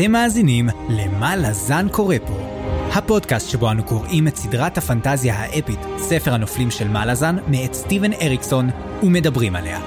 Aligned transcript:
אתם 0.00 0.12
מאזינים 0.12 0.68
ל"מה 0.88 1.36
לזן 1.36 1.86
קורא 1.88 2.16
פה", 2.26 2.38
הפודקאסט 2.92 3.50
שבו 3.50 3.70
אנו 3.70 3.84
קוראים 3.84 4.28
את 4.28 4.36
סדרת 4.36 4.78
הפנטזיה 4.78 5.34
האפית, 5.34 5.78
ספר 5.98 6.34
הנופלים 6.34 6.70
של 6.70 6.88
מלאזן, 6.88 7.36
מאת 7.48 7.74
סטיבן 7.74 8.12
אריקסון, 8.12 8.70
ומדברים 9.02 9.56
עליה. 9.56 9.80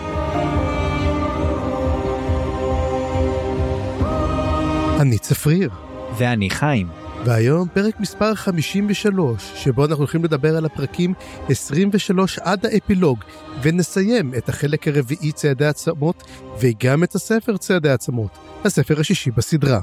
אני 5.02 5.18
צפריר, 5.18 5.70
ואני 6.18 6.50
חיים. 6.50 6.88
והיום 7.26 7.68
פרק 7.74 8.00
מספר 8.00 8.36
53, 8.36 9.52
שבו 9.56 9.86
אנחנו 9.86 9.98
הולכים 9.98 10.24
לדבר 10.24 10.58
על 10.58 10.66
הפרקים 10.66 11.14
23 11.50 12.40
עד 12.40 12.66
האפילוג, 12.66 13.20
ונסיים 13.62 14.34
את 14.38 14.50
החלק 14.50 14.88
הרביעי 14.88 15.32
צעדי 15.32 15.66
עצמות, 15.66 16.24
וגם 16.60 17.04
את 17.04 17.16
הספר 17.16 17.58
צעדי 17.58 17.90
עצמות, 17.90 18.38
הספר 18.66 19.00
השישי 19.00 19.32
בסדרה. 19.32 19.80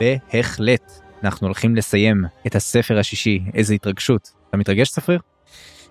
בהחלט. 0.00 0.92
אנחנו 1.22 1.46
הולכים 1.46 1.76
לסיים 1.76 2.24
את 2.46 2.54
הספר 2.54 2.98
השישי, 2.98 3.40
איזה 3.54 3.74
התרגשות. 3.74 4.30
אתה 4.48 4.56
מתרגש, 4.56 4.88
ספריר? 4.88 5.20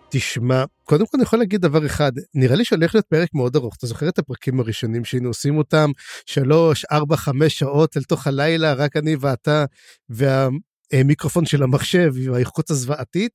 תשמע, 0.10 0.64
קודם 0.84 1.06
כל 1.06 1.18
אני 1.18 1.24
יכול 1.24 1.40
להגיד 1.40 1.62
דבר 1.62 1.86
אחד, 1.86 2.12
נראה 2.34 2.56
לי 2.56 2.66
שהולך 2.66 2.96
להיות 2.96 3.06
פרק 3.06 3.30
מאוד 3.34 3.56
ארוך, 3.56 3.76
אתה 3.78 3.88
זוכר 3.88 4.10
את 4.10 4.20
הפרקים 4.20 4.60
הראשונים 4.60 5.06
שהיינו 5.06 5.30
עושים 5.30 5.58
אותם, 5.58 5.92
שלוש, 6.26 6.86
ארבע, 6.92 7.18
חמש 7.18 7.60
שעות 7.60 7.98
אל 7.98 8.04
תוך 8.04 8.28
הלילה, 8.28 8.74
רק 8.74 8.98
אני 8.98 9.16
ואתה, 9.20 9.66
והמיקרופון 10.10 11.46
של 11.46 11.64
המחשב, 11.64 12.12
והאיכות 12.14 12.70
הזוועתית, 12.70 13.32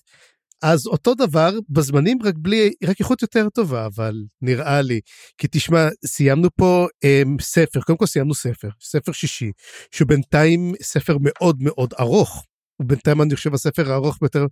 אז 0.63 0.87
אותו 0.87 1.15
דבר 1.15 1.51
בזמנים 1.69 2.19
רק 2.25 2.35
בלי 2.39 2.73
רק 2.85 3.01
איכות 3.01 3.23
יותר 3.23 3.49
טובה 3.49 3.87
אבל 3.87 4.15
נראה 4.43 4.83
לי 4.83 5.01
כי 5.39 5.49
תשמע 5.51 5.89
סיימנו 6.07 6.49
פה 6.57 6.87
um, 7.05 7.43
ספר 7.43 7.81
קודם 7.81 7.99
כל 7.99 8.07
סיימנו 8.07 8.35
ספר 8.35 8.69
ספר 8.81 9.13
שישי 9.13 9.51
שהוא 9.91 10.09
בינתיים 10.09 10.73
ספר 10.83 11.17
מאוד 11.21 11.57
מאוד 11.61 11.95
ארוך. 12.01 12.45
הוא 12.77 12.87
בינתיים 12.87 13.23
אני 13.23 13.37
חושב 13.37 13.55
הספר 13.55 13.93
הארוך 13.93 14.19
ביותר 14.21 14.47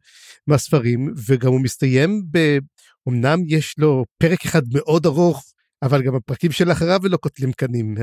מהספרים 0.47 1.15
וגם 1.27 1.49
הוא 1.53 1.61
מסתיים 1.61 2.23
ב... 2.31 2.59
אמנם 3.09 3.39
יש 3.47 3.75
לו 3.79 4.05
פרק 4.19 4.45
אחד 4.45 4.63
מאוד 4.73 5.07
ארוך 5.07 5.45
אבל 5.83 6.03
גם 6.03 6.15
הפרקים 6.15 6.53
שלאחריו 6.53 7.01
לא 7.03 7.17
קוטלים 7.17 7.53
קנים 7.53 7.95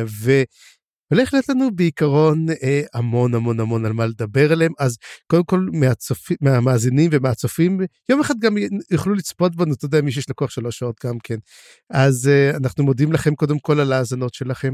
הולך 1.13 1.33
להיות 1.33 1.49
לנו 1.49 1.75
בעיקרון 1.75 2.45
אה, 2.63 2.81
המון 2.93 3.35
המון 3.35 3.59
המון 3.59 3.85
על 3.85 3.93
מה 3.93 4.05
לדבר 4.05 4.51
עליהם. 4.51 4.71
אז 4.79 4.97
קודם 5.27 5.43
כל 5.43 5.67
מהצופים 5.73 6.37
מהמאזינים 6.41 7.09
ומהצופים 7.13 7.79
יום 8.09 8.19
אחד 8.19 8.39
גם 8.39 8.55
יוכלו 8.91 9.13
לצפות 9.13 9.55
בנו 9.55 9.73
אתה 9.73 9.85
יודע 9.85 10.01
מי 10.01 10.11
שיש 10.11 10.29
לקוח 10.29 10.49
שלוש 10.49 10.77
שעות 10.77 10.95
גם 11.05 11.17
כן. 11.23 11.37
אז 11.89 12.27
אה, 12.27 12.57
אנחנו 12.57 12.83
מודים 12.83 13.11
לכם 13.11 13.35
קודם 13.35 13.59
כל 13.59 13.79
על 13.79 13.93
ההאזנות 13.93 14.33
שלכם 14.33 14.73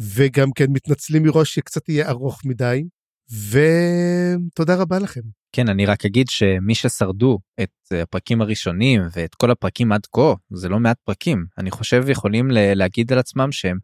וגם 0.00 0.52
כן 0.52 0.66
מתנצלים 0.68 1.22
מראש 1.22 1.54
שקצת 1.54 1.88
יהיה 1.88 2.08
ארוך 2.08 2.44
מדי 2.44 2.84
ותודה 3.30 4.74
רבה 4.74 4.98
לכם. 4.98 5.20
כן 5.52 5.68
אני 5.68 5.86
רק 5.86 6.04
אגיד 6.04 6.28
שמי 6.28 6.74
ששרדו 6.74 7.38
את 7.62 7.70
הפרקים 8.02 8.40
הראשונים 8.40 9.02
ואת 9.12 9.34
כל 9.34 9.50
הפרקים 9.50 9.92
עד 9.92 10.06
כה 10.12 10.34
זה 10.52 10.68
לא 10.68 10.80
מעט 10.80 10.96
פרקים 11.04 11.44
אני 11.58 11.70
חושב 11.70 12.08
יכולים 12.08 12.48
להגיד 12.50 13.12
על 13.12 13.18
עצמם 13.18 13.52
שהם 13.52 13.78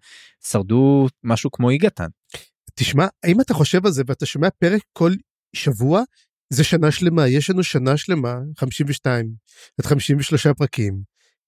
שרדו 0.45 1.07
משהו 1.25 1.51
כמו 1.51 1.73
יגתן. 1.73 2.09
תשמע 2.75 3.07
האם 3.25 3.41
אתה 3.41 3.55
חושב 3.55 3.87
על 3.87 3.93
זה 3.93 4.03
ואתה 4.07 4.27
שומע 4.27 4.49
פרק 4.59 4.83
כל 4.93 5.13
שבוע 5.57 6.03
זה 6.53 6.65
שנה 6.65 6.91
שלמה 6.91 7.29
יש 7.29 7.51
לנו 7.51 7.63
שנה 7.63 7.97
שלמה 7.97 8.35
52 8.59 9.31
עד 9.79 9.87
53 9.87 10.47
פרקים 10.47 11.03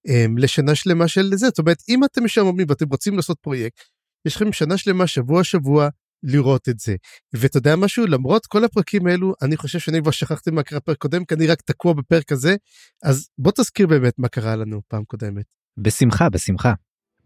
אמ, 0.08 0.38
לשנה 0.38 0.74
שלמה 0.74 1.08
של 1.08 1.30
זה 1.34 1.46
זאת 1.46 1.58
אומרת 1.58 1.82
אם 1.88 2.04
אתם 2.04 2.24
משעממים 2.24 2.66
ואתם 2.68 2.86
רוצים 2.88 3.16
לעשות 3.16 3.38
פרויקט 3.40 3.80
יש 4.26 4.36
לכם 4.36 4.52
שנה 4.52 4.78
שלמה 4.78 5.06
שבוע 5.06 5.44
שבוע 5.44 5.88
לראות 6.22 6.68
את 6.68 6.78
זה. 6.78 6.96
ואתה 7.32 7.58
יודע 7.58 7.76
משהו? 7.76 8.06
למרות 8.06 8.46
כל 8.46 8.64
הפרקים 8.64 9.06
האלו, 9.06 9.34
אני 9.42 9.56
חושב 9.56 9.78
שאני 9.78 10.00
כבר 10.02 10.10
שכחתי 10.10 10.50
מה 10.50 10.62
קרה 10.62 10.78
בפרק 10.78 10.98
קודם, 10.98 11.24
כי 11.24 11.34
אני 11.34 11.46
רק 11.46 11.60
תקוע 11.60 11.92
בפרק 11.92 12.32
הזה, 12.32 12.56
אז 13.02 13.28
בוא 13.38 13.52
תזכיר 13.52 13.86
באמת 13.86 14.14
מה 14.18 14.28
קרה 14.28 14.56
לנו 14.56 14.80
פעם 14.88 15.04
קודמת. 15.04 15.44
בשמחה, 15.78 16.28
בשמחה. 16.28 16.72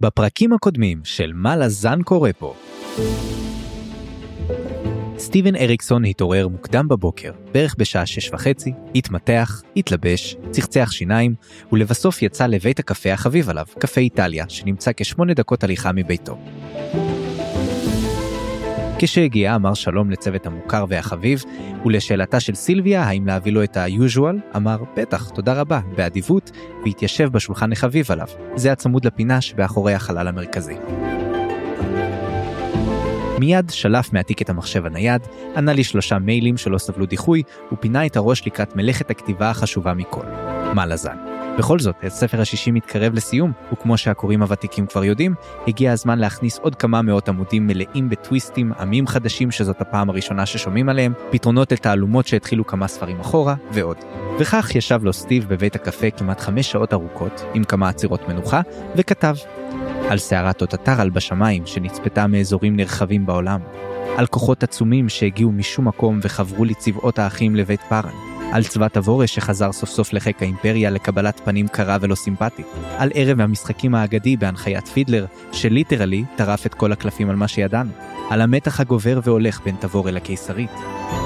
בפרקים 0.01 0.53
הקודמים 0.53 1.01
של 1.05 1.33
מה 1.35 1.57
לזן 1.57 2.03
קורה 2.03 2.33
פה. 2.33 2.55
סטיבן 5.19 5.57
אריקסון 5.57 6.05
התעורר 6.05 6.49
מוקדם 6.49 6.89
בבוקר, 6.89 7.33
בערך 7.53 7.75
בשעה 7.79 8.07
שש 8.07 8.31
וחצי, 8.33 8.73
התמתח, 8.95 9.63
התלבש, 9.77 10.37
צחצח 10.51 10.89
שיניים, 10.93 11.35
ולבסוף 11.73 12.23
יצא 12.23 12.47
לבית 12.47 12.79
הקפה 12.79 13.13
החביב 13.13 13.49
עליו, 13.51 13.67
קפה 13.79 14.01
איטליה, 14.01 14.45
שנמצא 14.49 14.91
כשמונה 14.97 15.35
דקות 15.35 15.65
הליכה 15.65 15.93
מביתו. 15.93 16.39
כשהגיע 19.03 19.55
אמר 19.55 19.75
שלום 19.75 20.11
לצוות 20.11 20.47
המוכר 20.47 20.85
והחביב, 20.89 21.45
ולשאלתה 21.85 22.41
של 22.41 22.55
סילביה 22.55 23.03
האם 23.03 23.27
להביא 23.27 23.53
לו 23.53 23.63
את 23.63 23.77
ה-usual, 23.77 24.57
אמר 24.57 24.79
בטח, 24.97 25.29
תודה 25.29 25.61
רבה, 25.61 25.81
באדיבות, 25.97 26.51
והתיישב 26.85 27.29
בשולחן 27.33 27.73
החביב 27.73 28.07
עליו. 28.11 28.27
זה 28.57 28.73
הצמוד 28.73 29.05
לפינה 29.05 29.41
שבאחורי 29.41 29.95
החלל 29.95 30.29
המרכזי. 30.29 30.75
מיד 33.39 33.71
שלף 33.71 34.13
מהתיק 34.13 34.43
את 34.43 34.51
המחשב 34.51 34.87
הנייד, 34.87 35.23
ענה 35.57 35.73
לי 35.73 35.85
שלושה 35.85 36.19
מיילים 36.19 36.57
שלא 36.57 36.79
סבלו 36.79 37.07
דיחוי, 37.07 37.43
ופינה 37.73 38.07
את 38.07 38.17
הראש 38.17 38.47
לקראת 38.47 38.77
מלאכת 38.77 39.11
הכתיבה 39.11 39.51
החשובה 39.51 39.95
מכל. 39.95 40.27
מה 40.75 40.87
לזן. 40.87 41.40
בכל 41.61 41.79
זאת, 41.79 41.95
הספר 42.03 42.41
השישי 42.41 42.71
מתקרב 42.71 43.15
לסיום, 43.15 43.53
וכמו 43.73 43.99
שהקוראים 43.99 44.43
הוותיקים 44.43 44.87
כבר 44.87 45.05
יודעים, 45.05 45.35
הגיע 45.69 45.93
הזמן 45.93 46.19
להכניס 46.19 46.59
עוד 46.59 46.75
כמה 46.75 47.03
מאות 47.03 47.29
עמודים 47.29 47.67
מלאים 47.67 48.09
בטוויסטים, 48.09 48.73
עמים 48.81 49.07
חדשים 49.07 49.51
שזאת 49.51 49.81
הפעם 49.81 50.11
הראשונה 50.11 50.47
ששומעים 50.47 50.89
עליהם, 50.89 51.13
פתרונות 51.31 51.73
לתעלומות 51.73 52.27
שהתחילו 52.27 52.67
כמה 52.67 52.89
ספרים 52.89 53.21
אחורה, 53.21 53.55
ועוד. 53.73 53.97
וכך 54.39 54.75
ישב 54.75 55.01
לו 55.03 55.13
סטיב 55.13 55.49
בבית 55.49 55.75
הקפה 55.75 56.11
כמעט 56.11 56.41
חמש 56.41 56.73
שעות 56.73 56.93
ארוכות, 56.93 57.45
עם 57.55 57.65
כמה 57.65 57.89
עצירות 57.89 58.29
מנוחה, 58.29 58.61
וכתב. 58.97 59.35
על 60.09 60.19
סערת 60.19 60.59
תותתרל 60.59 61.11
בשמיים 61.11 61.67
שנצפתה 61.67 62.27
מאזורים 62.27 62.77
נרחבים 62.77 63.27
בעולם. 63.27 63.61
על 64.17 64.27
כוחות 64.27 64.63
עצומים 64.63 65.09
שהגיעו 65.09 65.53
משום 65.53 65.89
מקום 65.89 66.19
וחברו 66.23 66.65
לצבאות 66.65 67.19
האחים 67.19 67.57
לבית 67.57 67.81
פארן. 67.89 68.30
על 68.53 68.65
צבא 68.65 68.89
תבורש 68.89 69.35
שחזר 69.35 69.73
סוף 69.73 69.91
סוף 69.91 70.13
לחיק 70.13 70.43
האימפריה 70.43 70.91
לקבלת 70.91 71.41
פנים 71.45 71.69
קרה 71.69 71.97
ולא 72.01 72.15
סימפטית, 72.15 72.67
על 72.99 73.11
ערב 73.15 73.41
המשחקים 73.41 73.95
האגדי 73.95 74.37
בהנחיית 74.37 74.89
פידלר, 74.89 75.27
שליטרלי 75.53 76.25
טרף 76.37 76.67
את 76.67 76.75
כל 76.75 76.93
הקלפים 76.93 77.31
על 77.31 77.37
מה 77.37 77.49
שידענו, 77.49 77.91
על 78.31 78.41
המתח 78.41 78.81
הגובר 78.81 79.21
והולך 79.25 79.61
בין 79.65 79.77
תבורה 79.81 80.11
לקיסרית, 80.11 80.71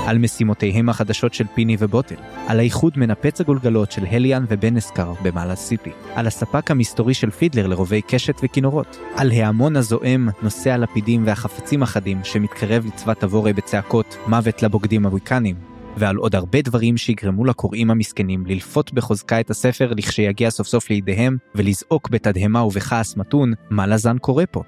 על 0.07 0.19
משימותיהם 0.19 0.89
החדשות 0.89 1.35
של 1.35 1.45
פיני 1.55 1.77
ובוטל, 1.79 2.15
על 2.47 2.59
האיחוד 2.59 2.93
מנפץ 2.97 3.41
הגולגלות 3.41 3.93
של 3.93 4.07
הליאן 4.11 4.45
ובנסקר 4.49 5.13
במעלה 5.23 5.57
סיפי, 5.57 5.91
על 6.15 6.27
הספק 6.27 6.71
המסתורי 6.71 7.15
של 7.15 7.31
פידלר 7.31 7.67
לרובי 7.67 8.03
קשת 8.03 8.41
וכינורות, 8.43 8.99
על 9.17 9.31
ההמון 9.31 9.77
הזועם, 9.77 10.29
נושא 10.43 10.71
הלפידים 10.71 11.27
והחפצים 11.27 11.83
החדים 11.83 12.21
שמתקרב 12.25 12.87
לצבא 12.87 13.15
תבורה 13.15 13.53
בצעקות 13.53 14.17
מוות 14.27 14.63
לבוגדים 14.63 15.07
הוויקנים, 15.07 15.74
ועל 15.97 16.17
עוד 16.17 16.35
הרבה 16.35 16.63
דברים 16.63 16.97
שיגרמו 16.97 17.45
לקוראים 17.45 17.91
המסכנים 17.91 18.47
ללפות 18.47 18.93
בחוזקה 18.93 19.41
את 19.41 19.51
הספר 19.51 19.93
לכשיגיע 19.97 20.51
סוף 20.51 20.67
סוף 20.67 20.91
לידיהם, 20.91 21.37
ולזעוק 21.55 22.11
בתדהמה 22.11 22.65
ובכעס 22.65 23.17
מתון, 23.17 23.53
מה 23.71 23.87
לזן 23.87 24.19
קורה 24.19 24.47
פה? 24.47 24.63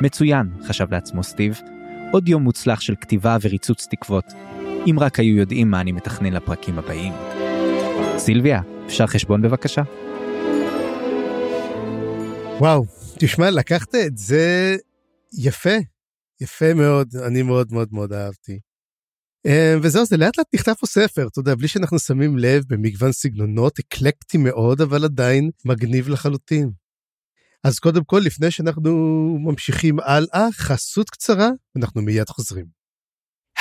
מצוין, 0.00 0.46
חשב 0.68 0.86
לעצמו 0.90 1.22
סטיב, 1.22 1.60
עוד 2.12 2.28
יום 2.28 2.42
מוצלח 2.42 2.80
של 2.80 2.94
כתיבה 3.00 3.36
וריצוץ 3.42 3.86
תקוות. 3.90 4.24
אם 4.90 4.96
רק 5.00 5.18
היו 5.18 5.36
יודעים 5.36 5.70
מה 5.70 5.80
אני 5.80 5.92
מתכנן 5.92 6.32
לפרקים 6.32 6.78
הבאים. 6.78 7.12
סילביה, 8.16 8.60
אפשר 8.86 9.06
חשבון 9.06 9.42
בבקשה? 9.42 9.82
וואו, 12.60 12.84
תשמע, 13.18 13.50
לקחת 13.50 13.94
את 13.94 14.18
זה 14.18 14.76
יפה, 15.38 15.76
יפה 16.40 16.74
מאוד, 16.74 17.08
אני 17.26 17.42
מאוד 17.42 17.72
מאוד 17.72 17.88
מאוד 17.92 18.12
אהבתי. 18.12 18.67
אה, 19.46 19.74
וזהו 19.82 20.04
זה 20.04 20.16
לאט 20.16 20.38
לאט 20.38 20.46
נכתב 20.54 20.72
פה 20.80 20.86
ספר 20.86 21.26
אתה 21.26 21.40
יודע 21.40 21.54
בלי 21.54 21.68
שאנחנו 21.68 21.98
שמים 21.98 22.38
לב 22.38 22.62
במגוון 22.68 23.12
סגנונות 23.12 23.78
אקלקטי 23.78 24.38
מאוד 24.38 24.80
אבל 24.80 25.04
עדיין 25.04 25.50
מגניב 25.64 26.08
לחלוטין. 26.08 26.70
אז 27.64 27.78
קודם 27.78 28.04
כל 28.04 28.22
לפני 28.24 28.50
שאנחנו 28.50 28.90
ממשיכים 29.40 30.00
הלאה 30.00 30.48
חסות 30.52 31.10
קצרה 31.10 31.50
אנחנו 31.76 32.02
מיד 32.02 32.28
חוזרים. 32.28 32.66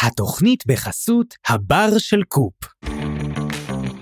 התוכנית 0.02 0.64
בחסות 0.68 1.36
הבר 1.48 1.98
של 1.98 2.24
קופ. 2.28 2.54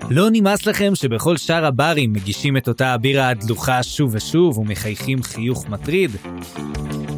לא 0.09 0.27
נמאס 0.31 0.65
לכם 0.65 0.95
שבכל 0.95 1.37
שאר 1.37 1.65
הברים 1.65 2.13
מגישים 2.13 2.57
את 2.57 2.67
אותה 2.67 2.93
הבירה 2.93 3.29
הדלוחה 3.29 3.83
שוב 3.83 4.11
ושוב 4.13 4.57
ומחייכים 4.57 5.23
חיוך 5.23 5.69
מטריד? 5.69 6.11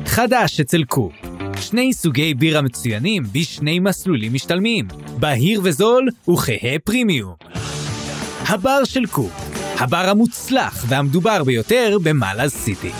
חדש 0.05 0.59
אצל 0.59 0.83
קופ. 0.83 1.36
שני 1.61 1.93
סוגי 1.93 2.33
בירה 2.33 2.61
מצוינים 2.61 3.23
בשני 3.23 3.79
מסלולים 3.79 4.33
משתלמים, 4.33 4.87
בהיר 5.19 5.61
וזול 5.63 6.07
וכהה 6.29 6.79
פרימיום. 6.83 7.35
הבר 8.49 8.83
של 8.83 9.05
קוק, 9.05 9.31
הבר 9.79 10.09
המוצלח 10.09 10.85
והמדובר 10.87 11.43
ביותר 11.43 11.97
במאלאז 12.03 12.51
סיטי. 12.53 12.91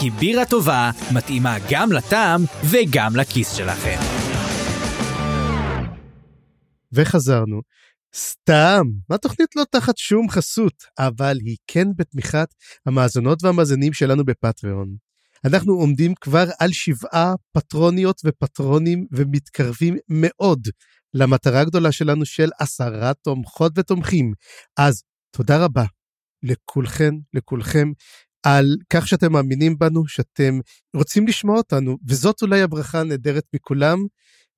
כי 0.00 0.10
בירה 0.10 0.44
טובה 0.44 0.90
מתאימה 1.14 1.56
גם 1.70 1.92
לטעם 1.92 2.40
וגם 2.70 3.16
לכיס 3.16 3.52
שלכם. 3.56 3.98
וחזרנו. 6.92 7.60
סתם, 8.16 8.82
התוכנית 9.10 9.56
לא 9.56 9.62
תחת 9.70 9.98
שום 9.98 10.28
חסות, 10.30 10.84
אבל 10.98 11.36
היא 11.44 11.56
כן 11.66 11.88
בתמיכת 11.96 12.48
המאזונות 12.86 13.44
והמאזינים 13.44 13.92
שלנו 13.92 14.24
בפטריון. 14.24 15.09
אנחנו 15.46 15.72
עומדים 15.72 16.14
כבר 16.20 16.44
על 16.58 16.72
שבעה 16.72 17.34
פטרוניות 17.52 18.20
ופטרונים 18.24 19.06
ומתקרבים 19.12 19.96
מאוד 20.08 20.68
למטרה 21.14 21.60
הגדולה 21.60 21.92
שלנו 21.92 22.24
של 22.26 22.50
עשרה 22.58 23.14
תומכות 23.14 23.72
ותומכים. 23.76 24.32
אז 24.78 25.02
תודה 25.36 25.64
רבה 25.64 25.84
לכולכן, 26.42 27.14
לכולכם, 27.34 27.92
על 28.42 28.76
כך 28.92 29.08
שאתם 29.08 29.32
מאמינים 29.32 29.78
בנו, 29.78 30.06
שאתם 30.06 30.58
רוצים 30.96 31.26
לשמוע 31.26 31.56
אותנו, 31.56 31.96
וזאת 32.08 32.42
אולי 32.42 32.62
הברכה 32.62 33.00
הנהדרת 33.00 33.44
מכולם, 33.54 33.98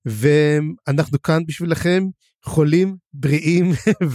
ואנחנו 0.07 1.23
כאן 1.23 1.47
בשבילכם, 1.47 2.05
חולים, 2.45 2.97
בריאים, 3.13 3.71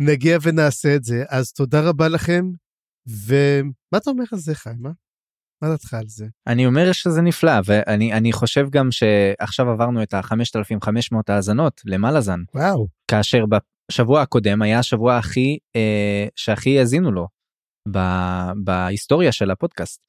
ונגיע 0.00 0.38
ונעשה 0.42 0.96
את 0.96 1.04
זה. 1.04 1.24
אז 1.28 1.52
תודה 1.52 1.80
רבה 1.80 2.08
לכם, 2.08 2.44
ומה 3.06 3.98
אתה 3.98 4.10
אומר 4.10 4.24
על 4.32 4.38
זה, 4.38 4.54
חיים? 4.54 4.76
מה? 4.80 4.90
מה 5.62 5.68
דעתך 5.68 5.94
על 5.94 6.06
זה? 6.06 6.26
אני 6.46 6.66
אומר 6.66 6.92
שזה 6.92 7.22
נפלא 7.22 7.52
ואני 7.64 8.32
חושב 8.32 8.70
גם 8.70 8.88
שעכשיו 8.90 9.70
עברנו 9.70 10.02
את 10.02 10.14
ה-5500 10.14 11.16
האזנות 11.28 11.80
למלאזן. 11.84 12.40
וואו. 12.54 12.86
כאשר 13.10 13.44
בשבוע 13.90 14.22
הקודם 14.22 14.62
היה 14.62 14.78
השבוע 14.78 15.16
הכי 15.16 15.58
אה, 15.76 16.26
שהכי 16.36 16.78
האזינו 16.78 17.12
לו 17.12 17.28
ב, 17.92 17.98
בהיסטוריה 18.64 19.32
של 19.32 19.50
הפודקאסט. 19.50 20.06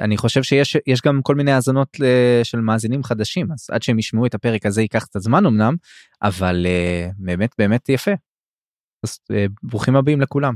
אני 0.00 0.16
חושב 0.16 0.42
שיש 0.42 0.76
יש 0.86 1.00
גם 1.06 1.20
כל 1.22 1.34
מיני 1.34 1.52
האזנות 1.52 1.96
אה, 2.04 2.40
של 2.42 2.60
מאזינים 2.60 3.02
חדשים 3.02 3.52
אז 3.52 3.66
עד 3.70 3.82
שהם 3.82 3.98
ישמעו 3.98 4.26
את 4.26 4.34
הפרק 4.34 4.66
הזה 4.66 4.82
ייקח 4.82 5.04
קצת 5.04 5.20
זמן 5.20 5.46
אמנם 5.46 5.74
אבל 6.22 6.66
אה, 6.66 7.10
באמת 7.18 7.50
באמת 7.58 7.88
יפה. 7.88 8.10
אז 9.04 9.18
אה, 9.32 9.46
ברוכים 9.62 9.96
הבאים 9.96 10.20
לכולם. 10.20 10.54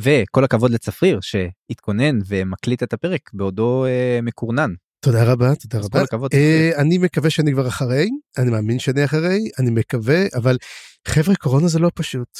וכל 0.00 0.44
הכבוד 0.44 0.70
לצפריר 0.70 1.18
שהתכונן 1.20 2.18
ומקליט 2.26 2.82
את 2.82 2.92
הפרק 2.92 3.30
בעודו 3.32 3.84
אה, 3.84 4.18
מקורנן. 4.22 4.70
תודה 5.00 5.32
רבה, 5.32 5.54
תודה 5.54 5.78
רבה. 5.78 5.98
כל 5.98 6.04
הכבוד. 6.04 6.30
אה, 6.34 6.70
אני 6.76 6.98
מקווה 6.98 7.30
שאני 7.30 7.52
כבר 7.52 7.68
אחרי, 7.68 8.08
אני 8.38 8.50
מאמין 8.50 8.78
שאני 8.78 9.04
אחרי, 9.04 9.50
אני 9.58 9.70
מקווה, 9.70 10.24
אבל 10.34 10.56
חבר'ה, 11.08 11.34
קורונה 11.34 11.68
זה 11.68 11.78
לא 11.78 11.90
פשוט. 11.94 12.38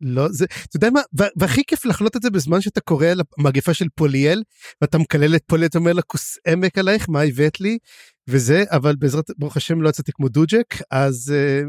לא, 0.00 0.28
זה, 0.28 0.44
אתה 0.44 0.76
יודע 0.76 0.90
מה, 0.90 1.00
והכי 1.36 1.62
כיף 1.66 1.84
לחלות 1.84 2.16
את 2.16 2.22
זה 2.22 2.30
בזמן 2.30 2.60
שאתה 2.60 2.80
קורא 2.80 3.06
על 3.06 3.20
המגפה 3.38 3.74
של 3.74 3.86
פוליאל, 3.94 4.42
ואתה 4.80 4.98
מקלל 4.98 5.36
את 5.36 5.42
פוליאל, 5.46 5.66
אתה 5.66 5.78
אומר 5.78 5.92
לה 5.92 6.02
כוס 6.02 6.38
עמק 6.46 6.78
עלייך, 6.78 7.08
מה 7.08 7.22
הבאת 7.22 7.60
לי, 7.60 7.78
וזה, 8.28 8.64
אבל 8.70 8.96
בעזרת, 8.96 9.24
ברוך 9.38 9.56
השם 9.56 9.82
לא 9.82 9.88
יצאתי 9.88 10.12
כמו 10.12 10.28
דוג'ק, 10.28 10.74
אז 10.90 11.34
אה, 11.34 11.62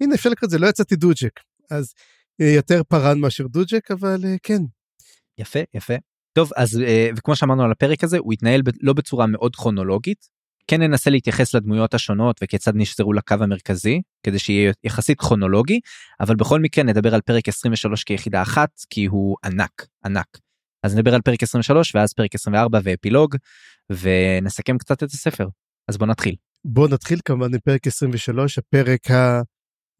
הנה 0.00 0.14
אפשר 0.14 0.30
לקרוא 0.30 0.46
את 0.46 0.50
זה, 0.50 0.58
לא 0.58 0.66
יצאתי 0.66 0.96
דוג'ק, 0.96 1.40
אז 1.70 1.92
יותר 2.38 2.82
פארן 2.88 3.18
מאשר 3.18 3.46
דוג'ק, 3.46 3.90
אבל 3.90 4.20
אה, 4.24 4.34
כן. 4.42 4.62
יפה, 5.38 5.58
יפה. 5.74 5.94
טוב, 6.32 6.50
אז 6.56 6.80
אה, 6.80 7.08
וכמו 7.16 7.36
שאמרנו 7.36 7.62
על 7.64 7.70
הפרק 7.70 8.04
הזה, 8.04 8.18
הוא 8.18 8.32
התנהל 8.32 8.62
לא 8.80 8.92
בצורה 8.92 9.26
מאוד 9.26 9.56
כרונולוגית. 9.56 10.34
כן 10.66 10.82
ננסה 10.82 11.10
להתייחס 11.10 11.54
לדמויות 11.54 11.94
השונות 11.94 12.40
וכיצד 12.42 12.72
נשזרו 12.74 13.12
לקו 13.12 13.34
המרכזי, 13.40 14.00
כדי 14.22 14.38
שיהיה 14.38 14.72
יחסית 14.84 15.20
כרונולוגי, 15.20 15.80
אבל 16.20 16.36
בכל 16.36 16.60
מקרה 16.60 16.84
נדבר 16.84 17.14
על 17.14 17.20
פרק 17.20 17.48
23 17.48 18.04
כיחידה 18.04 18.42
אחת, 18.42 18.70
כי 18.90 19.06
הוא 19.06 19.36
ענק, 19.44 19.86
ענק. 20.04 20.26
אז 20.82 20.94
נדבר 20.94 21.14
על 21.14 21.20
פרק 21.20 21.42
23 21.42 21.94
ואז 21.94 22.12
פרק 22.12 22.34
24 22.34 22.80
ואפילוג, 22.84 23.36
ונסכם 23.90 24.78
קצת 24.78 25.02
את 25.02 25.10
הספר. 25.10 25.48
אז 25.88 25.96
בוא 25.96 26.06
נתחיל. 26.06 26.34
בוא 26.64 26.88
נתחיל 26.88 27.18
כמובן 27.24 27.54
עם 27.54 27.60
פרק 27.64 27.86
23, 27.86 28.58
הפרק 28.58 29.10
ה... 29.10 29.42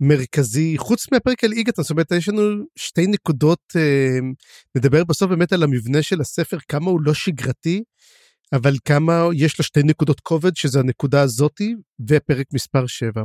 מרכזי 0.08 0.74
חוץ 0.78 1.12
מהפרק 1.12 1.44
על 1.44 1.52
איגתון 1.52 1.84
זאת 1.84 1.90
אומרת 1.90 2.12
יש 2.12 2.28
לנו 2.28 2.64
שתי 2.76 3.06
נקודות 3.06 3.62
אה, 3.76 4.18
נדבר 4.76 5.04
בסוף 5.04 5.30
באמת 5.30 5.52
על 5.52 5.62
המבנה 5.62 6.02
של 6.02 6.20
הספר 6.20 6.58
כמה 6.68 6.90
הוא 6.90 7.00
לא 7.02 7.14
שגרתי 7.14 7.82
אבל 8.52 8.76
כמה 8.84 9.28
יש 9.34 9.58
לו 9.58 9.64
שתי 9.64 9.82
נקודות 9.82 10.20
כובד 10.20 10.56
שזה 10.56 10.80
הנקודה 10.80 11.22
הזאתי 11.22 11.74
ופרק 12.08 12.46
מספר 12.54 12.86
7. 12.86 13.22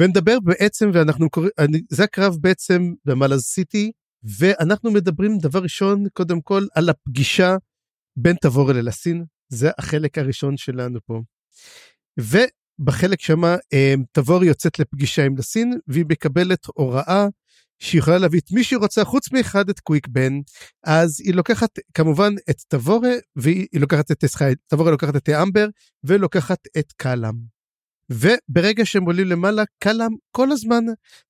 ונדבר 0.00 0.40
בעצם 0.40 0.90
ואנחנו 0.94 1.30
קוראים 1.30 1.50
זה 1.90 2.04
הקרב 2.04 2.36
בעצם 2.40 2.92
במלאז 3.04 3.40
סיטי 3.40 3.92
ואנחנו 4.38 4.90
מדברים 4.90 5.38
דבר 5.38 5.58
ראשון 5.58 6.04
קודם 6.12 6.40
כל 6.40 6.66
על 6.74 6.88
הפגישה 6.88 7.56
בין 8.16 8.36
תבור 8.42 8.70
אל 8.70 8.76
אלסין 8.76 9.24
זה 9.48 9.70
החלק 9.78 10.18
הראשון 10.18 10.56
שלנו 10.56 10.98
פה. 11.06 11.20
בחלק 12.78 13.20
שמה 13.20 13.56
אה, 13.72 13.94
תבור 14.12 14.44
יוצאת 14.44 14.78
לפגישה 14.78 15.24
עם 15.24 15.36
לסין 15.36 15.72
והיא 15.86 16.04
מקבלת 16.08 16.66
הוראה 16.74 17.26
שהיא 17.78 17.98
יכולה 17.98 18.18
להביא 18.18 18.40
את 18.40 18.52
מי 18.52 18.64
שהיא 18.64 18.78
רוצה 18.78 19.04
חוץ 19.04 19.32
מאחד 19.32 19.68
את 19.68 19.80
קוויק 19.80 20.08
בן. 20.08 20.32
אז 20.84 21.20
היא 21.20 21.34
לוקחת 21.34 21.70
כמובן 21.94 22.34
את 22.50 22.56
תבורה 22.68 23.12
והיא 23.36 23.66
לוקחת 23.72 24.10
את 24.10 24.24
תבורה 24.66 24.90
לוקחת 24.90 25.16
את 25.16 25.28
אמבר 25.28 25.66
ולוקחת 26.04 26.58
את 26.78 26.92
קלאם. 26.96 27.34
וברגע 28.10 28.86
שהם 28.86 29.04
עולים 29.04 29.26
למעלה 29.26 29.62
קלאם 29.78 30.10
כל 30.30 30.52
הזמן 30.52 30.84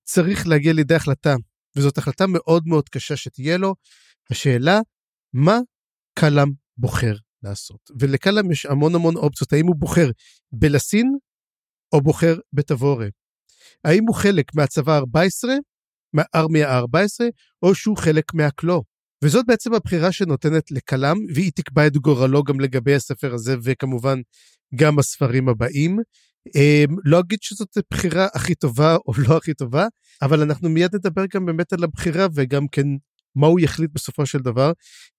צריך 0.05 0.47
להגיע 0.47 0.73
לידי 0.73 0.95
החלטה 0.95 1.35
וזאת 1.77 1.99
החלטה 1.99 2.27
מאוד 2.27 2.63
מאוד 2.67 2.89
קשה 2.89 3.17
שתהיה 3.17 3.57
לו. 3.57 3.75
השאלה 4.31 4.81
מה 5.33 5.59
קלאם 6.19 6.49
בוחר 6.77 7.15
לעשות? 7.43 7.91
ולקלאם 8.01 8.51
יש 8.51 8.67
המון 8.67 8.95
המון 8.95 9.17
אופציות 9.17 9.53
האם 9.53 9.67
הוא 9.67 9.77
בוחר 9.77 10.11
בלסין 10.53 11.17
או 11.95 12.01
בוחר 12.01 12.37
בתבורה? 12.53 13.07
האם 13.85 14.05
הוא 14.07 14.15
חלק 14.15 14.55
מהצבא 14.55 14.99
ה-14, 14.99 15.49
מהארמיה 16.13 16.71
ה-14, 16.71 17.25
או 17.63 17.75
שהוא 17.75 17.97
חלק 17.97 18.35
מהקלו? 18.35 18.83
וזאת 19.25 19.47
בעצם 19.47 19.75
הבחירה 19.75 20.13
שנותנת 20.13 20.71
לכלם, 20.71 21.17
והיא 21.35 21.53
תקבע 21.55 21.87
את 21.87 21.97
גורלו 21.97 22.43
גם 22.43 22.61
לגבי 22.61 22.95
הספר 22.95 23.35
הזה, 23.35 23.57
וכמובן 23.63 24.21
גם 24.75 24.99
הספרים 24.99 25.49
הבאים. 25.49 25.99
אמ, 26.57 26.97
לא 27.05 27.21
אגיד 27.21 27.39
שזאת 27.43 27.77
הבחירה 27.77 28.27
הכי 28.35 28.55
טובה 28.55 28.97
או 28.97 29.13
לא 29.29 29.37
הכי 29.37 29.55
טובה, 29.55 29.87
אבל 30.23 30.43
אנחנו 30.43 30.69
מיד 30.69 30.95
נדבר 30.95 31.25
גם 31.35 31.47
באמת 31.47 31.73
על 31.73 31.85
הבחירה 31.85 32.27
וגם 32.35 32.69
כן 32.69 32.87
מה 33.37 33.47
הוא 33.47 33.61
יחליט 33.61 33.91
בסופו 33.95 34.27
של 34.27 34.39
דבר. 34.39 34.73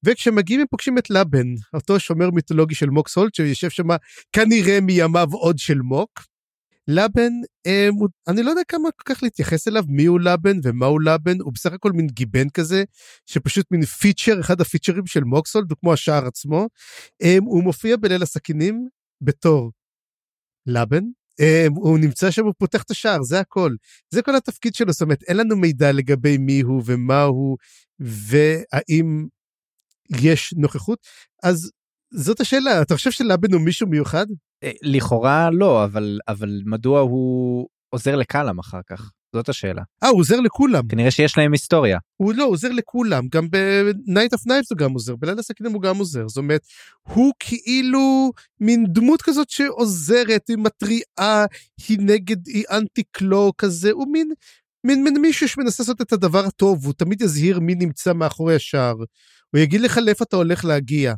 וכשמגיעים 0.05 0.61
הם 0.61 0.67
פוגשים 0.69 0.97
את 0.97 1.09
לבן, 1.09 1.47
אותו 1.73 1.99
שומר 1.99 2.31
מיתולוגי 2.31 2.75
של 2.75 2.89
מוקס 2.89 3.15
הולט, 3.15 3.35
שיושב 3.35 3.69
שם 3.69 3.87
כנראה 4.31 4.81
מימיו 4.81 5.27
עוד 5.31 5.57
של 5.57 5.81
מוק. 5.81 6.34
לבן, 6.87 7.31
אה, 7.67 7.89
אני 8.27 8.43
לא 8.43 8.49
יודע 8.49 8.61
כמה 8.67 8.89
כל 8.91 9.13
כך 9.13 9.23
להתייחס 9.23 9.67
אליו, 9.67 9.83
מי 9.87 10.05
הוא 10.05 10.19
לבן 10.19 10.57
ומה 10.63 10.85
הוא 10.85 11.01
לבן, 11.01 11.41
הוא 11.41 11.53
בסך 11.53 11.73
הכל 11.73 11.91
מין 11.91 12.07
גיבן 12.07 12.49
כזה, 12.49 12.83
שפשוט 13.25 13.65
מין 13.71 13.85
פיצ'ר, 13.85 14.39
אחד 14.39 14.61
הפיצ'רים 14.61 15.05
של 15.05 15.23
מוקסולד, 15.23 15.71
הוא 15.71 15.77
כמו 15.79 15.93
השער 15.93 16.27
עצמו. 16.27 16.67
אה, 17.23 17.37
הוא 17.45 17.63
מופיע 17.63 17.97
בליל 17.97 18.23
הסכינים 18.23 18.87
בתור 19.21 19.71
לבן, 20.65 21.03
אה, 21.39 21.67
הוא 21.75 21.99
נמצא 21.99 22.31
שם, 22.31 22.45
הוא 22.45 22.53
פותח 22.57 22.83
את 22.83 22.91
השער, 22.91 23.23
זה 23.23 23.39
הכל. 23.39 23.75
זה 24.13 24.21
כל 24.21 24.35
התפקיד 24.35 24.75
שלו, 24.75 24.91
זאת 24.91 25.01
אומרת, 25.01 25.23
אין 25.23 25.37
לנו 25.37 25.55
מידע 25.55 25.91
לגבי 25.91 26.37
מי 26.37 26.61
הוא 26.61 26.83
ומה 26.85 27.23
הוא, 27.23 27.57
והאם 27.99 29.27
יש 30.21 30.53
נוכחות. 30.57 30.99
אז 31.43 31.71
זאת 32.13 32.39
השאלה, 32.39 32.81
אתה 32.81 32.95
חושב 32.95 33.11
שלבן 33.11 33.53
הוא 33.53 33.61
מישהו 33.61 33.87
מיוחד? 33.87 34.25
אה, 34.63 34.71
לכאורה 34.81 35.49
לא, 35.51 35.83
אבל, 35.83 36.19
אבל 36.27 36.61
מדוע 36.65 36.99
הוא 36.99 37.67
עוזר 37.89 38.15
לקלאם 38.15 38.59
אחר 38.59 38.79
כך? 38.89 39.11
זאת 39.35 39.49
השאלה. 39.49 39.81
אה, 40.03 40.09
הוא 40.09 40.19
עוזר 40.19 40.39
לכולם. 40.39 40.87
כנראה 40.87 41.11
שיש 41.11 41.37
להם 41.37 41.51
היסטוריה. 41.51 41.99
הוא 42.17 42.33
לא, 42.33 42.43
הוא 42.43 42.53
עוזר 42.53 42.71
לכולם. 42.71 43.27
גם 43.27 43.47
ב-Night 43.49 44.37
of 44.37 44.47
Knives 44.47 44.67
הוא 44.69 44.77
גם 44.77 44.93
עוזר, 44.93 45.15
בלילה 45.15 45.39
הסכינים 45.39 45.73
הוא 45.73 45.81
גם 45.81 45.97
עוזר. 45.97 46.27
זאת 46.27 46.37
אומרת, 46.37 46.61
הוא 47.03 47.33
כאילו 47.39 48.31
מין 48.59 48.85
דמות 48.89 49.21
כזאת 49.21 49.49
שעוזרת, 49.49 50.47
היא 50.47 50.57
מתריעה, 50.57 51.45
היא 51.87 51.97
נגד, 52.01 52.47
היא 52.47 52.63
אנטי 52.71 53.03
קלו 53.11 53.51
כזה, 53.57 53.91
הוא 53.91 54.07
מין, 54.11 54.31
מין, 54.83 55.03
מין 55.03 55.21
מישהו 55.21 55.47
שמנסה 55.49 55.83
לעשות 55.83 56.01
את 56.01 56.13
הדבר 56.13 56.45
הטוב, 56.45 56.85
הוא 56.85 56.93
תמיד 56.93 57.21
יזהיר 57.21 57.59
מי 57.59 57.75
נמצא 57.75 58.13
מאחורי 58.13 58.55
השער. 58.55 58.95
הוא 59.51 59.61
יגיד 59.61 59.81
לך 59.81 59.97
לאיפה 59.97 60.23
אתה 60.23 60.35
הולך 60.35 60.65
להגיע. 60.65 61.13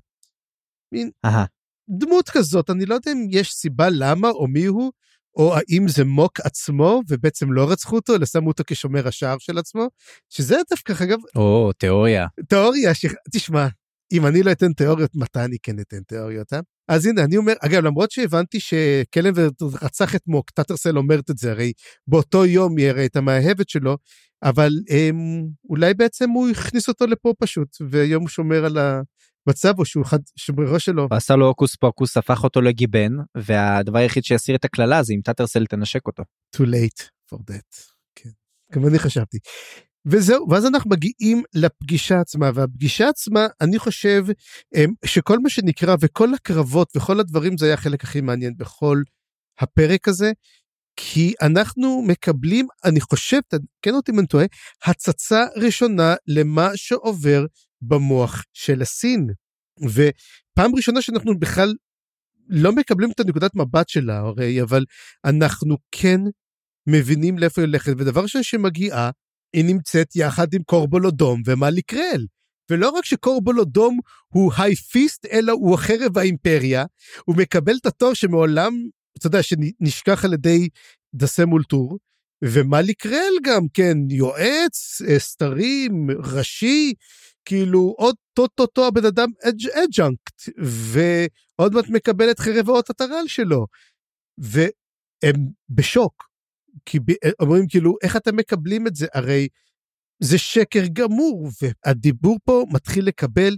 מין 0.92 1.10
Aha. 1.26 1.57
דמות 1.90 2.30
כזאת, 2.30 2.70
אני 2.70 2.86
לא 2.86 2.96
יודע 2.96 3.12
אם 3.12 3.28
יש 3.30 3.52
סיבה 3.52 3.88
למה 3.92 4.30
או 4.30 4.48
מי 4.48 4.66
הוא, 4.66 4.92
או 5.36 5.56
האם 5.56 5.88
זה 5.88 6.04
מוק 6.04 6.40
עצמו 6.40 7.02
ובעצם 7.10 7.54
לא 7.54 7.72
רצחו 7.72 7.96
אותו, 7.96 8.16
אלא 8.16 8.26
שמו 8.26 8.48
אותו 8.48 8.64
כשומר 8.68 9.08
השער 9.08 9.36
של 9.40 9.58
עצמו, 9.58 9.88
שזה 10.30 10.56
דווקא, 10.70 10.94
אגב... 11.04 11.18
או, 11.36 11.72
תיאוריה. 11.78 12.28
תיאוריה, 12.50 12.94
ש... 12.94 13.06
תשמע, 13.34 13.68
אם 14.12 14.26
אני 14.26 14.44
לא 14.44 14.52
אתן 14.52 14.74
תיאוריות, 14.74 15.12
מתי 15.16 15.40
אני 15.40 15.58
כן 15.64 15.80
אתן 15.80 16.02
תיאוריות, 16.02 16.54
אה? 16.54 16.60
אז 16.88 17.06
הנה, 17.06 17.24
אני 17.24 17.38
אומר, 17.38 17.54
אגב, 17.60 17.84
למרות 17.84 18.12
שהבנתי 18.12 18.60
שקלן 18.60 19.34
רצח 19.82 20.16
את 20.16 20.22
מוק, 20.28 20.50
טאטרסל 20.50 20.98
אומרת 20.98 21.30
את 21.30 21.38
זה, 21.38 21.52
הרי 21.52 21.74
באותו 22.08 22.46
יום 22.46 22.78
היא 22.78 22.90
הרי 22.90 23.06
את 23.06 23.16
המאהבת 23.16 23.70
שלו, 23.70 23.98
אבל 24.44 24.72
אמ, 24.90 25.48
אולי 25.70 25.94
בעצם 25.94 26.30
הוא 26.30 26.50
הכניס 26.50 26.88
אותו 26.88 27.08
לפה 27.08 27.34
פשוט, 27.40 27.68
והיום 27.90 28.22
הוא 28.22 28.30
שומר 28.30 28.66
על, 28.66 28.78
ה, 28.78 29.02
מצב 29.48 29.80
או 29.80 29.86
שהוא 29.86 30.04
אחד 30.04 30.20
שבראש 30.36 30.86
שלו 30.86 31.08
עשה 31.12 31.36
לו 31.36 31.48
הוקוס 31.48 31.76
פוקוס 31.76 32.18
הפך 32.18 32.44
אותו 32.44 32.62
לגיבן 32.62 33.12
והדבר 33.38 34.00
היחיד 34.00 34.24
שיסיר 34.24 34.56
את 34.56 34.66
הקללה 34.66 35.04
זה 35.04 35.14
אם 35.14 35.22
טאטרסל 35.24 35.66
תנשק 35.66 36.08
אותו. 36.08 36.24
too 36.56 36.60
late 36.66 37.04
for 37.32 37.38
that. 37.38 37.78
כן. 38.16 38.30
גם 38.74 38.88
אני 38.88 39.00
חשבתי. 39.00 39.38
וזהו 40.06 40.50
ואז 40.50 40.66
אנחנו 40.66 40.90
מגיעים 40.90 41.44
לפגישה 41.54 42.20
עצמה 42.20 42.52
והפגישה 42.56 43.10
עצמה 43.10 43.48
אני 43.62 43.80
חושב 43.80 44.26
אמ, 44.76 44.94
שכל 45.06 45.40
מה 45.40 45.50
שנקרא 45.50 45.96
וכל 46.00 46.34
הקרבות 46.34 46.90
וכל 46.98 47.20
הדברים 47.20 47.58
זה 47.58 47.66
היה 47.66 47.74
החלק 47.74 48.04
הכי 48.04 48.22
מעניין 48.22 48.54
בכל 48.58 49.02
הפרק 49.60 50.08
הזה. 50.08 50.32
כי 51.00 51.34
אנחנו 51.42 52.02
מקבלים 52.08 52.68
אני 52.86 53.02
חושב 53.02 53.40
תקן 53.48 53.96
אותי 53.96 54.12
אם 54.12 54.20
אני 54.20 54.28
טועה 54.28 54.46
הצצה 54.86 55.46
ראשונה 55.56 56.16
למה 56.28 56.70
שעובר 56.76 57.46
במוח 57.82 58.44
של 58.54 58.82
הסין. 58.82 59.28
ופעם 59.82 60.76
ראשונה 60.76 61.02
שאנחנו 61.02 61.40
בכלל 61.40 61.74
לא 62.50 62.72
מקבלים 62.72 63.12
את 63.12 63.20
הנקודת 63.20 63.56
מבט 63.56 63.90
שלה 63.90 64.18
הרי 64.18 64.62
אבל 64.62 64.86
אנחנו 65.26 65.78
כן 65.92 66.22
מבינים 66.88 67.38
לאיפה 67.38 67.62
היא 67.62 67.68
הולכת 67.68 67.94
ודבר 67.98 68.22
ראשון 68.22 68.44
שמגיעה 68.44 69.10
היא 69.54 69.66
נמצאת 69.66 70.16
יחד 70.16 70.54
עם 70.54 70.64
קורבולודום 70.64 71.42
ומאליקרל. 71.46 72.26
ולא 72.70 72.90
רק 72.90 73.06
שקורבולודום 73.06 74.00
הוא 74.28 74.52
היי 74.58 74.76
פיסט 74.76 75.26
אלא 75.26 75.52
הוא 75.52 75.74
החרב 75.74 76.18
האימפריה 76.18 76.86
הוא 77.26 77.36
מקבל 77.38 77.76
את 77.82 77.86
התואר 77.86 78.14
שמעולם 78.14 78.74
אתה 79.18 79.28
יודע 79.28 79.44
שנשכח 79.44 80.26
על 80.26 80.34
ידי 80.34 80.70
דסה 81.16 81.46
מולטור 81.46 81.98
ומאליקרל 82.44 83.34
גם 83.44 83.62
כן 83.74 83.98
יועץ 84.10 85.02
סתרים 85.18 86.08
ראשי 86.20 86.94
כאילו 87.48 87.96
עוד 87.98 88.16
טו-טו-טו 88.34 88.88
הבן 88.88 89.06
אדם 89.06 89.30
אג'אנקט 89.44 90.42
ועוד 90.58 91.74
מעט 91.74 91.86
מקבל 91.90 92.32
את 92.32 92.40
חרב 92.40 92.70
האות 92.70 92.90
הטרל 92.90 93.28
שלו. 93.28 93.68
והם 94.38 95.48
בשוק 95.70 96.24
כי 96.86 96.98
אומרים 97.40 97.68
כאילו 97.70 97.96
איך 98.04 98.16
אתם 98.16 98.36
מקבלים 98.36 98.88
את 98.88 98.96
זה 98.96 99.08
הרי 99.14 99.48
זה 100.24 100.38
שקר 100.38 100.84
גמור 100.94 101.50
והדיבור 101.62 102.38
פה 102.46 102.66
מתחיל 102.74 103.08
לקבל 103.08 103.58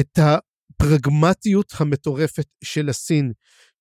את 0.00 0.18
הפרגמטיות 0.18 1.72
המטורפת 1.78 2.46
של 2.64 2.88
הסין. 2.88 3.32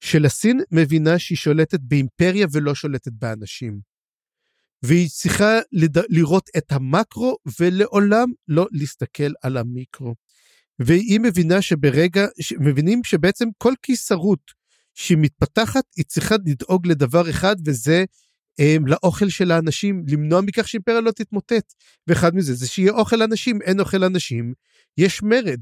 של 0.04 0.26
הסין 0.26 0.60
מבינה 0.72 1.20
שהיא 1.20 1.38
שולטת 1.38 1.80
באימפריה 1.80 2.48
ולא 2.52 2.76
שולטת 2.76 3.12
באנשים. 3.12 3.93
והיא 4.84 5.10
צריכה 5.10 5.60
לד... 5.72 5.98
לראות 6.10 6.50
את 6.58 6.72
המקרו 6.72 7.38
ולעולם 7.60 8.32
לא 8.48 8.68
להסתכל 8.72 9.32
על 9.42 9.58
המיקרו. 9.58 10.16
והיא 10.80 11.20
מבינה 11.20 11.62
שברגע, 11.62 12.26
מבינים 12.60 13.04
שבעצם 13.04 13.48
כל 13.58 13.74
קיסרות 13.82 14.52
שהיא 14.94 15.18
מתפתחת, 15.22 15.84
היא 15.96 16.06
צריכה 16.08 16.36
לדאוג 16.46 16.88
לדבר 16.88 17.30
אחד, 17.30 17.56
וזה 17.66 18.06
הם, 18.60 18.88
לאוכל 18.88 19.30
של 19.30 19.52
האנשים, 19.52 20.04
למנוע 20.08 20.42
מכך 20.42 20.68
שאימפריה 20.68 21.02
לא 21.02 21.12
תתמוטט. 21.12 21.74
ואחד 22.08 22.36
מזה 22.36 22.54
זה 22.54 22.68
שיהיה 22.68 22.92
אוכל 22.92 23.22
אנשים, 23.22 23.62
אין 23.62 23.80
אוכל 23.80 24.04
אנשים, 24.04 24.54
יש 24.98 25.24
מרד. 25.24 25.60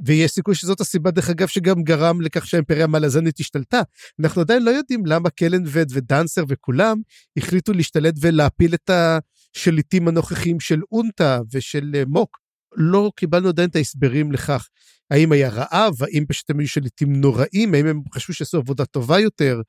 ויש 0.00 0.30
סיכוי 0.30 0.54
שזאת 0.54 0.80
הסיבה, 0.80 1.10
דרך 1.10 1.30
אגב, 1.30 1.46
שגם 1.46 1.82
גרם 1.82 2.20
לכך 2.20 2.46
שהאימפריה 2.46 2.84
המלזנית 2.84 3.40
השתלטה. 3.40 3.82
אנחנו 4.20 4.40
עדיין 4.40 4.62
לא 4.62 4.70
יודעים 4.70 5.06
למה 5.06 5.30
קלנבד 5.30 5.86
ודנסר 5.90 6.44
וכולם 6.48 7.00
החליטו 7.36 7.72
להשתלט 7.72 8.14
ולהפיל 8.20 8.74
את 8.74 8.90
השליטים 8.90 10.08
הנוכחיים 10.08 10.60
של 10.60 10.80
אונטה 10.92 11.40
ושל 11.52 11.92
אה, 11.94 12.02
מוק. 12.06 12.38
לא 12.76 13.10
קיבלנו 13.16 13.48
עדיין 13.48 13.68
את 13.68 13.76
ההסברים 13.76 14.32
לכך. 14.32 14.68
האם 15.10 15.32
היה 15.32 15.48
רעב, 15.48 16.02
האם 16.02 16.24
פשוט 16.28 16.50
הם 16.50 16.58
היו 16.58 16.68
שליטים 16.68 17.20
נוראים, 17.20 17.74
האם 17.74 17.86
הם 17.86 18.02
חשבו 18.14 18.34
שעשו 18.34 18.58
עבודה 18.58 18.84
טובה 18.84 19.20
יותר, 19.20 19.60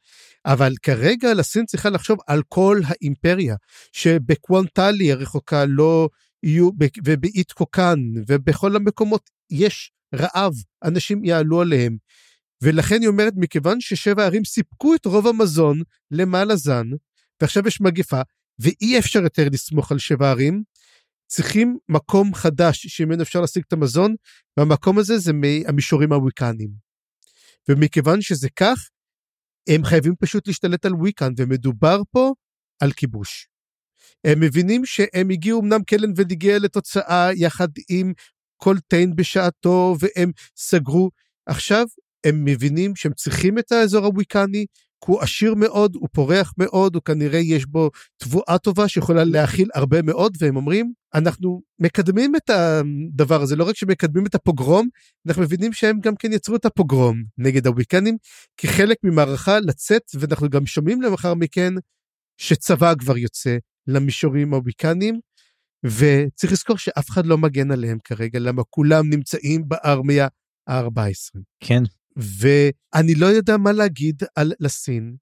אבל 0.46 0.74
כרגע 0.82 1.34
לסין 1.34 1.66
צריכה 1.66 1.90
לחשוב 1.90 2.18
על 2.28 2.42
כל 2.48 2.82
האימפריה, 2.86 3.56
שבקוונטלי 3.92 5.12
הרחוקה 5.12 5.66
לא 5.66 6.10
יהיו, 6.44 6.70
ובאית 7.06 7.52
קוקן, 7.52 8.00
ובכל 8.28 8.76
המקומות 8.76 9.30
יש 9.52 9.92
רעב, 10.16 10.54
אנשים 10.84 11.26
יעלו 11.26 11.62
עליהם. 11.62 11.98
ולכן 12.64 13.02
היא 13.02 13.08
אומרת, 13.08 13.34
מכיוון 13.36 13.82
ששבע 13.82 14.26
ערים 14.26 14.46
סיפקו 14.46 14.96
את 14.96 15.06
רוב 15.06 15.28
המזון 15.28 15.82
למעלזן, 16.12 16.88
ועכשיו 17.42 17.68
יש 17.68 17.82
מגפה, 17.82 18.22
ואי 18.60 19.00
אפשר 19.00 19.20
יותר 19.20 19.48
לסמוך 19.52 19.92
על 19.92 20.00
שבע 20.00 20.30
ערים, 20.30 20.64
צריכים 21.28 21.78
מקום 21.90 22.34
חדש 22.34 22.88
שממנו 22.88 23.24
אפשר 23.24 23.42
להשיג 23.42 23.64
את 23.68 23.74
המזון, 23.74 24.16
והמקום 24.58 25.00
הזה 25.00 25.18
זה 25.18 25.34
מהמישורים 25.34 26.14
הוויקניים. 26.14 26.70
ומכיוון 27.70 28.22
שזה 28.22 28.50
כך, 28.56 28.90
הם 29.70 29.84
חייבים 29.84 30.14
פשוט 30.20 30.48
להשתלט 30.48 30.86
על 30.86 30.94
וויקן, 30.94 31.34
ומדובר 31.38 32.02
פה 32.12 32.34
על 32.80 32.92
כיבוש. 32.92 33.48
הם 34.24 34.40
מבינים 34.40 34.86
שהם 34.86 35.30
הגיעו, 35.30 35.62
אמנם 35.62 35.84
קלן 35.84 36.12
ודיגיה 36.16 36.60
לתוצאה 36.60 37.30
יחד 37.36 37.68
עם 37.90 38.14
קולטיין 38.58 39.16
בשעתו, 39.16 39.96
והם 40.00 40.32
סגרו. 40.58 41.10
עכשיו 41.46 41.86
הם 42.26 42.46
מבינים 42.46 42.96
שהם 42.96 43.14
צריכים 43.14 43.60
את 43.60 43.72
האזור 43.72 44.06
הוויקני, 44.06 44.66
כי 45.06 45.12
הוא 45.12 45.22
עשיר 45.22 45.56
מאוד, 45.56 45.96
הוא 45.96 46.08
פורח 46.12 46.54
מאוד, 46.58 46.96
הוא 46.96 47.04
כנראה 47.04 47.40
יש 47.40 47.66
בו 47.66 47.90
תבואה 48.18 48.58
טובה 48.58 48.88
שיכולה 48.88 49.24
להכיל 49.24 49.70
הרבה 49.74 50.02
מאוד, 50.02 50.38
והם 50.40 50.56
אומרים, 50.56 50.94
אנחנו 51.14 51.62
מקדמים 51.80 52.36
את 52.36 52.50
הדבר 52.50 53.42
הזה, 53.42 53.56
לא 53.56 53.64
רק 53.64 53.76
שמקדמים 53.76 54.26
את 54.26 54.36
הפוגרום, 54.36 54.90
אנחנו 55.28 55.42
מבינים 55.42 55.74
שהם 55.74 56.00
גם 56.00 56.16
כן 56.16 56.34
יצרו 56.34 56.56
את 56.56 56.66
הפוגרום 56.66 57.24
נגד 57.38 57.68
הוויקנים, 57.68 58.18
כחלק 58.58 58.98
ממערכה 59.04 59.60
לצאת, 59.60 60.02
ואנחנו 60.14 60.50
גם 60.50 60.66
שומעים 60.66 61.02
למחר 61.02 61.34
מכן 61.34 61.74
שצבא 62.38 62.94
כבר 63.00 63.18
יוצא 63.18 63.58
למישורים 63.88 64.54
הוויקנים, 64.54 65.20
וצריך 65.86 66.54
לזכור 66.54 66.78
שאף 66.78 67.10
אחד 67.10 67.26
לא 67.26 67.38
מגן 67.38 67.72
עליהם 67.72 67.98
כרגע, 68.04 68.40
למה 68.40 68.64
כולם 68.70 69.10
נמצאים 69.10 69.70
בארמיה 69.70 70.28
ה-14. 70.68 71.40
כן. 71.60 71.84
ואני 72.18 73.16
לא 73.16 73.26
יודע 73.26 73.58
מה 73.58 73.72
להגיד 73.72 74.24
על 74.36 74.54
לסין, 74.60 75.16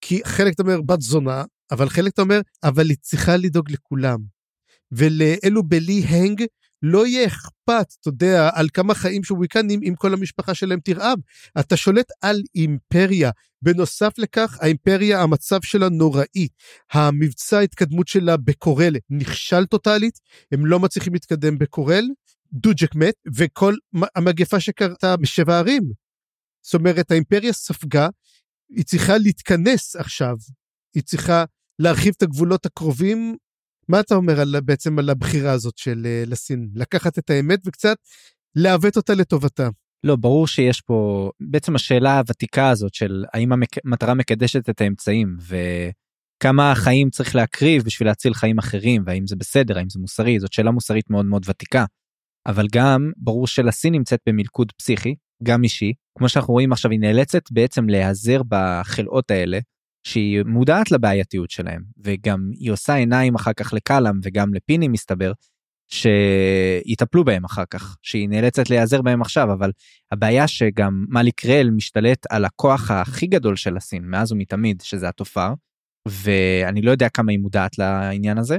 כי 0.00 0.20
חלק 0.24 0.54
אתה 0.54 0.62
אומר 0.62 0.80
בת 0.82 1.00
זונה, 1.00 1.44
אבל 1.70 1.88
חלק 1.88 2.12
אתה 2.12 2.22
אומר, 2.22 2.40
אבל 2.64 2.90
היא 2.90 2.96
צריכה 3.00 3.36
לדאוג 3.36 3.70
לכולם. 3.70 4.18
ולאלו 4.92 5.62
בלי 5.62 6.00
הנג 6.00 6.44
לא 6.86 7.06
יהיה 7.06 7.26
אכפת, 7.26 7.86
אתה 8.00 8.08
יודע, 8.08 8.50
על 8.54 8.68
כמה 8.72 8.94
חיים 8.94 9.24
של 9.24 9.34
וויקנים 9.34 9.80
אם 9.82 9.94
כל 9.96 10.14
המשפחה 10.14 10.54
שלהם 10.54 10.80
תרעב. 10.80 11.18
אתה 11.60 11.76
שולט 11.76 12.06
על 12.20 12.42
אימפריה. 12.54 13.30
בנוסף 13.62 14.12
לכך, 14.18 14.58
האימפריה, 14.60 15.22
המצב 15.22 15.62
שלה 15.62 15.88
נוראי. 15.88 16.48
המבצע 16.92 17.58
ההתקדמות 17.58 18.08
שלה 18.08 18.36
בקורל 18.36 18.96
נכשל 19.10 19.66
טוטאלית, 19.66 20.18
הם 20.52 20.66
לא 20.66 20.80
מצליחים 20.80 21.12
להתקדם 21.12 21.58
בקורל. 21.58 22.04
דוג'ק 22.52 22.94
מת, 22.94 23.14
וכל 23.36 23.74
המגפה 24.16 24.60
שקרתה 24.60 25.16
בשבע 25.16 25.58
ערים. 25.58 25.82
זאת 26.62 26.74
אומרת, 26.74 27.10
האימפריה 27.10 27.52
ספגה, 27.52 28.08
היא 28.68 28.84
צריכה 28.84 29.18
להתכנס 29.18 29.96
עכשיו. 29.96 30.36
היא 30.94 31.02
צריכה 31.02 31.44
להרחיב 31.78 32.14
את 32.16 32.22
הגבולות 32.22 32.66
הקרובים 32.66 33.36
מה 33.88 34.00
אתה 34.00 34.14
אומר 34.14 34.40
על, 34.40 34.60
בעצם 34.64 34.98
על 34.98 35.10
הבחירה 35.10 35.52
הזאת 35.52 35.78
של 35.78 36.06
uh, 36.06 36.30
לסין? 36.30 36.68
לקחת 36.74 37.18
את 37.18 37.30
האמת 37.30 37.60
וקצת 37.66 37.96
לעוות 38.56 38.96
אותה 38.96 39.14
לטובתה. 39.14 39.68
לא, 40.04 40.16
ברור 40.16 40.46
שיש 40.46 40.80
פה 40.80 41.30
בעצם 41.40 41.74
השאלה 41.74 42.18
הוותיקה 42.18 42.70
הזאת 42.70 42.94
של 42.94 43.24
האם 43.34 43.50
המטרה 43.52 44.14
מקדשת 44.14 44.70
את 44.70 44.80
האמצעים 44.80 45.36
וכמה 45.40 46.72
חיים 46.74 47.10
צריך 47.10 47.34
להקריב 47.34 47.82
בשביל 47.82 48.08
להציל 48.08 48.34
חיים 48.34 48.58
אחרים 48.58 49.02
והאם 49.06 49.26
זה 49.26 49.36
בסדר, 49.36 49.78
האם 49.78 49.90
זה 49.90 50.00
מוסרי, 50.00 50.40
זאת 50.40 50.52
שאלה 50.52 50.70
מוסרית 50.70 51.10
מאוד 51.10 51.26
מאוד 51.26 51.42
ותיקה. 51.48 51.84
אבל 52.46 52.66
גם 52.72 53.12
ברור 53.16 53.46
שלסין 53.46 53.94
נמצאת 53.94 54.20
במלכוד 54.28 54.72
פסיכי, 54.72 55.14
גם 55.42 55.64
אישי, 55.64 55.92
כמו 56.18 56.28
שאנחנו 56.28 56.52
רואים 56.54 56.72
עכשיו 56.72 56.90
היא 56.90 57.00
נאלצת 57.00 57.42
בעצם 57.50 57.88
להיעזר 57.88 58.42
בחלאות 58.48 59.30
האלה 59.30 59.58
שהיא 60.06 60.42
מודעת 60.46 60.90
לבעייתיות 60.90 61.50
שלהם 61.50 61.82
וגם 62.04 62.50
היא 62.52 62.72
עושה 62.72 62.94
עיניים 62.94 63.34
אחר 63.34 63.52
כך 63.52 63.72
לקלאם 63.72 64.20
וגם 64.22 64.54
לפיני 64.54 64.88
מסתבר 64.88 65.32
שיטפלו 65.90 67.24
בהם 67.24 67.44
אחר 67.44 67.64
כך 67.70 67.96
שהיא 68.02 68.28
נאלצת 68.28 68.70
להיעזר 68.70 69.02
בהם 69.02 69.22
עכשיו 69.22 69.52
אבל 69.52 69.70
הבעיה 70.12 70.48
שגם 70.48 71.04
מאליק 71.08 71.40
קרל 71.40 71.70
משתלט 71.70 72.26
על 72.30 72.44
הכוח 72.44 72.90
הכי 72.90 73.26
גדול 73.26 73.56
של 73.56 73.76
הסין 73.76 74.04
מאז 74.04 74.32
ומתמיד 74.32 74.80
שזה 74.80 75.08
התופעה 75.08 75.54
ואני 76.08 76.82
לא 76.82 76.90
יודע 76.90 77.08
כמה 77.08 77.32
היא 77.32 77.38
מודעת 77.38 77.78
לעניין 77.78 78.38
הזה. 78.38 78.58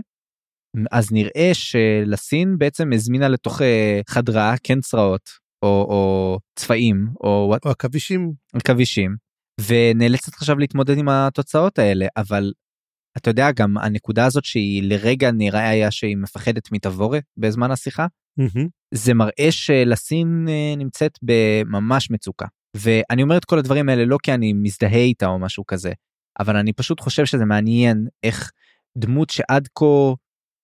אז 0.92 1.12
נראה 1.12 1.52
שלסין 1.54 2.58
בעצם 2.58 2.94
הזמינה 2.94 3.28
לתוך 3.28 3.62
אה, 3.62 4.02
חדרה 4.10 4.56
כן 4.64 4.82
צרעות 4.82 5.30
או, 5.64 5.68
או 5.68 6.40
צבעים 6.56 7.08
או, 7.24 7.56
או 7.66 7.70
עכבישים 7.72 8.32
עכבישים 8.54 9.16
ונאלצת 9.62 10.33
עכשיו 10.33 10.59
להתמודד 10.59 10.97
עם 10.97 11.09
התוצאות 11.09 11.79
האלה 11.79 12.07
אבל 12.17 12.51
אתה 13.17 13.29
יודע 13.29 13.51
גם 13.51 13.77
הנקודה 13.77 14.25
הזאת 14.25 14.45
שהיא 14.45 14.83
לרגע 14.83 15.31
נראה 15.31 15.69
היה 15.69 15.91
שהיא 15.91 16.17
מפחדת 16.17 16.71
מתבורת 16.71 17.24
בזמן 17.38 17.71
השיחה 17.71 18.07
מהמם. 18.38 18.67
זה 18.93 19.13
מראה 19.13 19.51
שלסין 19.51 20.45
אה, 20.50 20.74
נמצאת 20.77 21.19
בממש 21.21 22.12
מצוקה 22.12 22.45
ואני 22.75 23.24
אומר 23.24 23.38
את 23.38 23.45
כל 23.45 23.59
הדברים 23.59 23.89
האלה 23.89 24.05
לא 24.05 24.17
כי 24.24 24.33
אני 24.33 24.53
מזדהה 24.53 25.00
איתה 25.00 25.25
או 25.25 25.39
משהו 25.39 25.65
כזה 25.65 25.91
אבל 26.39 26.57
אני 26.57 26.74
פשוט 26.74 27.00
חושב 27.00 27.25
שזה 27.25 27.45
מעניין 27.45 28.07
איך 28.24 28.51
דמות 28.97 29.29
שעד 29.29 29.67
כה 29.75 30.13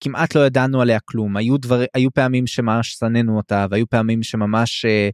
כמעט 0.04 0.36
לא 0.36 0.46
ידענו 0.46 0.82
עליה 0.82 1.00
כלום 1.06 1.38
היו 1.38 1.58
דבר 1.58 1.84
היו 1.94 2.12
פעמים 2.12 2.48
שממש 2.48 2.94
שנאנו 2.94 3.38
אותה 3.38 3.66
והיו 3.72 3.90
פעמים 3.90 4.24
שממש 4.24 4.86
אה, 4.86 5.10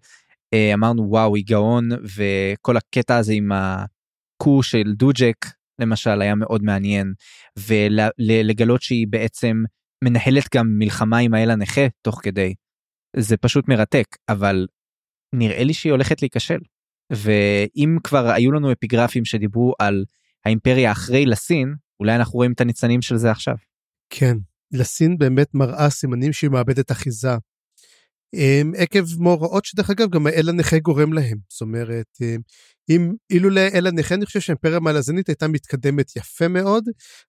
אמרנו 0.74 1.10
וואו 1.10 1.36
היא 1.36 1.44
גאון 1.48 1.90
וכל 2.04 2.78
הקטע 2.78 3.18
הזה 3.18 3.34
עם 3.34 3.52
הקו 3.52 4.64
של 4.64 4.94
דוג'ק 4.94 5.46
למשל 5.80 6.22
היה 6.22 6.36
מאוד 6.36 6.64
מעניין 6.64 7.14
ולגלות 7.58 8.82
שהיא 8.82 9.08
בעצם 9.10 9.64
מנהלת 10.04 10.56
גם 10.56 10.68
מלחמה 10.78 11.18
עם 11.18 11.34
האל 11.34 11.52
הנכה 11.52 11.88
תוך 12.02 12.20
כדי. 12.24 12.54
זה 13.16 13.38
פשוט 13.38 13.68
מרתק 13.68 14.06
אבל 14.30 14.68
נראה 15.36 15.64
לי 15.64 15.74
שהיא 15.74 15.92
הולכת 15.92 16.22
להיכשל. 16.22 16.60
ואם 17.14 17.98
כבר 18.04 18.30
היו 18.30 18.52
לנו 18.52 18.72
אפיגרפים 18.72 19.26
שדיברו 19.26 19.74
על 19.80 20.06
האימפריה 20.46 20.92
אחרי 20.92 21.26
לסין 21.26 21.76
אולי 22.00 22.16
אנחנו 22.16 22.34
רואים 22.34 22.52
את 22.52 22.62
הניצנים 22.62 23.02
של 23.02 23.18
זה 23.18 23.32
עכשיו. 23.32 23.56
כן, 24.10 24.38
לסין 24.72 25.18
באמת 25.18 25.48
מראה 25.54 25.90
סימנים 25.90 26.34
שהיא 26.34 26.50
מאבדת 26.50 26.92
אחיזה. 26.92 27.36
אמ, 28.34 28.72
עקב 28.78 29.04
מאורעות 29.20 29.66
שדרך 29.66 29.90
אגב 29.90 30.10
גם 30.10 30.28
האל 30.28 30.50
הנכה 30.50 30.80
גורם 30.80 31.14
להם. 31.14 31.38
זאת 31.50 31.62
אומרת, 31.62 32.08
אמ, 32.22 32.38
אם 32.90 33.14
אילולא 33.30 33.60
האל 33.60 33.88
הנכה 33.88 34.16
אני 34.16 34.26
חושב 34.26 34.40
שהאימפריה 34.40 34.78
המלזנית 34.78 35.28
הייתה 35.28 35.48
מתקדמת 35.48 36.16
יפה 36.16 36.48
מאוד. 36.48 36.84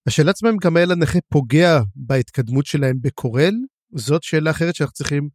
השאלה 0.06 0.30
עצמה 0.30 0.50
אם 0.50 0.56
גם 0.56 0.76
האל 0.76 0.92
הנכה 0.92 1.18
פוגע 1.28 1.80
בהתקדמות 1.96 2.66
שלהם 2.66 2.96
בקורל, 3.00 3.54
זאת 3.94 4.22
שאלה 4.22 4.50
אחרת 4.50 4.74
שאנחנו 4.74 4.94
צריכים 4.94 5.28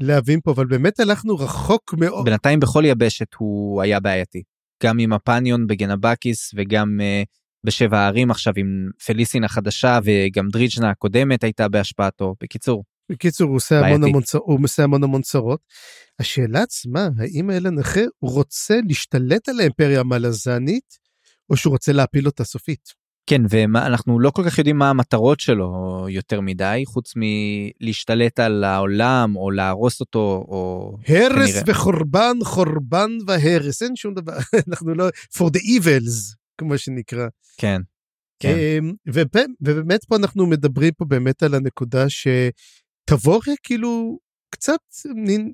להבין 0.00 0.40
פה, 0.44 0.52
אבל 0.52 0.66
באמת 0.66 1.00
הלכנו 1.00 1.36
רחוק 1.36 1.94
מאוד. 1.94 2.24
בינתיים 2.24 2.60
בכל 2.60 2.82
יבשת 2.86 3.34
הוא 3.38 3.82
היה 3.82 4.00
בעייתי. 4.00 4.42
גם 4.82 4.98
עם 4.98 5.12
הפניון 5.12 5.66
בגנבקיס 5.66 6.50
וגם 6.56 7.00
uh, 7.00 7.26
בשבע 7.66 7.98
הערים 7.98 8.30
עכשיו 8.30 8.52
עם 8.56 8.88
פליסין 9.06 9.44
החדשה 9.44 9.98
וגם 10.04 10.48
דריג'נה 10.48 10.90
הקודמת 10.90 11.44
הייתה 11.44 11.68
בהשפעתו. 11.68 12.34
בקיצור, 12.42 12.84
בקיצור, 13.12 13.48
הוא 13.48 13.56
עושה 13.56 13.78
המון. 13.78 14.04
המון, 14.04 14.22
הוא 14.34 14.58
עושה 14.64 14.84
המון 14.84 15.04
המון 15.04 15.22
צרות. 15.22 15.60
השאלה 16.18 16.62
עצמה, 16.62 17.08
האם 17.18 17.50
האל 17.50 17.66
הנכה 17.66 18.00
רוצה 18.20 18.74
להשתלט 18.88 19.48
על 19.48 19.60
האימפריה 19.60 20.00
המלזנית, 20.00 20.98
או 21.50 21.56
שהוא 21.56 21.70
רוצה 21.70 21.92
להפיל 21.92 22.26
אותה 22.26 22.44
סופית? 22.44 23.04
כן 23.26 23.42
ואנחנו 23.48 24.20
לא 24.20 24.30
כל 24.30 24.42
כך 24.46 24.58
יודעים 24.58 24.78
מה 24.78 24.90
המטרות 24.90 25.40
שלו 25.40 26.06
יותר 26.08 26.40
מדי 26.40 26.82
חוץ 26.86 27.12
מלהשתלט 27.16 28.38
על 28.38 28.64
העולם 28.64 29.36
או 29.36 29.50
להרוס 29.50 30.00
אותו 30.00 30.44
או 30.48 30.92
הרס 31.08 31.50
כנראה. 31.50 31.62
וחורבן, 31.66 32.36
חורבן 32.44 33.10
והרס, 33.26 33.82
אין 33.82 33.96
שום 33.96 34.14
דבר, 34.14 34.36
אנחנו 34.68 34.94
לא, 34.94 35.08
for 35.08 35.44
the 35.44 35.60
evils, 35.60 36.34
כמו 36.58 36.78
שנקרא. 36.78 37.26
כן. 37.58 37.80
כן. 38.38 38.56
אמ, 38.58 38.92
ובאמת, 39.06 40.04
פה 40.04 40.16
אנחנו 40.16 40.46
מדברים 40.46 40.92
פה 40.96 41.04
באמת 41.04 41.42
על 41.42 41.54
הנקודה 41.54 42.08
שתבוריה 43.10 43.56
כאילו 43.62 44.18
קצת 44.50 44.80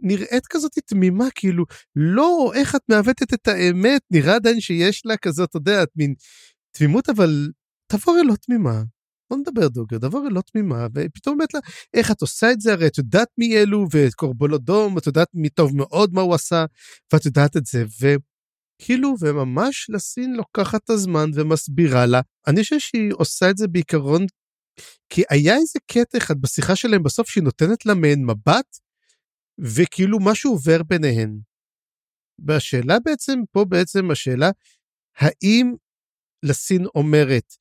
נראית 0.03 0.47
כזאת 0.51 0.79
תמימה 0.87 1.25
כאילו 1.35 1.65
לא 1.97 2.53
איך 2.55 2.75
את 2.75 2.81
מעוותת 2.89 3.35
את 3.35 3.49
האמת 3.49 4.03
נראה 4.11 4.35
עדיין 4.35 4.61
שיש 4.61 5.03
לה 5.07 5.17
כזאת 5.17 5.49
אתה 5.51 5.59
יודע 5.59 5.85
מין 5.97 6.15
תמימות 6.77 7.09
אבל 7.09 7.49
תבוריה 7.93 8.23
לא 8.23 8.35
תמימה. 8.35 8.83
בוא 9.31 9.39
נדבר 9.39 9.69
דוגר, 9.69 9.99
דבוריה 9.99 10.31
לא 10.31 10.41
תמימה, 10.53 10.87
ופתאום 10.95 11.35
אומרת 11.35 11.55
לה, 11.55 11.61
איך 11.95 12.11
את 12.11 12.21
עושה 12.21 12.53
את 12.53 12.61
זה? 12.61 12.73
הרי 12.73 12.87
את 12.87 12.99
יודעת 12.99 13.29
מי 13.39 13.57
אלו, 13.57 13.87
ואת 13.93 14.15
קורבולודום, 14.15 14.99
את 14.99 15.07
יודעת 15.07 15.29
מי 15.35 15.49
טוב 15.49 15.77
מאוד 15.77 16.15
מה 16.15 16.21
הוא 16.21 16.35
עשה, 16.35 16.65
ואת 17.13 17.27
יודעת 17.27 17.57
את 17.57 17.67
זה, 17.67 17.85
וכאילו, 18.01 19.15
וממש 19.21 19.87
לסין 19.91 20.35
לוקחת 20.35 20.85
את 20.85 20.91
הזמן 20.91 21.31
ומסבירה 21.35 22.07
לה. 22.07 22.21
אני 22.47 22.63
חושב 22.63 22.79
שהיא 22.79 23.13
עושה 23.15 23.51
את 23.51 23.57
זה 23.57 23.69
בעיקרון, 23.69 24.27
כי 25.09 25.23
היה 25.31 25.55
איזה 25.55 25.79
קטע 25.87 26.19
אחד 26.19 26.41
בשיחה 26.41 26.77
שלהם 26.77 27.03
בסוף 27.03 27.29
שהיא 27.29 27.45
נותנת 27.45 27.87
לה 27.87 27.95
מעין 27.95 28.27
מבט, 28.27 28.79
וכאילו 29.59 30.19
משהו 30.21 30.53
עובר 30.53 30.83
ביניהן. 30.83 31.39
והשאלה 32.47 32.97
בעצם, 33.05 33.39
פה 33.53 33.65
בעצם 33.65 34.11
השאלה, 34.11 34.51
האם 35.17 35.75
לסין 36.43 36.87
אומרת, 36.95 37.55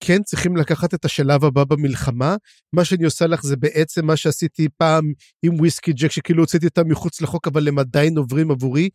כן 0.00 0.22
צריכים 0.22 0.56
לקחת 0.56 0.94
את 0.94 1.04
השלב 1.04 1.44
הבא 1.44 1.64
במלחמה, 1.64 2.36
מה 2.72 2.84
שאני 2.84 3.04
עושה 3.04 3.26
לך 3.26 3.42
זה 3.42 3.56
בעצם 3.56 4.06
מה 4.06 4.16
שעשיתי 4.16 4.68
פעם 4.76 5.12
עם 5.42 5.54
וויסקי 5.54 5.92
ג'ק, 5.92 6.10
שכאילו 6.10 6.42
הוצאתי 6.42 6.66
אותם 6.66 6.88
מחוץ 6.88 7.20
לחוק, 7.20 7.46
אבל 7.46 7.68
הם 7.68 7.78
עדיין 7.78 8.18
עוברים 8.18 8.50
עבורי. 8.50 8.88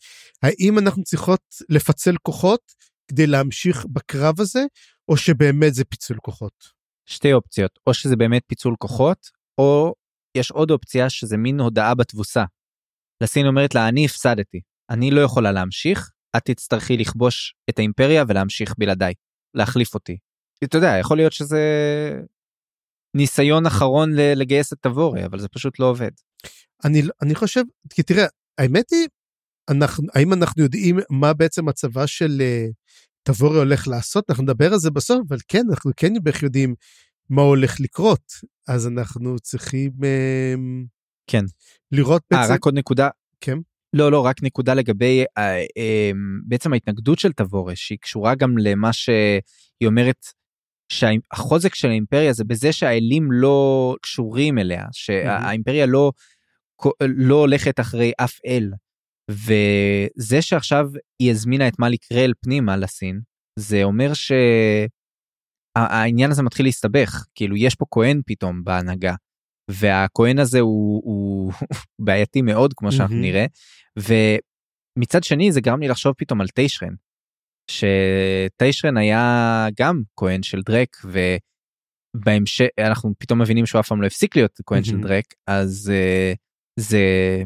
האם 0.44 0.80
אנחנו 0.80 1.04
צריכות 1.04 1.42
לפצל 1.70 2.16
כוחות 2.22 2.62
כדי 3.08 3.28
להמשיך 3.28 3.86
בקרב 3.86 4.40
הזה, 4.40 4.64
או 5.08 5.18
שבאמת 5.18 5.74
זה 5.74 5.86
פיצול 5.86 6.18
כוחות? 6.22 6.83
שתי 7.06 7.34
אופציות 7.34 7.80
או 7.88 7.94
שזה 7.94 8.16
באמת 8.16 8.44
פיצול 8.48 8.76
כוחות 8.80 9.30
או 9.58 9.94
יש 10.38 10.52
עוד 10.52 10.72
אופציה 10.72 11.10
שזה 11.10 11.38
מין 11.38 11.60
הודעה 11.60 11.96
בתבוסה. 11.96 12.44
לסין 13.24 13.48
אומרת 13.48 13.76
לה 13.76 13.88
אני 13.88 14.06
הפסדתי 14.06 14.62
אני 14.90 15.12
לא 15.12 15.22
יכולה 15.22 15.52
להמשיך 15.52 16.12
את 16.38 16.46
תצטרכי 16.46 16.98
לכבוש 16.98 17.56
את 17.70 17.80
האימפריה 17.80 18.24
ולהמשיך 18.28 18.74
בלעדיי 18.78 19.14
להחליף 19.54 19.94
אותי. 19.94 20.18
אתה 20.64 20.78
יודע 20.78 20.98
יכול 21.00 21.18
להיות 21.18 21.34
שזה 21.34 21.62
ניסיון 23.16 23.66
אחרון 23.66 24.10
לגייס 24.16 24.74
את 24.74 24.78
תבורי 24.82 25.26
אבל 25.26 25.40
זה 25.40 25.48
פשוט 25.48 25.80
לא 25.80 25.86
עובד. 25.86 26.12
אני, 26.86 27.02
אני 27.22 27.36
חושב, 27.36 27.64
כי 27.90 28.04
תראה, 28.04 28.26
האמת 28.58 28.86
היא, 28.92 29.08
אנחנו, 29.70 30.08
האם 30.16 30.34
אנחנו 30.34 30.64
יודעים 30.64 31.00
מה 31.10 31.34
בעצם 31.34 31.70
הצבא 31.70 32.06
של 32.06 32.42
uh, 32.42 32.74
תבורי 33.24 33.58
הולך 33.58 33.88
לעשות? 33.88 34.30
אנחנו 34.30 34.44
נדבר 34.44 34.74
על 34.74 34.80
זה 34.80 34.92
בסוף, 34.92 35.18
אבל 35.28 35.38
כן, 35.48 35.62
אנחנו 35.70 35.92
כן 35.98 36.14
בערך 36.24 36.44
יודעים 36.44 36.76
מה 37.30 37.42
הולך 37.42 37.80
לקרות. 37.80 38.34
אז 38.68 38.88
אנחנו 38.88 39.40
צריכים 39.40 39.92
uh, 39.92 40.88
כן. 41.28 41.44
לראות 41.92 42.22
אה, 42.34 42.38
בעצם... 42.42 42.54
רק 42.54 42.66
עוד 42.66 42.74
נקודה. 42.74 43.10
כן. 43.42 43.58
לא 43.94 44.12
לא 44.12 44.26
רק 44.26 44.44
נקודה 44.44 44.74
לגבי 44.74 45.24
אה, 45.38 45.64
אה, 45.78 46.12
בעצם 46.48 46.74
ההתנגדות 46.74 47.20
של 47.20 47.32
תבורה 47.32 47.76
שהיא 47.76 47.98
קשורה 48.02 48.36
גם 48.36 48.58
למה 48.58 48.94
שהיא 48.94 49.86
אומרת 49.86 50.26
שהחוזק 50.90 51.76
של 51.76 51.90
האימפריה 51.90 52.34
זה 52.34 52.44
בזה 52.44 52.72
שהאלים 52.72 53.32
לא 53.32 53.96
קשורים 54.02 54.58
אליה 54.58 54.86
שהאימפריה 54.92 55.86
לא 55.86 56.12
לא 57.02 57.36
הולכת 57.36 57.80
אחרי 57.80 58.12
אף 58.18 58.40
אל. 58.46 58.72
וזה 59.32 60.42
שעכשיו 60.42 60.90
היא 61.20 61.32
הזמינה 61.32 61.68
את 61.68 61.80
מאליק 61.80 62.12
רל 62.14 62.34
פנימה 62.42 62.78
לסין 62.78 63.22
זה 63.60 63.84
אומר 63.84 64.12
שהעניין 65.78 66.32
הזה 66.32 66.44
מתחיל 66.44 66.66
להסתבך 66.66 67.26
כאילו 67.36 67.56
יש 67.58 67.76
פה 67.76 67.86
כהן 67.92 68.22
פתאום 68.26 68.64
בהנהגה 68.64 69.16
והכהן 69.72 70.40
הזה 70.40 70.60
הוא, 70.60 71.02
הוא 71.06 71.54
בעייתי 72.06 72.42
מאוד 72.42 72.74
כמו 72.74 72.92
שאנחנו 72.92 73.16
מהמם. 73.16 73.26
נראה 73.26 73.46
ומצד 74.00 75.24
שני 75.24 75.52
זה 75.52 75.62
גרם 75.62 75.80
לי 75.80 75.88
לחשוב 75.88 76.14
פתאום 76.18 76.42
על 76.42 76.48
טיישרן 76.48 76.94
שטיישרן 77.72 78.98
היה 78.98 79.68
גם 79.80 80.02
כהן 80.20 80.44
של 80.44 80.62
דרק 80.62 80.98
ובהמשך 82.16 82.68
אנחנו 82.80 83.14
פתאום 83.20 83.42
מבינים 83.42 83.66
שהוא 83.66 83.80
אף 83.80 83.88
פעם 83.88 84.02
לא 84.02 84.08
הפסיק 84.08 84.36
להיות 84.36 84.60
כהן 84.66 84.84
של 84.84 84.92
מהמם. 84.92 85.08
דרק 85.08 85.26
אז 85.48 85.92
uh, 85.94 86.38
זה 86.80 87.00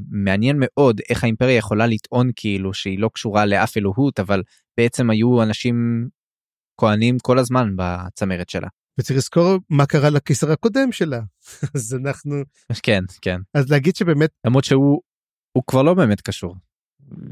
מעניין 0.09 0.55
מאוד 0.59 1.01
איך 1.09 1.23
האימפריה 1.23 1.57
יכולה 1.57 1.87
לטעון 1.87 2.29
כאילו 2.35 2.73
שהיא 2.73 2.99
לא 2.99 3.09
קשורה 3.13 3.45
לאף 3.45 3.77
אלוהות 3.77 4.19
אבל 4.19 4.43
בעצם 4.77 5.09
היו 5.09 5.43
אנשים 5.43 6.07
כהנים 6.77 7.17
כל 7.19 7.39
הזמן 7.39 7.75
בצמרת 7.75 8.49
שלה. 8.49 8.67
וצריך 8.99 9.17
לזכור 9.17 9.57
מה 9.69 9.85
קרה 9.85 10.09
לקיסר 10.09 10.51
הקודם 10.51 10.91
שלה. 10.91 11.19
אז 11.75 11.97
אנחנו... 12.01 12.35
כן 12.83 13.03
כן 13.21 13.39
אז 13.53 13.71
להגיד 13.71 13.95
שבאמת, 13.95 14.29
למרות 14.45 14.63
שהוא 14.63 15.01
הוא 15.57 15.63
כבר 15.67 15.83
לא 15.83 15.93
באמת 15.93 16.21
קשור 16.21 16.55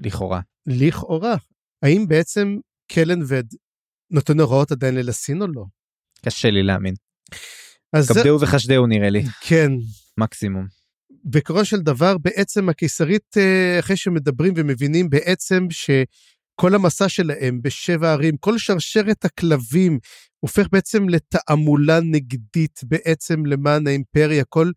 לכאורה. 0.04 0.42
לכאורה, 0.68 1.36
האם 1.84 2.08
בעצם 2.08 2.58
קלנבד 2.92 3.44
נותן 4.12 4.40
הוראות 4.40 4.72
עדיין 4.72 4.96
ללסין 4.96 5.42
או 5.42 5.48
לא? 5.48 5.66
קשה 6.26 6.52
לי 6.52 6.64
להאמין. 6.64 6.94
אז 7.94 8.06
זה, 8.06 8.14
כבדהו 8.14 8.42
וחשדהו 8.42 8.88
נראה 8.88 9.10
לי 9.10 9.24
כן, 9.48 9.72
מקסימום. 10.20 10.66
בעקרון 11.26 11.66
של 11.66 11.80
דבר 11.80 12.18
בעצם 12.18 12.70
הקיסרית 12.70 13.38
אה, 13.38 13.80
אחרי 13.80 13.98
שמדברים 13.98 14.54
ומבינים 14.58 15.10
בעצם 15.10 15.68
שכל 15.70 16.76
המסע 16.76 17.10
שלהם 17.10 17.62
בשבע 17.62 18.12
ערים 18.12 18.38
כל 18.38 18.58
שרשרת 18.58 19.26
הכלבים 19.26 20.00
הופך 20.40 20.68
בעצם 20.72 21.10
לתעמולה 21.10 22.00
נגדית 22.00 22.80
בעצם 22.84 23.46
למען 23.46 23.88
האימפריה 23.88 24.44
כל 24.44 24.72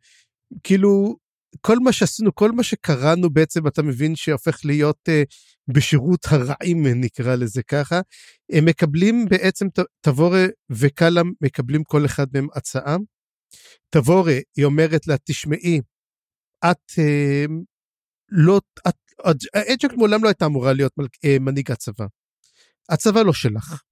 כאילו 0.63 1.17
כל 1.61 1.79
מה 1.79 1.93
שעשינו, 1.93 2.35
כל 2.35 2.53
מה 2.53 2.63
שקראנו 2.63 3.31
בעצם, 3.31 3.67
אתה 3.67 3.83
מבין 3.83 4.17
שהופך 4.17 4.65
להיות 4.65 5.09
uh, 5.09 5.13
בשירות 5.75 6.21
הרעים, 6.29 6.87
נקרא 6.87 7.35
לזה 7.35 7.63
ככה. 7.63 8.01
הם 8.53 8.65
מקבלים 8.65 9.27
בעצם, 9.31 9.67
תבורה 10.01 10.47
וקלאם 10.71 11.33
מקבלים 11.41 11.85
כל 11.85 12.07
אחד 12.07 12.27
מהם 12.35 12.47
הצעה. 12.55 12.97
תבורה, 13.91 14.39
היא 14.57 14.65
אומרת 14.65 15.07
לה, 15.07 15.17
תשמעי, 15.25 15.81
את 16.65 16.91
uh, 16.91 17.51
לא, 18.29 18.61
את, 18.89 18.97
אג'קט 19.55 19.95
מעולם 19.95 20.25
לא 20.25 20.29
הייתה 20.29 20.47
אמורה 20.47 20.73
להיות 20.73 20.93
uh, 20.99 21.29
מנהיג 21.41 21.71
הצבא. 21.71 22.07
הצבא 22.89 23.23
לא 23.23 23.33
שלך. 23.33 23.83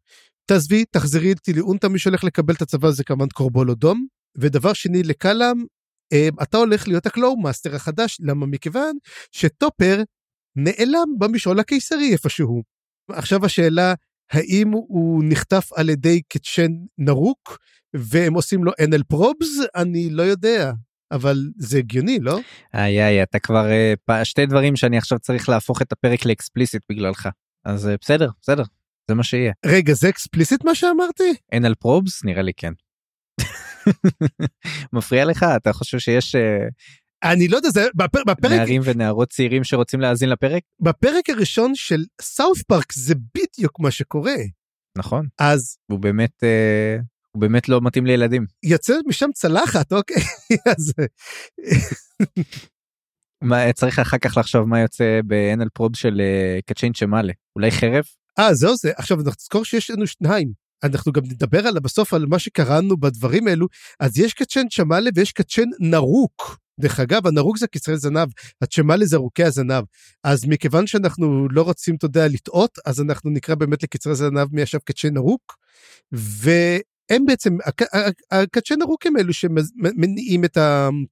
תעזבי, 0.46 0.84
תחזרי 0.84 1.28
איתי 1.28 1.52
לאונטה, 1.52 1.88
מי 1.88 1.98
שהולך 1.98 2.24
לקבל 2.24 2.54
את 2.54 2.62
הצבא 2.62 2.90
זה 2.90 3.04
כמובן 3.04 3.28
קורבולו 3.28 3.70
דום. 3.70 4.06
ודבר 4.38 4.72
שני, 4.72 5.02
לקלאם, 5.02 5.64
אה, 6.12 6.28
אתה 6.42 6.56
הולך 6.56 6.88
להיות 6.88 7.06
ה 7.06 7.13
Claw 7.13 7.40
Master 7.40 7.74
החדש, 7.74 8.18
למה? 8.20 8.46
מכיוון 8.46 8.96
שטופר 9.32 10.02
נעלם 10.56 11.08
במשעול 11.18 11.60
הקיסרי 11.60 12.12
איפשהו. 12.12 12.62
עכשיו 13.10 13.44
השאלה, 13.44 13.94
האם 14.30 14.70
הוא 14.70 15.24
נחטף 15.28 15.72
על 15.72 15.88
ידי 15.88 16.22
קצ'ן 16.28 16.72
נרוק, 16.98 17.58
והם 17.94 18.34
עושים 18.34 18.64
לו 18.64 18.72
anal 18.72 19.04
probes? 19.08 19.48
אני 19.74 20.10
לא 20.10 20.22
יודע. 20.22 20.72
אבל 21.12 21.36
זה 21.56 21.78
הגיוני, 21.78 22.18
לא? 22.20 22.38
איי 22.74 23.02
איי, 23.02 23.22
אתה 23.22 23.38
כבר 23.38 23.66
אה, 24.10 24.24
שתי 24.24 24.46
דברים 24.46 24.76
שאני 24.76 24.98
עכשיו 24.98 25.18
צריך 25.18 25.48
להפוך 25.48 25.82
את 25.82 25.92
הפרק 25.92 26.24
ל 26.24 26.30
explicit 26.30 26.82
בגללך. 26.90 27.28
אז 27.64 27.88
אה, 27.88 27.94
בסדר, 28.00 28.30
בסדר, 28.42 28.62
זה 29.08 29.14
מה 29.14 29.22
שיהיה. 29.22 29.52
רגע, 29.66 29.92
זה 29.94 30.08
explicit 30.08 30.64
מה 30.64 30.74
שאמרתי? 30.74 31.34
anal 31.54 31.74
probes? 31.78 32.24
נראה 32.24 32.42
לי 32.42 32.52
כן. 32.56 32.72
מפריע 34.92 35.24
לך? 35.24 35.46
אתה 35.56 35.72
חושב 35.72 35.98
שיש... 35.98 36.34
אה, 36.34 36.66
אני 37.24 37.48
לא 37.48 37.56
יודע, 37.56 37.68
זה 37.68 37.86
בפר, 37.94 38.20
בפרק... 38.26 38.52
נערים 38.52 38.82
ונערות 38.84 39.28
צעירים 39.28 39.64
שרוצים 39.64 40.00
להאזין 40.00 40.28
לפרק? 40.28 40.62
בפרק 40.80 41.30
הראשון 41.30 41.74
של 41.74 42.04
סאוף 42.20 42.62
פארק 42.62 42.92
זה 42.92 43.14
בדיוק 43.34 43.80
מה 43.80 43.90
שקורה. 43.90 44.34
נכון. 44.98 45.26
אז... 45.38 45.76
הוא 45.90 45.98
באמת, 45.98 46.44
אה, 46.44 46.96
הוא 47.36 47.40
באמת 47.40 47.68
לא 47.68 47.80
מתאים 47.82 48.06
לילדים. 48.06 48.46
יוצא 48.62 48.94
משם 49.06 49.30
צלחת, 49.34 49.92
אוקיי? 49.92 50.22
אז... 50.76 50.92
מה, 53.42 53.72
צריך 53.72 53.98
אחר 53.98 54.18
כך 54.18 54.36
לחשוב 54.36 54.68
מה 54.68 54.80
יוצא 54.80 55.20
באנל 55.24 55.68
פרוב 55.74 55.96
של 55.96 56.20
uh, 56.20 56.62
קצ'יין 56.66 56.92
צ'מאלה. 56.92 57.32
אולי 57.56 57.70
חרב? 57.70 58.04
אה, 58.38 58.54
זהו 58.54 58.76
זה. 58.76 58.92
עכשיו, 58.96 59.16
נזכור 59.16 59.64
שיש 59.64 59.90
לנו 59.90 60.06
שניים. 60.06 60.52
אנחנו 60.84 61.12
גם 61.12 61.22
נדבר 61.24 61.66
על 61.66 61.78
בסוף 61.78 62.14
על 62.14 62.26
מה 62.26 62.38
שקראנו 62.38 62.96
בדברים 62.96 63.48
האלו, 63.48 63.66
אז 64.00 64.18
יש 64.18 64.34
קצ'ן 64.34 64.68
צ'מאלה 64.68 65.10
ויש 65.14 65.32
קצ'ן 65.32 65.68
נרוק. 65.80 66.58
דרך 66.80 67.00
אגב, 67.00 67.26
הנרוק 67.26 67.58
זה 67.58 67.66
קצרי 67.66 67.98
זנב, 67.98 68.28
הצ'מאלה 68.62 69.06
זה 69.06 69.16
ארוכי 69.16 69.44
הזנב. 69.44 69.84
אז 70.24 70.44
מכיוון 70.48 70.86
שאנחנו 70.86 71.48
לא 71.50 71.62
רוצים, 71.62 71.94
אתה 71.94 72.06
יודע, 72.06 72.28
לטעות, 72.28 72.78
אז 72.86 73.00
אנחנו 73.00 73.30
נקרא 73.30 73.54
באמת 73.54 73.82
לקצרי 73.82 74.14
זנב 74.14 74.48
מי 74.52 74.62
ישב 74.62 74.78
קצ'ן 74.84 75.14
נרוק, 75.14 75.56
והם 77.10 77.26
בעצם, 77.26 77.56
הקצ'ן 78.30 78.74
נרוק 78.78 79.06
הם 79.06 79.16
אלו 79.16 79.32
שמניעים 79.32 80.44
את 80.44 80.58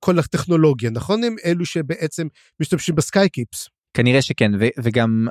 כל 0.01 0.19
הטכנולוגיה, 0.19 0.91
נכון? 0.91 1.25
הם 1.25 1.37
אלו 1.45 1.67
שבעצם 1.67 2.27
משתמשים 2.61 2.95
ב 2.95 3.02
skykeeps. 3.02 3.69
כנראה 3.97 4.23
שכן 4.23 4.53
ו- 4.61 4.83
וגם 4.83 5.27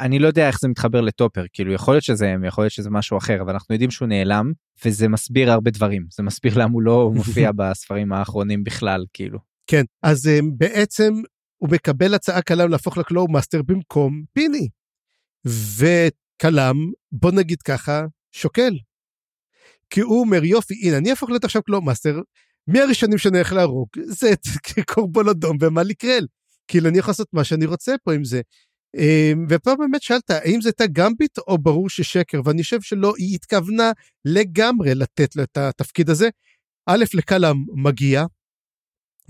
אני 0.00 0.18
לא 0.18 0.26
יודע 0.26 0.48
איך 0.48 0.60
זה 0.60 0.68
מתחבר 0.68 1.00
לטופר 1.00 1.44
כאילו 1.52 1.72
יכול 1.72 1.94
להיות 1.94 2.04
שזה 2.04 2.28
הם 2.28 2.44
יכול 2.44 2.64
להיות 2.64 2.72
שזה 2.72 2.90
משהו 2.90 3.18
אחר 3.18 3.42
אבל 3.42 3.52
אנחנו 3.52 3.74
יודעים 3.74 3.90
שהוא 3.90 4.08
נעלם 4.08 4.52
וזה 4.84 5.08
מסביר 5.08 5.52
הרבה 5.52 5.70
דברים 5.70 6.06
זה 6.12 6.22
מסביר 6.22 6.58
למה 6.58 6.72
הוא 6.72 6.82
לא 6.82 7.10
מופיע 7.16 7.50
בספרים 7.52 8.12
האחרונים 8.12 8.64
בכלל 8.64 9.04
כאילו. 9.12 9.38
כן 9.66 9.82
אז 10.02 10.26
um, 10.26 10.44
בעצם 10.56 11.12
הוא 11.56 11.70
מקבל 11.70 12.14
הצעה 12.14 12.42
קלאם 12.42 12.70
להפוך 12.70 12.98
ל 12.98 13.04
Claw 13.04 13.28
Master 13.28 13.62
במקום 13.62 14.22
פיני. 14.32 14.68
וקלאם 15.44 16.76
בוא 17.12 17.32
נגיד 17.32 17.62
ככה 17.62 18.04
שוקל. 18.32 18.72
כי 19.90 20.00
הוא 20.00 20.20
אומר 20.20 20.44
יופי 20.44 20.74
הנה 20.82 20.96
אני 20.96 21.10
אהפוך 21.10 21.30
להיות 21.30 21.44
עכשיו 21.44 21.62
Claw 21.62 21.82
Master 21.82 22.20
מי 22.68 22.80
הראשונים 22.80 23.18
שאני 23.18 23.36
הולך 23.38 23.52
להרוג 23.52 23.88
זה 24.04 24.32
את 24.32 24.40
קורבולו 24.90 25.30
דום 25.30 25.56
ומאליק 25.60 26.04
רל. 26.04 26.26
כאילו 26.68 26.88
אני 26.88 26.98
יכול 26.98 27.10
לעשות 27.10 27.28
מה 27.32 27.44
שאני 27.44 27.66
רוצה 27.66 27.94
פה 28.04 28.14
עם 28.14 28.24
זה. 28.24 28.40
אמ, 28.96 29.46
ופה 29.48 29.74
באמת 29.74 30.02
שאלת, 30.02 30.30
האם 30.30 30.60
זה 30.60 30.68
הייתה 30.68 30.86
גמביט 30.86 31.38
או 31.38 31.58
ברור 31.58 31.88
ששקר? 31.88 32.40
ואני 32.44 32.62
חושב 32.62 32.80
שלא, 32.80 33.12
היא 33.18 33.34
התכוונה 33.34 33.92
לגמרי 34.24 34.94
לתת 34.94 35.36
לו 35.36 35.42
את 35.42 35.56
התפקיד 35.56 36.10
הזה. 36.10 36.28
א', 36.86 37.04
לקלאם 37.14 37.56
מגיע. 37.74 38.24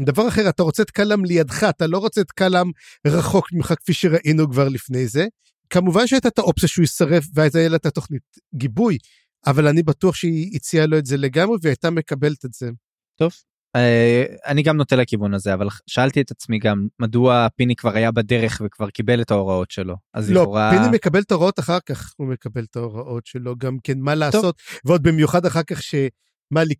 דבר 0.01 0.29
אחר, 0.29 0.49
אתה 0.49 0.62
רוצה 0.62 0.83
את 0.83 0.90
קלאם 0.90 1.25
לידך, 1.25 1.66
אתה 1.71 1.87
לא 1.87 1.99
רוצה 1.99 2.21
את 2.21 2.31
קלאם 2.31 2.71
רחוק 3.07 3.53
ממך 3.53 3.75
כפי 3.77 3.92
שראינו 3.92 4.51
כבר 4.51 4.69
לפני 4.69 5.07
זה. 5.07 5.27
כמובן 5.71 6.07
שהייתה 6.07 6.29
את 6.29 6.38
האופציה 6.38 6.69
שהוא 6.69 6.85
יסרב 6.85 7.23
והייתה 7.35 7.69
לה 7.69 7.77
את 7.77 7.87
התוכנית 7.87 8.23
גיבוי, 8.55 8.99
אבל 9.46 9.68
אני 9.68 9.82
בטוח 9.82 10.14
שהיא 10.14 10.50
הציעה 10.54 10.87
לו 10.87 10.98
את 10.98 11.06
זה 11.06 11.16
לגמרי 11.16 11.56
והייתה 11.62 11.90
מקבלת 11.90 12.44
את 12.44 12.52
זה. 12.52 12.70
טוב, 13.18 13.32
אה, 13.76 14.24
אני 14.46 14.62
גם 14.62 14.76
נוטה 14.76 14.96
לכיוון 14.96 15.35
הזה 15.35 15.54
אבל 15.54 15.68
שאלתי 15.87 16.20
את 16.20 16.30
עצמי 16.30 16.59
גם 16.59 16.87
מדוע 17.00 17.46
פיני 17.56 17.76
כבר 17.76 17.96
היה 17.96 18.12
בדרך 18.12 18.62
וכבר 18.64 18.90
קיבל 18.90 19.20
את 19.20 19.30
ההוראות 19.30 19.70
שלו 19.70 19.96
אז 20.14 20.30
לא 20.30 20.42
לכאורה... 20.42 20.70
פיני 20.70 20.96
מקבל 20.96 21.20
את 21.20 21.30
ההוראות 21.30 21.59
אחר 21.59 21.78
כך 21.87 22.14
הוא 22.16 22.28
מקבל 22.28 22.64
את 22.70 22.76
ההוראות 22.76 23.26
שלו 23.26 23.56
גם 23.56 23.76
כן 23.85 23.98
מה 23.98 24.14
לעשות 24.14 24.42
טוב. 24.42 24.78
ועוד 24.85 25.02
במיוחד 25.02 25.46
אחר 25.46 25.62
כך 25.62 25.80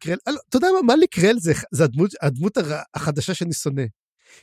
קרל 0.01 0.17
אה, 0.29 0.33
לא, 0.33 0.39
אתה 0.49 0.57
יודע 0.57 0.69
מה 0.75 0.87
מאלי 0.87 1.07
קרל 1.07 1.39
זה, 1.39 1.53
זה 1.71 1.85
הדמות, 1.85 2.11
הדמות 2.23 2.59
החדשה 2.95 3.35
שאני 3.35 3.53
שונא. 3.53 3.83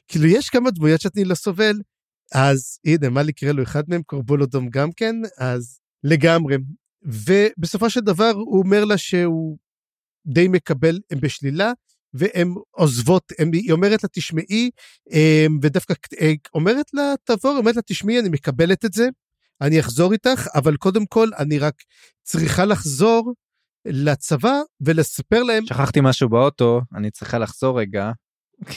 כאילו 0.08 0.26
יש 0.26 0.50
כמה 0.50 0.72
דמויות 0.72 1.02
שאני 1.02 1.26
לא 1.26 1.36
סובל 1.36 1.76
אז 2.34 2.80
הנה 2.86 3.10
מאלי 3.10 3.34
קרל 3.34 3.58
הוא 3.58 3.64
אחד 3.64 3.84
מהם 3.88 4.02
קורבולודום 4.04 4.70
גם 4.70 4.92
כן 4.92 5.16
אז 5.38 5.80
לגמרי 6.04 6.56
ובסופו 7.06 7.90
של 7.90 8.00
דבר 8.00 8.32
הוא 8.36 8.60
אומר 8.60 8.86
לה 8.86 8.98
שהוא 8.98 9.58
די 10.26 10.48
מקבל 10.48 11.00
הם 11.12 11.20
בשלילה 11.20 11.72
והן 12.14 12.54
עוזבות, 12.72 13.32
הם, 13.40 13.50
היא 13.54 13.72
אומרת 13.72 14.04
לה 14.04 14.10
תשמעי, 14.12 14.70
אמ, 15.12 15.60
ודווקא 15.62 15.94
אה, 16.22 16.34
אומרת 16.54 16.94
לה 16.94 17.14
תבוא, 17.24 17.58
אומרת 17.58 17.76
לה 17.76 17.82
תשמעי 17.82 18.20
אני 18.20 18.30
מקבלת 18.30 18.86
את 18.86 18.94
זה, 18.94 19.08
אני 19.62 19.80
אחזור 19.80 20.14
איתך, 20.14 20.48
אבל 20.56 20.78
קודם 20.78 21.06
כל 21.06 21.30
אני 21.40 21.60
רק 21.60 21.74
צריכה 22.24 22.66
לחזור 22.66 23.34
לצבא 23.86 24.62
ולספר 24.82 25.44
להם. 25.44 25.66
שכחתי 25.66 26.00
משהו 26.04 26.30
באוטו, 26.30 26.82
אני 26.96 27.12
צריכה 27.12 27.38
לחזור 27.38 27.80
רגע. 27.80 28.12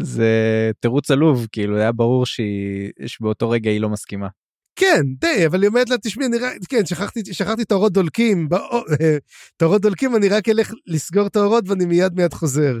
זה 0.00 0.70
תירוץ 0.80 1.10
עלוב, 1.10 1.46
כאילו 1.52 1.78
היה 1.78 1.92
ברור 1.92 2.24
שבאותו 3.06 3.50
רגע 3.50 3.70
היא 3.70 3.80
לא 3.80 3.88
מסכימה. 3.88 4.28
כן, 4.76 5.02
די, 5.18 5.46
אבל 5.46 5.62
היא 5.62 5.68
אומרת 5.68 5.90
לה, 5.90 5.98
תשמעי, 5.98 6.26
אני 6.26 6.38
רק, 6.38 6.52
כן, 6.68 6.86
שכחתי, 6.86 7.20
שכחתי 7.34 7.62
את 7.62 7.72
האורות 7.72 7.92
דולקים, 7.92 8.48
את 9.56 9.62
האורות 9.62 9.82
דולקים, 9.82 10.16
אני 10.16 10.28
רק 10.28 10.48
אלך 10.48 10.72
לסגור 10.86 11.26
את 11.26 11.36
האורות 11.36 11.68
ואני 11.68 11.84
מיד 11.84 12.12
מיד 12.14 12.34
חוזר. 12.34 12.78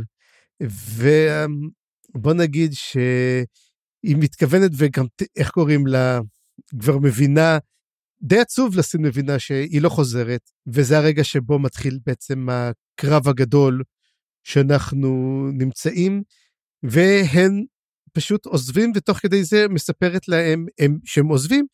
ובוא 0.60 2.32
נגיד 2.34 2.72
שהיא 2.72 4.16
מתכוונת 4.16 4.70
וגם, 4.76 5.06
איך 5.36 5.50
קוראים 5.50 5.86
לה, 5.86 6.20
כבר 6.80 6.98
מבינה, 6.98 7.58
די 8.22 8.38
עצוב 8.38 8.76
לסין 8.76 9.02
מבינה 9.02 9.38
שהיא 9.38 9.82
לא 9.82 9.88
חוזרת, 9.88 10.50
וזה 10.66 10.98
הרגע 10.98 11.24
שבו 11.24 11.58
מתחיל 11.58 11.98
בעצם 12.06 12.48
הקרב 12.50 13.28
הגדול 13.28 13.82
שאנחנו 14.44 15.42
נמצאים, 15.52 16.22
והן 16.82 17.64
פשוט 18.16 18.46
עוזבים 18.46 18.92
ותוך 18.96 19.18
כדי 19.18 19.44
זה 19.44 19.68
מספרת 19.70 20.28
להם 20.28 20.66
הם, 20.78 20.98
שהם 21.04 21.26
עוזבים. 21.26 21.66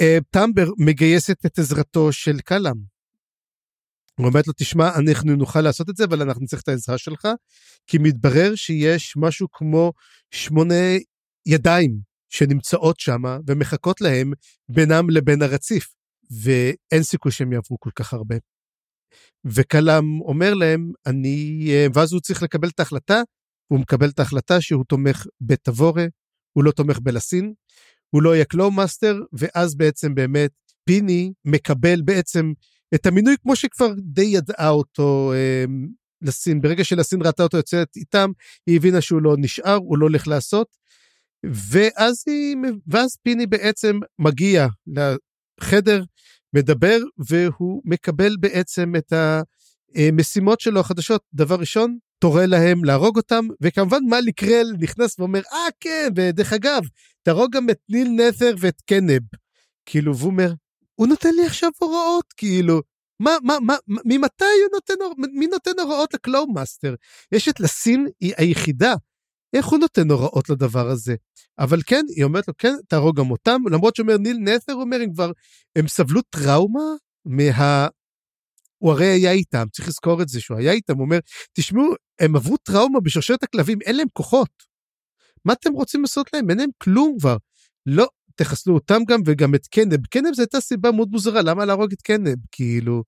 אה, 0.00 0.18
טמבר 0.30 0.68
מגייסת 0.78 1.46
את 1.46 1.58
עזרתו 1.58 2.12
של 2.12 2.40
קלאם. 2.40 2.92
הוא 4.18 4.26
אומרת 4.26 4.46
לו 4.46 4.52
תשמע 4.56 4.90
אנחנו 4.98 5.36
נוכל 5.36 5.60
לעשות 5.60 5.90
את 5.90 5.96
זה 5.96 6.04
אבל 6.04 6.22
אנחנו 6.22 6.42
נצטרך 6.42 6.60
את 6.60 6.68
העזרה 6.68 6.98
שלך 6.98 7.28
כי 7.86 7.98
מתברר 7.98 8.54
שיש 8.54 9.14
משהו 9.16 9.48
כמו 9.52 9.92
שמונה 10.30 10.74
ידיים 11.46 11.98
שנמצאות 12.28 13.00
שם 13.00 13.22
ומחכות 13.46 14.00
להם 14.00 14.32
בינם 14.68 15.10
לבין 15.10 15.42
הרציף 15.42 15.94
ואין 16.42 17.02
סיכוי 17.02 17.32
שהם 17.32 17.52
יעברו 17.52 17.80
כל 17.80 17.90
כך 17.94 18.12
הרבה. 18.12 18.36
וקלאם 19.44 20.20
אומר 20.20 20.54
להם 20.54 20.92
אני 21.06 21.66
אה, 21.70 21.86
ואז 21.94 22.12
הוא 22.12 22.20
צריך 22.20 22.42
לקבל 22.42 22.68
את 22.68 22.80
ההחלטה 22.80 23.22
הוא 23.68 23.80
מקבל 23.80 24.08
את 24.08 24.18
ההחלטה 24.18 24.60
שהוא 24.60 24.84
תומך 24.88 25.26
בתבורה, 25.40 26.06
הוא 26.52 26.64
לא 26.64 26.72
תומך 26.72 26.98
בלסין, 27.02 27.52
הוא 28.10 28.22
לא 28.22 28.34
יהיה 28.34 28.44
Claw 28.44 28.72
Master, 28.72 29.20
ואז 29.32 29.74
בעצם 29.74 30.14
באמת 30.14 30.50
פיני 30.84 31.32
מקבל 31.44 32.02
בעצם 32.02 32.52
את 32.94 33.06
המינוי 33.06 33.34
כמו 33.42 33.56
שכבר 33.56 33.92
די 33.98 34.24
ידעה 34.24 34.68
אותו 34.68 35.32
אה, 35.34 35.64
לסין. 36.22 36.60
ברגע 36.60 36.84
שלסין 36.84 37.22
ראתה 37.22 37.42
אותו 37.42 37.56
יוצאת 37.56 37.96
איתם, 37.96 38.30
היא 38.66 38.76
הבינה 38.76 39.00
שהוא 39.00 39.22
לא 39.22 39.34
נשאר, 39.38 39.74
הוא 39.74 39.98
לא 39.98 40.06
הולך 40.06 40.28
לעשות. 40.28 40.76
ואז, 41.46 42.24
היא, 42.26 42.56
ואז 42.86 43.16
פיני 43.22 43.46
בעצם 43.46 43.98
מגיע 44.18 44.66
לחדר, 44.86 46.02
מדבר, 46.54 46.98
והוא 47.28 47.82
מקבל 47.84 48.36
בעצם 48.40 48.92
את 48.96 49.12
ה... 49.12 49.42
המשימות 49.94 50.60
שלו 50.60 50.80
החדשות, 50.80 51.22
דבר 51.34 51.54
ראשון, 51.54 51.98
תורה 52.18 52.46
להם 52.46 52.84
להרוג 52.84 53.16
אותם, 53.16 53.46
וכמובן 53.60 53.98
מאלי 54.08 54.32
קרל 54.32 54.66
נכנס 54.80 55.18
ואומר, 55.18 55.40
אה 55.52 55.68
כן, 55.80 56.08
ודרך 56.16 56.52
אגב, 56.52 56.82
תהרוג 57.22 57.52
גם 57.52 57.70
את 57.70 57.78
ניל 57.88 58.08
נת'ר 58.08 58.54
ואת 58.58 58.80
קנב. 58.86 59.22
כאילו, 59.86 60.16
והוא 60.16 60.30
אומר, 60.30 60.52
הוא 60.94 61.06
נותן 61.06 61.34
לי 61.34 61.46
עכשיו 61.46 61.70
הוראות, 61.78 62.32
כאילו, 62.36 62.82
מה, 63.20 63.36
מה, 63.42 63.58
מה, 63.60 63.76
ממתי 63.88 64.44
הוא 64.44 64.70
נותן, 64.72 64.94
מי 65.32 65.46
נותן 65.46 65.70
הוראות 65.82 66.14
ל 66.14 66.22
Claw 66.22 66.52
Master? 66.52 66.94
יש 67.32 67.48
את 67.48 67.60
לסין, 67.60 68.08
היא 68.20 68.34
היחידה. 68.36 68.94
איך 69.56 69.66
הוא 69.66 69.78
נותן 69.78 70.10
הוראות 70.10 70.50
לדבר 70.50 70.88
הזה? 70.88 71.14
אבל 71.58 71.80
כן, 71.86 72.04
היא 72.16 72.24
אומרת 72.24 72.48
לו, 72.48 72.54
כן, 72.58 72.74
תהרוג 72.88 73.16
גם 73.16 73.30
אותם, 73.30 73.62
למרות 73.70 73.96
שאומר 73.96 74.16
ניל 74.18 74.36
נת'ר, 74.36 74.74
אומר, 74.74 75.00
הם 75.00 75.12
כבר, 75.12 75.32
הם 75.76 75.88
סבלו 75.88 76.20
טראומה 76.22 76.80
מה... 77.24 77.88
הוא 78.82 78.92
הרי 78.92 79.06
היה 79.06 79.32
איתם, 79.32 79.66
צריך 79.72 79.88
לזכור 79.88 80.22
את 80.22 80.28
זה 80.28 80.40
שהוא 80.40 80.58
היה 80.58 80.72
איתם, 80.72 80.94
הוא 80.94 81.04
אומר, 81.04 81.18
תשמעו, 81.52 81.94
הם 82.20 82.36
עברו 82.36 82.56
טראומה 82.56 83.00
בשרשרת 83.00 83.42
הכלבים, 83.42 83.78
אין 83.80 83.96
להם 83.96 84.06
כוחות. 84.12 84.50
מה 85.44 85.52
אתם 85.52 85.72
רוצים 85.72 86.00
לעשות 86.00 86.26
להם? 86.32 86.50
אין 86.50 86.58
להם 86.58 86.70
כלום 86.78 87.16
כבר. 87.18 87.36
לא, 87.86 88.06
תחסלו 88.36 88.74
אותם 88.74 89.00
גם 89.08 89.20
וגם 89.26 89.54
את 89.54 89.66
קנב. 89.66 90.06
קנב 90.06 90.34
זו 90.34 90.42
הייתה 90.42 90.60
סיבה 90.60 90.92
מאוד 90.92 91.08
מוזרה, 91.10 91.42
למה 91.42 91.64
להרוג 91.64 91.92
את 91.92 92.02
קנב? 92.02 92.36
כאילו... 92.52 93.02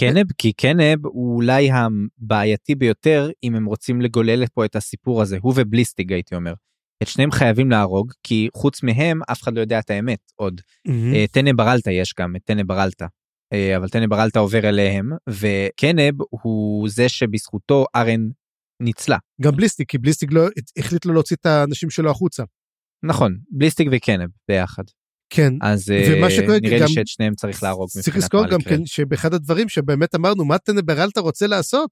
קנב, 0.00 0.26
כי 0.38 0.52
קנב 0.52 1.06
הוא 1.06 1.36
אולי 1.36 1.70
הבעייתי 1.70 2.74
ביותר 2.74 3.30
אם 3.42 3.54
הם 3.54 3.64
רוצים 3.64 4.00
לגולל 4.00 4.46
פה 4.46 4.64
את 4.64 4.76
הסיפור 4.76 5.22
הזה, 5.22 5.38
הוא 5.42 5.52
ובליסטיג 5.56 6.12
הייתי 6.12 6.34
אומר. 6.34 6.54
את 7.02 7.08
שניהם 7.08 7.30
חייבים 7.30 7.70
להרוג, 7.70 8.12
כי 8.22 8.48
חוץ 8.54 8.82
מהם 8.82 9.20
אף 9.32 9.42
אחד 9.42 9.54
לא 9.54 9.60
יודע 9.60 9.78
את 9.78 9.90
האמת 9.90 10.18
עוד. 10.34 10.60
Mm-hmm. 10.88 11.32
טנא 11.32 11.50
ברלטה 11.56 11.90
יש 11.90 12.14
גם, 12.18 12.36
את 12.36 12.40
טנא 12.44 12.62
ברלטה. 12.66 13.06
אה, 13.54 13.76
אבל 13.76 13.88
טנא 13.88 14.06
ברלטה 14.06 14.38
עובר 14.38 14.68
אליהם, 14.68 15.10
וקנב 15.28 16.14
הוא 16.30 16.88
זה 16.88 17.08
שבזכותו 17.08 17.86
ארן 17.96 18.28
ניצלה. 18.82 19.18
גם 19.42 19.56
בליסטיג, 19.56 19.86
כי 19.88 19.98
בליסטיג 19.98 20.32
לא, 20.32 20.46
החליט 20.76 21.06
לו 21.06 21.12
להוציא 21.12 21.36
את 21.40 21.46
האנשים 21.46 21.90
שלו 21.90 22.10
החוצה. 22.10 22.42
נכון, 23.04 23.38
בליסטיג 23.50 23.88
וקנב 23.92 24.30
ביחד. 24.48 24.82
כן, 25.34 25.52
אז 25.62 25.92
ומה 26.08 26.30
שקורה 26.30 26.58
נראה 26.62 26.78
גם, 26.78 26.86
לי 26.86 26.92
שאת 26.92 27.06
שניהם 27.06 27.34
צריך 27.34 27.62
להרוג. 27.62 27.88
צריך 27.88 28.16
לזכור 28.16 28.46
גם 28.46 28.60
כן 28.60 28.86
שבאחד 28.86 29.34
הדברים 29.34 29.68
שבאמת 29.68 30.14
אמרנו, 30.14 30.44
מה 30.44 30.58
טנא 30.58 30.80
ברלטה 30.80 31.20
רוצה 31.20 31.46
לעשות? 31.46 31.90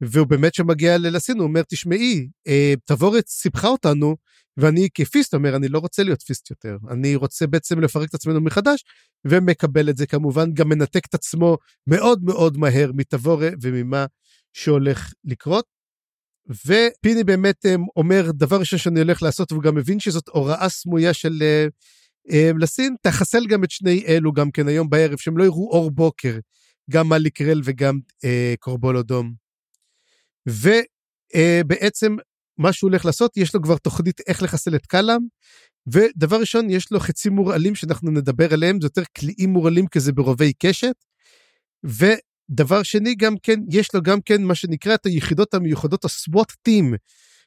והוא 0.00 0.26
באמת 0.26 0.54
שמגיע 0.54 0.98
ללסין, 0.98 1.38
הוא 1.38 1.46
אומר, 1.46 1.62
תשמעי, 1.62 2.28
אה, 2.48 2.74
תבורת 2.84 3.28
סיפחה 3.28 3.68
אותנו, 3.68 4.16
ואני 4.56 4.88
כפיסט 4.94 5.34
אומר, 5.34 5.56
אני 5.56 5.68
לא 5.68 5.78
רוצה 5.78 6.02
להיות 6.02 6.22
פיסט 6.22 6.50
יותר, 6.50 6.76
אני 6.90 7.16
רוצה 7.16 7.46
בעצם 7.46 7.80
לפרק 7.80 8.08
את 8.08 8.14
עצמנו 8.14 8.40
מחדש, 8.40 8.84
ומקבל 9.24 9.90
את 9.90 9.96
זה 9.96 10.06
כמובן, 10.06 10.52
גם 10.54 10.68
מנתק 10.68 11.06
את 11.06 11.14
עצמו 11.14 11.56
מאוד 11.86 12.24
מאוד 12.24 12.58
מהר 12.58 12.90
מתבורה 12.94 13.48
וממה 13.62 14.06
שהולך 14.52 15.12
לקרות. 15.24 15.64
ופיני 16.66 17.24
באמת 17.24 17.66
אה, 17.66 17.74
אומר, 17.96 18.30
דבר 18.34 18.56
ראשון 18.60 18.78
שאני 18.78 19.00
הולך 19.00 19.22
לעשות, 19.22 19.52
והוא 19.52 19.62
גם 19.62 19.74
מבין 19.74 20.00
שזאת 20.00 20.28
הוראה 20.28 20.68
סמויה 20.68 21.12
של 21.12 21.38
אה, 21.42 21.46
אה, 21.46 21.66
לסין, 22.58 22.96
תחסל 23.02 23.46
גם 23.46 23.64
את 23.64 23.70
שני 23.70 24.04
אלו 24.06 24.32
גם 24.32 24.50
כן 24.50 24.68
היום 24.68 24.90
בערב, 24.90 25.18
שהם 25.18 25.38
לא 25.38 25.44
יראו 25.44 25.70
אור 25.70 25.90
בוקר, 25.90 26.38
גם 26.90 27.08
מליקרל 27.08 27.60
וגם 27.64 27.98
אה, 28.24 28.54
קורבולודום. 28.60 29.34
ובעצם 30.46 32.16
מה 32.58 32.72
שהוא 32.72 32.90
הולך 32.90 33.04
לעשות, 33.04 33.36
יש 33.36 33.54
לו 33.54 33.62
כבר 33.62 33.78
תוכנית 33.78 34.20
איך 34.26 34.42
לחסל 34.42 34.76
את 34.76 34.86
קלאם, 34.86 35.20
ודבר 35.86 36.40
ראשון, 36.40 36.70
יש 36.70 36.92
לו 36.92 37.00
חצים 37.00 37.32
מורעלים 37.32 37.74
שאנחנו 37.74 38.10
נדבר 38.10 38.54
עליהם, 38.54 38.80
זה 38.80 38.86
יותר 38.86 39.02
קליעים 39.12 39.50
מורעלים 39.50 39.86
כזה 39.86 40.12
ברובי 40.12 40.52
קשת. 40.58 40.94
ודבר 41.84 42.82
שני, 42.82 43.14
גם 43.14 43.34
כן, 43.42 43.60
יש 43.70 43.94
לו 43.94 44.02
גם 44.02 44.20
כן 44.20 44.42
מה 44.42 44.54
שנקרא 44.54 44.94
את 44.94 45.06
היחידות 45.06 45.54
המיוחדות 45.54 46.04
הסוואט 46.04 46.52
טים, 46.62 46.94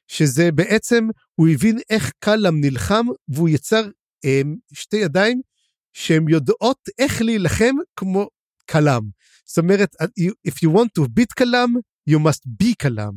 שזה 0.07 0.51
בעצם, 0.51 1.07
הוא 1.35 1.47
הבין 1.49 1.79
איך 1.89 2.11
קלאם 2.19 2.61
נלחם, 2.61 3.05
והוא 3.27 3.49
יצר 3.49 3.87
שתי 4.73 4.97
ידיים 4.97 5.41
שהן 5.93 6.29
יודעות 6.29 6.89
איך 6.99 7.21
להילחם 7.21 7.75
כמו 7.95 8.27
קלאם. 8.65 9.03
זאת 9.45 9.57
אומרת, 9.57 9.95
if 10.47 10.53
you 10.65 10.69
want 10.69 10.89
to 10.99 11.03
beat 11.19 11.33
קלאם, 11.35 11.75
you 12.09 12.19
must 12.19 12.63
be 12.63 12.73
קלאם, 12.77 13.13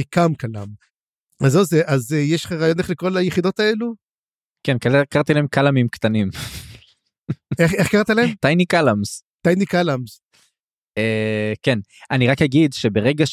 become 0.00 0.36
קלאם. 0.38 0.68
אז 1.44 1.52
זה, 1.52 1.82
אז 1.86 2.12
אה, 2.12 2.18
יש 2.18 2.44
לך 2.44 2.52
רעיון 2.52 2.78
איך 2.78 2.90
לקרוא 2.90 3.10
ליחידות 3.10 3.60
האלו? 3.60 3.94
כן, 4.66 4.76
קראתי 5.10 5.34
להם 5.34 5.46
קלאמים 5.46 5.88
קטנים. 5.88 6.28
איך, 7.58 7.74
איך 7.74 7.88
קראת 7.88 8.10
להם? 8.10 8.34
tiny 8.40 8.66
Kalams. 8.66 9.22
tiny 9.42 9.66
Kalams. 9.66 10.20
Uh, 10.98 11.56
כן, 11.62 11.78
אני 12.10 12.28
רק 12.28 12.42
אגיד 12.42 12.72
שברגע 12.72 13.26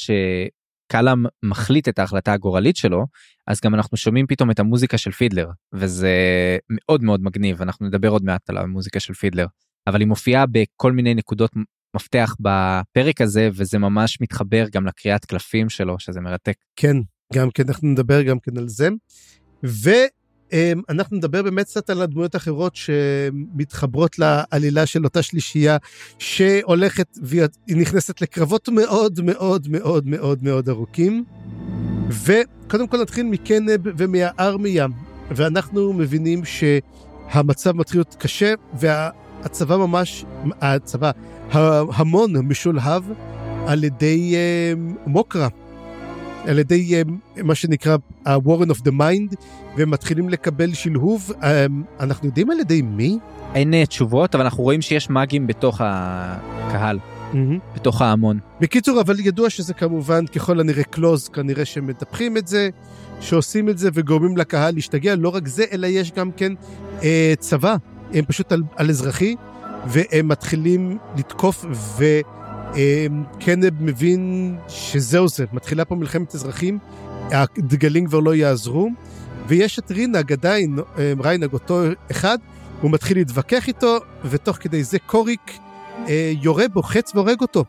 שקלאם 0.90 1.26
מחליט 1.44 1.90
את 1.90 2.00
ההחלטה 2.00 2.34
הגורלית 2.34 2.76
שלו, 2.76 3.06
אז 3.48 3.62
גם 3.62 3.76
אנחנו 3.76 3.98
שומעים 3.98 4.28
פתאום 4.28 4.52
את 4.52 4.60
המוזיקה 4.60 4.98
של 4.98 5.12
פידלר, 5.12 5.48
וזה 5.74 6.14
מאוד 6.70 7.04
מאוד 7.04 7.24
מגניב, 7.24 7.62
אנחנו 7.62 7.88
נדבר 7.88 8.10
עוד 8.10 8.24
מעט 8.24 8.50
על 8.50 8.58
המוזיקה 8.58 9.00
של 9.00 9.14
פידלר, 9.14 9.46
אבל 9.88 10.00
היא 10.00 10.08
מופיעה 10.08 10.46
בכל 10.46 10.92
מיני 10.92 11.14
נקודות 11.14 11.52
מפתח 11.96 12.36
בפרק 12.40 13.22
הזה, 13.22 13.50
וזה 13.54 13.78
ממש 13.78 14.22
מתחבר 14.22 14.66
גם 14.72 14.86
לקריאת 14.86 15.26
קלפים 15.26 15.70
שלו, 15.70 16.00
שזה 16.00 16.22
מרתק. 16.22 16.56
כן, 16.76 16.98
גם 17.34 17.50
כן 17.54 17.64
אנחנו 17.68 17.88
נדבר 17.88 18.22
גם 18.22 18.40
כן 18.40 18.58
על 18.58 18.68
זה. 18.68 18.90
ואנחנו 20.54 21.18
נדבר 21.18 21.44
באמת 21.44 21.66
קצת 21.66 21.90
על 21.90 22.02
הדמויות 22.02 22.36
האחרות 22.36 22.76
שמתחברות 22.76 24.20
לעלילה 24.20 24.86
של 24.86 25.04
אותה 25.04 25.22
שלישייה 25.22 25.78
שהולכת 26.20 27.18
והיא 27.22 27.48
נכנסת 27.70 28.22
לקרבות 28.22 28.70
מאוד 28.70 29.20
מאוד 29.24 29.68
מאוד 29.70 30.08
מאוד 30.08 30.44
מאוד 30.44 30.70
ארוכים. 30.70 31.24
וקודם 32.10 32.88
כל 32.88 33.02
נתחיל 33.02 33.26
מקנב 33.26 33.80
ומהארמיה, 33.98 34.88
ואנחנו 35.32 35.94
מבינים 35.94 36.42
שהמצב 36.46 37.72
מתחיל 37.72 38.00
להיות 38.00 38.16
קשה, 38.20 38.54
והצבא 38.74 39.78
ממש, 39.78 40.26
הצבא, 40.62 41.12
ההמון 41.52 42.34
משולהב 42.38 43.04
על 43.68 43.84
ידי 43.84 44.36
uh, 44.36 45.10
מוקרה, 45.10 45.48
על 46.48 46.60
ידי 46.60 47.02
uh, 47.02 47.44
מה 47.44 47.56
שנקרא 47.56 47.98
ה-Warren 48.26 48.70
of 48.70 48.80
the 48.80 48.92
Mind, 48.92 49.36
והם 49.78 49.92
מתחילים 49.92 50.30
לקבל 50.30 50.74
שלהוב. 50.74 51.32
Uh, 51.32 51.44
אנחנו 52.00 52.28
יודעים 52.28 52.52
על 52.52 52.60
ידי 52.60 52.82
מי? 52.82 53.20
אין 53.56 53.74
uh, 53.74 53.88
תשובות, 53.88 54.36
אבל 54.36 54.44
אנחנו 54.44 54.64
רואים 54.64 54.82
שיש 54.82 55.10
מאגים 55.10 55.48
בתוך 55.48 55.82
הקהל. 55.84 57.00
mm-hmm. 57.34 57.76
בתוך 57.76 58.02
ההמון. 58.02 58.40
בקיצור, 58.60 59.02
אבל 59.02 59.20
ידוע 59.20 59.50
שזה 59.50 59.74
כמובן 59.74 60.26
ככל 60.26 60.60
הנראה 60.60 60.84
קלוז, 60.84 61.28
כנראה 61.28 61.66
שמטפחים 61.66 62.38
את 62.38 62.48
זה, 62.48 62.70
שעושים 63.22 63.70
את 63.70 63.78
זה 63.78 63.90
וקוראים 63.94 64.38
לקהל 64.38 64.74
להשתגע. 64.74 65.16
לא 65.16 65.30
רק 65.30 65.48
זה, 65.48 65.64
אלא 65.72 65.88
יש 65.88 66.12
גם 66.12 66.32
כן 66.32 66.54
אה, 67.04 67.34
צבא, 67.40 67.76
הם 68.14 68.26
פשוט 68.26 68.52
על, 68.52 68.64
על 68.76 68.90
אזרחי, 68.90 69.36
והם 69.88 70.28
מתחילים 70.28 70.98
לתקוף, 71.18 71.66
וקנב 72.74 73.74
מבין 73.80 74.56
שזהו 74.68 75.28
זה, 75.28 75.46
מתחילה 75.54 75.86
פה 75.86 75.96
מלחמת 75.96 76.36
אזרחים, 76.36 76.80
הדגלים 77.32 78.06
כבר 78.06 78.20
לא 78.20 78.36
יעזרו, 78.36 78.90
ויש 79.48 79.80
את 79.80 79.92
רינג 79.92 80.32
עדיין, 80.32 80.80
אה, 80.98 81.14
ריינג 81.20 81.54
אותו 81.54 81.82
אחד, 82.12 82.38
הוא 82.82 82.92
מתחיל 82.92 83.18
להתווכח 83.18 83.68
איתו, 83.68 83.98
ותוך 84.26 84.58
כדי 84.58 84.84
זה 84.84 85.00
קוריק 85.00 85.52
אה, 86.08 86.32
יורה 86.42 86.68
בו 86.74 86.84
חץ 86.84 87.16
והורג 87.16 87.42
אותו. 87.42 87.66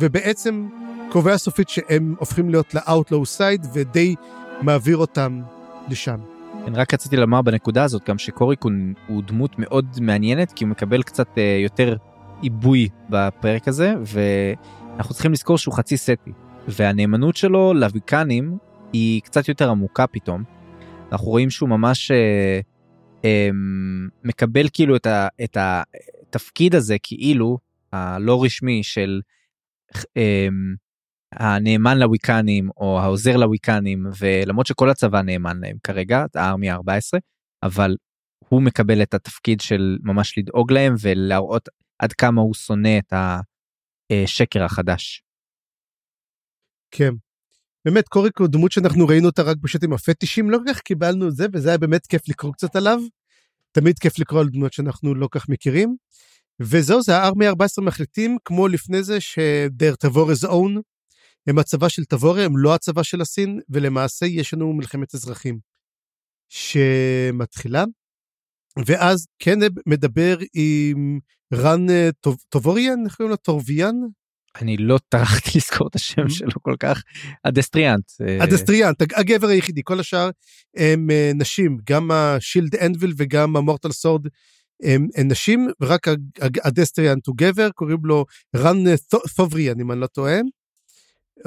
ובעצם 0.00 0.68
קובע 1.10 1.38
סופית 1.38 1.68
שהם 1.68 2.14
הופכים 2.18 2.50
להיות 2.50 2.74
ל-outlaw 2.74 3.38
side 3.38 3.66
ודי 3.74 4.14
מעביר 4.62 4.96
אותם 4.96 5.40
לשם. 5.88 6.16
אני 6.66 6.78
רק 6.78 6.94
רציתי 6.94 7.16
לומר 7.16 7.42
בנקודה 7.42 7.84
הזאת 7.84 8.02
גם 8.08 8.18
שקוריק 8.18 8.64
הוא, 8.64 8.72
הוא 9.08 9.22
דמות 9.26 9.58
מאוד 9.58 9.86
מעניינת 10.00 10.52
כי 10.52 10.64
הוא 10.64 10.70
מקבל 10.70 11.02
קצת 11.02 11.28
uh, 11.34 11.40
יותר 11.64 11.96
עיבוי 12.42 12.88
בפרק 13.10 13.68
הזה 13.68 13.94
ואנחנו 14.06 15.14
צריכים 15.14 15.32
לזכור 15.32 15.58
שהוא 15.58 15.74
חצי 15.74 15.96
סטי 15.96 16.32
והנאמנות 16.68 17.36
שלו 17.36 17.74
לוויקנים 17.74 18.58
היא 18.92 19.22
קצת 19.22 19.48
יותר 19.48 19.70
עמוקה 19.70 20.06
פתאום. 20.06 20.42
אנחנו 21.12 21.26
רואים 21.26 21.50
שהוא 21.50 21.68
ממש 21.68 22.10
uh, 22.10 22.64
um, 23.22 23.24
מקבל 24.24 24.66
כאילו 24.72 24.96
את, 24.96 25.06
ה, 25.06 25.28
את 25.44 25.56
התפקיד 25.60 26.74
הזה 26.74 26.96
כאילו 27.02 27.58
הלא 27.92 28.44
רשמי 28.44 28.82
של 28.82 29.20
um, 29.96 30.76
הנאמן 31.32 31.98
לוויקנים 31.98 32.70
או 32.76 33.00
העוזר 33.00 33.36
לוויקנים 33.36 34.06
ולמרות 34.18 34.66
שכל 34.66 34.90
הצבא 34.90 35.22
נאמן 35.22 35.60
להם 35.60 35.76
כרגע 35.82 36.24
הארמיה 36.34 36.74
14 36.74 37.20
אבל 37.62 37.96
הוא 38.48 38.62
מקבל 38.62 39.02
את 39.02 39.14
התפקיד 39.14 39.60
של 39.60 39.98
ממש 40.02 40.38
לדאוג 40.38 40.72
להם 40.72 40.94
ולהראות 41.00 41.68
עד 42.00 42.12
כמה 42.12 42.40
הוא 42.40 42.54
שונא 42.54 42.98
את 42.98 43.12
השקר 44.12 44.64
החדש. 44.64 45.22
כן. 46.90 47.10
באמת 47.84 48.08
קוריק 48.08 48.38
הוא 48.38 48.48
דמות 48.48 48.72
שאנחנו 48.72 49.06
ראינו 49.06 49.26
אותה 49.26 49.42
רק 49.42 49.56
פשוט 49.62 49.84
עם 49.84 49.92
הפטישים 49.92 50.50
לא 50.50 50.58
כל 50.58 50.72
כך 50.72 50.80
קיבלנו 50.80 51.28
את 51.28 51.36
זה 51.36 51.46
וזה 51.52 51.68
היה 51.68 51.78
באמת 51.78 52.06
כיף 52.06 52.28
לקרוא 52.28 52.52
קצת 52.52 52.76
עליו. 52.76 52.98
תמיד 53.72 53.98
כיף 53.98 54.18
לקרוא 54.18 54.40
על 54.40 54.48
דמות 54.48 54.72
שאנחנו 54.72 55.14
לא 55.14 55.28
כך 55.30 55.48
מכירים. 55.48 55.96
וזהו, 56.60 57.02
זה 57.02 57.16
הארמי 57.16 57.48
14 57.48 57.84
מחליטים, 57.84 58.38
כמו 58.44 58.68
לפני 58.68 59.02
זה, 59.02 59.20
שדר 59.20 59.94
תבורז 59.94 60.44
און, 60.44 60.80
הם 61.46 61.58
הצבא 61.58 61.88
של 61.88 62.04
תבורה, 62.04 62.44
הם 62.44 62.56
לא 62.56 62.74
הצבא 62.74 63.02
של 63.02 63.20
הסין, 63.20 63.60
ולמעשה 63.68 64.26
יש 64.26 64.54
לנו 64.54 64.72
מלחמת 64.72 65.14
אזרחים 65.14 65.58
שמתחילה. 66.48 67.84
ואז 68.86 69.26
קנב 69.42 69.72
מדבר 69.86 70.38
עם 70.54 71.18
רן 71.54 71.86
טובוריאן, 72.48 73.04
איך 73.04 73.14
קוראים 73.16 73.30
לו? 73.30 73.36
טורביאן? 73.36 73.94
אני 74.60 74.76
לא 74.76 74.98
טרחתי 75.08 75.50
לזכור 75.58 75.88
את 75.88 75.94
השם 75.94 76.22
Mm-hmm. 76.22 76.30
שלו 76.30 76.62
כל 76.62 76.74
כך. 76.80 77.02
ה 77.44 77.50
Destriant. 77.50 78.04
אה, 78.28 78.42
ה 78.44 78.49
Destriant, 78.49 79.02
הגבר 79.16 79.48
היחידי, 79.48 79.80
כל 79.84 80.00
השאר 80.00 80.30
הם 80.76 81.10
אה, 81.10 81.30
נשים, 81.34 81.78
גם 81.90 82.10
ה 82.10 82.19
Shield 82.19 82.74
Anvil 82.76 83.12
וגם 83.16 83.56
ה 83.56 83.61
Mortal 83.61 83.92
Sword 83.92 84.26
הם, 84.82 85.08
נשים, 85.24 85.68
ורק 85.80 86.06
ה 86.64 86.70
Destriant 86.70 87.26
הוא 87.26 87.34
גבר, 87.38 87.70
קוראים 87.70 87.98
לו 88.04 88.24
רן 88.56 88.86
אה, 88.86 88.94
תובריאן, 89.36 89.80
אם 89.80 89.92
אני 89.92 90.00
לא 90.00 90.06
טועה, 90.06 90.38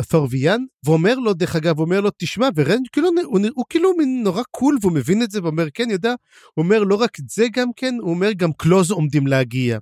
תורביאן, 0.09 0.61
ואומר 0.85 1.15
לו, 1.15 1.33
דרך 1.33 1.55
אגב, 1.55 1.77
הוא 1.77 1.85
אומר 1.85 2.01
לו, 2.01 2.09
תשמע, 2.17 2.49
ורן, 2.55 2.79
כאילו, 2.91 3.09
הוא, 3.25 3.39
נ- 3.39 3.53
הוא 3.55 3.65
כאילו 3.69 3.97
מין 3.97 4.23
נורא 4.23 4.43
cool, 4.51 4.77
והוא 4.81 4.93
מבין 4.93 5.23
את 5.23 5.31
זה, 5.31 5.43
ואומר, 5.43 5.67
כן, 5.73 5.89
יודע, 5.89 6.13
הוא 6.53 6.63
אומר, 6.65 6.83
לא 6.83 6.95
רק 6.95 7.19
את 7.19 7.29
זה 7.29 7.45
גם 7.53 7.67
כן, 7.75 7.95
הוא 8.01 8.09
אומר, 8.09 8.31
גם 8.33 8.53
Claws 8.53 8.91
עומדים 8.91 9.27
להגיע. 9.27 9.79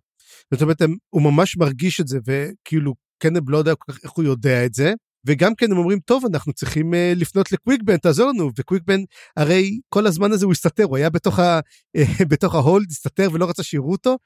זאת 0.54 0.62
אומרת, 0.62 0.82
הוא 1.10 1.22
ממש 1.22 1.58
מרגיש 1.58 2.02
את 2.02 2.08
זה, 2.08 2.20
וכאילו, 2.28 2.94
קנב 3.18 3.50
לא 3.50 3.58
יודע 3.58 3.76
כל 3.76 3.92
כך 3.92 4.00
איך 4.04 4.12
הוא 4.12 4.26
יודע 4.26 4.66
את 4.66 4.74
זה. 4.74 4.94
וגם 5.26 5.56
כן 5.56 5.72
הם 5.72 5.78
אומרים, 5.78 6.00
טוב, 6.00 6.24
אנחנו 6.26 6.54
צריכים 6.54 6.94
uh, 6.94 6.98
לפנות 7.16 7.52
לקוויקבן, 7.52 7.98
תעזור 7.98 8.30
לנו, 8.30 8.50
וקוויקבן, 8.58 9.00
הרי 9.38 9.80
כל 9.90 10.08
הזמן 10.08 10.32
הזה 10.32 10.46
הוא 10.46 10.52
הסתתר, 10.52 10.84
הוא 10.84 10.98
היה 10.98 11.10
בתוך, 11.10 11.40
ה, 11.40 11.60
uh, 11.98 12.26
בתוך 12.32 12.56
ה 12.56 12.61
hold, 12.61 12.88
הסתתר 12.92 13.30
ולא 13.34 13.50
רצה 13.50 13.64
שיראו 13.64 13.92
אותו, 13.92 14.18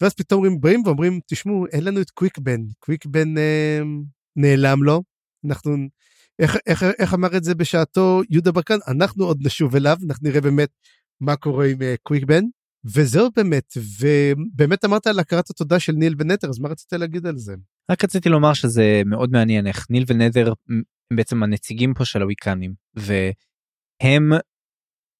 ואז 0.00 0.14
פתאום 0.14 0.44
הם 0.44 0.60
באים 0.60 0.82
ואומרים, 0.86 1.20
תשמעו, 1.26 1.66
אין 1.66 1.84
לנו 1.84 2.00
את 2.00 2.10
קוויקבן, 2.10 2.60
קוויקבן 2.78 3.36
uh, 3.36 3.40
נעלם 4.36 4.82
לו, 4.82 5.02
אנחנו, 5.46 5.76
איך, 6.38 6.56
איך, 6.66 6.84
איך 6.98 7.14
אמר 7.14 7.36
את 7.36 7.44
זה 7.44 7.54
בשעתו 7.54 8.20
יהודה 8.30 8.52
ברקן, 8.52 8.78
אנחנו 8.88 9.24
עוד 9.24 9.46
נשוב 9.46 9.76
אליו, 9.76 9.96
אנחנו 10.06 10.28
נראה 10.28 10.40
באמת 10.40 10.68
מה 11.20 11.36
קורה 11.36 11.66
עם 11.66 11.78
uh, 11.78 11.84
קוויקבן, 12.02 12.42
וזהו 12.84 13.28
באמת, 13.36 13.72
ובאמת 14.00 14.84
אמרת 14.84 15.06
על 15.06 15.18
הכרת 15.18 15.50
התודה 15.50 15.80
של 15.80 15.92
ניל 15.92 16.14
ונטר, 16.18 16.48
אז 16.48 16.58
מה 16.58 16.68
רצית 16.68 16.92
להגיד 16.92 17.26
על 17.26 17.36
זה? 17.36 17.54
רק 17.90 18.04
רציתי 18.04 18.28
לומר 18.28 18.54
שזה 18.54 19.02
מאוד 19.06 19.30
מעניין 19.30 19.66
איך 19.66 19.86
ניל 19.90 20.04
ונדר 20.06 20.52
הם 20.68 20.82
בעצם 21.16 21.42
הנציגים 21.42 21.94
פה 21.94 22.04
של 22.04 22.22
הוויקנים 22.22 22.74
והם 22.94 24.32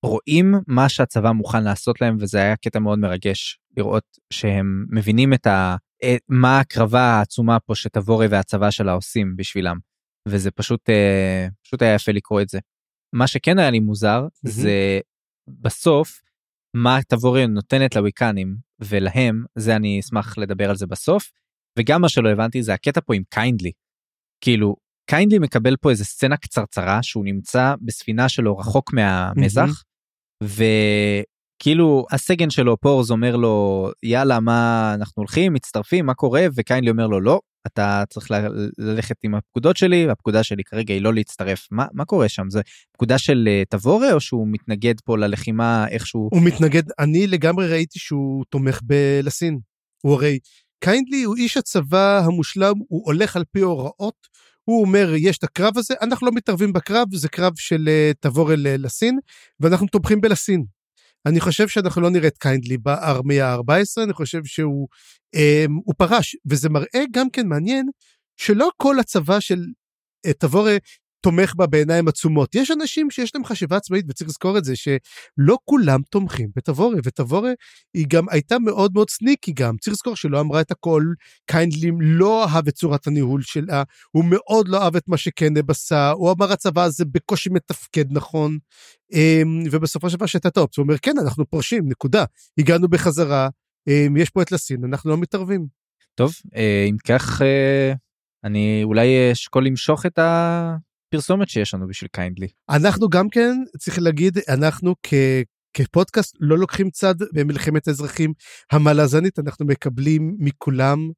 רואים 0.05 0.55
מה 0.67 0.89
שהצבא 0.89 1.33
מוכן 1.33 1.65
לעשות 1.65 2.01
להם 2.01 2.17
וזה 2.21 2.39
היה 2.39 2.57
קטע 2.57 2.79
מאוד 2.79 2.99
מרגש 2.99 3.61
לראות 3.77 4.05
שהם 4.33 4.87
מבינים 4.91 5.35
את 5.35 5.47
ה... 5.47 5.77
את- 6.05 6.23
מה 6.29 6.57
ההקרבה 6.57 7.03
העצומה 7.03 7.61
פה 7.61 7.75
שתבורי 7.75 8.27
והצבא 8.27 8.71
שלה 8.71 8.93
עושים 8.93 9.37
בשבילם 9.37 9.77
וזה 10.29 10.51
פשוט 10.51 10.91
אה, 10.91 11.47
פשוט 11.65 11.83
היה 11.83 11.95
יפה 11.95 12.13
לקרוא 12.13 12.41
את 12.41 12.49
זה. 12.49 12.59
מה 13.15 13.27
שכן 13.27 13.59
היה 13.59 13.71
לי 13.71 13.81
מוזר 13.81 14.27
זה 14.43 15.01
בסוף 15.49 16.23
מה 16.77 16.99
תבורי 17.09 17.47
נותנת 17.47 17.97
לוויקנים 17.97 18.57
ולהם 18.81 19.45
זה 19.59 19.77
אני 19.77 20.01
אשמח 20.01 20.39
לדבר 20.39 20.71
על 20.71 20.77
זה 20.77 20.87
בסוף. 20.87 21.31
וגם 21.79 22.01
מה 22.01 22.09
שלא 22.09 22.29
הבנתי 22.29 22.63
זה 22.63 22.75
הקטע 22.75 23.01
פה 23.01 23.15
עם 23.15 23.23
קיינדלי. 23.31 23.73
כאילו 24.41 24.77
קיינדלי 25.11 25.39
מקבל 25.39 25.77
פה 25.77 25.91
איזה 25.91 26.05
סצנה 26.05 26.37
קצרצרה 26.37 27.03
שהוא 27.03 27.25
נמצא 27.25 27.75
בספינה 27.81 28.29
שלו 28.29 28.59
רחוק 28.59 28.93
מהמזח 28.93 29.83
וכאילו 30.45 32.07
הסגן 32.11 32.51
שלו 32.51 32.77
פורז 32.77 33.11
אומר 33.11 33.37
לו 33.37 33.89
יאללה 34.03 34.41
מה 34.41 34.93
אנחנו 34.95 35.21
הולכים 35.21 35.53
מצטרפים 35.53 36.07
מה 36.07 36.15
קורה 36.15 36.47
וקיינדלי 36.55 36.91
אומר 36.91 37.07
לו 37.07 37.21
לא 37.21 37.41
אתה 37.67 38.05
צריך 38.11 38.31
ל- 38.31 38.71
ללכת 38.79 39.17
עם 39.23 39.35
הפקודות 39.35 39.77
שלי 39.77 40.07
והפקודה 40.07 40.43
שלי 40.43 40.65
כרגע 40.65 40.95
היא 40.95 41.03
לא 41.03 41.15
להצטרף 41.15 41.69
מה 41.71 41.87
מה 41.93 42.05
קורה 42.05 42.29
שם 42.29 42.51
זה 42.51 42.61
פקודה 42.93 43.19
של 43.19 43.49
אה, 43.49 43.63
תבורה 43.69 44.13
או 44.13 44.21
שהוא 44.21 44.49
מתנגד 44.51 45.01
פה 45.05 45.19
ללחימה 45.19 45.89
איכשהו 45.89 46.29
הוא 46.33 46.43
מתנגד, 46.43 46.83
אני 46.99 47.27
לגמרי 47.27 47.69
ראיתי 47.69 47.99
שהוא 47.99 48.45
תומך 48.51 48.81
בלסין. 48.83 49.59
הוא 50.03 50.15
הרי, 50.15 50.39
קיינדלי 50.85 51.23
הוא 51.23 51.37
איש 51.37 51.57
הצבא 51.57 52.21
המושלם, 52.25 52.75
הוא 52.89 53.03
הולך 53.05 53.37
על 53.37 53.45
פי 53.53 53.61
הוראות, 53.61 54.27
הוא 54.65 54.81
אומר, 54.81 55.13
יש 55.19 55.39
את 55.39 55.45
הקרב 55.45 55.79
הזה, 55.79 55.95
אנחנו 56.03 56.27
לא 56.27 56.33
מתערבים 56.35 56.73
בקרב, 56.73 57.15
זה 57.15 57.29
קרב 57.29 57.53
של 57.57 57.89
אה, 57.89 58.13
תבור 58.21 58.51
לסין, 58.57 59.19
ואנחנו 59.61 59.87
תומכים 59.87 60.21
בלסין. 60.21 60.65
אני 61.27 61.41
חושב 61.41 61.69
שאנחנו 61.69 62.03
לא 62.03 62.11
נראה 62.11 62.29
את 62.29 62.39
קיינדלי 62.39 62.79
בארמיה 62.79 63.49
ה-14, 63.55 64.05
אני 64.05 64.13
חושב 64.13 64.45
שהוא 64.45 64.89
אה, 65.35 65.65
פרש, 65.97 66.37
וזה 66.51 66.69
מראה 66.69 67.05
גם 67.11 67.31
כן 67.31 67.47
מעניין, 67.49 67.89
שלא 68.37 68.69
כל 68.77 68.99
הצבא 68.99 69.41
של 69.41 69.59
אה, 70.27 70.33
תבורה 70.33 70.77
תומך 71.23 71.55
בה 71.57 71.67
בעיניים 71.67 72.09
עצומות. 72.09 72.55
יש 72.55 72.71
אנשים 72.71 73.11
שיש 73.11 73.35
להם 73.35 73.45
חשיבה 73.45 73.77
עצמאית, 73.77 74.05
וצריך 74.09 74.31
לזכור 74.31 74.59
את 74.59 74.65
זה, 74.65 74.77
שלא 74.77 75.59
כולם 75.65 76.01
תומכים 76.11 76.49
בתבורה, 76.57 76.97
ותבורה 77.05 77.51
היא 77.95 78.07
גם 78.09 78.29
הייתה 78.29 78.59
מאוד 78.59 78.91
מאוד 78.95 79.11
סניקי 79.11 79.53
גם. 79.53 79.77
צריך 79.77 79.93
לזכור 79.95 80.17
שלא 80.17 80.41
אמרה 80.41 80.61
את 80.61 80.71
הכל, 80.71 81.05
קיינדלים 81.47 82.01
לא 82.01 82.45
אהב 82.49 82.69
את 82.69 82.75
צורת 82.75 83.07
הניהול 83.07 83.43
שלה, 83.43 83.83
הוא 84.11 84.25
מאוד 84.25 84.69
לא 84.69 84.83
אהב 84.83 84.97
את 84.97 85.09
מה 85.09 85.17
שקנב 85.17 85.71
עשה, 85.71 86.11
הוא 86.11 86.33
אמר 86.33 86.53
הצבא 86.53 86.83
הזה 86.83 87.05
בקושי 87.05 87.51
מתפקד 87.51 88.05
נכון, 88.11 88.59
אמ, 89.13 89.63
ובסופו 89.71 90.11
של 90.11 90.17
דבר 90.17 90.27
שהייתה 90.27 90.49
את 90.49 90.57
האופציה, 90.57 90.83
הוא 90.83 90.89
אומר, 90.89 90.99
כן, 91.03 91.15
אנחנו 91.23 91.51
פורשים, 91.51 91.89
נקודה. 91.89 92.25
הגענו 92.59 92.89
בחזרה, 92.89 93.49
אמ, 93.89 94.17
יש 94.17 94.31
פה 94.31 94.43
את 94.43 94.53
לסין, 94.53 94.85
אנחנו 94.85 95.11
לא 95.11 95.17
מתערבים. 95.17 95.83
טוב 96.15 96.33
אה, 96.57 96.87
אם 96.91 96.97
כך 97.09 97.43
אה, 97.43 97.93
אני 98.45 98.81
אולי 98.85 99.33
אשקול 99.33 99.67
למשוך 99.67 100.07
את 100.07 100.19
הפרסומת 101.15 101.49
שיש 101.49 101.75
לנו 101.75 101.87
בשביל 101.89 102.09
קיינדלי. 102.13 102.49
אנחנו 102.71 103.09
גם 103.09 103.29
כן, 103.29 103.57
צריך 103.79 103.99
להגיד, 103.99 104.39
אנחנו 104.49 104.95
כ... 105.03 105.15
כפודקאסט 105.75 106.37
לא 106.41 106.59
לוקחים 106.59 106.91
צד 106.91 107.15
במלחמת 107.33 107.89
האזרחים 107.89 108.33
המלאזנית, 108.73 109.39
אנחנו 109.39 109.67
מקבלים 109.67 110.37
מכולם 110.39 111.11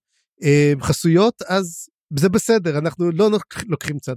אה, 0.43 0.73
חסויות, 0.81 1.43
אז 1.43 1.89
זה 2.17 2.29
בסדר, 2.29 2.79
אנחנו 2.79 3.11
לא 3.11 3.31
לוק- 3.31 3.65
לוקחים 3.67 3.99
צד. 3.99 4.17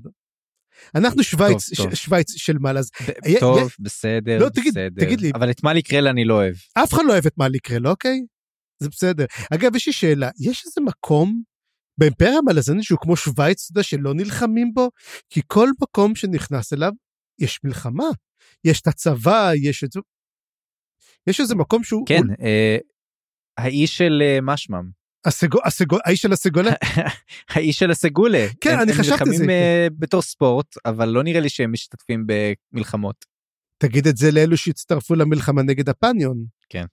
אנחנו 0.96 1.24
שווייץ, 1.24 1.70
טוב, 1.76 1.86
טוב. 1.86 1.96
ש- 1.96 2.04
שווייץ 2.04 2.32
של 2.38 2.58
מלאז. 2.60 2.92
טוב 3.40 3.58
היה- 3.58 3.68
בסדר 3.80 4.40
לא, 4.40 4.50
תגיד- 4.50 4.72
בסדר 4.74 5.06
תגיד 5.06 5.22
לי. 5.22 5.32
אבל 5.36 5.52
את 5.52 5.64
מה 5.64 5.74
לקרוא 5.74 6.00
אני 6.10 6.26
לא 6.26 6.34
אוהב. 6.34 6.56
אף 6.74 6.94
אחד 6.94 7.02
לא 7.08 7.14
אוהב 7.14 7.26
את 7.26 7.34
מה 7.38 7.48
לקרה 7.48 7.80
לו, 7.80 7.90
אוקיי? 7.90 8.20
זה 8.80 8.90
בסדר. 8.90 9.26
אגב, 9.54 9.76
יש 9.76 9.88
לי 9.88 9.94
שאלה, 9.94 10.30
יש 10.40 10.64
איזה 10.66 10.82
מקום 10.82 11.42
באימפריה 11.98 12.38
המלאזנית 12.38 12.84
שהוא 12.84 13.00
כמו 13.02 13.16
שווייץ, 13.16 13.64
אתה 13.64 13.72
יודע, 13.72 13.84
שלא 13.84 14.14
נלחמים 14.14 14.72
בו? 14.74 14.90
כי 15.30 15.42
כל 15.48 15.70
מקום 15.82 16.16
שנכנס 16.16 16.74
אליו, 16.74 16.92
יש 17.40 17.60
מלחמה. 17.64 18.04
יש 18.64 18.82
את 18.82 18.88
הצבא, 18.88 19.52
יש 19.64 19.84
את 19.84 19.92
זה. 19.92 20.00
יש 21.28 21.40
איזה 21.40 21.56
מקום 21.56 21.84
שהוא... 21.84 22.06
כן 22.08 22.22
הוא- 22.28 22.36
אה, 22.46 22.78
האיש 23.58 23.98
של 23.98 24.22
אה, 24.22 24.40
משמם 24.42 24.90
הסגו, 25.26 25.60
הסגו, 25.66 25.98
האיש 26.06 26.22
של 26.22 26.32
הסגולה? 26.34 26.72
האיש 27.54 27.80
של 27.80 27.92
הסגולה. 27.92 28.46
כן, 28.62 28.74
הם- 28.74 28.80
אני 28.80 28.92
הם 28.92 28.98
חשבתי 28.98 29.12
נלחמים 29.24 29.38
זה. 29.38 29.46
אה, 29.50 29.88
בתור 30.00 30.22
ספורט 30.22 30.76
אבל 30.86 31.10
לא 31.10 31.24
נראה 31.24 31.40
לי 31.40 31.50
שהם 31.50 31.72
משתתפים 31.72 32.26
במלחמות. 32.74 33.26
תגיד 33.78 34.08
את 34.08 34.18
זה 34.18 34.32
לאלו 34.32 34.58
שהצטרפו 34.58 35.16
למלחמה 35.16 35.64
נגד 35.64 35.90
הפניון. 35.90 36.46
כן. 36.70 36.86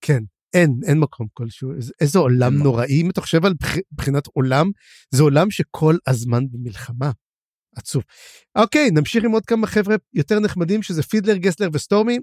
כן, 0.00 0.18
אין, 0.54 0.80
אין 0.86 0.98
מקום 0.98 1.26
כלשהו. 1.32 1.74
איזה, 1.74 1.92
איזה 2.00 2.18
עולם 2.18 2.54
נוראי, 2.54 3.00
אם 3.02 3.10
אתה 3.10 3.20
חושב 3.20 3.44
על 3.44 3.54
בח- 3.62 3.76
מבחינת 3.92 4.26
עולם, 4.26 4.70
זה 5.14 5.22
עולם 5.22 5.50
שכל 5.50 5.96
הזמן 6.06 6.44
במלחמה. 6.50 7.10
עצוב. 7.76 8.02
אוקיי, 8.56 8.90
נמשיך 8.90 9.24
עם 9.24 9.30
עוד 9.30 9.46
כמה 9.46 9.66
חבר'ה 9.66 9.96
יותר 10.14 10.40
נחמדים, 10.40 10.82
שזה 10.82 11.02
פידלר, 11.02 11.36
גסלר 11.36 11.68
וסטורמי, 11.72 12.18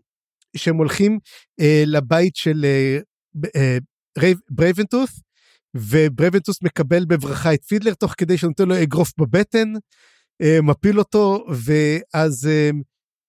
שהם 0.57 0.75
הולכים 0.77 1.19
אה, 1.59 1.83
לבית 1.85 2.35
של 2.35 2.65
אה, 2.65 2.97
אה, 3.55 3.77
ברייב- 4.17 4.39
ברייבנטוס, 4.49 5.21
וברייבנטוס 5.75 6.63
מקבל 6.63 7.05
בברכה 7.05 7.53
את 7.53 7.63
פידלר, 7.63 7.93
תוך 7.93 8.13
כדי 8.17 8.37
שנותן 8.37 8.67
לו 8.67 8.83
אגרוף 8.83 9.11
בבטן, 9.19 9.73
אה, 10.41 10.61
מפיל 10.63 10.99
אותו, 10.99 11.45
ואז 11.49 12.47
אה, 12.47 12.69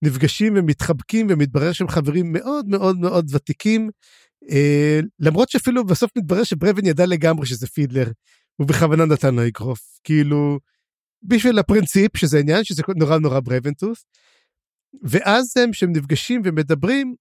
נפגשים 0.05 0.53
ומתחבקים, 0.57 1.27
ומתברר 1.31 1.73
שהם 1.73 1.89
חברים 1.89 2.33
מאוד 2.33 2.69
מאוד 2.69 2.99
מאוד 2.99 3.27
ותיקים, 3.35 3.91
למרות 5.21 5.49
שאפילו 5.49 5.85
בסוף 5.85 6.11
מתברר 6.19 6.45
שברבן 6.45 6.87
ידע 6.87 7.07
לגמרי 7.07 7.47
שזה 7.47 7.67
פידלר, 7.67 8.11
הוא 8.57 8.69
בכוונה 8.69 9.05
נתן 9.05 9.35
לו 9.35 9.47
אגרוף, 9.47 9.81
כאילו, 10.05 10.59
בשביל 11.23 11.59
הפרינציפ, 11.59 12.17
שזה 12.17 12.39
עניין, 12.39 12.65
שזה 12.65 12.83
נורא 12.97 13.19
נורא 13.19 13.41
ברבנטוס, 13.41 14.05
ואז 15.03 15.57
הם, 15.57 15.73
כשהם 15.73 15.93
נפגשים 15.93 16.43
ומדברים, 16.45 17.15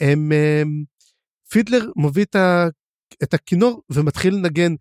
הם, 0.00 0.32
הם 0.32 0.84
פידלר 1.50 1.90
מביא 1.96 2.24
את, 2.24 2.34
ה, 2.34 2.68
את 3.22 3.34
הכינור 3.34 3.82
ומתחיל 3.90 4.34
לנגן. 4.34 4.74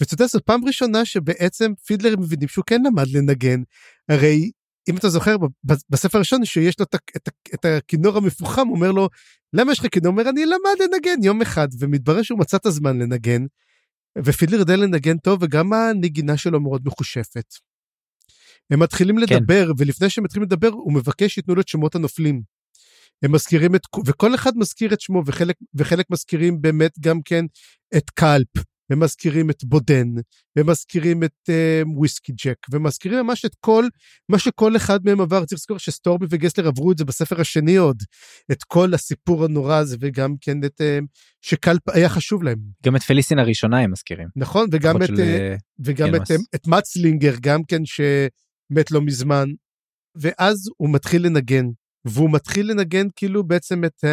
ואתה 0.00 0.14
יודע, 0.14 0.26
זו 0.26 0.38
פעם 0.44 0.64
ראשונה 0.64 1.04
שבעצם 1.04 1.72
פידלר 1.86 2.16
מבינים 2.16 2.48
שהוא 2.48 2.64
כן 2.66 2.80
למד 2.82 3.06
לנגן. 3.08 3.62
הרי 4.08 4.50
אם 4.88 4.96
אתה 4.96 5.08
זוכר, 5.08 5.36
בספר 5.64 6.18
הראשון 6.18 6.44
שיש 6.44 6.78
לו 6.78 6.84
את, 6.84 6.94
את, 7.16 7.28
את 7.54 7.64
הכינור 7.64 8.16
המפוחם, 8.16 8.68
אומר 8.68 8.92
לו, 8.92 9.08
למה 9.52 9.72
יש 9.72 9.78
לך 9.78 9.86
כינור? 9.92 10.12
אומר, 10.12 10.28
אני 10.28 10.46
למד 10.46 10.80
לנגן 10.80 11.22
יום 11.22 11.42
אחד, 11.42 11.68
ומתברר 11.78 12.22
שהוא 12.22 12.38
מצא 12.38 12.56
את 12.56 12.66
הזמן 12.66 12.98
לנגן. 12.98 13.44
ופידלר 14.24 14.58
יודע 14.58 14.76
לנגן 14.76 15.18
טוב, 15.18 15.42
וגם 15.42 15.72
הנגינה 15.72 16.36
שלו 16.36 16.60
מאוד 16.60 16.82
מחושפת. 16.84 17.54
הם 18.70 18.82
מתחילים 18.82 19.18
לדבר, 19.18 19.66
כן. 19.66 19.72
ולפני 19.78 20.10
שהם 20.10 20.24
מתחילים 20.24 20.46
לדבר, 20.46 20.68
הוא 20.68 20.92
מבקש 20.92 21.34
שייתנו 21.34 21.54
לו 21.54 21.60
את 21.60 21.68
שמות 21.68 21.94
הנופלים. 21.94 22.42
הם 23.22 23.32
מזכירים 23.32 23.74
את, 23.74 23.80
וכל 24.06 24.34
אחד 24.34 24.56
מזכיר 24.56 24.92
את 24.92 25.00
שמו, 25.00 25.22
וחלק, 25.26 25.56
וחלק 25.74 26.06
מזכירים 26.10 26.60
באמת 26.60 26.98
גם 27.00 27.22
כן 27.24 27.44
את 27.96 28.10
קלפ, 28.10 28.48
ומזכירים 28.90 29.50
את 29.50 29.64
בודן, 29.64 30.08
ומזכירים 30.58 31.24
את 31.24 31.50
uh, 31.50 31.88
וויסקי 31.96 32.32
ג'ק, 32.44 32.56
ומזכירים 32.72 33.26
ממש 33.26 33.44
את 33.44 33.54
כל, 33.60 33.84
מה 34.28 34.38
שכל 34.38 34.76
אחד 34.76 35.00
מהם 35.04 35.20
עבר. 35.20 35.44
צריך 35.44 35.58
לזכור 35.58 35.78
שסטורבי 35.78 36.26
וגסלר 36.30 36.66
עברו 36.68 36.92
את 36.92 36.98
זה 36.98 37.04
בספר 37.04 37.40
השני 37.40 37.76
עוד, 37.76 38.02
את 38.52 38.62
כל 38.62 38.94
הסיפור 38.94 39.44
הנורא 39.44 39.76
הזה, 39.76 39.96
וגם 40.00 40.34
כן 40.40 40.64
את, 40.64 40.80
uh, 40.80 41.04
שקלפ 41.42 41.88
היה 41.88 42.08
חשוב 42.08 42.42
להם. 42.42 42.58
גם 42.84 42.96
את 42.96 43.02
פליסין 43.02 43.38
הראשונה 43.38 43.78
הם 43.78 43.92
מזכירים. 43.92 44.28
נכון, 44.36 44.68
וגם, 44.72 45.02
את, 45.02 45.06
של, 45.06 45.14
uh, 45.14 45.58
וגם 45.84 46.14
את, 46.14 46.30
את 46.54 46.66
מצלינגר, 46.66 47.34
גם 47.40 47.64
כן 47.64 47.84
שמת 47.84 48.90
לא 48.90 49.00
מזמן. 49.00 49.48
ואז 50.20 50.70
הוא 50.76 50.92
מתחיל 50.92 51.26
לנגן, 51.26 51.64
והוא 52.04 52.30
מתחיל 52.32 52.70
לנגן 52.70 53.06
כאילו 53.16 53.44
בעצם 53.44 53.84
את 53.84 54.04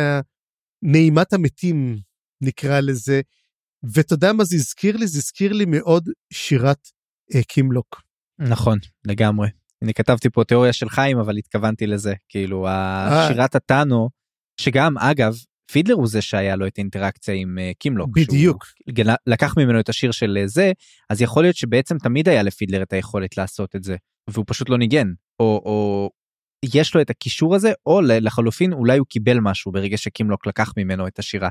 נעימת 0.84 1.34
המתים, 1.34 1.98
נקרא 2.42 2.80
לזה, 2.80 3.22
ואתה 3.94 4.14
יודע 4.14 4.34
מה 4.34 4.44
זה 4.44 4.56
הזכיר 4.56 4.98
לי? 4.98 5.08
זה 5.08 5.18
הזכיר 5.18 5.54
לי 5.54 5.66
מאוד 5.68 6.10
שירת 6.34 6.88
אה, 7.36 7.44
קימלוק. 7.44 8.02
נכון, 8.40 8.78
לגמרי. 9.08 9.48
אני 9.84 9.94
כתבתי 9.94 10.30
פה 10.30 10.44
תיאוריה 10.44 10.74
של 10.74 10.90
חיים, 10.90 11.18
אבל 11.18 11.38
התכוונתי 11.38 11.88
לזה. 11.88 12.14
כאילו, 12.30 12.68
אה. 12.68 13.28
שירת 13.28 13.56
הטאנו, 13.56 14.10
שגם, 14.62 14.98
אגב, 14.98 15.36
פידלר 15.72 15.96
הוא 15.96 16.08
זה 16.08 16.22
שהיה 16.22 16.56
לו 16.56 16.68
את 16.68 16.78
האינטראקציה 16.78 17.34
עם 17.34 17.58
uh, 17.58 17.78
קימלוק. 17.80 18.10
בדיוק. 18.14 18.66
לקח 19.28 19.58
ממנו 19.58 19.80
את 19.80 19.90
השיר 19.90 20.12
של 20.12 20.38
uh, 20.44 20.48
זה, 20.48 20.72
אז 21.10 21.22
יכול 21.22 21.44
להיות 21.44 21.56
שבעצם 21.56 21.98
תמיד 21.98 22.30
היה 22.30 22.44
לפידלר 22.44 22.84
את 22.84 22.94
היכולת 22.94 23.38
לעשות 23.38 23.76
את 23.76 23.84
זה, 23.84 23.96
והוא 24.30 24.46
פשוט 24.48 24.70
לא 24.70 24.78
ניגן. 24.78 25.08
או, 25.40 25.62
או 25.66 26.10
יש 26.74 26.96
לו 26.96 27.02
את 27.02 27.10
הקישור 27.10 27.56
הזה, 27.56 27.72
או 27.86 28.02
לחלופין 28.02 28.74
אולי 28.74 28.98
הוא 28.98 29.08
קיבל 29.08 29.40
משהו 29.40 29.72
ברגע 29.72 29.98
שקימלוק 29.98 30.48
לקח 30.48 30.74
ממנו 30.78 31.08
את 31.08 31.20
השירה. 31.20 31.50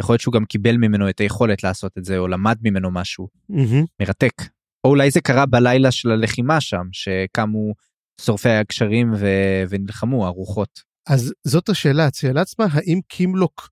יכול 0.00 0.12
להיות 0.12 0.20
שהוא 0.20 0.34
גם 0.34 0.44
קיבל 0.44 0.76
ממנו 0.76 1.10
את 1.10 1.20
היכולת 1.20 1.62
לעשות 1.62 1.98
את 1.98 2.04
זה 2.04 2.18
או 2.18 2.28
למד 2.28 2.58
ממנו 2.62 2.90
משהו 2.90 3.28
mm-hmm. 3.52 3.84
מרתק. 4.00 4.42
או 4.84 4.90
אולי 4.90 5.10
זה 5.10 5.20
קרה 5.20 5.46
בלילה 5.46 5.90
של 5.90 6.10
הלחימה 6.10 6.60
שם 6.60 6.86
שקמו 6.92 7.74
שורפי 8.20 8.48
הגשרים 8.48 9.12
ו... 9.14 9.26
ונלחמו 9.68 10.26
הרוחות. 10.26 10.82
אז 11.08 11.32
זאת 11.44 11.68
השאלה, 11.68 12.06
השאלה 12.06 12.40
עצמה 12.40 12.66
האם 12.70 13.00
קימלוק 13.08 13.68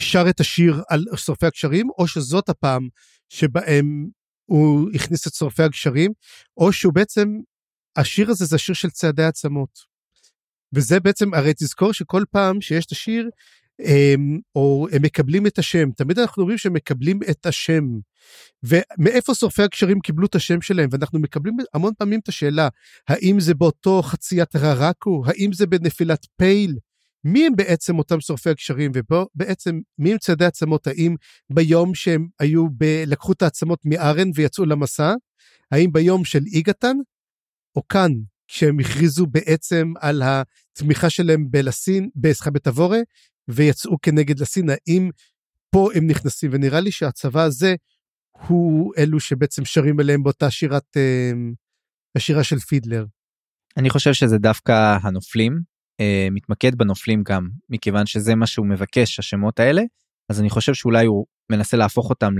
שר 0.00 0.24
את 0.30 0.40
השיר 0.40 0.82
על 0.88 1.04
שורפי 1.16 1.46
הגשרים 1.46 1.88
או 1.98 2.08
שזאת 2.08 2.48
הפעם 2.48 2.88
שבהם 3.28 4.08
הוא 4.46 4.90
הכניס 4.94 5.26
את 5.26 5.34
שורפי 5.34 5.62
הגשרים 5.62 6.12
או 6.56 6.72
שהוא 6.72 6.94
בעצם 6.94 7.28
השיר 7.96 8.30
הזה 8.30 8.44
זה 8.44 8.56
השיר 8.56 8.74
של 8.74 8.90
צעדי 8.90 9.24
עצמות. 9.24 9.94
וזה 10.74 11.00
בעצם 11.00 11.34
הרי 11.34 11.52
תזכור 11.54 11.92
שכל 11.92 12.24
פעם 12.30 12.60
שיש 12.60 12.86
את 12.86 12.92
השיר 12.92 13.30
או 14.54 14.86
הם 14.92 15.02
מקבלים 15.02 15.46
את 15.46 15.58
השם. 15.58 15.90
תמיד 15.90 16.18
אנחנו 16.18 16.42
אומרים 16.42 16.58
שהם 16.58 16.72
מקבלים 16.72 17.20
את 17.30 17.46
השם. 17.46 17.84
ומאיפה 18.62 19.34
שורפי 19.34 19.62
הגשרים 19.62 20.00
קיבלו 20.00 20.26
את 20.26 20.34
השם 20.34 20.60
שלהם? 20.60 20.88
ואנחנו 20.92 21.18
מקבלים 21.18 21.56
המון 21.74 21.92
פעמים 21.98 22.20
את 22.20 22.28
השאלה, 22.28 22.68
האם 23.08 23.40
זה 23.40 23.54
באותו 23.54 24.02
חציית 24.02 24.56
ררקו? 24.56 25.22
האם 25.26 25.52
זה 25.52 25.66
בנפילת 25.66 26.26
פייל? 26.36 26.76
מי 27.24 27.46
הם 27.46 27.56
בעצם 27.56 27.98
אותם 27.98 28.20
שורפי 28.20 28.50
הגשרים, 28.50 28.92
ובעצם 28.94 29.80
מי 29.98 30.12
הם 30.12 30.18
צעדי 30.18 30.44
עצמות? 30.44 30.86
האם 30.86 31.14
ביום 31.50 31.94
שהם 31.94 32.28
היו, 32.40 32.66
ב... 32.78 32.84
לקחו 33.06 33.32
את 33.32 33.42
העצמות 33.42 33.78
מארן 33.84 34.30
ויצאו 34.34 34.64
למסע? 34.64 35.14
האם 35.70 35.92
ביום 35.92 36.24
של 36.24 36.42
איגתן? 36.52 36.96
או 37.76 37.88
כאן, 37.88 38.12
כשהם 38.48 38.80
הכריזו 38.80 39.26
בעצם 39.26 39.92
על 40.00 40.22
התמיכה 40.24 41.10
שלהם 41.10 41.46
בלסין, 41.50 42.08
סליחה, 42.24 42.50
בתבורה, 42.50 42.98
ויצאו 43.48 43.96
כנגד 44.02 44.34
האם 44.68 45.10
פה 45.70 45.88
הם 45.94 46.06
נכנסים? 46.06 46.50
ונראה 46.52 46.80
לי 46.80 46.90
שהצבא 46.90 47.42
הזה 47.42 47.74
הוא 48.48 48.94
אלו 48.98 49.20
שבעצם 49.20 49.64
שרים 49.64 50.00
אליהם 50.00 50.22
באותה 50.22 50.50
שירת, 50.50 50.96
אה, 50.96 51.32
השירה 52.16 52.44
של 52.44 52.58
פידלר. 52.58 53.04
אני 53.76 53.90
חושב 53.90 54.12
שזה 54.12 54.38
דווקא 54.38 54.96
הנופלים, 55.02 55.60
אה, 56.00 56.28
מתמקד 56.30 56.74
בנופלים 56.74 57.22
גם, 57.22 57.48
מכיוון 57.68 58.06
שזה 58.06 58.34
מה 58.34 58.46
שהוא 58.46 58.66
מבקש, 58.66 59.18
השמות 59.18 59.60
האלה, 59.60 59.82
אז 60.28 60.40
אני 60.40 60.50
חושב 60.50 60.74
שאולי 60.74 61.06
הוא 61.06 61.26
מנסה 61.52 61.76
להפוך 61.76 62.10
אותם 62.10 62.34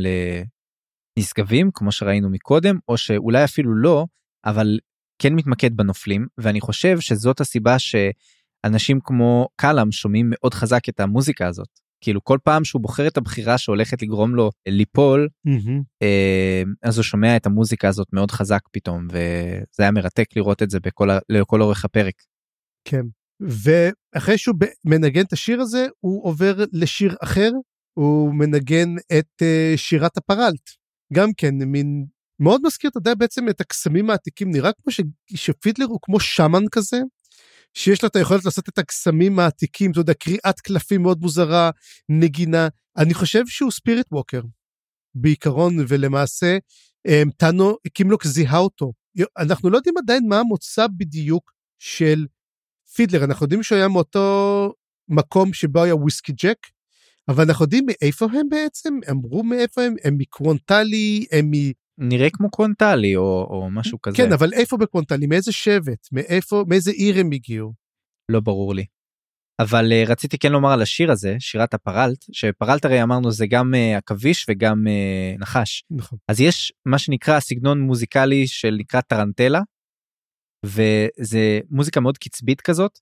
לנשגבים, 1.19 1.71
כמו 1.75 1.93
שראינו 1.93 2.31
מקודם, 2.31 2.79
או 2.89 2.97
שאולי 2.97 3.45
אפילו 3.45 3.75
לא, 3.75 4.07
אבל 4.45 4.79
כן 5.19 5.35
מתמקד 5.35 5.77
בנופלים, 5.77 6.27
ואני 6.39 6.61
חושב 6.61 7.01
שזאת 7.01 7.41
הסיבה 7.41 7.79
ש... 7.79 7.95
אנשים 8.65 8.99
כמו 9.05 9.49
קלאם 9.57 9.93
שומעים 9.93 10.27
מאוד 10.31 10.55
חזק 10.55 10.89
את 10.89 11.01
המוזיקה 11.01 11.47
הזאת. 11.47 11.69
כאילו 12.01 12.25
כל 12.25 12.39
פעם 12.45 12.65
שהוא 12.65 12.83
בוחר 12.83 13.07
את 13.09 13.17
הבחירה 13.17 13.59
שהולכת 13.59 14.03
לגרום 14.03 14.35
לו 14.35 14.51
ליפול 14.69 15.29
mm-hmm. 15.49 16.05
אז 16.83 16.97
הוא 16.97 17.03
שומע 17.03 17.37
את 17.37 17.47
המוזיקה 17.47 17.89
הזאת 17.89 18.07
מאוד 18.13 18.31
חזק 18.31 18.61
פתאום 18.73 19.07
וזה 19.11 19.83
היה 19.83 19.91
מרתק 19.91 20.37
לראות 20.37 20.63
את 20.63 20.71
זה 20.71 20.81
בכל 20.81 21.09
לכל 21.29 21.63
אורך 21.63 21.85
הפרק. 21.85 22.15
כן 22.85 23.03
ואחרי 23.41 24.39
שהוא 24.39 24.57
מנגן 24.85 25.25
את 25.25 25.33
השיר 25.33 25.61
הזה 25.61 25.87
הוא 26.01 26.25
עובר 26.25 26.57
לשיר 26.73 27.17
אחר 27.23 27.51
הוא 27.99 28.35
מנגן 28.35 28.95
את 29.19 29.43
uh, 29.43 29.77
שירת 29.77 30.17
הפרלט 30.17 30.71
גם 31.13 31.29
כן 31.37 31.55
מין 31.55 32.07
מאוד 32.41 32.61
מזכיר 32.65 32.91
אתה 32.91 32.99
יודע 32.99 33.15
בעצם 33.15 33.49
את 33.49 33.61
הקסמים 33.61 34.11
העתיקים 34.11 34.51
נראה 34.51 34.71
כמו 34.73 34.93
ש... 34.93 35.01
שפידלר 35.35 35.87
הוא 35.87 35.99
כמו 36.03 36.21
שמן 36.21 36.63
כזה 36.73 37.01
שיש 37.75 38.03
לה 38.03 38.09
את 38.09 38.17
היכולת 38.17 38.45
לעשות 38.45 38.69
את 38.69 38.79
הקסמים 38.79 39.39
העתיקים, 39.39 39.91
אתה 39.91 40.01
יודע, 40.01 40.15
קריאת 40.15 40.61
קלפים 40.61 41.03
מאוד 41.03 41.21
מוזרה, 41.21 41.71
נגינה. 42.09 42.69
אני 42.97 43.15
חושב 43.15 43.47
שהוא 43.47 43.71
spirit 43.71 44.07
walker, 44.13 44.41
בעיקרון, 45.15 45.77
ולמעשה, 45.89 46.59
אמ, 47.09 47.31
טאנו, 47.37 47.77
קימלוק 47.93 48.27
זיהה 48.27 48.59
אותו. 48.59 48.93
אנחנו 49.39 49.71
לא 49.71 49.77
יודעים 49.77 49.95
עדיין 49.99 50.29
מה 50.29 50.41
המוצא 50.41 50.87
בדיוק 50.97 51.53
של 51.79 52.27
פידלר, 52.95 53.25
אנחנו 53.25 53.45
יודעים 53.45 53.63
שהוא 53.63 53.79
היה 53.79 53.89
מאותו 53.89 54.73
מקום 55.09 55.53
שבו 55.53 55.83
היה 55.83 55.97
וויסקי 55.97 56.33
ג'ק, 56.33 56.59
אבל 57.29 57.45
אנחנו 57.45 57.65
יודעים 57.65 57.87
מאיפה 57.87 58.27
הם 58.33 58.49
בעצם, 58.49 58.99
אמרו 59.11 59.43
מאיפה 59.43 59.83
הם, 59.83 59.95
הם 60.05 60.19
מקוון 60.19 60.73
טאלי, 60.73 61.27
הם. 61.33 61.51
נראה 61.99 62.31
כמו 62.31 62.51
קוון 62.51 62.84
טאלי 62.84 63.17
או, 63.17 63.47
או 63.51 63.71
משהו 63.71 64.01
כזה. 64.03 64.17
כן, 64.17 64.33
אבל 64.33 64.53
איפה 64.53 64.77
בקוון 64.77 65.02
טאלי? 65.02 65.27
מאיזה 65.27 65.53
שבט? 65.53 66.09
מאיפה, 66.13 66.65
מאיזה 66.69 66.91
עיר 66.91 67.19
הם 67.19 67.33
הגיעו? 67.33 67.73
לא 68.31 68.41
ברור 68.41 68.75
לי. 68.75 68.85
אבל 69.61 69.93
uh, 69.93 70.11
רציתי 70.11 70.39
כן 70.39 70.53
לומר 70.53 70.73
על 70.73 70.83
השיר 70.83 71.13
הזה, 71.13 71.37
שירת 71.39 71.75
הפרלט, 71.75 72.25
שפרלט 72.33 72.85
הרי 72.85 73.03
אמרנו 73.03 73.33
זה 73.33 73.47
גם 73.47 73.75
uh, 73.75 73.99
עכביש 73.99 74.47
וגם 74.49 74.85
uh, 74.87 75.41
נחש. 75.41 75.85
נכון. 75.91 76.19
אז 76.29 76.41
יש 76.41 76.73
מה 76.87 76.99
שנקרא 76.99 77.41
סגנון 77.41 77.81
מוזיקלי 77.81 78.47
של 78.47 78.75
נקרא 78.79 79.01
טרנטלה, 79.01 79.61
וזה 80.67 81.61
מוזיקה 81.71 82.01
מאוד 82.01 82.19
קצבית 82.19 82.61
כזאת. 82.61 82.99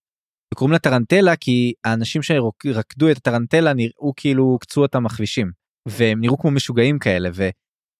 וקוראים 0.55 0.72
לה 0.72 0.78
טרנטלה 0.78 1.36
כי 1.36 1.72
האנשים 1.84 2.22
שרקדו 2.22 3.11
את 3.11 3.16
הטרנטלה 3.16 3.72
נראו 3.72 4.12
כאילו 4.16 4.59
קצו 4.61 4.82
אותם 4.82 5.05
מחבישים, 5.05 5.51
והם 5.88 6.20
נראו 6.20 6.38
כמו 6.38 6.51
משוגעים 6.51 6.99
כאלה, 6.99 7.28
ו... 7.34 7.49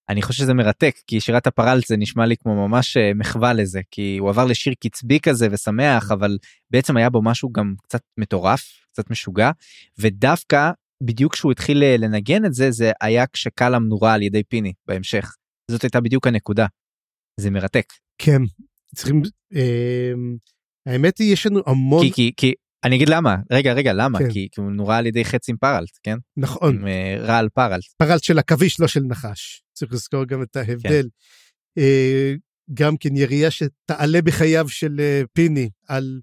אני 0.09 0.23
חושב 0.23 0.43
שזה 0.43 0.55
מרתק 0.55 0.95
כי 1.07 1.21
שירת 1.21 1.47
הפרלט 1.47 1.87
זה 1.87 1.97
נשמע 1.97 2.27
לי 2.27 2.37
כמו 2.37 2.69
ממש 2.69 2.97
אה, 2.97 3.15
מחווה 3.15 3.53
לזה 3.53 3.81
כי 3.91 4.17
הוא 4.21 4.29
עבר 4.29 4.45
לשיר 4.45 4.75
קצבי 4.81 5.21
כזה 5.21 5.49
ושמח 5.51 6.11
אבל 6.13 6.39
בעצם 6.71 6.97
היה 6.97 7.11
בו 7.11 7.23
משהו 7.23 7.53
גם 7.53 7.75
קצת 7.83 8.01
מטורף 8.19 8.63
קצת 8.93 9.11
משוגע 9.11 9.51
ודווקא 9.99 10.71
בדיוק 11.03 11.33
כשהוא 11.33 11.53
התחיל 11.53 11.83
אה, 11.83 11.97
לנגן 11.97 12.45
את 12.45 12.55
זה 12.55 12.71
זה 12.71 12.93
היה 13.01 13.27
כשקלאם 13.27 13.89
נורה 13.89 14.15
על 14.15 14.23
ידי 14.23 14.43
פיני 14.43 14.73
בהמשך 14.87 15.37
זאת 15.71 15.83
הייתה 15.83 16.01
בדיוק 16.01 16.27
הנקודה. 16.27 16.67
זה 17.41 17.51
מרתק. 17.51 17.93
כן 18.19 18.43
צריכים 18.95 19.23
אה, 19.55 20.13
האמת 20.87 21.19
היא 21.19 21.33
יש 21.33 21.47
לנו 21.47 21.61
המון 21.67 22.03
כי, 22.03 22.13
כי, 22.13 22.33
כי 22.37 22.55
אני 22.85 22.97
אגיד 22.97 23.09
למה 23.09 23.37
רגע 23.53 23.73
רגע 23.73 23.93
למה 23.93 24.19
כן. 24.19 24.33
כי, 24.33 24.49
כי 24.53 24.61
הוא 24.61 24.71
נורה 24.71 24.97
על 24.97 25.07
ידי 25.07 25.25
חץ 25.25 25.49
עם 25.49 25.57
פרלט 25.57 25.99
כן 26.03 26.17
נכון 26.37 26.79
עם, 26.79 26.85
uh, 26.85 27.21
רעל 27.21 27.49
פרלט 27.49 27.85
פרלט 27.99 28.23
של 28.23 28.39
עכביש 28.39 28.81
לא 28.81 28.89
של 28.89 29.01
נחש 29.01 29.63
צריך 29.73 29.93
לזכור 29.93 30.25
גם 30.25 30.43
את 30.43 30.57
ההבדל. 30.57 31.09
כן. 31.75 31.81
Uh, 31.81 32.39
גם 32.75 32.97
כן 32.97 33.17
ירייה 33.17 33.51
שתעלה 33.51 34.23
בחייו 34.23 34.69
של 34.69 34.97
uh, 34.99 35.27
פיני 35.33 35.71
על 35.89 36.21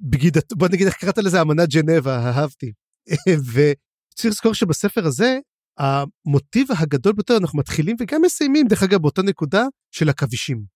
בגידת 0.00 0.52
בוא 0.52 0.68
נגיד 0.68 0.86
איך 0.86 0.96
קראת 0.96 1.18
לזה 1.18 1.42
אמנת 1.42 1.68
ג'נבה 1.68 2.16
אהבתי 2.16 2.72
וצריך 3.52 4.32
לזכור 4.32 4.54
שבספר 4.54 5.06
הזה 5.06 5.38
המוטיב 5.78 6.66
הגדול 6.78 7.12
ביותר 7.12 7.36
אנחנו 7.36 7.58
מתחילים 7.58 7.96
וגם 8.00 8.22
מסיימים 8.22 8.66
דרך 8.68 8.82
אגב 8.82 9.02
באותה 9.02 9.22
נקודה 9.22 9.64
של 9.90 10.08
עכבישים. 10.08 10.71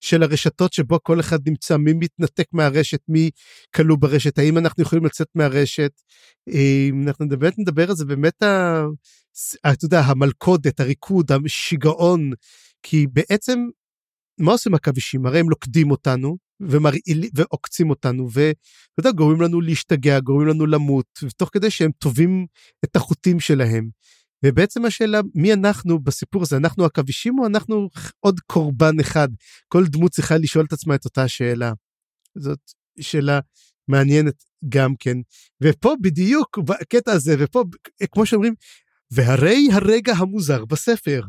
של 0.00 0.22
הרשתות 0.22 0.72
שבו 0.72 0.98
כל 1.02 1.20
אחד 1.20 1.48
נמצא, 1.48 1.76
מי 1.76 1.92
מתנתק 1.92 2.46
מהרשת, 2.52 3.00
מי 3.08 3.30
כלוא 3.76 3.96
ברשת, 4.00 4.38
האם 4.38 4.58
אנחנו 4.58 4.82
יכולים 4.82 5.04
לצאת 5.04 5.28
מהרשת. 5.34 5.90
אנחנו 7.04 7.28
באמת 7.28 7.58
נדבר 7.58 7.88
על 7.90 7.96
זה 7.96 8.04
באמת, 8.04 8.42
ה, 8.42 8.84
אתה 9.60 9.84
יודע, 9.84 10.00
המלכודת, 10.00 10.80
הריקוד, 10.80 11.32
השיגעון, 11.32 12.30
כי 12.82 13.06
בעצם, 13.12 13.58
מה 14.40 14.52
עושים 14.52 14.74
עכבישים? 14.74 15.26
הרי 15.26 15.40
הם 15.40 15.50
לוכדים 15.50 15.90
אותנו, 15.90 16.36
ומרעיל, 16.60 17.24
ועוקצים 17.34 17.90
אותנו, 17.90 18.28
ואתה 18.32 19.00
יודע, 19.00 19.10
גורמים 19.10 19.40
לנו 19.40 19.60
להשתגע, 19.60 20.20
גורמים 20.20 20.48
לנו 20.48 20.66
למות, 20.66 21.06
ותוך 21.22 21.50
כדי 21.52 21.70
שהם 21.70 21.90
טובים 21.98 22.46
את 22.84 22.96
החוטים 22.96 23.40
שלהם. 23.40 23.88
ובעצם 24.44 24.84
השאלה, 24.84 25.20
מי 25.34 25.52
אנחנו 25.52 25.98
בסיפור 25.98 26.42
הזה? 26.42 26.56
אנחנו 26.56 26.84
עכבישים 26.84 27.38
או 27.38 27.46
אנחנו 27.46 27.88
עוד 28.20 28.40
קורבן 28.40 29.00
אחד? 29.00 29.28
כל 29.68 29.86
דמות 29.86 30.12
צריכה 30.12 30.38
לשאול 30.38 30.64
את 30.64 30.72
עצמה 30.72 30.94
את 30.94 31.04
אותה 31.04 31.28
שאלה. 31.28 31.72
זאת 32.38 32.58
שאלה 33.00 33.40
מעניינת 33.88 34.44
גם 34.68 34.94
כן. 34.98 35.16
ופה 35.62 35.94
בדיוק, 36.02 36.58
בקטע 36.58 37.12
הזה, 37.12 37.36
ופה, 37.38 37.64
כמו 38.14 38.26
שאומרים, 38.26 38.54
והרי 39.10 39.68
הרגע 39.72 40.12
המוזר 40.12 40.64
בספר. 40.64 41.22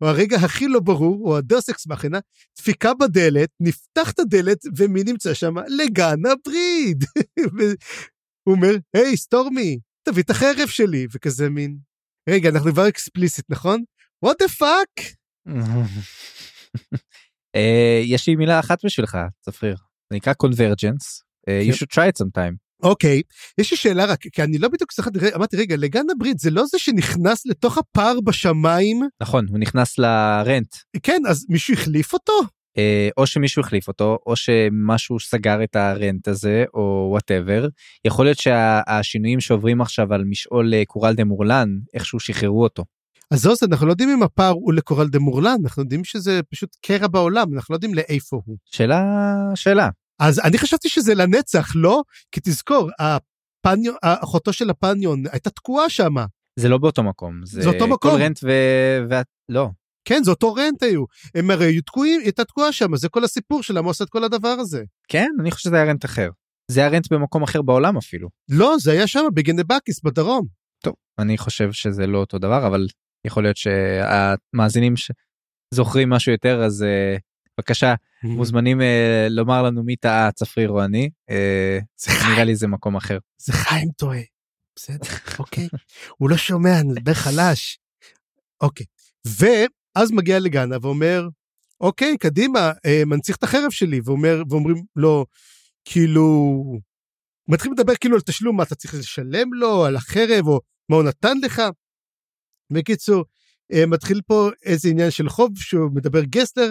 או 0.00 0.06
הרגע 0.06 0.36
הכי 0.36 0.68
לא 0.68 0.80
ברור, 0.80 1.28
או 1.28 1.36
ה 1.36 1.42
deus 1.42 1.68
ex 1.68 1.86
machina, 1.86 2.18
דפיקה 2.58 2.94
בדלת, 2.94 3.48
נפתח 3.60 4.10
את 4.10 4.18
הדלת, 4.18 4.58
ומי 4.76 5.04
נמצא 5.04 5.34
שם? 5.34 5.54
לגנה 5.58 6.16
בריד. 6.26 7.04
הוא 8.44 8.54
אומר, 8.54 8.76
היי, 8.96 9.16
סטורמי, 9.16 9.78
תביא 10.02 10.22
את 10.22 10.30
החרב 10.30 10.68
שלי, 10.68 11.06
וכזה 11.12 11.50
מין. 11.50 11.91
רגע, 12.28 12.48
אנחנו 12.48 12.72
כבר 12.72 12.88
explicit, 12.88 13.44
נכון? 13.48 13.84
what 14.24 14.34
the 14.42 14.48
fuck? 14.60 15.14
אה, 17.56 18.02
יש 18.04 18.28
לי 18.28 18.36
מילה 18.36 18.60
אחת 18.60 18.84
בשבילך, 18.84 19.18
צפריר, 19.40 19.76
זה 20.10 20.16
נקרא 20.16 20.32
convergence, 20.42 21.22
uh, 21.48 21.70
you 21.70 21.74
should 21.74 21.92
try 21.94 22.08
it 22.12 22.24
sometime. 22.24 22.56
אוקיי, 22.82 23.20
okay. 23.20 23.52
יש 23.58 23.70
לי 23.70 23.76
שאלה 23.76 24.04
רק, 24.04 24.18
כי 24.32 24.42
אני 24.42 24.58
לא 24.58 24.68
בדיוק 24.68 24.92
זכרתי, 24.92 25.18
אמרתי 25.34 25.56
רגע, 25.56 25.76
לגנה 25.76 26.04
בריד 26.10 26.38
זה 26.38 26.50
לא 26.50 26.66
זה 26.66 26.78
שנכנס 26.78 27.46
לתוך 27.46 27.78
הפער 27.78 28.20
בשמיים? 28.20 29.00
נכון, 29.22 29.46
הוא 29.48 29.58
נכנס 29.58 29.98
ל 29.98 30.11
rent. 30.11 30.76
כן, 31.02 31.22
אז 31.28 31.46
מישהו 31.48 31.74
החליף 31.74 32.12
אותו? 32.12 32.32
אה, 32.78 33.08
או 33.16 33.26
שמישהו 33.26 33.60
החליף 33.60 33.88
אותו, 33.88 34.18
או 34.26 34.36
שמשהו 34.36 35.20
סגר 35.20 35.64
את 35.64 35.76
ה 35.76 35.86
rent 35.86 36.28
הזה, 36.28 36.64
או 36.74 37.08
whatever. 37.10 37.68
יכול 38.04 38.26
להיות 38.26 38.38
שהשינויים 38.38 39.40
שעוברים 39.40 39.80
עכשיו 39.80 40.14
על 40.14 40.24
משעול 40.24 40.74
אה, 40.74 40.82
קורלד 40.86 41.24
אמורלן, 41.24 41.68
איכשהו 41.94 42.20
שחררו 42.20 42.62
אותו. 42.62 42.84
אז 43.30 43.40
זאת, 43.40 43.62
אנחנו 43.62 43.86
לא 43.86 43.92
יודעים 43.92 44.10
אם 44.10 44.22
הפער 44.22 44.50
הוא 44.50 44.72
לקורלד 44.72 45.18
אמורלן, 45.18 45.56
אנחנו 45.64 45.82
יודעים 45.82 46.04
שזה 46.04 46.40
פשוט 46.50 46.76
קרע 46.86 47.06
בעולם, 47.06 47.54
אנחנו 47.54 47.72
לא 47.72 47.76
יודעים 47.76 47.94
לאיפה 47.94 48.40
הוא. 48.44 48.56
שאלה, 48.64 49.02
שאלה. 49.54 49.88
אז 50.20 50.40
אני 50.44 50.58
חשבתי 50.58 50.88
שזה 50.88 51.14
לנצח, 51.14 51.72
לא? 51.74 52.02
כי 52.32 52.40
תזכור, 52.44 52.90
הפניון, 52.98 53.96
אחותו 54.02 54.52
של 54.52 54.70
הפניון 54.70 55.22
הייתה 55.32 55.50
תקועה 55.50 55.90
שם. 55.90 56.14
זה 56.56 56.68
לא 56.68 56.78
באותו 56.78 57.02
מקום. 57.02 57.40
זה, 57.44 57.62
זה 57.62 57.68
אותו 57.68 57.86
מקום. 57.86 58.20
רנט 58.20 58.40
ו... 58.44 58.50
ו... 59.10 59.14
לא. 59.48 59.68
כן, 60.04 60.22
זה 60.24 60.30
אותו 60.30 60.54
רנט 60.54 60.82
היו. 60.82 61.04
הם 61.34 61.50
הרי 61.50 61.66
היו 61.66 61.82
תקועים, 61.82 62.20
היא 62.20 62.26
הייתה 62.26 62.44
תקועה 62.44 62.72
שם, 62.72 62.96
זה 62.96 63.08
כל 63.08 63.24
הסיפור 63.24 63.62
של 63.62 63.78
למה 63.78 63.88
עושה 63.88 64.04
את 64.04 64.08
כל 64.08 64.24
הדבר 64.24 64.48
הזה. 64.48 64.82
כן, 65.08 65.28
אני 65.40 65.50
חושב 65.50 65.62
שזה 65.62 65.76
היה 65.76 65.84
רנט 65.84 66.04
אחר. 66.04 66.30
זה 66.70 66.80
היה 66.80 66.88
רנט 66.88 67.12
במקום 67.12 67.42
אחר 67.42 67.62
בעולם 67.62 67.96
אפילו. 67.96 68.28
לא, 68.50 68.76
זה 68.80 68.92
היה 68.92 69.06
שם 69.06 69.24
בגנבקיס 69.34 70.00
בדרום. 70.04 70.46
טוב, 70.84 70.94
אני 71.18 71.38
חושב 71.38 71.72
שזה 71.72 72.06
לא 72.06 72.18
אותו 72.18 72.38
דבר, 72.38 72.66
אבל 72.66 72.86
יכול 73.26 73.42
להיות 73.42 73.56
שהמאזינים 73.56 74.94
שזוכרים 74.96 76.10
משהו 76.10 76.32
יותר, 76.32 76.64
אז 76.64 76.82
uh, 76.82 77.20
בבקשה. 77.58 77.94
מוזמנים 78.24 78.80
uh, 78.80 78.84
לומר 79.30 79.62
לנו 79.62 79.82
מי 79.82 79.96
טעה, 79.96 80.32
צפריר 80.32 80.70
או 80.70 80.84
אני. 80.84 81.10
Uh, 81.30 82.10
נראה 82.30 82.44
לי 82.44 82.56
זה 82.56 82.66
מקום 82.66 82.96
אחר. 82.96 83.18
זה 83.38 83.52
חיים 83.52 83.88
טועה. 83.96 84.20
בסדר, 84.76 85.08
אוקיי. 85.38 85.68
הוא 86.18 86.30
לא 86.30 86.36
שומע, 86.36 86.80
אני 86.80 86.88
מדבר 86.88 87.14
חלש. 87.14 87.78
אוקיי. 88.60 88.86
ואז 89.96 90.10
מגיע 90.10 90.38
לגאנה 90.38 90.76
ואומר, 90.82 91.28
אוקיי, 91.80 92.18
קדימה, 92.18 92.72
אה, 92.86 93.02
מנציח 93.06 93.36
את 93.36 93.42
החרב 93.42 93.70
שלי, 93.70 94.00
ואומר, 94.04 94.42
ואומרים 94.50 94.84
לו, 94.96 95.26
כאילו, 95.84 96.62
מתחילים 97.48 97.78
לדבר 97.78 97.94
כאילו 97.94 98.14
על 98.14 98.20
תשלום, 98.20 98.56
מה 98.56 98.62
אתה 98.62 98.74
צריך 98.74 98.94
לשלם 98.94 99.54
לו, 99.54 99.84
על 99.84 99.96
החרב, 99.96 100.46
או 100.46 100.60
מה 100.88 100.96
הוא 100.96 101.04
נתן 101.04 101.38
לך. 101.42 101.62
בקיצור, 102.72 103.24
אה, 103.72 103.86
מתחיל 103.86 104.20
פה 104.26 104.50
איזה 104.62 104.88
עניין 104.88 105.10
של 105.10 105.28
חוב, 105.28 105.58
שהוא 105.58 105.90
מדבר 105.94 106.24
גסלר, 106.24 106.70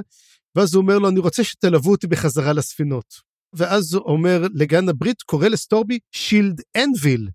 ואז 0.55 0.73
הוא 0.73 0.81
אומר 0.81 0.99
לו, 0.99 1.09
אני 1.09 1.19
רוצה 1.19 1.43
שתלוו 1.43 1.91
אותי 1.91 2.07
בחזרה 2.07 2.53
לספינות. 2.53 3.31
ואז 3.53 3.93
הוא 3.93 4.03
אומר 4.05 4.41
לגן 4.53 4.89
הברית, 4.89 5.21
קורא 5.21 5.47
לסטורבי 5.47 5.99
שילד 6.11 6.61
אנביל, 6.77 7.29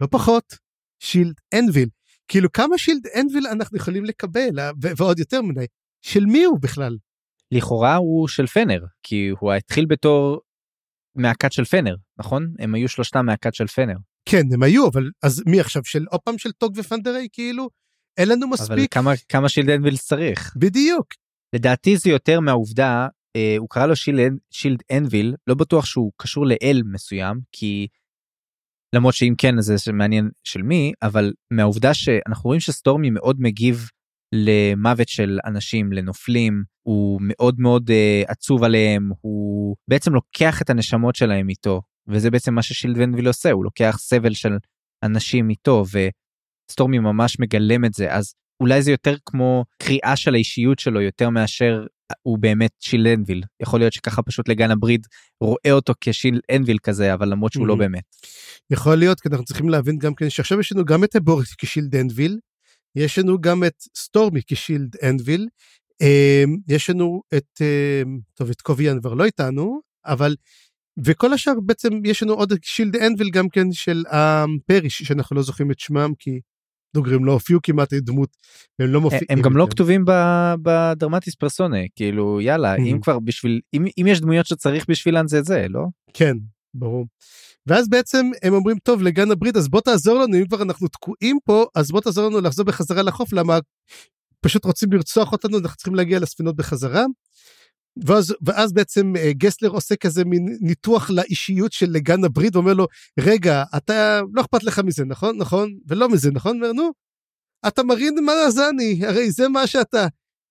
לא 0.00 0.08
פחות, 0.10 0.54
שילד 1.02 1.34
אנביל. 1.54 1.88
כאילו 2.30 2.52
כמה 2.52 2.78
שילד 2.78 3.06
אנביל 3.20 3.46
אנחנו 3.46 3.76
יכולים 3.76 4.04
לקבל, 4.04 4.58
אה, 4.58 4.70
ועוד 4.96 5.18
יותר 5.18 5.42
מדי. 5.42 5.64
של 6.02 6.24
מי 6.26 6.44
הוא 6.44 6.58
בכלל? 6.60 6.96
לכאורה 7.52 7.96
הוא 7.96 8.28
של 8.28 8.46
פנר, 8.46 8.84
כי 9.02 9.28
הוא 9.40 9.52
התחיל 9.52 9.86
בתור 9.86 10.40
מהכת 11.16 11.52
של 11.52 11.64
פנר, 11.64 11.94
נכון? 12.18 12.54
הם 12.58 12.74
היו 12.74 12.88
שלושתם 12.88 13.26
מהכת 13.26 13.54
של 13.54 13.66
פנר. 13.66 13.96
כן, 14.24 14.42
הם 14.54 14.62
היו, 14.62 14.88
אבל 14.88 15.10
אז 15.22 15.42
מי 15.46 15.60
עכשיו? 15.60 15.84
של 15.84 16.04
עוד 16.10 16.20
פעם 16.20 16.38
של 16.38 16.52
טוג 16.52 16.72
ופנדרי? 16.76 17.28
כאילו, 17.32 17.68
אין 18.18 18.28
לנו 18.28 18.48
מספיק. 18.48 18.70
אבל 18.70 18.86
כמה, 18.90 19.12
כמה 19.28 19.48
שילד 19.48 19.70
אנביל 19.70 19.96
צריך? 19.96 20.52
בדיוק. 20.56 21.06
לדעתי 21.54 21.96
זה 21.96 22.10
יותר 22.10 22.40
מהעובדה, 22.40 23.08
אה, 23.36 23.54
הוא 23.58 23.68
קרא 23.70 23.86
לו 23.86 23.96
שילד, 23.96 24.32
שילד 24.50 24.82
אנביל, 24.92 25.34
לא 25.46 25.54
בטוח 25.54 25.86
שהוא 25.86 26.12
קשור 26.16 26.46
לאל 26.46 26.82
מסוים, 26.92 27.40
כי 27.52 27.86
למרות 28.94 29.14
שאם 29.14 29.34
כן 29.38 29.60
זה 29.60 29.92
מעניין 29.92 30.30
של 30.44 30.62
מי 30.62 30.92
אבל 31.02 31.32
מהעובדה 31.52 31.94
שאנחנו 31.94 32.48
רואים 32.48 32.60
שסטורמי 32.60 33.10
מאוד 33.10 33.36
מגיב 33.40 33.88
למוות 34.34 35.08
של 35.08 35.38
אנשים 35.44 35.92
לנופלים 35.92 36.62
הוא 36.86 37.20
מאוד 37.22 37.54
מאוד 37.58 37.90
uh, 37.90 38.30
עצוב 38.30 38.64
עליהם 38.64 39.10
הוא 39.20 39.76
בעצם 39.90 40.14
לוקח 40.14 40.62
את 40.62 40.70
הנשמות 40.70 41.14
שלהם 41.14 41.48
איתו 41.48 41.82
וזה 42.08 42.30
בעצם 42.30 42.54
מה 42.54 42.62
ש 42.62 42.70
shield 42.70 42.96
anvil 42.98 43.26
עושה 43.26 43.50
הוא 43.50 43.64
לוקח 43.64 43.96
סבל 43.98 44.34
של 44.34 44.56
אנשים 45.04 45.50
איתו 45.50 45.84
וסטורמי 46.70 46.98
ממש 46.98 47.40
מגלם 47.40 47.84
את 47.84 47.94
זה. 47.94 48.14
אז 48.14 48.34
אולי 48.60 48.82
זה 48.82 48.90
יותר 48.90 49.16
כמו 49.26 49.64
קריאה 49.82 50.16
של 50.16 50.34
האישיות 50.34 50.78
שלו 50.78 51.00
יותר 51.00 51.30
מאשר 51.30 51.86
הוא 52.22 52.38
באמת 52.38 52.70
shield 52.80 53.06
anvil 53.06 53.42
יכול 53.62 53.80
להיות 53.80 53.92
שככה 53.92 54.22
פשוט 54.22 54.48
לגנה 54.48 54.70
בריד 54.70 55.06
רואה 55.40 55.72
אותו 55.72 55.92
כ 56.00 56.10
shield 56.10 56.40
anvil 56.56 56.78
כזה 56.78 57.14
אבל 57.14 57.28
למרות 57.28 57.52
שהוא 57.52 57.64
mm-hmm. 57.64 57.68
לא 57.68 57.74
באמת. 57.74 58.02
יכול 58.70 58.94
להיות 58.94 59.20
כי 59.20 59.28
אנחנו 59.28 59.44
צריכים 59.44 59.68
להבין 59.68 59.98
גם 59.98 60.14
כן 60.14 60.30
שעכשיו 60.30 60.60
יש 60.60 60.72
לנו 60.72 60.84
גם 60.84 61.04
את 61.04 61.16
הבוריק 61.16 61.54
כ 61.58 61.68
shield 61.68 61.96
anvil 61.96 62.38
יש 62.96 63.18
לנו 63.18 63.40
גם 63.40 63.64
את 63.64 63.74
סטורמי 63.96 64.40
כ 64.46 64.59
shield 64.59 64.96
anvil 65.02 65.48
אמ, 66.00 66.56
יש 66.68 66.90
לנו 66.90 67.22
את 67.34 67.60
אמ, 67.60 68.18
טוב 68.34 68.50
איטקוביאן 68.50 69.00
כבר 69.00 69.14
לא 69.14 69.24
איתנו 69.24 69.80
אבל 70.06 70.36
וכל 71.04 71.32
השאר 71.32 71.52
בעצם 71.66 71.88
יש 72.04 72.22
לנו 72.22 72.32
עוד 72.32 72.52
שילד 72.62 72.96
אנביל 72.96 73.30
גם 73.30 73.48
כן 73.48 73.72
של 73.72 74.04
הפריש 74.10 75.02
שאנחנו 75.02 75.36
לא 75.36 75.42
זוכרים 75.42 75.70
את 75.70 75.78
שמם 75.78 76.12
כי 76.18 76.40
דוגרים 76.94 77.24
לא 77.24 77.32
הופיעו 77.32 77.60
כמעט 77.62 77.94
דמות 77.94 78.36
הם 78.78 78.86
לא 78.86 79.00
מופיעים. 79.00 79.26
הם 79.30 79.42
גם 79.42 79.56
לא 79.56 79.66
כתובים 79.70 80.04
בדרמטיס 80.62 81.34
פרסונה 81.34 81.78
כאילו 81.96 82.40
יאללה 82.40 82.76
אם 82.76 83.00
כבר 83.02 83.18
בשביל 83.18 83.60
אם, 83.74 83.84
אם 84.00 84.06
יש 84.06 84.20
דמויות 84.20 84.46
שצריך 84.46 84.84
בשבילן 84.88 85.28
זה 85.28 85.42
זה 85.42 85.66
לא? 85.68 85.86
כן 86.14 86.36
ברור. 86.74 87.06
ואז 87.66 87.88
בעצם 87.88 88.30
הם 88.42 88.54
אומרים 88.54 88.78
טוב 88.78 89.02
לגן 89.02 89.30
הברית 89.30 89.56
אז 89.56 89.68
בוא 89.68 89.80
תעזור 89.80 90.18
לנו 90.18 90.36
אם 90.36 90.46
כבר 90.46 90.62
אנחנו 90.62 90.88
תקועים 90.88 91.38
פה 91.44 91.66
אז 91.74 91.90
בוא 91.90 92.00
תעזור 92.00 92.28
לנו 92.28 92.40
לחזור 92.40 92.66
בחזרה 92.66 93.02
לחוף 93.02 93.32
למה 93.32 93.58
פשוט 94.40 94.64
רוצים 94.64 94.92
לרצוח 94.92 95.32
אותנו 95.32 95.58
אנחנו 95.58 95.76
צריכים 95.76 95.94
להגיע 95.94 96.18
לספינות 96.18 96.56
בחזרה. 96.56 97.04
ואז, 98.06 98.34
ואז 98.46 98.72
בעצם 98.72 99.16
אה, 99.16 99.32
גסלר 99.32 99.68
עושה 99.68 99.96
כזה 99.96 100.24
מין 100.24 100.58
ניתוח 100.60 101.10
לאישיות 101.10 101.72
של 101.72 101.86
לגן 101.90 102.24
הברית 102.24 102.56
ואומר 102.56 102.74
לו 102.74 102.86
רגע 103.20 103.64
אתה 103.76 104.20
לא 104.32 104.40
אכפת 104.40 104.62
לך 104.62 104.78
מזה 104.78 105.04
נכון? 105.04 105.38
נכון? 105.38 105.78
ולא 105.88 106.08
מזה 106.08 106.30
נכון? 106.30 106.56
אומר 106.56 106.72
נו 106.72 106.90
אתה 107.68 107.82
מרין 107.82 108.14
מלזני 108.24 109.06
הרי 109.06 109.30
זה 109.30 109.48
מה 109.48 109.66
שאתה. 109.66 110.06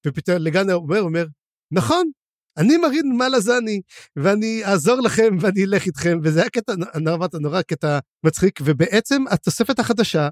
ופתאום 0.07 0.37
לגן 0.37 0.69
אומר 0.71 1.01
אומר 1.01 1.25
נכון 1.71 2.11
אני 2.57 2.77
מרין 2.77 3.17
מלזני 3.17 3.81
ואני 4.15 4.65
אעזור 4.65 5.01
לכם 5.01 5.35
ואני 5.41 5.63
אלך 5.63 5.85
איתכם. 5.85 6.19
וזה 6.23 6.39
היה 6.39 6.49
קטע 6.49 6.73
נורא 7.01 7.27
נורא 7.39 7.61
קטע 7.61 7.99
מצחיק 8.25 8.59
ובעצם 8.63 9.23
התוספת 9.31 9.79
החדשה 9.79 10.29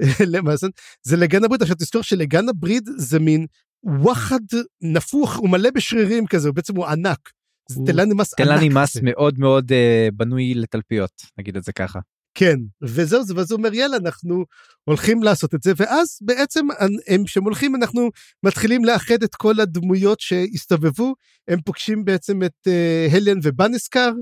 למאזן 0.32 0.68
זה 1.02 1.16
לגן 1.16 1.44
הברית. 1.44 1.62
עכשיו 1.62 1.76
תזכור 1.76 2.02
שלגן 2.02 2.48
הברית 2.48 2.84
זה 2.96 3.18
מין 3.18 3.46
וואחד 3.86 4.40
נפוח 4.82 5.42
ומלא 5.42 5.70
בשרירים 5.70 6.26
כזה, 6.26 6.52
בעצם 6.52 6.76
הוא 6.76 6.86
ענק. 6.86 7.30
זה 7.70 7.80
תלני 7.86 8.14
מס 8.14 8.34
ענק. 8.40 8.48
תלני 8.48 8.68
מס 8.68 8.96
מאוד 9.02 9.38
מאוד 9.38 9.72
uh, 9.72 10.14
בנוי 10.14 10.54
לתלפיות, 10.54 11.22
נגיד 11.38 11.56
את 11.56 11.64
זה 11.64 11.72
ככה. 11.72 11.98
כן, 12.34 12.56
וזהו, 12.82 13.36
ואז 13.36 13.50
הוא 13.50 13.58
אומר, 13.58 13.74
יאללה, 13.74 13.96
אנחנו 13.96 14.44
הולכים 14.84 15.22
לעשות 15.22 15.54
את 15.54 15.62
זה, 15.62 15.72
ואז 15.76 16.18
בעצם 16.22 16.66
הם, 17.08 17.24
כשהם 17.24 17.44
הולכים, 17.44 17.74
אנחנו 17.76 18.10
מתחילים 18.42 18.84
לאחד 18.84 19.22
את 19.22 19.34
כל 19.34 19.60
הדמויות 19.60 20.20
שהסתובבו, 20.20 21.14
הם 21.48 21.60
פוגשים 21.60 22.04
בעצם 22.04 22.42
את 22.42 22.68
uh, 22.68 23.16
הלן 23.16 23.38
ובנסקר, 23.42 24.12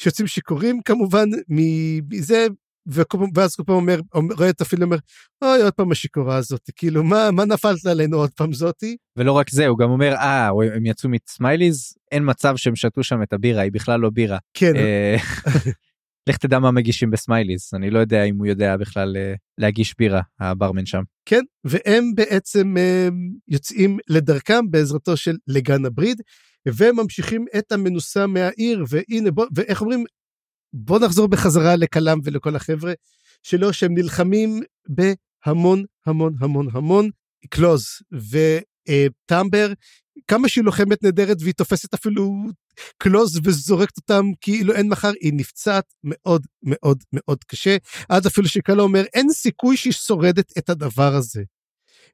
שיוצאים 0.00 0.26
שיכורים 0.26 0.80
כמובן 0.84 1.28
מזה, 1.48 2.46
ואז 2.86 3.56
כל 3.56 3.62
פעם 3.66 3.76
אומר, 3.76 4.00
רואה 4.36 4.50
את 4.50 4.60
הפילם 4.60 4.82
אומר, 4.82 4.96
אוי, 5.42 5.62
עוד 5.62 5.72
פעם 5.72 5.92
השיכורה 5.92 6.36
הזאת, 6.36 6.70
כאילו, 6.76 7.04
מה, 7.04 7.30
מה 7.30 7.44
נפלת 7.44 7.86
עלינו 7.86 8.16
עוד 8.16 8.30
פעם 8.30 8.52
זאתי? 8.52 8.96
ולא 9.16 9.32
רק 9.32 9.50
זה, 9.50 9.66
הוא 9.66 9.78
גם 9.78 9.90
אומר, 9.90 10.14
אה, 10.14 10.48
הם 10.76 10.86
יצאו 10.86 11.10
מסמייליז, 11.10 11.94
אין 12.12 12.22
מצב 12.30 12.56
שהם 12.56 12.76
שתו 12.76 13.02
שם 13.02 13.22
את 13.22 13.32
הבירה, 13.32 13.62
היא 13.62 13.72
בכלל 13.72 14.00
לא 14.00 14.10
בירה. 14.10 14.38
כן. 14.54 14.76
אה, 14.76 15.16
לך 16.28 16.36
תדע 16.36 16.58
מה 16.58 16.70
מגישים 16.70 17.10
בסמייליז, 17.10 17.70
אני 17.74 17.90
לא 17.90 17.98
יודע 17.98 18.24
אם 18.24 18.38
הוא 18.38 18.46
יודע 18.46 18.76
בכלל 18.76 19.16
אה, 19.16 19.34
להגיש 19.58 19.94
בירה, 19.98 20.20
הברמן 20.40 20.86
שם. 20.86 21.02
כן, 21.28 21.42
והם 21.64 22.14
בעצם 22.14 22.76
אה, 22.76 23.08
יוצאים 23.48 23.98
לדרכם 24.08 24.70
בעזרתו 24.70 25.16
של 25.16 25.36
לגן 25.48 25.84
הבריד, 25.84 26.20
וממשיכים 26.68 27.44
את 27.58 27.72
המנוסה 27.72 28.26
מהעיר, 28.26 28.84
והנה, 28.88 29.30
בוא, 29.30 29.46
ואיך 29.54 29.80
אומרים, 29.80 30.04
בוא 30.76 30.98
נחזור 30.98 31.28
בחזרה 31.28 31.76
לכלם 31.76 32.18
ולכל 32.24 32.56
החבר'ה 32.56 32.92
שלו, 33.42 33.72
שהם 33.72 33.94
נלחמים 33.94 34.60
בהמון 34.88 35.84
המון 36.06 36.34
המון 36.40 36.66
המון 36.72 37.10
קלוז 37.50 37.84
וטמבר, 38.12 39.72
כמה 40.28 40.48
שהיא 40.48 40.64
לוחמת 40.64 41.02
נהדרת 41.02 41.36
והיא 41.40 41.54
תופסת 41.54 41.94
אפילו 41.94 42.32
קלוז 42.98 43.40
וזורקת 43.44 43.96
אותם 43.96 44.24
כאילו 44.40 44.74
אין 44.74 44.88
מחר, 44.88 45.12
היא 45.20 45.32
נפצעת 45.34 45.84
מאוד 46.04 46.46
מאוד 46.62 46.98
מאוד 47.12 47.44
קשה, 47.44 47.76
עד 48.08 48.26
אפילו 48.26 48.48
שקאלה 48.48 48.82
אומר 48.82 49.04
אין 49.14 49.32
סיכוי 49.32 49.76
שהיא 49.76 49.92
שורדת 49.92 50.58
את 50.58 50.70
הדבר 50.70 51.14
הזה. 51.14 51.42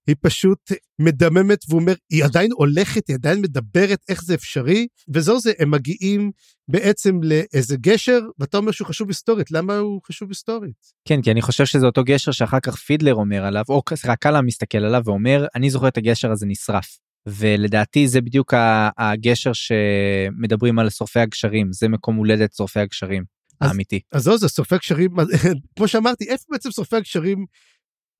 היא 0.06 0.16
פשוט 0.20 0.72
מדממת 0.98 1.58
והוא 1.68 1.80
אומר, 1.80 1.94
היא 2.10 2.24
עדיין 2.24 2.50
הולכת, 2.52 3.08
היא 3.08 3.16
עדיין 3.16 3.40
מדברת, 3.40 3.98
איך 4.08 4.24
זה 4.24 4.34
אפשרי, 4.34 4.86
וזהו 5.14 5.40
זה, 5.40 5.52
הם 5.58 5.70
מגיעים 5.70 6.30
בעצם 6.68 7.20
לאיזה 7.22 7.76
גשר, 7.76 8.20
ואתה 8.38 8.56
אומר 8.56 8.72
שהוא 8.72 8.88
חשוב 8.88 9.08
היסטורית, 9.08 9.50
למה 9.50 9.76
הוא 9.76 10.00
חשוב 10.06 10.28
היסטורית? 10.28 10.74
כן, 11.08 11.22
כי 11.22 11.30
אני 11.30 11.42
חושב 11.42 11.64
שזה 11.66 11.86
אותו 11.86 12.04
גשר 12.04 12.32
שאחר 12.32 12.60
כך 12.60 12.76
פידלר 12.76 13.14
אומר 13.14 13.44
עליו, 13.44 13.64
או 13.68 13.82
סליחה, 13.94 14.16
קאלה 14.16 14.42
מסתכל 14.42 14.78
עליו 14.78 15.02
ואומר, 15.04 15.46
אני 15.54 15.70
זוכר 15.70 15.88
את 15.88 15.96
הגשר 15.96 16.32
הזה 16.32 16.46
נשרף. 16.46 16.98
ולדעתי 17.26 18.08
זה 18.08 18.20
בדיוק 18.20 18.54
הגשר 18.98 19.52
שמדברים 19.52 20.78
על 20.78 20.90
שורפי 20.90 21.20
הגשרים, 21.20 21.72
זה 21.72 21.88
מקום 21.88 22.16
הולדת 22.16 22.54
שורפי 22.54 22.80
הגשרים. 22.80 23.24
האמיתי. 23.60 24.00
אז 24.12 24.22
זהו, 24.22 24.38
זה 24.38 24.48
שורפי 24.48 24.74
הגשרים, 24.74 25.10
כמו 25.76 25.88
שאמרתי, 25.88 26.24
איפה 26.28 26.44
בעצם 26.50 26.70
שורפי 26.70 26.96
הגשרים 26.96 27.46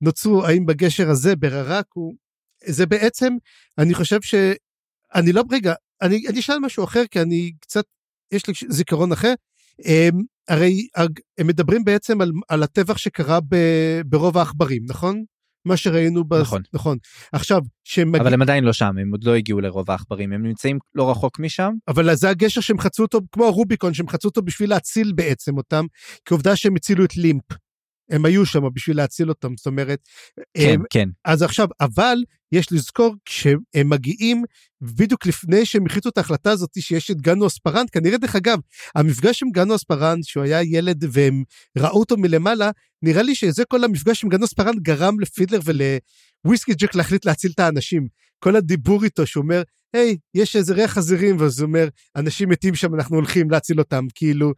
נוצרו, 0.01 0.45
האם 0.45 0.65
בגשר 0.65 1.09
הזה, 1.09 1.35
בררק, 1.35 1.85
הוא... 1.93 2.13
זה 2.65 2.85
בעצם, 2.85 3.33
אני 3.77 3.93
חושב 3.93 4.21
ש... 4.21 4.35
אני 5.15 5.33
לא, 5.33 5.43
רגע, 5.51 5.73
אני, 6.01 6.27
אני 6.27 6.39
אשאל 6.39 6.59
משהו 6.59 6.83
אחר, 6.83 7.03
כי 7.11 7.21
אני 7.21 7.51
קצת, 7.61 7.83
יש 8.31 8.47
לי 8.47 8.53
זיכרון 8.69 9.11
אחר. 9.11 9.33
הם, 9.85 10.21
הרי 10.49 10.87
הם 11.37 11.47
מדברים 11.47 11.83
בעצם 11.83 12.21
על, 12.21 12.31
על 12.49 12.63
הטבח 12.63 12.97
שקרה 12.97 13.39
ב, 13.49 13.55
ברוב 14.05 14.37
העכברים, 14.37 14.81
נכון? 14.89 15.23
מה 15.65 15.77
שראינו, 15.77 16.23
ב... 16.23 16.33
נכון. 16.33 16.61
נכון. 16.73 16.97
עכשיו, 17.33 17.61
שהם 17.83 18.11
מגיע... 18.11 18.21
אבל 18.21 18.33
הם 18.33 18.41
עדיין 18.41 18.63
לא 18.63 18.73
שם, 18.73 18.97
הם 19.01 19.11
עוד 19.11 19.23
לא 19.23 19.35
הגיעו 19.35 19.61
לרוב 19.61 19.91
העכברים, 19.91 20.33
הם 20.33 20.45
נמצאים 20.45 20.79
לא 20.95 21.11
רחוק 21.11 21.39
משם. 21.39 21.73
אבל 21.87 22.15
זה 22.15 22.29
הגשר 22.29 22.61
שהם 22.61 22.79
חצו 22.79 23.03
אותו, 23.03 23.19
כמו 23.31 23.45
הרוביקון, 23.45 23.93
שהם 23.93 24.07
חצו 24.07 24.27
אותו 24.27 24.41
בשביל 24.41 24.69
להציל 24.69 25.11
בעצם 25.15 25.57
אותם, 25.57 25.85
כי 26.25 26.33
עובדה 26.33 26.55
שהם 26.55 26.75
הצילו 26.75 27.05
את 27.05 27.17
לימפ. 27.17 27.43
הם 28.11 28.25
היו 28.25 28.45
שם 28.45 28.61
בשביל 28.73 28.97
להציל 28.97 29.29
אותם, 29.29 29.57
זאת 29.57 29.65
אומרת... 29.65 29.99
כן, 30.57 30.73
הם, 30.73 30.83
כן. 30.89 31.09
אז 31.25 31.43
עכשיו, 31.43 31.67
אבל 31.81 32.17
יש 32.51 32.71
לזכור, 32.71 33.15
כשהם 33.25 33.59
מגיעים, 33.85 34.43
בדיוק 34.81 35.25
לפני 35.25 35.65
שהם 35.65 35.85
החליטו 35.85 36.09
את 36.09 36.17
ההחלטה 36.17 36.51
הזאת 36.51 36.69
שיש 36.79 37.11
את 37.11 37.21
גנו 37.21 37.47
אספרנט, 37.47 37.89
כנראה 37.91 38.17
דרך 38.17 38.35
אגב, 38.35 38.59
המפגש 38.95 39.43
עם 39.43 39.51
גנו 39.51 39.75
אספרנט, 39.75 40.23
שהוא 40.23 40.43
היה 40.43 40.63
ילד 40.63 41.05
והם 41.11 41.43
ראו 41.77 41.99
אותו 41.99 42.17
מלמעלה, 42.17 42.71
נראה 43.01 43.21
לי 43.21 43.35
שזה 43.35 43.65
כל 43.65 43.83
המפגש 43.83 44.23
עם 44.23 44.29
גנו 44.29 44.45
אספרנט 44.45 44.79
גרם 44.81 45.19
לפידלר 45.19 45.59
ולוויסקי 45.65 46.73
ג'ק 46.73 46.95
להחליט 46.95 47.25
להציל 47.25 47.51
את 47.51 47.59
האנשים. 47.59 48.07
כל 48.39 48.55
הדיבור 48.55 49.03
איתו 49.03 49.27
שאומר, 49.27 49.61
היי, 49.93 50.17
יש 50.33 50.55
איזה 50.55 50.73
ריח 50.73 50.91
חזירים, 50.91 51.37
ואז 51.39 51.59
הוא 51.59 51.67
אומר, 51.67 51.87
אנשים 52.15 52.49
מתים 52.49 52.75
שם, 52.75 52.95
אנחנו 52.95 53.15
הולכים 53.15 53.49
להציל 53.49 53.79
אותם, 53.79 54.05
כאילו, 54.15 54.53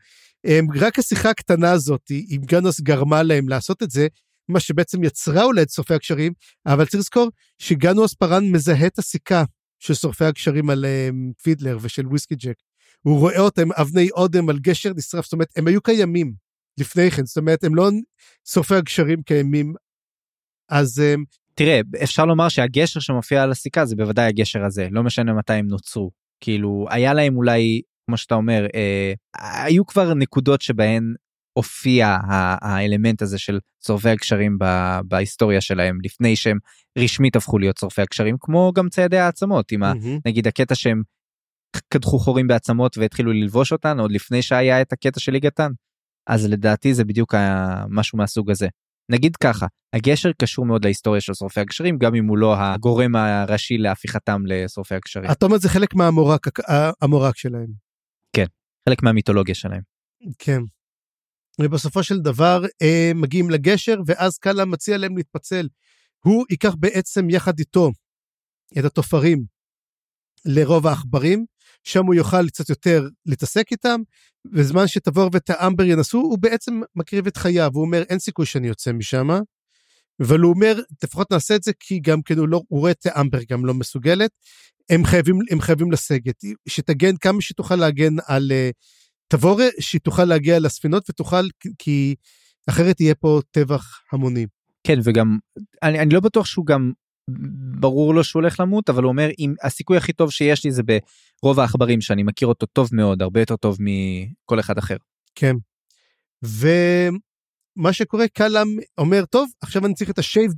רק 0.75 0.99
השיחה 0.99 1.29
הקטנה 1.29 1.71
הזאת 1.71 2.11
עם 2.29 2.41
גנוס 2.41 2.81
גרמה 2.81 3.23
להם 3.23 3.49
לעשות 3.49 3.83
את 3.83 3.91
זה, 3.91 4.07
מה 4.49 4.59
שבעצם 4.59 5.03
יצרה 5.03 5.43
אולי 5.43 5.61
את 5.61 5.69
שורפי 5.69 5.93
הקשרים, 5.93 6.33
אבל 6.65 6.85
צריך 6.85 6.99
לזכור 6.99 7.29
שגנוס 7.57 8.13
פארן 8.13 8.51
מזהה 8.51 8.87
את 8.87 8.99
הסיכה 8.99 9.43
של 9.79 9.93
שורפי 9.93 10.25
הקשרים 10.25 10.69
על 10.69 10.85
um, 10.85 11.43
פידלר 11.43 11.77
ושל 11.81 12.07
וויסקי 12.07 12.35
ג'ק. 12.35 12.55
הוא 13.01 13.19
רואה 13.19 13.39
אותם 13.39 13.71
אבני 13.71 14.09
אודם 14.11 14.49
על 14.49 14.59
גשר 14.59 14.91
נשרף, 14.95 15.23
זאת 15.23 15.33
אומרת, 15.33 15.47
הם 15.55 15.67
היו 15.67 15.81
קיימים 15.81 16.33
לפני 16.79 17.11
כן, 17.11 17.25
זאת 17.25 17.37
אומרת, 17.37 17.63
הם 17.63 17.75
לא 17.75 17.89
שורפי 18.47 18.75
הגשרים 18.75 19.21
קיימים, 19.23 19.73
אז... 20.69 20.99
Um, 20.99 21.25
תראה, 21.55 21.81
אפשר 22.03 22.25
לומר 22.25 22.49
שהגשר 22.49 22.99
שמופיע 22.99 23.43
על 23.43 23.51
הסיכה 23.51 23.85
זה 23.85 23.95
בוודאי 23.95 24.25
הגשר 24.25 24.65
הזה, 24.65 24.87
לא 24.91 25.03
משנה 25.03 25.33
מתי 25.33 25.53
הם 25.53 25.67
נוצרו. 25.67 26.11
כאילו, 26.39 26.85
היה 26.89 27.13
להם 27.13 27.37
אולי 27.37 27.81
כמו 28.05 28.17
שאתה 28.17 28.35
אומר, 28.35 28.67
אה, 28.75 29.13
היו 29.63 29.85
כבר 29.85 30.13
נקודות 30.13 30.61
שבהן 30.61 31.13
הופיע 31.53 32.17
האלמנט 32.61 33.21
הזה 33.21 33.37
של 33.37 33.59
שורפי 33.87 34.09
הגשרים 34.09 34.57
בהיסטוריה 35.05 35.61
שלהם 35.61 35.97
לפני 36.03 36.35
שהם 36.35 36.57
רשמית 36.97 37.35
הפכו 37.35 37.59
להיות 37.59 37.77
שורפי 37.77 38.01
הגשרים 38.01 38.35
כמו 38.39 38.71
גם 38.75 38.89
ציידי 38.89 39.17
העצמות 39.17 39.71
עם 39.71 39.83
mm-hmm. 39.83 40.21
נגיד 40.25 40.47
הקטע 40.47 40.75
שהם 40.75 41.01
קדחו 41.89 42.19
חורים 42.19 42.47
בעצמות 42.47 42.97
והתחילו 42.97 43.31
ללבוש 43.31 43.71
אותן 43.71 43.99
עוד 43.99 44.11
לפני 44.11 44.41
שהיה 44.41 44.81
את 44.81 44.93
הקטע 44.93 45.19
של 45.19 45.31
ליגתן. 45.31 45.71
אז 46.27 46.45
לדעתי 46.45 46.93
זה 46.93 47.05
בדיוק 47.05 47.35
משהו 47.89 48.17
מהסוג 48.17 48.51
הזה. 48.51 48.67
נגיד 49.11 49.35
ככה 49.35 49.67
הגשר 49.95 50.31
קשור 50.41 50.65
מאוד 50.65 50.85
להיסטוריה 50.85 51.21
של 51.21 51.33
שורפי 51.33 51.59
הגשרים 51.59 51.97
גם 51.97 52.15
אם 52.15 52.27
הוא 52.27 52.37
לא 52.37 52.55
הגורם 52.57 53.15
הראשי 53.15 53.77
להפיכתם 53.77 54.41
לשורפי 54.45 54.95
הגשרים. 54.95 55.31
אתה 55.31 55.45
אומר 55.45 55.57
זה 55.57 55.69
חלק 55.69 55.95
מהמורק 55.95 57.37
שלהם. 57.37 57.82
חלק 58.89 59.03
מהמיתולוגיה 59.03 59.55
שלהם. 59.55 59.81
כן. 60.39 60.59
ובסופו 61.61 62.03
של 62.03 62.19
דבר 62.19 62.61
אה, 62.81 63.11
מגיעים 63.15 63.49
לגשר, 63.49 63.95
ואז 64.05 64.37
קאלה 64.37 64.65
מציע 64.65 64.97
להם 64.97 65.17
להתפצל. 65.17 65.67
הוא 66.25 66.45
ייקח 66.49 66.75
בעצם 66.79 67.29
יחד 67.29 67.59
איתו 67.59 67.91
את 68.79 68.85
התופרים 68.85 69.45
לרוב 70.45 70.87
העכברים, 70.87 71.45
שם 71.83 72.05
הוא 72.05 72.15
יוכל 72.15 72.47
קצת 72.47 72.69
יותר 72.69 73.07
להתעסק 73.25 73.71
איתם, 73.71 74.01
בזמן 74.45 74.87
שתבור 74.87 75.29
ואת 75.33 75.49
האמבר 75.49 75.83
ינסו, 75.83 76.17
הוא 76.17 76.37
בעצם 76.39 76.81
מקריב 76.95 77.27
את 77.27 77.37
חייו, 77.37 77.71
הוא 77.73 77.85
אומר, 77.85 78.01
אין 78.09 78.19
סיכוי 78.19 78.45
שאני 78.45 78.67
יוצא 78.67 78.91
משם, 78.91 79.27
אבל 80.21 80.39
הוא 80.39 80.53
אומר, 80.53 80.79
לפחות 81.03 81.31
נעשה 81.31 81.55
את 81.55 81.63
זה, 81.63 81.71
כי 81.79 81.99
גם 81.99 82.21
כן 82.21 82.37
הוא, 82.37 82.47
לא, 82.47 82.61
הוא 82.67 82.79
רואה 82.79 82.91
את 82.91 83.05
האמבר 83.05 83.39
גם 83.49 83.65
לא 83.65 83.73
מסוגלת, 83.73 84.31
הם 84.89 85.05
חייבים, 85.05 85.39
הם 85.51 85.61
חייבים 85.61 85.91
לסגת, 85.91 86.43
שתגן 86.67 87.17
כמה 87.17 87.41
שתוכל 87.41 87.75
להגן 87.75 88.13
על 88.25 88.51
uh, 88.51 88.73
תבורה, 89.27 89.65
שהיא 89.79 90.01
תוכל 90.01 90.25
להגיע 90.25 90.59
לספינות 90.59 91.09
ותוכל, 91.09 91.47
כי 91.77 92.15
אחרת 92.69 93.01
יהיה 93.01 93.15
פה 93.15 93.41
טבח 93.51 94.01
המוני. 94.11 94.45
כן, 94.83 94.99
וגם, 95.03 95.37
אני, 95.83 95.99
אני 95.99 96.13
לא 96.13 96.19
בטוח 96.19 96.45
שהוא 96.45 96.65
גם, 96.65 96.91
ברור 97.79 98.13
לו 98.13 98.23
שהוא 98.23 98.41
הולך 98.41 98.59
למות, 98.59 98.89
אבל 98.89 99.03
הוא 99.03 99.09
אומר, 99.09 99.29
אם 99.39 99.53
הסיכוי 99.63 99.97
הכי 99.97 100.13
טוב 100.13 100.31
שיש 100.31 100.65
לי 100.65 100.71
זה 100.71 100.81
ברוב 101.43 101.59
העכברים, 101.59 102.01
שאני 102.01 102.23
מכיר 102.23 102.47
אותו 102.47 102.65
טוב 102.65 102.89
מאוד, 102.93 103.21
הרבה 103.21 103.39
יותר 103.39 103.55
טוב 103.55 103.77
מכל 103.79 104.59
אחד 104.59 104.77
אחר. 104.77 104.97
כן. 105.35 105.55
ומה 107.77 107.93
שקורה, 107.93 108.27
קלאם 108.27 108.67
אומר, 108.97 109.25
טוב, 109.25 109.49
עכשיו 109.61 109.85
אני 109.85 109.93
צריך 109.93 110.09
את 110.09 110.19
השייבד 110.19 110.55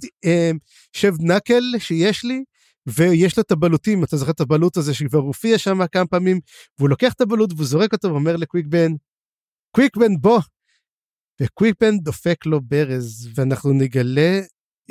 נקל 1.19 1.63
אה, 1.73 1.79
שיש 1.79 2.23
לי, 2.23 2.43
ויש 2.87 3.37
לו 3.37 3.43
את 3.43 3.51
הבלוטים, 3.51 4.03
אתה 4.03 4.17
זוכר 4.17 4.31
את 4.31 4.39
הבלוט 4.39 4.77
הזה 4.77 4.93
שכבר 4.93 5.19
הופיע 5.19 5.57
שם 5.57 5.87
כמה 5.87 6.05
פעמים, 6.05 6.39
והוא 6.79 6.89
לוקח 6.89 7.13
את 7.13 7.21
הבלוט 7.21 7.53
והוא 7.53 7.65
זורק 7.65 7.93
אותו 7.93 8.07
ואומר 8.07 8.35
לקוויקבן, 8.35 8.91
קוויקבן 9.71 10.17
בוא. 10.21 10.39
וקוויקבן 11.41 11.97
דופק 11.97 12.45
לו 12.45 12.61
ברז, 12.61 13.29
ואנחנו 13.35 13.73
נגלה 13.73 14.39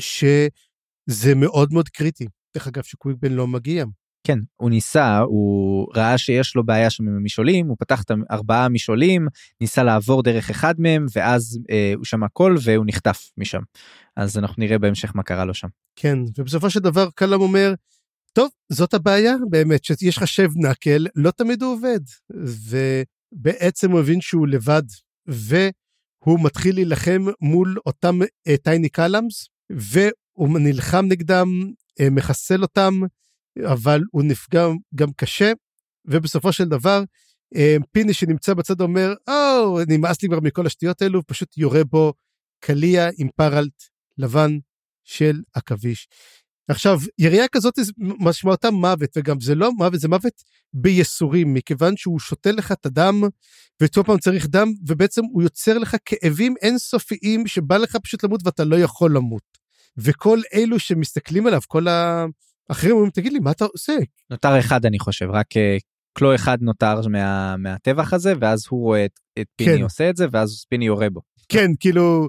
שזה 0.00 1.34
מאוד 1.36 1.72
מאוד 1.72 1.88
קריטי. 1.88 2.26
דרך 2.54 2.66
אגב 2.66 2.82
שקוויקבן 2.82 3.32
לא 3.32 3.46
מגיע. 3.46 3.84
כן, 4.26 4.38
הוא 4.56 4.70
ניסה, 4.70 5.18
הוא 5.18 5.86
ראה 5.94 6.18
שיש 6.18 6.56
לו 6.56 6.64
בעיה 6.66 6.90
שם 6.90 7.08
עם 7.08 7.16
המשעולים, 7.16 7.66
הוא 7.66 7.76
פתח 7.78 8.02
את 8.02 8.10
ארבעה 8.30 8.68
משעולים, 8.68 9.26
ניסה 9.60 9.82
לעבור 9.82 10.22
דרך 10.22 10.50
אחד 10.50 10.74
מהם, 10.78 11.06
ואז 11.16 11.58
אה, 11.70 11.92
הוא 11.96 12.04
שמע 12.04 12.28
קול 12.28 12.56
והוא 12.64 12.84
נחטף 12.88 13.30
משם. 13.36 13.60
אז 14.16 14.38
אנחנו 14.38 14.62
נראה 14.62 14.78
בהמשך 14.78 15.12
מה 15.14 15.22
קרה 15.22 15.44
לו 15.44 15.54
שם. 15.54 15.68
כן, 15.96 16.18
ובסופו 16.38 16.70
של 16.70 16.80
דבר 16.80 17.08
קלאם 17.14 17.40
אומר, 17.40 17.74
טוב, 18.32 18.50
זאת 18.72 18.94
הבעיה 18.94 19.34
באמת, 19.50 19.84
שיש 19.84 20.16
לך 20.16 20.26
שב 20.26 20.50
נקל, 20.56 21.06
לא 21.16 21.30
תמיד 21.30 21.62
הוא 21.62 21.72
עובד. 21.72 22.00
ובעצם 23.34 23.90
הוא 23.90 24.00
הבין 24.00 24.20
שהוא 24.20 24.46
לבד, 24.46 24.82
הוא 26.18 26.44
מתחיל 26.44 26.74
להילחם 26.74 27.24
מול 27.40 27.76
אותם 27.86 28.18
טייני 28.62 28.88
קלאמס, 28.88 29.48
והוא 29.70 30.58
נלחם 30.58 31.06
נגדם, 31.08 31.48
אה, 32.00 32.10
מחסל 32.10 32.62
אותם, 32.62 33.00
אבל 33.62 34.00
הוא 34.10 34.22
נפגע 34.22 34.66
גם 34.94 35.08
קשה, 35.16 35.52
ובסופו 36.04 36.52
של 36.52 36.64
דבר, 36.64 37.02
אה, 37.56 37.76
פיני 37.92 38.14
שנמצא 38.14 38.54
בצד 38.54 38.80
אומר, 38.80 39.14
או, 39.28 39.80
oh, 39.80 39.84
נמאס 39.88 40.22
לי 40.22 40.28
כבר 40.28 40.40
מכל 40.40 40.66
השטויות 40.66 41.02
האלו, 41.02 41.26
פשוט 41.26 41.58
יורה 41.58 41.84
בו 41.84 42.12
קליע 42.60 43.08
עם 43.18 43.28
פרלט 43.36 43.82
לבן 44.18 44.58
של 45.04 45.40
עכביש. 45.54 46.08
עכשיו, 46.68 46.98
ירייה 47.18 47.48
כזאת 47.48 47.74
משמעותה 47.98 48.70
מוות, 48.70 49.10
וגם 49.16 49.40
זה 49.40 49.54
לא 49.54 49.72
מוות, 49.72 50.00
זה 50.00 50.08
מוות 50.08 50.32
בייסורים, 50.72 51.54
מכיוון 51.54 51.96
שהוא 51.96 52.20
שותה 52.20 52.52
לך 52.52 52.72
את 52.72 52.86
הדם, 52.86 53.22
וכל 53.82 54.02
פעם 54.06 54.18
צריך 54.18 54.46
דם, 54.46 54.68
ובעצם 54.86 55.22
הוא 55.24 55.42
יוצר 55.42 55.78
לך 55.78 55.96
כאבים 56.04 56.54
אינסופיים 56.62 57.46
שבא 57.46 57.76
לך 57.76 57.96
פשוט 57.96 58.24
למות 58.24 58.40
ואתה 58.44 58.64
לא 58.64 58.76
יכול 58.76 59.16
למות. 59.16 59.64
וכל 59.96 60.38
אלו 60.54 60.78
שמסתכלים 60.78 61.46
עליו, 61.46 61.60
כל 61.66 61.86
האחרים 62.70 62.92
אומרים, 62.92 63.10
תגיד 63.10 63.32
לי, 63.32 63.38
מה 63.38 63.50
אתה 63.50 63.64
עושה? 63.64 63.92
נותר 64.30 64.58
אחד, 64.58 64.86
אני 64.86 64.98
חושב, 64.98 65.26
רק 65.30 65.56
אה, 65.56 65.76
קלו 66.18 66.34
אחד 66.34 66.58
נותר 66.60 67.08
מה, 67.08 67.56
מהטבח 67.56 68.12
הזה, 68.12 68.32
ואז 68.40 68.66
הוא 68.70 68.82
רואה 68.82 69.04
את, 69.04 69.20
את 69.38 69.46
פיני 69.56 69.76
כן. 69.76 69.82
עושה 69.82 70.10
את 70.10 70.16
זה, 70.16 70.26
ואז 70.32 70.64
פיני 70.68 70.86
יורה 70.86 71.10
בו. 71.10 71.20
כן, 71.48 71.70
כאילו, 71.80 72.28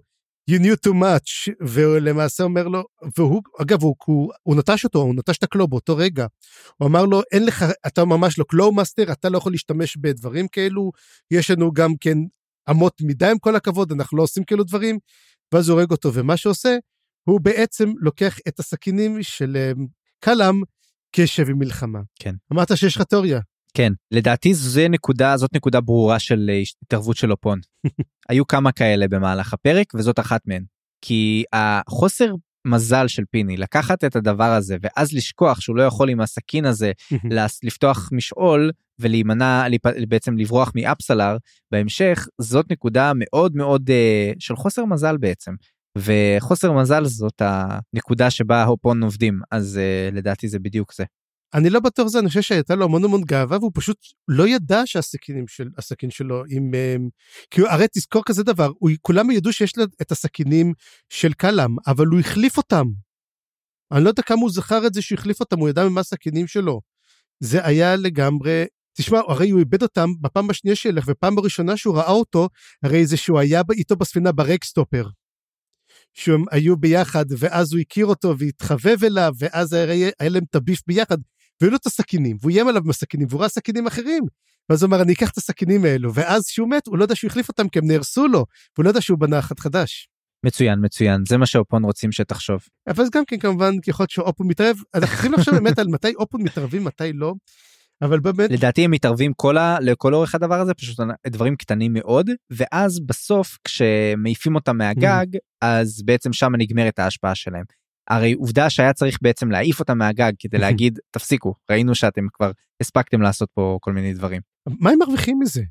you 0.52 0.60
knew 0.60 0.90
too 0.90 0.94
much, 0.94 1.54
ולמעשה 1.68 2.44
אומר 2.44 2.68
לו, 2.68 2.84
והוא, 3.18 3.42
אגב, 3.62 3.84
הוא, 3.84 3.96
הוא, 4.06 4.32
הוא 4.44 4.56
נטש 4.56 4.84
אותו, 4.84 5.00
הוא 5.00 5.16
נטש 5.16 5.38
את 5.38 5.44
ה 5.44 5.48
Claw 5.48 5.68
באותו 5.68 5.98
רגע. 5.98 6.26
הוא 6.78 6.88
אמר 6.88 7.06
לו, 7.06 7.22
אין 7.32 7.46
לך, 7.46 7.66
אתה 7.88 8.06
ממש 8.06 8.40
לא 8.40 8.46
Claw 8.50 8.72
Master, 8.72 9.12
אתה 9.12 9.30
לא 9.30 9.38
יכול 9.38 9.52
להשתמש 9.52 9.98
בדברים 9.98 10.48
כאלו, 10.48 10.92
יש 11.32 11.52
לנו 11.52 11.72
גם 11.72 11.92
כן 12.02 12.18
אמות 12.70 13.02
מידה 13.02 13.32
עם 13.32 13.38
כל 13.40 13.56
הכבוד, 13.56 13.92
אנחנו 13.92 14.18
לא 14.18 14.24
עושים 14.24 14.44
כאלו 14.44 14.64
דברים, 14.64 15.00
ואז 15.54 15.70
הוא 15.70 15.78
הורג 15.80 15.92
אותו, 15.92 16.14
ומה 16.14 16.38
שעושה, 16.38 16.78
הוא 17.28 17.42
בעצם 17.42 17.92
לוקח 17.98 18.38
את 18.48 18.60
הסכינים 18.60 19.24
של 19.24 19.58
אה, 19.58 19.72
קלאם 20.20 20.62
כשבי 21.12 21.54
מלחמה. 21.54 22.00
כן. 22.20 22.36
אמרת 22.54 22.78
שיש 22.78 22.96
לך 22.96 23.02
תיאוריה. 23.02 23.40
כן, 23.74 23.94
לדעתי 24.12 24.54
זה 24.54 24.88
נקודה, 24.90 25.38
זאת 25.38 25.56
נקודה 25.56 25.82
ברורה 25.82 26.20
של 26.20 26.50
אה, 26.54 26.62
התערבות 26.82 27.18
של 27.18 27.32
אופון. 27.32 27.60
היו 28.30 28.48
כמה 28.48 28.72
כאלה 28.72 29.08
במהלך 29.08 29.54
הפרק 29.54 29.94
וזאת 29.96 30.20
אחת 30.20 30.42
מהן. 30.46 30.64
כי 31.02 31.44
החוסר 31.54 32.34
מזל 32.68 33.08
של 33.08 33.24
פיני 33.32 33.58
לקחת 33.58 34.04
את 34.04 34.16
הדבר 34.16 34.52
הזה 34.52 34.78
ואז 34.82 35.14
לשכוח 35.14 35.62
שהוא 35.62 35.76
לא 35.76 35.84
יכול 35.84 36.10
עם 36.10 36.22
הסכין 36.22 36.66
הזה 36.66 36.92
לפתוח 37.64 38.10
משעול 38.12 38.72
ולהימנע 39.00 39.68
בעצם 40.08 40.38
לברוח 40.38 40.72
מאפסלר 40.76 41.38
בהמשך 41.72 42.28
זאת 42.42 42.72
נקודה 42.72 43.12
מאוד 43.16 43.56
מאוד 43.56 43.90
uh, 43.90 44.36
של 44.40 44.56
חוסר 44.56 44.86
מזל 44.86 45.18
בעצם 45.18 45.52
וחוסר 45.98 46.72
מזל 46.72 47.06
זאת 47.06 47.42
הנקודה 47.42 48.30
שבה 48.30 48.64
האופון 48.64 49.04
עובדים 49.04 49.40
אז 49.52 49.80
uh, 49.80 50.16
לדעתי 50.16 50.48
זה 50.48 50.60
בדיוק 50.60 50.94
זה. 50.94 51.04
אני 51.54 51.70
לא 51.70 51.80
בטוח 51.80 52.08
זה, 52.08 52.20
אני 52.20 52.28
חושב 52.28 52.42
שהייתה 52.42 52.76
לו 52.76 52.86
המון 52.86 53.04
המון 53.04 53.24
גאווה 53.24 53.58
והוא 53.58 53.72
פשוט 53.74 53.98
לא 54.28 54.48
ידע 54.48 54.82
שהסכינים 54.86 55.48
של, 55.48 55.70
הסכין 55.78 56.10
שלו 56.10 56.44
עם... 56.50 56.72
כי 57.52 57.62
הוא, 57.62 57.70
הרי 57.70 57.86
תזכור 57.92 58.24
כזה 58.26 58.44
דבר, 58.44 58.72
הוא, 58.80 58.92
כולם 59.02 59.32
ידעו 59.32 59.54
שיש 59.54 59.78
לו 59.78 59.84
את 60.02 60.12
הסכינים 60.12 60.74
של 61.10 61.34
קלאם, 61.34 61.76
אבל 61.88 62.06
הוא 62.06 62.20
החליף 62.20 62.58
אותם. 62.58 62.86
אני 63.92 64.04
לא 64.04 64.10
יודע 64.10 64.24
כמה 64.24 64.42
הוא 64.42 64.52
זכר 64.52 64.88
את 64.88 64.94
זה 64.94 65.02
שהוא 65.02 65.20
החליף 65.20 65.40
אותם, 65.40 65.60
הוא 65.60 65.70
ידע 65.70 65.90
ממה 65.90 66.02
הסכינים 66.02 66.48
שלו. 66.48 66.82
זה 67.40 67.66
היה 67.66 67.96
לגמרי... 67.96 68.66
תשמע, 68.98 69.20
הרי 69.28 69.50
הוא 69.50 69.60
איבד 69.60 69.84
אותם 69.84 70.10
בפעם 70.22 70.50
השנייה 70.50 70.76
שילך, 70.76 71.06
ופעם 71.08 71.38
הראשונה 71.38 71.78
שהוא 71.78 71.96
ראה 71.96 72.12
אותו, 72.12 72.50
הרי 72.84 73.06
זה 73.06 73.18
שהוא 73.18 73.40
היה 73.40 73.62
איתו 73.78 73.96
בספינה 73.96 74.32
ברקסטופר. 74.32 75.08
שהם 76.16 76.46
היו 76.52 76.78
ביחד, 76.78 77.26
ואז 77.38 77.74
הוא 77.74 77.82
הכיר 77.82 78.06
אותו 78.06 78.36
והתחבב 78.38 79.04
אליו, 79.04 79.34
ואז 79.40 79.74
היה 79.74 80.12
להם 80.22 80.44
את 80.50 80.56
הביף 80.56 80.82
ביחד. 80.88 81.18
והיו 81.62 81.72
לו 81.72 81.78
את 81.78 81.86
הסכינים, 81.86 82.38
והוא 82.42 82.52
איים 82.52 82.68
עליו 82.68 82.82
עם 82.84 82.90
הסכינים, 82.90 83.28
והוא 83.30 83.40
ראה 83.42 83.50
סכינים 83.50 83.88
אחרים. 83.88 84.24
ואז 84.70 84.84
הוא 84.84 84.88
אמר, 84.88 85.02
אני 85.02 85.14
אקח 85.14 85.30
את 85.30 85.38
הסכינים 85.38 85.86
האלו, 85.86 86.14
ואז 86.14 86.48
כשהוא 86.48 86.70
מת, 86.70 86.88
הוא 86.88 86.98
לא 86.98 87.04
יודע 87.04 87.16
שהוא 87.16 87.30
החליף 87.30 87.50
אותם 87.50 87.70
כי 87.70 87.80
הם 87.80 87.88
נהרסו 87.88 88.28
לו, 88.28 88.46
והוא 88.76 88.84
לא 88.84 88.90
יודע 88.90 89.02
שהוא 89.02 89.20
בנה 89.20 89.40
אחד 89.40 89.60
חדש. 89.60 90.10
מצוין, 90.46 90.80
מצוין, 90.82 91.24
זה 91.28 91.38
מה 91.38 91.46
שאופון 91.46 91.84
רוצים 91.84 92.12
שתחשוב. 92.12 92.60
אבל 92.88 93.04
גם 93.12 93.26
כן, 93.26 93.38
כמובן, 93.38 93.80
ככל 93.80 94.06
שאופון 94.10 94.48
מתערב, 94.48 94.78
אנחנו 94.94 95.16
צריכים 95.16 95.34
לחשוב 95.34 95.56
באמת 95.56 95.80
על 95.80 95.88
מתי 95.88 96.14
אופון 96.16 96.42
מתערבים, 96.42 96.84
מתי 96.84 97.14
לא. 97.14 97.34
אבל 98.02 98.20
באמת 98.20 98.52
לדעתי 98.52 98.86
הם 98.86 98.92
מתערבים 98.92 99.34
כל 99.34 99.58
ה... 99.58 99.78
לכל 99.82 100.14
אורך 100.14 100.36
הדבר 100.36 100.60
הזה 100.60 100.74
פשוט 100.74 101.00
דברים 101.28 101.56
קטנים 101.56 101.94
מאוד 101.94 102.30
ואז 102.50 103.00
בסוף 103.00 103.58
כשמעיפים 103.64 104.56
אותם 104.56 104.78
מהגג 104.78 105.26
אז 105.62 106.04
בעצם 106.06 106.34
שם 106.34 106.52
נגמרת 106.58 107.00
ההשפעה 107.00 107.36
שלהם. 107.36 107.64
הרי 108.10 108.34
עובדה 108.34 108.70
שהיה 108.70 108.94
צריך 108.94 109.18
בעצם 109.22 109.52
להעיף 109.52 109.80
אותם 109.80 109.98
מהגג 109.98 110.32
כדי 110.40 110.58
להגיד 110.64 111.00
תפסיקו 111.12 111.54
ראינו 111.72 111.96
שאתם 111.96 112.22
כבר 112.34 112.52
הספקתם 112.82 113.22
לעשות 113.22 113.50
פה 113.54 113.78
כל 113.82 113.94
מיני 113.94 114.14
דברים. 114.14 114.42
מה 114.80 114.90
הם 114.90 115.00
מרוויחים 115.00 115.40
מזה? 115.40 115.64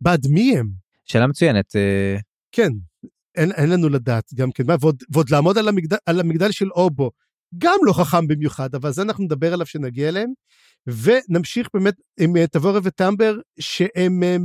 בעד 0.00 0.26
מי 0.30 0.58
הם? 0.58 0.68
שאלה 1.04 1.26
מצוינת. 1.26 1.76
אה, 1.76 2.16
כן 2.52 2.70
אין, 3.36 3.52
אין 3.52 3.70
לנו 3.70 3.88
לדעת 3.88 4.24
גם 4.34 4.52
כן 4.52 4.64
ועוד, 4.80 5.02
ועוד 5.12 5.30
לעמוד 5.30 5.58
על 5.58 5.68
המגדל, 5.68 5.96
על 6.06 6.20
המגדל 6.20 6.50
של 6.50 6.70
אובו 6.70 7.10
גם 7.58 7.78
לא 7.82 7.92
חכם 7.92 8.26
במיוחד 8.26 8.74
אבל 8.74 8.92
זה 8.92 9.02
אנחנו 9.02 9.24
נדבר 9.24 9.52
עליו 9.52 9.66
שנגיע 9.66 10.08
אליהם 10.08 10.32
ונמשיך 10.86 11.68
באמת 11.74 11.94
עם 12.20 12.36
אה, 12.36 12.46
תבורה 12.46 12.80
וטמבר 12.82 13.36
שהן 13.60 14.22
אה, 14.22 14.36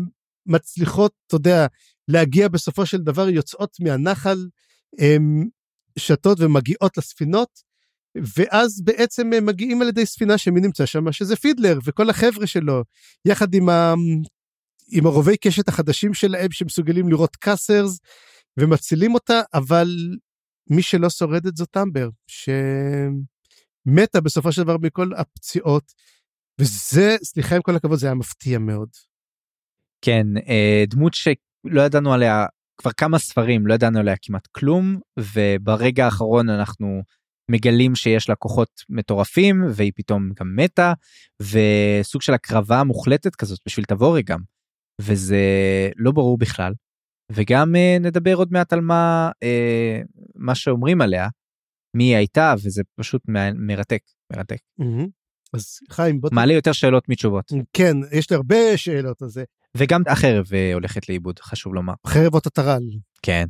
מצליחות 0.46 1.12
אתה 1.28 1.36
יודע 1.36 1.68
להגיע 2.08 2.48
בסופו 2.48 2.86
של 2.86 2.98
דבר 2.98 3.30
יוצאות 3.30 3.78
מהנחל 3.80 4.38
הם 5.00 5.48
שתות 6.00 6.40
ומגיעות 6.40 6.98
לספינות, 6.98 7.74
ואז 8.38 8.82
בעצם 8.84 9.34
הם 9.34 9.46
מגיעים 9.46 9.82
על 9.82 9.88
ידי 9.88 10.06
ספינה 10.06 10.38
שמי 10.38 10.62
נמצא 10.62 10.86
שם, 10.86 11.12
שזה 11.12 11.36
פידלר 11.36 11.80
וכל 11.86 12.10
החבר'ה 12.10 12.48
שלו, 12.48 12.84
יחד 13.26 13.54
עם, 13.54 13.70
ה... 13.70 13.94
עם 14.92 15.06
הרובי 15.06 15.38
קשת 15.38 15.68
החדשים 15.68 16.14
שלהם 16.14 16.52
שמסוגלים 16.52 17.10
לראות 17.10 17.36
קאסרס, 17.36 18.00
ומצילים 18.58 19.14
אותה, 19.14 19.42
אבל 19.54 19.88
מי 20.70 20.82
שלא 20.82 21.10
שורד 21.10 21.46
את 21.46 21.58
זאת 21.58 21.70
טמבר, 21.70 22.10
שמתה 22.28 24.22
בסופו 24.22 24.52
של 24.52 24.64
דבר 24.64 24.78
מכל 24.78 25.10
הפציעות, 25.18 25.94
וזה, 26.62 27.16
סליחה 27.24 27.56
עם 27.56 27.62
כל 27.62 27.76
הכבוד, 27.76 28.00
זה 28.00 28.08
היה 28.08 28.16
מפתיע 28.16 28.60
מאוד. 28.60 28.90
כן, 30.06 30.28
אה, 30.50 30.84
דמות 30.88 31.14
שלא 31.14 31.82
ידענו 31.82 32.14
עליה 32.14 32.46
כבר 32.78 32.92
כמה 32.92 33.20
ספרים 33.20 33.68
לא 33.68 33.74
ידענו 33.74 34.00
עליה 34.00 34.16
כמעט 34.22 34.48
כלום 34.48 35.00
וברגע 35.20 36.06
האחרון 36.06 36.50
אנחנו 36.50 37.02
מגלים 37.52 37.96
שיש 37.96 38.30
לה 38.30 38.36
כוחות 38.36 38.70
מטורפים 38.90 39.64
והיא 39.76 39.92
פתאום 39.96 40.30
גם 40.40 40.56
מתה 40.56 40.94
וסוג 41.42 42.22
של 42.22 42.34
הקרבה 42.34 42.84
מוחלטת 42.84 43.36
כזאת 43.36 43.60
בשביל 43.66 43.86
תבורי 43.86 44.24
גם 44.24 44.40
וזה 45.02 45.38
לא 45.96 46.12
ברור 46.12 46.38
בכלל 46.38 46.74
וגם 47.32 47.76
אה, 47.76 47.98
נדבר 48.00 48.36
עוד 48.36 48.52
מעט 48.52 48.74
על 48.74 48.82
מה 48.82 49.32
אה, 49.44 50.02
מה 50.36 50.56
שאומרים 50.56 51.02
עליה 51.02 51.28
מי 51.98 52.04
היא 52.04 52.16
הייתה 52.16 52.54
וזה 52.64 52.84
פשוט 53.00 53.22
מרתק 53.56 54.02
מרתק. 54.34 54.60
Mm-hmm. 54.82 55.23
אז 55.54 55.80
חיים 55.92 56.22
בוא 56.22 56.30
מעלה 56.34 56.54
יותר 56.54 56.72
שאלות 56.72 57.10
מתשובות 57.10 57.52
כן 57.74 57.98
יש 58.12 58.30
לי 58.30 58.36
הרבה 58.36 58.78
שאלות 58.78 59.22
על 59.22 59.30
זה 59.30 59.44
וגם 59.78 60.02
החרב 60.08 60.46
אה, 60.54 60.74
הולכת 60.74 61.10
לאיבוד 61.10 61.40
חשוב 61.40 61.74
לומר. 61.74 61.94
חרב 62.08 62.36
אוטטרל. 62.36 62.84
כן. 63.22 63.46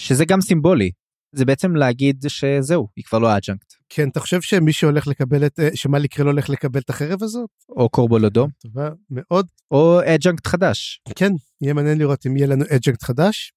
שזה 0.00 0.24
גם 0.24 0.40
סימבולי. 0.40 0.90
זה 1.32 1.44
בעצם 1.44 1.76
להגיד 1.76 2.24
שזהו 2.28 2.88
היא 2.96 3.04
כבר 3.04 3.18
לא 3.18 3.36
adjunct. 3.36 3.72
כן 3.88 4.08
אתה 4.08 4.20
חושב 4.20 4.40
שמי 4.40 4.72
שהולך 4.72 5.06
לקבל 5.06 5.46
את 5.46 5.60
אה, 5.60 5.68
שמה 5.74 5.98
לקרוא 5.98 6.26
לא 6.26 6.30
הולך 6.30 6.50
לקבל 6.50 6.80
את 6.80 6.90
החרב 6.90 7.22
הזאת? 7.22 7.50
או 7.68 7.88
קורבולו 7.88 8.26
דום. 8.26 8.48
טובה 8.58 8.88
מאוד. 9.10 9.46
או 9.70 10.00
adjunct 10.14 10.46
חדש. 10.46 11.00
כן 11.16 11.32
יהיה 11.62 11.74
מעניין 11.74 11.98
לראות 11.98 12.26
אם 12.26 12.36
יהיה 12.36 12.46
לנו 12.46 12.64
adjunct 12.76 13.02
חדש. 13.02 13.52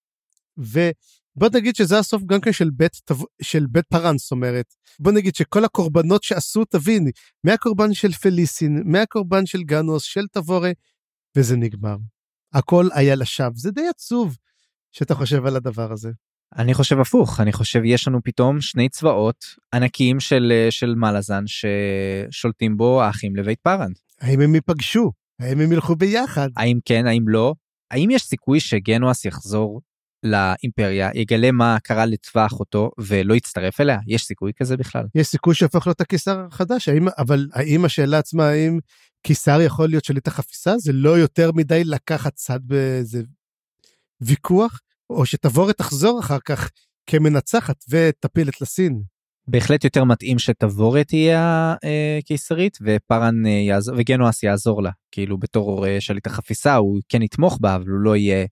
ובוא 1.37 1.49
נגיד 1.53 1.75
שזה 1.75 1.99
הסוף 1.99 2.23
גם 2.25 2.41
כן 2.41 2.51
של 2.51 2.69
בית 2.69 2.97
של 3.41 3.65
בית 3.71 3.85
פארן 3.89 4.17
זאת 4.17 4.31
אומרת 4.31 4.73
בוא 4.99 5.11
נגיד 5.11 5.35
שכל 5.35 5.65
הקורבנות 5.65 6.23
שעשו 6.23 6.65
תבין 6.65 7.07
מהקורבן 7.43 7.93
של 7.93 8.11
פליסין 8.11 8.83
מהקורבן 8.85 9.45
של 9.45 9.63
גנוס 9.63 10.03
של 10.03 10.27
תבורה 10.31 10.71
וזה 11.37 11.57
נגמר. 11.57 11.95
הכל 12.53 12.87
היה 12.93 13.15
לשווא, 13.15 13.49
זה 13.55 13.71
די 13.71 13.87
עצוב 13.87 14.37
שאתה 14.91 15.15
חושב 15.15 15.45
על 15.45 15.55
הדבר 15.55 15.91
הזה. 15.91 16.11
אני 16.57 16.73
חושב 16.73 16.99
הפוך, 16.99 17.39
אני 17.39 17.53
חושב 17.53 17.81
יש 17.85 18.07
לנו 18.07 18.19
פתאום 18.23 18.61
שני 18.61 18.89
צבאות 18.89 19.45
ענקיים 19.73 20.19
של, 20.19 20.67
של 20.69 20.95
מלאזן 20.95 21.43
ששולטים 21.47 22.77
בו 22.77 23.01
האחים 23.01 23.35
לבית 23.35 23.59
פארן. 23.59 23.91
האם 24.21 24.41
הם 24.41 24.55
ייפגשו? 24.55 25.11
האם 25.39 25.59
הם 25.61 25.71
ילכו 25.71 25.95
ביחד? 25.95 26.49
האם 26.57 26.77
כן, 26.85 27.07
האם 27.07 27.27
לא? 27.27 27.53
האם 27.91 28.09
יש 28.11 28.21
סיכוי 28.23 28.59
שגנואס 28.59 29.25
יחזור 29.25 29.81
לאימפריה, 30.23 31.09
יגלה 31.13 31.51
מה 31.51 31.77
קרה 31.83 32.05
לטווח 32.05 32.59
אותו 32.59 32.91
ולא 32.99 33.33
יצטרף 33.33 33.81
אליה? 33.81 33.99
יש 34.07 34.23
סיכוי 34.23 34.51
כזה 34.57 34.77
בכלל? 34.77 35.05
יש 35.15 35.27
סיכוי 35.27 35.55
שהפך 35.55 35.87
להיות 35.87 36.01
הקיסר 36.01 36.39
החדש, 36.39 36.89
האם, 36.89 37.07
אבל 37.17 37.47
האם 37.53 37.85
השאלה 37.85 38.19
עצמה, 38.19 38.47
האם 38.49 38.79
קיסר 39.21 39.61
יכול 39.61 39.89
להיות 39.89 40.05
שליט 40.05 40.27
החפיסה? 40.27 40.77
זה 40.77 40.93
לא 40.93 41.17
יותר 41.17 41.51
מדי 41.51 41.83
לקחת 41.83 42.35
צד 42.35 42.59
באיזה 42.63 43.21
ויכוח? 44.21 44.79
או 45.09 45.25
שתבור 45.25 45.67
ותחזור 45.67 46.19
אחר 46.19 46.39
כך 46.45 46.69
כמנצחת 47.09 47.83
ותפיל 47.89 48.49
את 48.49 48.61
לסין. 48.61 49.01
בהחלט 49.47 49.83
יותר 49.83 50.03
מתאים 50.03 50.39
שתבורת 50.39 51.07
תהיה 51.07 51.75
הקיסרית 52.19 52.77
ופארן 52.81 53.45
יעזור 53.45 53.95
וגנואס 53.97 54.43
יעזור 54.43 54.83
לה 54.83 54.91
כאילו 55.11 55.37
בתור 55.37 55.85
שליט 55.99 56.27
החפיסה 56.27 56.75
הוא 56.75 56.99
כן 57.09 57.21
יתמוך 57.21 57.57
בה 57.61 57.75
אבל 57.75 57.87
הוא 57.87 57.99
לא 57.99 58.15
יהיה 58.15 58.45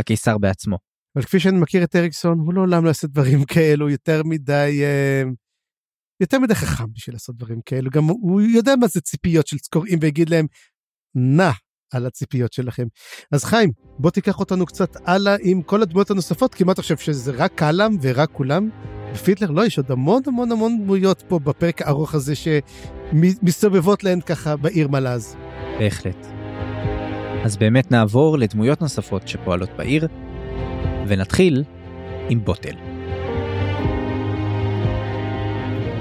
הקיסר 0.00 0.38
בעצמו. 0.38 0.91
אבל 1.16 1.24
כפי 1.24 1.40
שאני 1.40 1.58
מכיר 1.58 1.84
את 1.84 1.96
אריקסון 1.96 2.38
הוא 2.38 2.54
לעולם 2.54 2.84
לא 2.84 2.88
יעשה 2.88 3.06
דברים 3.06 3.44
כאלו 3.54 3.90
יותר 3.90 4.22
מדי 4.24 4.82
יותר 6.20 6.38
מדי 6.38 6.54
חכם 6.54 6.92
בשביל 6.92 7.14
לעשות 7.14 7.36
דברים 7.36 7.60
כאלו 7.66 7.90
גם 7.90 8.04
הוא 8.04 8.40
יודע 8.40 8.76
מה 8.80 8.86
זה 8.86 9.00
ציפיות 9.00 9.46
של 9.46 9.56
קוראים 9.72 9.98
ויגיד 10.02 10.28
להם 10.28 10.46
נא 11.14 11.50
על 11.92 12.06
הציפיות 12.06 12.52
שלכם. 12.52 12.86
אז 13.32 13.44
חיים 13.44 13.70
בוא 13.98 14.10
תיקח 14.10 14.40
אותנו 14.40 14.66
קצת 14.66 14.96
הלאה 15.06 15.36
עם 15.40 15.62
כל 15.62 15.82
הדמויות 15.82 16.10
הנוספות 16.10 16.54
כי 16.54 16.64
מה 16.64 16.72
אתה 16.72 16.82
חושב 16.82 16.96
שזה 16.96 17.32
רק 17.36 17.52
קלאם 17.54 17.96
ורק 18.02 18.30
כולם? 18.32 18.68
בפיטלר 19.12 19.50
לא 19.50 19.66
יש 19.66 19.78
עוד 19.78 19.90
המון 19.90 20.22
המון 20.26 20.52
המון 20.52 20.82
דמויות 20.82 21.22
פה 21.28 21.38
בפרק 21.38 21.82
הארוך 21.82 22.14
הזה 22.14 22.34
שמסתובבות 22.34 24.04
להן 24.04 24.20
ככה 24.20 24.56
בעיר 24.56 24.88
מלאז. 24.88 25.36
בהחלט. 25.78 26.26
אז 27.44 27.56
באמת 27.56 27.90
נעבור 27.90 28.38
לדמויות 28.38 28.80
נוספות 28.80 29.28
שפועלות 29.28 29.70
בעיר 29.76 30.08
ונתחיל 31.06 31.64
עם 32.28 32.44
בוטל. 32.44 32.74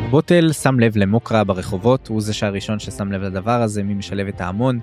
בוטל 0.10 0.52
שם 0.52 0.80
לב 0.80 0.98
למוקרה 0.98 1.44
ברחובות, 1.44 2.08
הוא 2.08 2.22
זה 2.22 2.34
שהראשון 2.34 2.80
ששם 2.80 3.12
לב 3.12 3.22
לדבר 3.22 3.62
הזה, 3.62 3.84
מי 3.84 3.94
משלב 3.94 4.28
את 4.28 4.42
ההמון, 4.42 4.80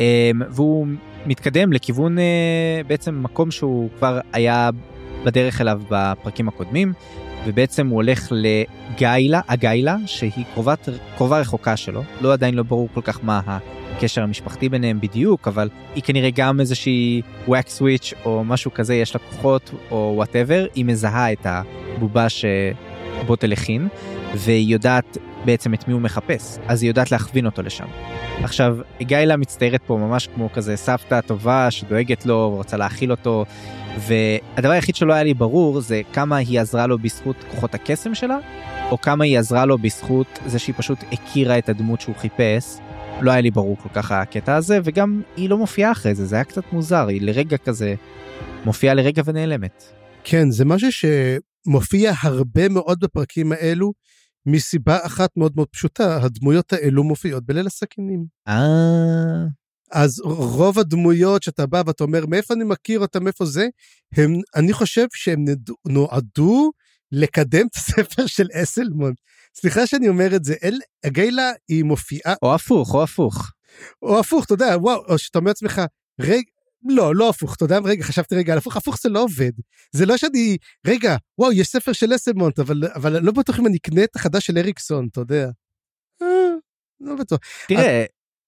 אמ, 0.00 0.04
והוא 0.50 0.86
מתקדם 1.26 1.72
לכיוון 1.72 2.18
אה, 2.18 2.80
בעצם 2.86 3.22
מקום 3.22 3.50
שהוא 3.50 3.88
כבר 3.98 4.20
היה 4.32 4.70
בדרך 5.24 5.60
אליו 5.60 5.80
בפרקים 5.90 6.48
הקודמים, 6.48 6.92
ובעצם 7.46 7.86
הוא 7.86 7.96
הולך 7.96 8.32
לגיילה, 8.32 9.40
הגיילה, 9.48 9.96
שהיא 10.06 10.44
קרובה 11.16 11.40
רחוקה 11.40 11.76
שלו, 11.76 12.02
לא 12.20 12.32
עדיין 12.32 12.54
לא 12.54 12.62
ברור 12.62 12.88
כל 12.94 13.00
כך 13.00 13.20
מה 13.22 13.40
הקשר 13.98 14.22
המשפחתי 14.22 14.68
ביניהם 14.68 15.00
בדיוק, 15.00 15.48
אבל 15.48 15.68
היא 15.94 16.02
כנראה 16.02 16.30
גם 16.34 16.60
איזושהי 16.60 17.22
wax 17.48 17.68
witch 17.68 18.14
או 18.24 18.44
משהו 18.44 18.74
כזה, 18.74 18.94
יש 18.94 19.14
לה 19.14 19.20
כוחות 19.20 19.70
או 19.90 20.12
whatever, 20.16 20.66
היא 20.74 20.84
מזהה 20.84 21.32
את 21.32 21.46
הבובה 21.46 22.26
שבוטל 22.28 23.52
הכין, 23.52 23.88
והיא 24.34 24.72
יודעת 24.72 25.18
בעצם 25.44 25.74
את 25.74 25.88
מי 25.88 25.92
הוא 25.92 26.00
מחפש, 26.00 26.58
אז 26.68 26.82
היא 26.82 26.90
יודעת 26.90 27.12
להכווין 27.12 27.46
אותו 27.46 27.62
לשם. 27.62 27.84
עכשיו, 28.42 28.76
אגיילה 29.00 29.36
מצטיירת 29.36 29.80
פה 29.86 29.96
ממש 29.96 30.28
כמו 30.34 30.52
כזה 30.52 30.76
סבתא 30.76 31.20
טובה 31.20 31.70
שדואגת 31.70 32.26
לו 32.26 32.50
ורוצה 32.54 32.76
להאכיל 32.76 33.10
אותו, 33.10 33.44
והדבר 33.98 34.70
היחיד 34.70 34.96
שלא 34.96 35.12
היה 35.12 35.22
לי 35.22 35.34
ברור 35.34 35.80
זה 35.80 36.00
כמה 36.12 36.36
היא 36.36 36.60
עזרה 36.60 36.86
לו 36.86 36.98
בזכות 36.98 37.36
כוחות 37.50 37.74
הקסם 37.74 38.14
שלה, 38.14 38.38
או 38.90 39.00
כמה 39.00 39.24
היא 39.24 39.38
עזרה 39.38 39.64
לו 39.64 39.78
בזכות 39.78 40.38
זה 40.46 40.58
שהיא 40.58 40.74
פשוט 40.78 40.98
הכירה 41.12 41.58
את 41.58 41.68
הדמות 41.68 42.00
שהוא 42.00 42.16
חיפש. 42.16 42.78
לא 43.20 43.30
היה 43.30 43.40
לי 43.40 43.50
ברור 43.50 43.76
כל 43.76 43.88
כך 43.88 44.12
הקטע 44.12 44.56
הזה, 44.56 44.78
וגם 44.84 45.22
היא 45.36 45.48
לא 45.48 45.58
מופיעה 45.58 45.92
אחרי 45.92 46.14
זה, 46.14 46.26
זה 46.26 46.36
היה 46.36 46.44
קצת 46.44 46.72
מוזר, 46.72 47.06
היא 47.06 47.22
לרגע 47.22 47.56
כזה 47.56 47.94
מופיעה 48.64 48.94
לרגע 48.94 49.22
ונעלמת. 49.24 49.84
כן, 50.24 50.50
זה 50.50 50.64
משהו 50.64 50.88
שמופיע 50.92 52.12
הרבה 52.20 52.68
מאוד 52.68 53.00
בפרקים 53.00 53.52
האלו, 53.52 53.92
מסיבה 54.46 54.98
אחת 55.06 55.30
מאוד 55.36 55.52
מאוד 55.56 55.68
פשוטה, 55.68 56.22
הדמויות 56.22 56.72
האלו 56.72 57.04
מופיעות 57.04 57.46
בליל 57.46 57.66
הסכינים. 57.66 58.24
אה... 58.48 59.44
אז 59.92 60.20
רוב 60.24 60.78
הדמויות 60.78 61.42
שאתה 61.42 61.66
בא 61.66 61.82
ואתה 61.86 62.04
אומר 62.04 62.26
מאיפה 62.26 62.54
אני 62.54 62.64
מכיר 62.64 63.00
אותם 63.00 63.24
מאיפה 63.24 63.44
זה 63.44 63.68
הם 64.16 64.32
אני 64.56 64.72
חושב 64.72 65.06
שהם 65.14 65.44
נועדו 65.86 66.70
לקדם 67.12 67.66
את 67.66 67.76
הספר 67.76 68.26
של 68.26 68.46
אסלמון. 68.52 69.12
סליחה 69.54 69.86
שאני 69.86 70.08
אומר 70.08 70.36
את 70.36 70.44
זה 70.44 70.54
אל 70.64 70.78
הגיילה 71.04 71.50
היא 71.68 71.84
מופיעה 71.84 72.34
או 72.42 72.54
הפוך 72.54 72.94
או 72.94 73.02
הפוך. 73.02 73.52
או 74.02 74.20
הפוך 74.20 74.44
אתה 74.44 74.54
יודע 74.54 74.76
וואו 74.80 75.04
או 75.08 75.18
שאתה 75.18 75.38
אומר 75.38 75.50
לעצמך 75.50 75.82
רגע 76.20 76.50
לא 76.88 77.14
לא 77.14 77.28
הפוך 77.28 77.54
אתה 77.54 77.64
יודע 77.64 77.78
רגע 77.78 78.04
חשבתי 78.04 78.34
רגע 78.34 78.52
על 78.52 78.58
הפוך 78.58 78.76
הפוך 78.76 78.98
זה 79.02 79.08
לא 79.08 79.22
עובד 79.22 79.52
זה 79.92 80.06
לא 80.06 80.16
שאני 80.16 80.56
רגע 80.86 81.16
וואו 81.38 81.52
יש 81.52 81.68
ספר 81.68 81.92
של 81.92 82.14
אסלמונט 82.14 82.58
אבל 82.58 82.84
אבל 82.94 83.22
לא 83.22 83.32
בטוח 83.32 83.58
אם 83.58 83.66
אני 83.66 83.76
אקנה 83.76 84.04
את 84.04 84.16
החדש 84.16 84.46
של 84.46 84.58
אריקסון 84.58 85.08
אתה 85.12 85.20
יודע. 85.20 85.50
אה, 86.22 86.54
לא 87.00 87.14
בטוח. 87.14 87.38
תראה 87.68 88.04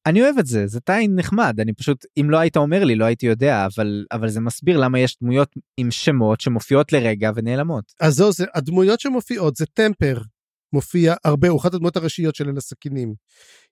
אני 0.06 0.22
אוהב 0.22 0.38
את 0.38 0.46
זה 0.46 0.66
זה 0.66 0.80
טיין 0.80 1.14
נחמד 1.16 1.60
אני 1.60 1.72
פשוט 1.72 2.06
אם 2.20 2.30
לא 2.30 2.38
היית 2.38 2.56
אומר 2.56 2.84
לי 2.84 2.94
לא 2.94 3.04
הייתי 3.04 3.26
יודע 3.26 3.66
אבל 3.66 4.04
אבל 4.12 4.28
זה 4.28 4.40
מסביר 4.40 4.78
למה 4.78 4.98
יש 4.98 5.16
דמויות 5.22 5.52
עם 5.76 5.90
שמות 5.90 6.40
שמופיעות 6.40 6.92
לרגע 6.92 7.30
ונעלמות. 7.34 7.92
אז 8.00 8.14
זהו 8.14 8.32
זה 8.32 8.44
הדמויות 8.54 9.00
שמופיעות 9.00 9.56
זה 9.56 9.66
טמפר 9.66 10.20
מופיע 10.72 11.14
הרבה 11.24 11.48
הוא 11.48 11.60
אחת 11.60 11.74
הדמויות 11.74 11.96
הראשיות 11.96 12.34
של 12.34 12.48
אלה 12.48 12.58
הסכינים. 12.58 13.14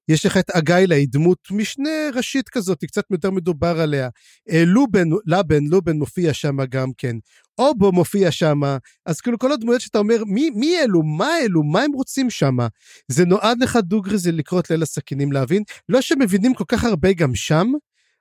יש 0.09 0.27
לך 0.27 0.37
את 0.37 0.51
אגיילה 0.51 0.95
היא 0.95 1.09
דמות 1.11 1.39
משנה 1.51 1.91
ראשית 2.15 2.49
כזאת 2.49 2.85
קצת 2.85 3.05
יותר 3.11 3.31
מדובר 3.31 3.81
עליה. 3.81 4.09
אה, 4.51 4.65
לובן 4.67 5.09
לבן 5.27 5.65
לובן 5.65 5.97
מופיע 5.97 6.35
שם 6.35 6.57
גם 6.71 6.89
כן. 6.99 7.17
אובו 7.59 7.93
מופיע 7.93 8.31
שם 8.31 8.61
אז 9.07 9.21
כאילו 9.21 9.39
כל 9.39 9.53
הדמויות 9.53 9.81
שאתה 9.81 9.99
אומר 9.99 10.25
מי 10.27 10.51
מי 10.51 10.81
אלו 10.81 11.03
מה 11.03 11.39
אלו 11.39 11.63
מה 11.63 11.83
הם 11.83 11.93
רוצים 11.93 12.31
שם 12.31 12.57
זה 13.09 13.25
נועד 13.25 13.63
לך 13.63 13.77
דוגרי 13.77 14.19
זה 14.19 14.33
לקרוא 14.33 14.61
את 14.61 14.71
ליל 14.71 14.83
הסכינים 14.83 15.33
להבין 15.33 15.63
לא 15.89 16.01
שמבינים 16.01 16.55
כל 16.55 16.65
כך 16.69 16.85
הרבה 16.85 17.13
גם 17.13 17.35
שם 17.35 17.67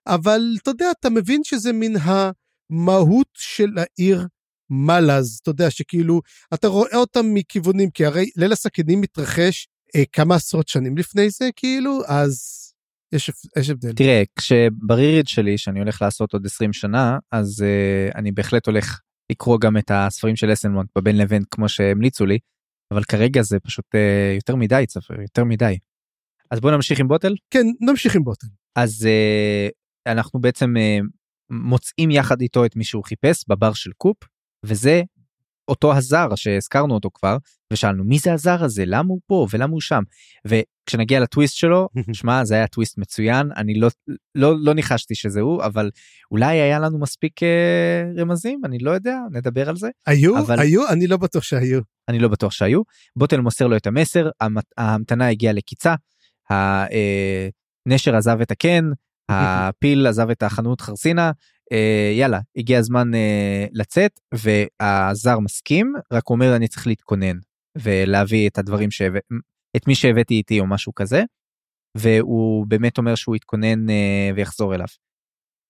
אבל 0.07 0.41
אתה 0.61 0.69
יודע 0.69 0.91
אתה 0.99 1.09
מבין 1.09 1.41
שזה 1.43 1.73
מן 1.73 1.93
המהות 2.01 3.27
של 3.33 3.69
העיר 3.77 4.27
מלאז 4.69 5.39
אתה 5.41 5.51
יודע 5.51 5.71
שכאילו 5.71 6.21
אתה 6.53 6.67
רואה 6.67 6.95
אותם 6.95 7.25
מכיוונים 7.33 7.89
כי 7.89 8.05
הרי 8.05 8.29
ליל 8.35 8.51
הסכינים 8.51 9.01
מתרחש 9.01 9.67
אה, 9.95 10.03
כמה 10.13 10.35
עשרות 10.35 10.67
שנים 10.67 10.97
לפני 10.97 11.29
זה 11.29 11.49
כאילו 11.55 11.99
אז 12.07 12.63
יש, 13.11 13.31
יש 13.57 13.69
הבדל. 13.69 13.93
תראה 13.93 14.23
כשבריריד 14.39 15.27
שלי 15.27 15.57
שאני 15.57 15.79
הולך 15.79 16.01
לעשות 16.01 16.33
עוד 16.33 16.45
20 16.45 16.73
שנה 16.73 17.17
אז 17.31 17.63
uh, 17.63 18.17
אני 18.17 18.31
בהחלט 18.31 18.67
הולך 18.67 18.99
לקרוא 19.31 19.59
גם 19.59 19.77
את 19.77 19.91
הספרים 19.93 20.35
של 20.35 20.53
אסנמונט 20.53 20.89
בבין 20.97 21.17
לבין 21.17 21.43
כמו 21.51 21.69
שהמליצו 21.69 22.25
לי 22.25 22.39
אבל 22.93 23.03
כרגע 23.03 23.41
זה 23.41 23.59
פשוט 23.59 23.85
uh, 23.85 24.35
יותר 24.35 24.55
מדי 24.55 24.83
צפר 24.87 25.21
יותר 25.21 25.43
מדי. 25.43 25.77
אז 26.51 26.59
בוא 26.59 26.71
נמשיך 26.71 26.99
עם 26.99 27.07
בוטל 27.07 27.35
כן 27.49 27.65
נמשיך 27.81 28.15
עם 28.15 28.23
בוטל 28.23 28.47
אז 28.75 29.07
uh, 29.07 30.11
אנחנו 30.11 30.41
בעצם 30.41 30.73
uh, 30.77 31.05
מוצאים 31.49 32.11
יחד 32.11 32.41
איתו 32.41 32.65
את 32.65 32.75
מי 32.75 32.83
שהוא 32.83 33.03
חיפש 33.03 33.43
בבר 33.47 33.73
של 33.73 33.91
קופ 33.97 34.17
וזה 34.67 35.01
אותו 35.67 35.95
הזר 35.95 36.35
שהזכרנו 36.35 36.93
אותו 36.93 37.09
כבר 37.13 37.37
ושאלנו 37.73 38.03
מי 38.03 38.19
זה 38.19 38.33
הזר 38.33 38.63
הזה? 38.63 38.83
למה 38.85 39.07
הוא 39.07 39.19
פה? 39.27 39.47
ולמה 39.51 39.71
הוא 39.71 39.81
שם? 39.81 40.03
וכשנגיע 40.45 41.19
לטוויסט 41.19 41.55
שלו 41.55 41.89
שמע 42.13 42.45
זה 42.45 42.55
היה 42.55 42.67
טוויסט 42.67 42.97
מצוין 42.97 43.49
אני 43.57 43.73
לא 43.79 43.87
לא 44.35 44.55
לא 44.59 44.73
ניחשתי 44.73 45.15
שזה 45.15 45.41
הוא 45.41 45.63
אבל 45.63 45.89
אולי 46.31 46.61
היה 46.61 46.79
לנו 46.79 46.99
מספיק 46.99 47.43
אה, 47.43 48.03
רמזים 48.17 48.61
אני 48.65 48.79
לא 48.79 48.91
יודע 48.91 49.17
נדבר 49.31 49.69
על 49.69 49.75
זה. 49.75 49.89
היו? 50.05 50.39
אבל 50.39 50.59
היו? 50.59 50.89
אני 50.89 51.07
לא 51.07 51.17
בטוח 51.17 51.43
שהיו. 51.43 51.81
אני 52.09 52.19
לא 52.19 52.27
בטוח 52.27 52.51
שהיו. 52.51 52.81
בוטל 53.15 53.41
מוסר 53.41 53.67
לו 53.67 53.77
את 53.77 53.87
המסר 53.87 54.29
ההמתנה 54.77 55.29
הגיעה 55.29 55.53
לקיצה 55.53 55.95
הנשר 56.49 58.15
עזב 58.15 58.41
את 58.41 58.51
הקן 58.51 58.89
הפיל 59.29 60.07
עזב 60.07 60.29
את 60.29 60.43
החנות 60.43 60.81
חרסינה 60.81 61.25
אה, 61.27 61.31
יאללה 62.19 62.39
הגיע 62.55 62.79
הזמן 62.79 63.15
אה, 63.15 63.65
לצאת 63.71 64.19
והזר 64.33 65.39
מסכים 65.39 65.93
רק 66.13 66.29
אומר 66.29 66.55
אני 66.55 66.67
צריך 66.67 66.87
להתכונן 66.87 67.37
ולהביא 67.77 68.49
את 68.49 68.57
הדברים 68.57 68.91
שהבאתי 68.91 69.25
את 69.77 69.87
מי 69.87 69.95
שהבאתי 69.95 70.33
איתי 70.33 70.59
או 70.59 70.67
משהו 70.67 70.95
כזה. 70.95 71.23
והוא 71.97 72.67
באמת 72.67 72.97
אומר 72.97 73.15
שהוא 73.15 73.35
יתכונן 73.35 73.89
אה, 73.89 74.29
ויחזור 74.35 74.75
אליו. 74.75 74.87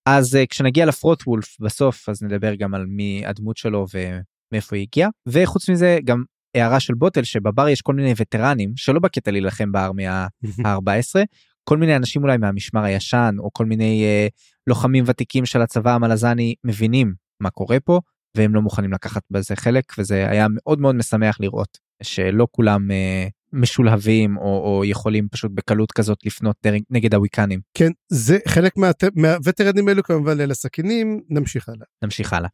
אז 0.09 0.35
אה, 0.35 0.45
כשנגיע 0.45 0.85
לפרוט 0.85 1.23
וולף 1.27 1.59
בסוף 1.59 2.09
אז 2.09 2.23
נדבר 2.23 2.55
גם 2.55 2.73
על 2.73 2.85
מי 2.85 3.23
הדמות 3.25 3.57
שלו 3.57 3.85
ומאיפה 3.93 4.75
היא 4.75 4.87
הגיעה 4.91 5.09
וחוץ 5.27 5.69
מזה 5.69 5.99
גם 6.05 6.23
הערה 6.55 6.79
של 6.79 6.93
בוטל 6.93 7.23
שבבר 7.23 7.69
יש 7.69 7.81
כל 7.81 7.93
מיני 7.93 8.13
וטרנים 8.17 8.73
שלא 8.75 8.99
בקטע 8.99 9.31
להילחם 9.31 9.71
בארמיה 9.71 10.27
ה-14 10.65 11.25
כל 11.70 11.78
מיני 11.78 11.95
אנשים 11.95 12.24
אולי 12.24 12.38
מהמשמר 12.38 12.84
הישן 12.84 13.36
או 13.39 13.49
כל 13.53 13.65
מיני 13.65 14.03
אה, 14.03 14.28
לוחמים 14.68 15.03
ותיקים 15.07 15.45
של 15.45 15.61
הצבא 15.61 15.93
המלזני 15.93 16.55
מבינים 16.63 17.13
מה 17.39 17.49
קורה 17.49 17.80
פה 17.80 17.99
והם 18.38 18.55
לא 18.55 18.61
מוכנים 18.61 18.93
לקחת 18.93 19.22
בזה 19.32 19.55
חלק 19.55 19.84
וזה 19.97 20.30
היה 20.30 20.47
מאוד 20.49 20.80
מאוד 20.80 20.95
משמח 20.95 21.38
לראות 21.39 21.78
שלא 22.03 22.47
כולם 22.51 22.91
אה, 22.91 23.28
משולהבים 23.53 24.38
או, 24.38 24.43
או 24.43 24.86
יכולים 24.86 25.28
פשוט 25.32 25.51
בקלות 25.53 25.91
כזאת 25.91 26.18
לפנות 26.26 26.55
נגד 26.89 27.13
הוויקנים. 27.13 27.59
כן 27.74 27.91
זה 28.09 28.38
חלק 28.47 28.78
מה, 28.78 28.91
מהווטרנים 29.15 29.88
האלו 29.88 30.03
כמובן 30.03 30.41
אלה 30.41 30.53
סכינים 30.53 31.22
נמשיך 31.30 31.70
הלאה. 31.70 31.86
נמשיך 32.03 32.34
הלאה. 32.34 32.49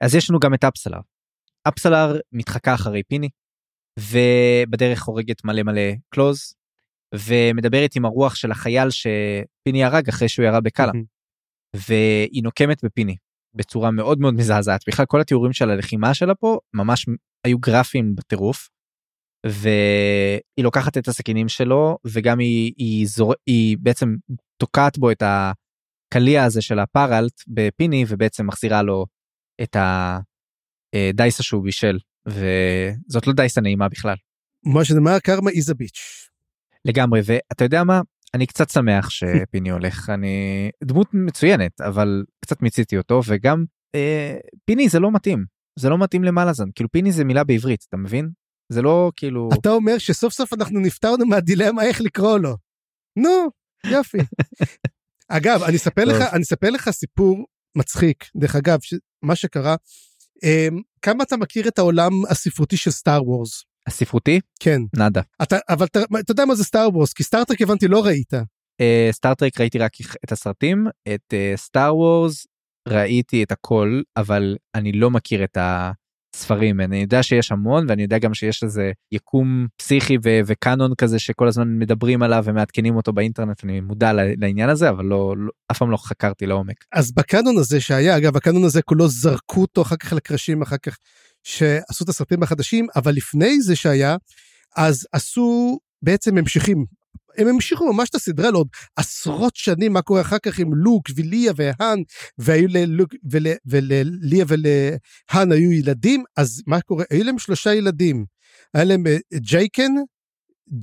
אז 0.00 0.14
יש 0.14 0.30
לנו 0.30 0.38
גם 0.38 0.54
את 0.54 0.64
אפסלר. 0.64 1.00
אפסלר 1.68 2.18
מתחקה 2.32 2.74
אחרי 2.74 3.02
פיני 3.02 3.28
ובדרך 3.98 5.02
הורגת 5.02 5.44
מלא 5.44 5.62
מלא 5.62 5.92
קלוז 6.10 6.59
ומדברת 7.14 7.96
עם 7.96 8.04
הרוח 8.04 8.34
של 8.34 8.50
החייל 8.50 8.88
שפיני 8.90 9.84
הרג 9.84 10.08
אחרי 10.08 10.28
שהוא 10.28 10.46
ירה 10.46 10.60
בקאלה. 10.60 10.92
והיא 11.76 12.42
נוקמת 12.42 12.84
בפיני 12.84 13.16
בצורה 13.54 13.90
מאוד 13.90 14.20
מאוד 14.20 14.34
מזעזעת 14.34 14.80
בכלל 14.88 15.06
כל 15.06 15.20
התיאורים 15.20 15.52
של 15.52 15.70
הלחימה 15.70 16.14
שלה 16.14 16.34
פה 16.34 16.58
ממש 16.74 17.06
היו 17.44 17.58
גרפיים 17.58 18.14
בטירוף. 18.14 18.68
והיא 19.46 20.64
לוקחת 20.64 20.98
את 20.98 21.08
הסכינים 21.08 21.48
שלו 21.48 21.98
וגם 22.06 22.38
היא, 22.38 22.72
היא, 22.76 23.06
זור... 23.06 23.34
היא 23.46 23.76
בעצם 23.80 24.14
תוקעת 24.60 24.98
בו 24.98 25.10
את 25.10 25.22
הקליע 25.22 26.44
הזה 26.44 26.62
של 26.62 26.78
הפארלט 26.78 27.42
בפיני 27.48 28.04
ובעצם 28.08 28.46
מחזירה 28.46 28.82
לו 28.82 29.06
את 29.62 29.76
הדייסה 30.94 31.42
שהוא 31.42 31.64
בישל 31.64 31.98
וזאת 32.26 33.26
לא 33.26 33.32
דייסה 33.32 33.60
נעימה 33.60 33.88
בכלל. 33.88 34.14
מה 34.64 34.84
שנאמר 34.84 35.18
קרמה 35.18 35.50
איזה 35.50 35.74
ביץ'. 35.74 36.29
לגמרי 36.84 37.20
ואתה 37.24 37.64
יודע 37.64 37.84
מה? 37.84 38.00
אני 38.34 38.46
קצת 38.46 38.70
שמח 38.70 39.10
שפיני 39.16 39.70
הולך. 39.70 40.10
אני 40.10 40.70
דמות 40.84 41.08
מצוינת 41.12 41.80
אבל 41.80 42.24
קצת 42.44 42.62
מיציתי 42.62 42.98
אותו 42.98 43.20
וגם 43.26 43.64
אה, 43.94 44.36
פיני 44.64 44.88
זה 44.88 45.00
לא 45.00 45.12
מתאים. 45.12 45.44
זה 45.78 45.88
לא 45.88 45.98
מתאים 45.98 46.24
למלאזן. 46.24 46.64
כאילו 46.74 46.90
פיני 46.90 47.12
זה 47.12 47.24
מילה 47.24 47.44
בעברית 47.44 47.84
אתה 47.88 47.96
מבין? 47.96 48.30
זה 48.72 48.82
לא 48.82 49.12
כאילו 49.16 49.48
אתה 49.60 49.70
אומר 49.70 49.98
שסוף 49.98 50.32
סוף 50.32 50.52
אנחנו 50.52 50.80
נפטרנו 50.80 51.26
מהדילמה 51.26 51.82
איך 51.82 52.00
לקרוא 52.00 52.38
לו. 52.38 52.56
נו 53.16 53.48
יופי. 53.86 54.18
אגב 55.28 55.62
אני 55.62 55.76
אספר 55.76 56.04
לך 56.04 56.16
אני 56.32 56.42
אספר 56.42 56.70
לך 56.70 56.90
סיפור 56.90 57.46
מצחיק. 57.76 58.24
דרך 58.36 58.56
אגב 58.56 58.78
מה 59.22 59.36
שקרה 59.36 59.76
um, 60.44 60.82
כמה 61.02 61.24
אתה 61.24 61.36
מכיר 61.36 61.68
את 61.68 61.78
העולם 61.78 62.12
הספרותי 62.28 62.76
של 62.76 62.90
Star 62.90 63.28
Wars. 63.28 63.64
הספרותי? 63.86 64.40
כן. 64.60 64.82
נאדה. 64.96 65.20
אתה, 65.42 65.56
אבל 65.68 65.86
אתה, 65.86 66.00
אתה 66.20 66.32
יודע 66.32 66.44
מה 66.44 66.54
זה 66.54 66.64
Star 66.64 66.88
Wars, 66.92 67.12
כי 67.12 67.22
Star 67.22 67.42
Trek 67.42 67.62
הבנתי 67.62 67.88
לא 67.88 68.04
ראית. 68.04 68.32
Star 69.10 69.33
Trek 69.33 69.56
uh, 69.56 69.60
ראיתי 69.60 69.78
רק 69.78 69.92
את 70.24 70.32
הסרטים, 70.32 70.86
את 71.14 71.34
Star 71.56 71.90
uh, 71.90 71.94
Wars 71.94 72.46
ראיתי 72.88 73.42
את 73.42 73.52
הכל, 73.52 74.02
אבל 74.16 74.56
אני 74.74 74.92
לא 74.92 75.10
מכיר 75.10 75.44
את 75.44 75.58
הספרים. 75.60 76.80
אני 76.80 76.96
יודע 76.96 77.22
שיש 77.22 77.52
המון 77.52 77.86
ואני 77.88 78.02
יודע 78.02 78.18
גם 78.18 78.34
שיש 78.34 78.62
איזה 78.62 78.92
יקום 79.12 79.66
פסיכי 79.76 80.16
ו- 80.24 80.40
וקאנון 80.46 80.94
כזה 80.94 81.18
שכל 81.18 81.48
הזמן 81.48 81.78
מדברים 81.78 82.22
עליו 82.22 82.44
ומעדכנים 82.46 82.96
אותו 82.96 83.12
באינטרנט, 83.12 83.64
אני 83.64 83.80
מודע 83.80 84.12
לעניין 84.12 84.68
הזה, 84.68 84.90
אבל 84.90 85.04
לא, 85.04 85.34
לא, 85.36 85.50
אף 85.72 85.78
פעם 85.78 85.90
לא 85.90 85.96
חקרתי 85.96 86.46
לעומק. 86.46 86.84
אז 86.92 87.12
בקאנון 87.12 87.58
הזה 87.58 87.80
שהיה, 87.80 88.16
אגב, 88.16 88.36
הקאנון 88.36 88.64
הזה 88.64 88.82
כולו 88.82 89.08
זרקו 89.08 89.60
אותו 89.60 89.82
אחר 89.82 89.96
כך 89.96 90.12
לקרשים, 90.12 90.62
אחר 90.62 90.76
כך 90.82 90.96
שעשו 91.42 92.04
את 92.04 92.08
הסרטים 92.08 92.42
החדשים, 92.42 92.86
אבל 92.96 93.12
לפני 93.12 93.60
זה 93.60 93.76
שהיה, 93.76 94.16
אז 94.76 95.06
עשו 95.12 95.78
בעצם 96.02 96.38
המשכים. 96.38 96.84
הם 97.38 97.48
המשיכו 97.48 97.92
ממש 97.92 98.08
את 98.08 98.14
הסדרה 98.14 98.50
לעוד 98.50 98.68
עשרות 98.96 99.56
שנים, 99.56 99.92
מה 99.92 100.02
קורה 100.02 100.20
אחר 100.20 100.38
כך 100.38 100.58
עם 100.58 100.74
לוק 100.74 101.02
וליה 101.16 101.52
והאן, 101.56 101.98
והיו 102.38 102.68
ללוק 102.68 103.14
ול, 103.30 103.46
ולליה 103.66 104.44
ולהאן 104.48 105.52
היו 105.52 105.72
ילדים, 105.72 106.24
אז 106.36 106.62
מה 106.66 106.80
קורה? 106.80 107.04
היו 107.10 107.24
להם 107.24 107.38
שלושה 107.38 107.74
ילדים. 107.74 108.24
היה 108.74 108.84
להם 108.84 109.06
אה, 109.06 109.16
ג'ייקן, 109.34 109.92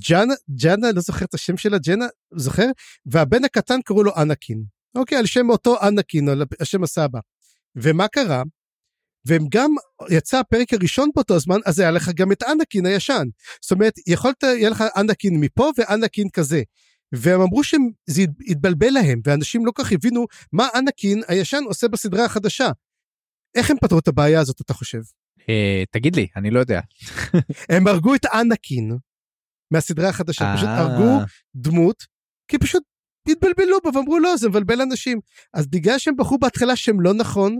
ג'אנה, 0.08 0.34
ג'אנה, 0.50 0.92
לא 0.92 1.00
זוכר 1.00 1.24
את 1.24 1.34
השם 1.34 1.56
שלה, 1.56 1.78
ג'נה, 1.78 2.06
זוכר? 2.34 2.66
והבן 3.06 3.44
הקטן 3.44 3.80
קראו 3.84 4.02
לו 4.02 4.12
אנקין. 4.16 4.64
אוקיי, 4.94 5.18
על 5.18 5.26
שם 5.26 5.50
אותו 5.50 5.76
אנקין, 5.88 6.28
על 6.28 6.44
שם 6.62 6.82
הסבא. 6.82 7.18
ומה 7.76 8.08
קרה? 8.08 8.42
והם 9.28 9.46
גם, 9.48 9.70
יצא 10.10 10.38
הפרק 10.38 10.72
הראשון 10.72 11.10
באותו 11.14 11.34
הזמן, 11.34 11.58
אז 11.66 11.78
היה 11.78 11.90
לך 11.90 12.10
גם 12.14 12.32
את 12.32 12.42
אנקין 12.42 12.86
הישן. 12.86 13.24
זאת 13.62 13.70
אומרת, 13.72 13.94
יכולת, 14.06 14.42
יהיה 14.42 14.70
לך 14.70 14.84
אנקין 14.96 15.40
מפה 15.40 15.70
ואנקין 15.78 16.28
כזה. 16.32 16.62
והם 17.12 17.40
אמרו 17.40 17.64
שזה 17.64 18.22
התבלבל 18.46 18.90
להם, 18.90 19.20
ואנשים 19.26 19.66
לא 19.66 19.72
כך 19.74 19.92
הבינו 19.92 20.26
מה 20.52 20.68
אנקין 20.74 21.22
הישן 21.28 21.62
עושה 21.66 21.88
בסדרה 21.88 22.24
החדשה. 22.24 22.70
איך 23.54 23.70
הם 23.70 23.76
פתרו 23.80 23.98
את 23.98 24.08
הבעיה 24.08 24.40
הזאת, 24.40 24.60
אתה 24.60 24.74
חושב? 24.74 25.00
אה, 25.48 25.82
תגיד 25.90 26.16
לי, 26.16 26.26
אני 26.36 26.50
לא 26.50 26.60
יודע. 26.60 26.80
הם 27.74 27.86
הרגו 27.86 28.14
את 28.14 28.26
אנקין 28.26 28.96
מהסדרה 29.70 30.08
החדשה, 30.08 30.54
פשוט 30.56 30.68
אה. 30.68 30.78
הרגו 30.78 31.24
דמות, 31.54 32.04
כי 32.48 32.58
פשוט 32.58 32.82
התבלבלו 33.28 33.78
בו 33.84 33.94
ואמרו 33.94 34.18
לא, 34.18 34.36
זה 34.36 34.48
מבלבל 34.48 34.80
אנשים. 34.80 35.20
אז 35.54 35.66
בגלל 35.66 35.98
שהם 35.98 36.16
בחרו 36.16 36.38
בהתחלה 36.38 36.76
שהם 36.76 37.00
לא 37.00 37.14
נכון, 37.14 37.58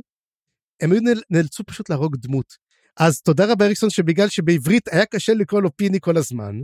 הם 0.81 0.93
היו 0.93 1.01
נאלצו 1.31 1.65
פשוט 1.65 1.91
להרוג 1.91 2.17
דמות. 2.17 2.57
אז 2.97 3.21
תודה 3.21 3.53
רבה 3.53 3.65
אריקסון 3.65 3.91
שבגלל 3.91 4.29
שבעברית 4.29 4.89
היה 4.89 5.07
קשה 5.07 5.35
לקרוא 5.35 5.63
לו 5.63 5.77
פיני 5.77 5.99
כל 6.01 6.17
הזמן, 6.17 6.55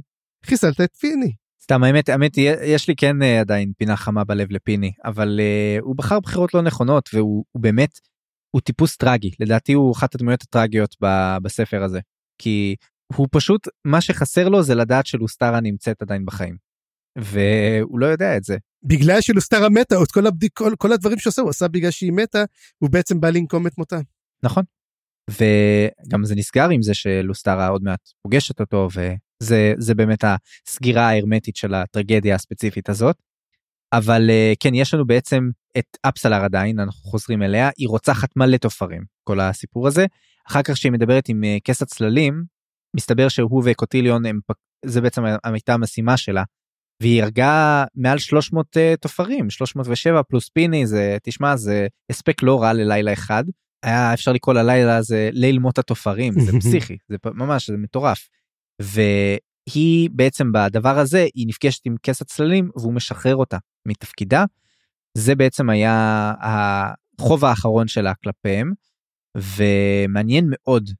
חיסלת 0.46 0.80
את 0.80 0.96
פיני. 0.96 1.32
סתם 1.62 1.84
האמת 1.84 2.08
האמת 2.08 2.32
יש 2.62 2.88
לי 2.88 2.96
כן 2.96 3.22
uh, 3.22 3.40
עדיין 3.40 3.72
פינה 3.78 3.96
חמה 3.96 4.24
בלב 4.24 4.52
לפיני 4.52 4.92
אבל 5.04 5.40
uh, 5.40 5.82
הוא 5.82 5.96
בחר 5.96 6.20
בחירות 6.20 6.54
לא 6.54 6.62
נכונות 6.62 7.10
והוא 7.14 7.44
באמת 7.54 7.98
הוא 8.50 8.60
טיפוס 8.60 8.96
טרגי 8.96 9.30
לדעתי 9.40 9.72
הוא 9.72 9.92
אחת 9.92 10.14
הדמויות 10.14 10.42
הטרגיות 10.42 10.96
ב, 11.04 11.06
בספר 11.42 11.82
הזה 11.82 12.00
כי 12.38 12.76
הוא 13.16 13.28
פשוט 13.30 13.68
מה 13.84 14.00
שחסר 14.00 14.48
לו 14.48 14.62
זה 14.62 14.74
לדעת 14.74 15.06
שלוסטרה 15.06 15.60
נמצאת 15.60 16.02
עדיין 16.02 16.24
בחיים. 16.24 16.56
והוא 17.18 17.98
לא 17.98 18.06
יודע 18.06 18.36
את 18.36 18.44
זה. 18.44 18.56
בגלל 18.84 19.20
שלוסטרה 19.20 19.68
מתה, 19.68 20.02
את 20.02 20.10
כל, 20.10 20.26
הבדיק, 20.26 20.52
כל, 20.54 20.72
כל 20.78 20.92
הדברים 20.92 21.18
שעושה 21.18 21.42
הוא 21.42 21.50
עשה 21.50 21.68
בגלל 21.68 21.90
שהיא 21.90 22.12
מתה, 22.12 22.44
הוא 22.78 22.90
בעצם 22.90 23.20
בא 23.20 23.30
לנקום 23.30 23.66
את 23.66 23.78
מותה. 23.78 23.98
נכון. 24.42 24.64
וגם 25.30 26.24
זה 26.24 26.34
נסגר 26.34 26.68
עם 26.70 26.82
זה 26.82 26.94
שלוסטרה 26.94 27.68
עוד 27.68 27.82
מעט 27.82 28.00
פוגשת 28.22 28.60
אותו 28.60 28.88
וזה 28.94 29.74
זה 29.78 29.94
באמת 29.94 30.24
הסגירה 30.68 31.08
ההרמטית 31.08 31.56
של 31.56 31.74
הטרגדיה 31.74 32.34
הספציפית 32.34 32.88
הזאת. 32.88 33.16
אבל 33.92 34.30
אה, 34.30 34.52
כן 34.60 34.74
יש 34.74 34.94
לנו 34.94 35.06
בעצם 35.06 35.50
את 35.78 35.98
אפסלר 36.02 36.44
עדיין 36.44 36.80
אנחנו 36.80 37.10
חוזרים 37.10 37.42
אליה 37.42 37.70
היא 37.76 37.88
רוצחת 37.88 38.36
מלא 38.36 38.56
תופרים 38.56 39.02
כל 39.24 39.40
הסיפור 39.40 39.86
הזה 39.86 40.06
אחר 40.48 40.62
כך 40.62 40.76
שהיא 40.76 40.92
מדברת 40.92 41.28
עם 41.28 41.44
אה, 41.44 41.56
כס 41.64 41.82
הצללים 41.82 42.44
מסתבר 42.96 43.28
שהוא 43.28 43.62
וקוטיליון 43.66 44.26
הם 44.26 44.40
זה 44.84 45.00
בעצם 45.00 45.22
הייתה 45.44 45.74
המשימה 45.74 46.16
שלה 46.16 46.42
והיא 47.00 47.22
הרגה 47.22 47.84
מעל 47.94 48.18
300 48.18 48.76
uh, 48.76 48.80
אה, 48.80 48.94
תופרים 49.00 49.50
307 49.50 50.22
פלוס 50.22 50.48
פיני 50.48 50.86
זה 50.86 51.16
תשמע 51.22 51.56
זה 51.56 51.86
הספק 52.10 52.42
לא 52.42 52.62
רע 52.62 52.72
ללילה 52.72 53.12
אחד 53.12 53.44
היה 53.84 54.14
אפשר 54.14 54.32
לקרוא 54.32 54.54
ללילה 54.54 54.96
הזה 54.96 55.30
ליל 55.32 55.58
מות 55.58 55.78
התופרים 55.78 56.40
זה 56.40 56.52
פסיכי 56.60 56.96
זה 57.08 57.16
ממש 57.24 57.70
זה 57.70 57.76
מטורף. 57.76 58.28
והיא 58.82 60.10
בעצם 60.12 60.52
בדבר 60.52 60.98
הזה 60.98 61.26
היא 61.34 61.46
נפגשת 61.48 61.86
עם 61.86 61.96
כס 62.02 62.22
הצללים 62.22 62.70
והוא 62.76 62.94
משחרר 62.94 63.36
אותה 63.36 63.58
מתפקידה. 63.86 64.44
זה 65.18 65.34
בעצם 65.34 65.70
היה 65.70 66.32
החוב 66.40 67.44
האחרון 67.44 67.88
שלה 67.88 68.12
כלפיהם 68.14 68.72
ומעניין 69.36 70.46
מאוד 70.48 70.90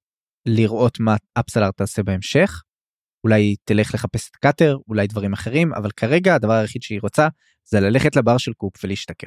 לראות 0.46 1.00
מה 1.00 1.16
אפסלר 1.40 1.70
תעשה 1.70 2.02
בהמשך. 2.02 2.62
אולי 3.24 3.56
תלך 3.64 3.94
לחפש 3.94 4.30
את 4.30 4.36
קאטר 4.36 4.76
אולי 4.88 5.06
דברים 5.06 5.32
אחרים 5.32 5.74
אבל 5.74 5.90
כרגע 5.90 6.34
הדבר 6.34 6.52
היחיד 6.52 6.82
שהיא 6.82 7.00
רוצה 7.02 7.28
זה 7.68 7.80
ללכת 7.80 8.16
לבר 8.16 8.38
של 8.38 8.52
קופ 8.52 8.84
ולהשתכר. 8.84 9.26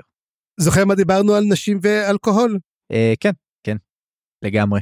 זוכר 0.60 0.86
מה 0.86 0.96
דיברנו 0.96 1.34
על 1.34 1.44
נשים 1.44 1.80
ואלכוהול? 1.82 2.60
אה, 2.92 3.14
כן 3.20 3.32
כן 3.64 3.78
לגמרי. 4.44 4.80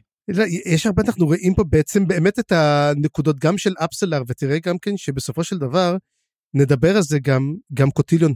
יש 0.66 0.86
הרבה 0.86 1.04
אנחנו 1.08 1.26
רואים 1.26 1.56
פה 1.56 1.64
בעצם 1.64 2.08
באמת 2.08 2.40
את 2.40 2.52
הנקודות 2.52 3.40
גם 3.40 3.58
של 3.58 3.74
אפסלר 3.78 4.22
ותראה 4.28 4.60
גם 4.60 4.78
כן 4.78 4.98
שבסופו 4.98 5.44
של 5.44 5.58
דבר 5.58 5.98
נדבר 6.54 6.96
על 6.96 7.02
זה 7.02 7.20
גם 7.20 7.56
גם 7.74 7.92
קוטיליון 7.92 8.34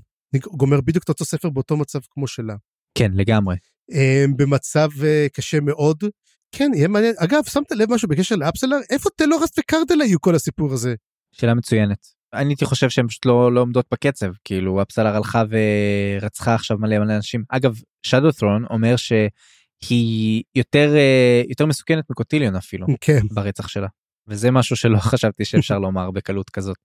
גומר 0.58 0.82
בדיוק 0.82 1.04
את 1.04 1.10
אותו 1.10 1.26
ספר 1.26 1.50
באותו 1.50 1.78
מצב 1.78 2.00
כמו 2.10 2.28
שלה. 2.28 2.56
כן 2.98 3.12
לגמרי. 3.14 3.56
אה, 3.92 4.26
במצב 4.38 4.90
אה, 5.04 5.28
קשה 5.34 5.60
מאוד 5.60 6.04
כן, 6.52 6.72
יהיה 6.76 6.88
מעניין. 6.88 7.14
אגב, 7.18 7.44
שמת 7.44 7.72
לב 7.72 7.94
משהו 7.94 8.08
בקשר 8.08 8.36
לאפסלר? 8.36 8.78
איפה 8.90 9.10
טלורס 9.16 9.50
וקרדלה 9.60 10.06
יהיו 10.06 10.22
כל 10.22 10.36
הסיפור 10.36 10.74
הזה? 10.74 10.96
שאלה 11.32 11.54
מצוינת. 11.54 12.20
אני 12.34 12.50
הייתי 12.50 12.66
חושב 12.66 12.90
שהן 12.90 13.08
פשוט 13.08 13.26
לא, 13.26 13.54
לא 13.54 13.62
עומדות 13.62 13.86
בקצב, 13.92 14.32
כאילו 14.46 14.82
אפסלר 14.82 15.16
הלכה 15.16 15.44
ורצחה 15.50 16.56
עכשיו 16.56 16.78
מלא 16.78 17.00
מלא 17.00 17.16
אנשים. 17.16 17.44
אגב, 17.50 17.76
שדו 18.04 18.32
ת'רון 18.32 18.66
אומר 18.70 18.96
שהיא 18.96 20.44
יותר, 20.56 20.96
אה, 20.96 21.42
יותר 21.50 21.66
מסוכנת 21.66 22.10
מקוטיליון 22.10 22.56
אפילו, 22.56 22.88
כן. 23.02 23.20
ברצח 23.32 23.68
שלה. 23.68 23.88
וזה 24.28 24.52
משהו 24.52 24.76
שלא 24.76 24.98
חשבתי 25.12 25.46
שאפשר 25.46 25.80
לומר 25.80 26.12
בקלות 26.12 26.50
כזאת. 26.50 26.78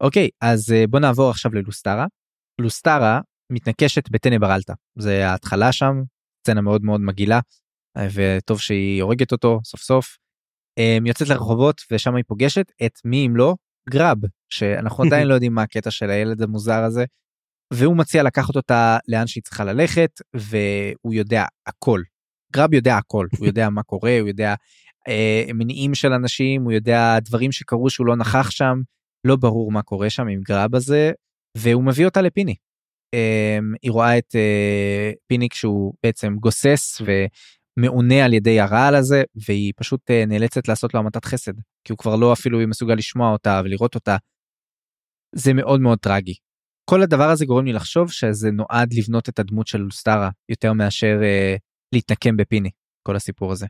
אוקיי, 0.00 0.28
אז 0.40 0.72
אה, 0.72 0.86
בוא 0.86 1.00
נעבור 1.00 1.30
עכשיו 1.30 1.54
ללוסטרה. 1.54 2.06
לוסטרה 2.60 3.20
מתנקשת 3.52 4.10
בטנא 4.10 4.38
ברלטה, 4.38 4.74
זה 4.98 5.28
ההתחלה 5.28 5.72
שם, 5.72 5.94
סצנה 6.40 6.60
מאוד 6.60 6.84
מאוד 6.84 7.00
מגעילה. 7.00 7.40
וטוב 7.98 8.60
שהיא 8.60 9.02
הורגת 9.02 9.32
אותו 9.32 9.60
סוף 9.64 9.80
סוף. 9.80 10.16
אמ, 10.78 11.06
יוצאת 11.06 11.28
לרחובות 11.28 11.82
ושם 11.90 12.14
היא 12.14 12.24
פוגשת 12.26 12.72
את 12.86 12.98
מי 13.04 13.26
אם 13.26 13.36
לא 13.36 13.54
גרב 13.90 14.18
שאנחנו 14.48 15.04
עדיין 15.06 15.28
לא 15.28 15.34
יודעים 15.34 15.54
מה 15.54 15.62
הקטע 15.62 15.90
של 15.90 16.10
הילד 16.10 16.42
המוזר 16.42 16.82
הזה. 16.84 17.04
והוא 17.72 17.96
מציע 17.96 18.22
לקחת 18.22 18.56
אותה 18.56 18.98
לאן 19.08 19.26
שהיא 19.26 19.42
צריכה 19.42 19.64
ללכת 19.64 20.10
והוא 20.34 21.14
יודע 21.14 21.44
הכל. 21.66 22.02
גרב 22.52 22.74
יודע 22.74 22.96
הכל 22.96 23.26
הוא 23.38 23.46
יודע 23.46 23.68
מה 23.68 23.82
קורה 23.82 24.20
הוא 24.20 24.28
יודע 24.28 24.54
אה, 25.08 25.44
מניעים 25.54 25.94
של 25.94 26.12
אנשים 26.12 26.62
הוא 26.62 26.72
יודע 26.72 27.18
דברים 27.20 27.52
שקרו 27.52 27.90
שהוא 27.90 28.06
לא 28.06 28.16
נכח 28.16 28.50
שם 28.50 28.80
לא 29.26 29.36
ברור 29.36 29.72
מה 29.72 29.82
קורה 29.82 30.10
שם 30.10 30.28
עם 30.28 30.40
גרב 30.40 30.74
הזה 30.74 31.12
והוא 31.58 31.84
מביא 31.84 32.04
אותה 32.04 32.22
לפיני. 32.22 32.54
אמ, 33.14 33.74
היא 33.82 33.90
רואה 33.90 34.18
את 34.18 34.36
אה, 34.36 35.12
פיניק 35.26 35.54
שהוא 35.54 35.94
בעצם 36.02 36.36
גוסס 36.40 37.00
ומעונה 37.76 38.24
על 38.24 38.34
ידי 38.34 38.60
הרעל 38.60 38.94
הזה 38.94 39.22
והיא 39.46 39.72
פשוט 39.76 40.10
אה, 40.10 40.26
נאלצת 40.26 40.68
לעשות 40.68 40.94
לו 40.94 41.00
המתת 41.00 41.24
חסד 41.24 41.52
כי 41.84 41.92
הוא 41.92 41.98
כבר 41.98 42.16
לא 42.16 42.32
אפילו 42.32 42.58
מסוגל 42.68 42.94
לשמוע 42.94 43.32
אותה 43.32 43.60
ולראות 43.64 43.94
אותה. 43.94 44.16
זה 45.34 45.54
מאוד 45.54 45.80
מאוד 45.80 45.98
טרגי. 45.98 46.34
כל 46.90 47.02
הדבר 47.02 47.30
הזה 47.30 47.46
גורם 47.46 47.64
לי 47.64 47.72
לחשוב 47.72 48.10
שזה 48.10 48.50
נועד 48.50 48.94
לבנות 48.94 49.28
את 49.28 49.38
הדמות 49.38 49.66
של 49.66 49.78
לוסטרה 49.78 50.30
יותר 50.48 50.72
מאשר 50.72 51.20
אה, 51.22 51.56
להתנקם 51.92 52.36
בפיני 52.36 52.70
כל 53.02 53.16
הסיפור 53.16 53.52
הזה. 53.52 53.66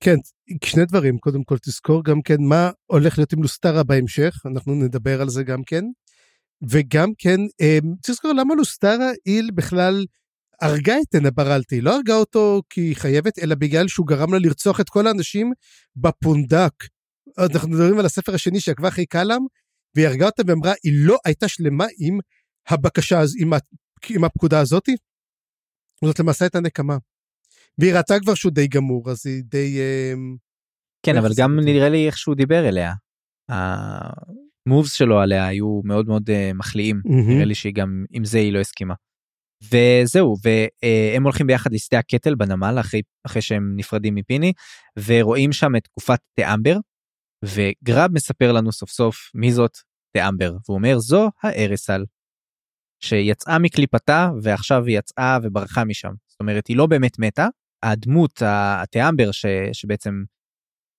כן, 0.00 0.16
שני 0.64 0.84
דברים, 0.84 1.18
קודם 1.18 1.44
כל 1.44 1.58
תזכור 1.58 2.04
גם 2.04 2.22
כן 2.22 2.36
מה 2.40 2.70
הולך 2.86 3.18
להיות 3.18 3.32
עם 3.32 3.42
לוסטרה 3.42 3.82
בהמשך, 3.82 4.34
אנחנו 4.46 4.74
נדבר 4.74 5.20
על 5.20 5.28
זה 5.28 5.44
גם 5.44 5.62
כן. 5.66 5.84
וגם 6.70 7.08
כן, 7.18 7.40
צריך 8.02 8.08
לזכור 8.08 8.32
למה 8.32 8.54
לוסטרה 8.54 9.10
איל 9.26 9.50
בכלל 9.54 10.04
הרגה 10.60 10.94
את 11.00 11.14
אנה 11.14 11.30
ברלטי, 11.30 11.80
לא 11.80 11.96
הרגה 11.96 12.14
אותו 12.14 12.62
כי 12.70 12.80
היא 12.80 12.96
חייבת, 12.96 13.38
אלא 13.38 13.54
בגלל 13.54 13.88
שהוא 13.88 14.06
גרם 14.06 14.32
לה 14.32 14.38
לרצוח 14.38 14.80
את 14.80 14.88
כל 14.88 15.06
האנשים 15.06 15.52
בפונדק. 15.96 16.72
אנחנו 17.38 17.68
מדברים 17.68 17.98
על 17.98 18.06
הספר 18.06 18.34
השני 18.34 18.60
שעקבה 18.60 18.88
אחרי 18.88 19.06
קלאם, 19.06 19.40
והיא 19.96 20.06
הרגה 20.06 20.26
אותה 20.26 20.42
ואמרה, 20.46 20.72
היא 20.82 20.92
לא 20.96 21.16
הייתה 21.24 21.48
שלמה 21.48 21.86
עם 21.98 22.18
הבקשה, 22.68 23.20
עם, 23.40 23.52
עם 24.10 24.24
הפקודה 24.24 24.60
הזאתי. 24.60 24.96
זאת 26.04 26.20
למעשה 26.20 26.44
הייתה 26.44 26.60
נקמה. 26.60 26.96
והיא 27.78 27.94
ראתה 27.94 28.14
כבר 28.20 28.34
שהוא 28.34 28.52
די 28.52 28.68
גמור, 28.68 29.10
אז 29.10 29.26
היא 29.26 29.42
די... 29.44 29.78
אמ, 29.80 30.36
כן, 31.06 31.16
אבל 31.16 31.30
גם 31.36 31.60
נראה 31.60 31.88
לי 31.88 32.06
איך 32.06 32.18
שהוא 32.18 32.34
דיבר 32.34 32.68
אליה. 32.68 32.92
המובס 33.48 34.92
שלו 34.92 35.20
עליה 35.20 35.46
היו 35.46 35.80
מאוד 35.84 36.06
מאוד 36.06 36.30
uh, 36.30 36.54
מחליאים, 36.54 37.02
mm-hmm. 37.06 37.30
נראה 37.32 37.44
לי 37.44 37.54
שהיא 37.54 37.74
גם 37.74 38.04
עם 38.10 38.24
זה 38.24 38.38
היא 38.38 38.52
לא 38.52 38.58
הסכימה. 38.58 38.94
וזהו, 39.64 40.36
והם 40.44 41.22
הולכים 41.22 41.46
ביחד 41.46 41.72
לשדה 41.72 41.98
הקטל 41.98 42.34
בנמל 42.34 42.76
אחרי, 42.80 43.02
אחרי 43.26 43.42
שהם 43.42 43.72
נפרדים 43.76 44.14
מפיני, 44.14 44.52
ורואים 45.06 45.52
שם 45.52 45.76
את 45.76 45.84
תקופת 45.84 46.18
תאמבר, 46.36 46.76
וגרב 47.44 48.10
מספר 48.12 48.52
לנו 48.52 48.72
סוף 48.72 48.90
סוף 48.90 49.16
מי 49.34 49.52
זאת 49.52 49.78
תאמבר, 50.16 50.50
והוא 50.50 50.78
אומר 50.78 50.98
זו 50.98 51.30
הארסל, 51.42 52.04
שיצאה 53.02 53.58
מקליפתה 53.58 54.30
ועכשיו 54.42 54.84
היא 54.86 54.98
יצאה 54.98 55.38
וברחה 55.42 55.84
משם. 55.84 56.12
זאת 56.26 56.40
אומרת 56.40 56.66
היא 56.66 56.76
לא 56.76 56.86
באמת 56.86 57.18
מתה, 57.18 57.46
הדמות 57.82 58.42
התיאמבר 58.46 59.32
ש, 59.32 59.46
שבעצם 59.72 60.22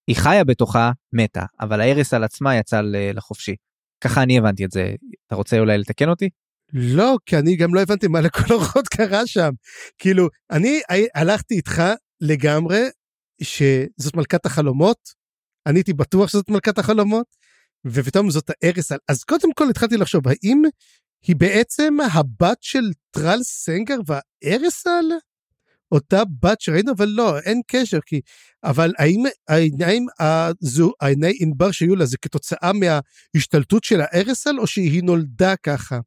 היא 0.07 0.15
חיה 0.15 0.43
בתוכה 0.43 0.91
מתה 1.13 1.45
אבל 1.59 1.81
הארס 1.81 2.13
על 2.13 2.23
עצמה 2.23 2.55
יצא 2.55 2.81
לחופשי. 3.13 3.55
ככה 4.03 4.23
אני 4.23 4.37
הבנתי 4.37 4.65
את 4.65 4.71
זה 4.71 4.95
אתה 5.27 5.35
רוצה 5.35 5.59
אולי 5.59 5.77
לתקן 5.77 6.09
אותי? 6.09 6.29
לא 6.73 7.17
כי 7.25 7.37
אני 7.37 7.55
גם 7.55 7.73
לא 7.73 7.81
הבנתי 7.81 8.07
מה 8.07 8.21
לכל 8.21 8.53
הרוחות 8.53 8.87
קרה 8.87 9.27
שם 9.27 9.49
כאילו 9.97 10.29
אני 10.51 10.81
הלכתי 11.15 11.55
איתך 11.55 11.83
לגמרי 12.21 12.81
שזאת 13.41 14.15
מלכת 14.15 14.45
החלומות 14.45 14.97
אני 15.67 15.79
הייתי 15.79 15.93
בטוח 15.93 16.29
שזאת 16.29 16.49
מלכת 16.49 16.77
החלומות 16.77 17.25
ופתאום 17.85 18.29
זאת 18.31 18.49
הארס 18.49 18.91
אז 19.07 19.23
קודם 19.23 19.53
כל 19.53 19.69
התחלתי 19.69 19.97
לחשוב 19.97 20.27
האם 20.27 20.61
היא 21.27 21.35
בעצם 21.35 21.97
הבת 22.13 22.57
של 22.61 22.91
טרל 23.11 23.43
סנגר 23.43 23.97
והארסל? 24.07 25.05
אותה 25.91 26.23
בת 26.39 26.61
שראינו, 26.61 26.91
אבל 26.91 27.07
לא, 27.09 27.39
אין 27.39 27.61
קשר, 27.67 27.99
כי... 28.05 28.21
אבל 28.63 28.93
האם 28.97 29.23
העיניים 29.47 30.05
הזו, 30.19 30.91
העיני 31.01 31.33
ענבר 31.39 31.71
שהיו 31.71 31.95
לה, 31.95 32.05
זה 32.05 32.17
כתוצאה 32.17 32.71
מההשתלטות 32.73 33.83
של 33.83 34.01
הארסל, 34.01 34.59
או 34.59 34.67
שהיא 34.67 35.03
נולדה 35.03 35.55
ככה? 35.55 35.99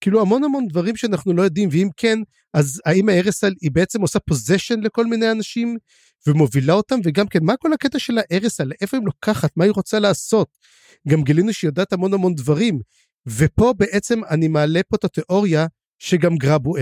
כאילו 0.00 0.20
המון 0.20 0.44
המון 0.44 0.68
דברים 0.68 0.96
שאנחנו 0.96 1.32
לא 1.32 1.42
יודעים, 1.42 1.68
ואם 1.72 1.88
כן, 1.96 2.18
אז 2.54 2.80
האם 2.86 3.08
הארסל 3.08 3.52
היא 3.60 3.70
בעצם 3.70 4.00
עושה 4.00 4.18
פוזיישן 4.18 4.80
לכל 4.80 5.06
מיני 5.06 5.30
אנשים 5.30 5.76
ומובילה 6.26 6.72
אותם, 6.72 7.00
וגם 7.04 7.26
כן, 7.26 7.38
מה 7.42 7.56
כל 7.56 7.72
הקטע 7.72 7.98
של 7.98 8.18
הארסל? 8.18 8.72
איפה 8.80 8.96
היא 8.96 9.04
לוקחת? 9.06 9.50
מה 9.56 9.64
היא 9.64 9.72
רוצה 9.76 9.98
לעשות? 9.98 10.48
גם 11.08 11.24
גילינו 11.24 11.52
שהיא 11.52 11.68
יודעת 11.68 11.92
המון 11.92 12.14
המון 12.14 12.34
דברים, 12.34 12.80
ופה 13.26 13.74
בעצם 13.76 14.24
אני 14.30 14.48
מעלה 14.48 14.80
פה 14.88 14.96
את 14.96 15.04
התיאוריה 15.04 15.66
שגם 15.98 16.36
גרב 16.36 16.66
הוא. 16.66 16.78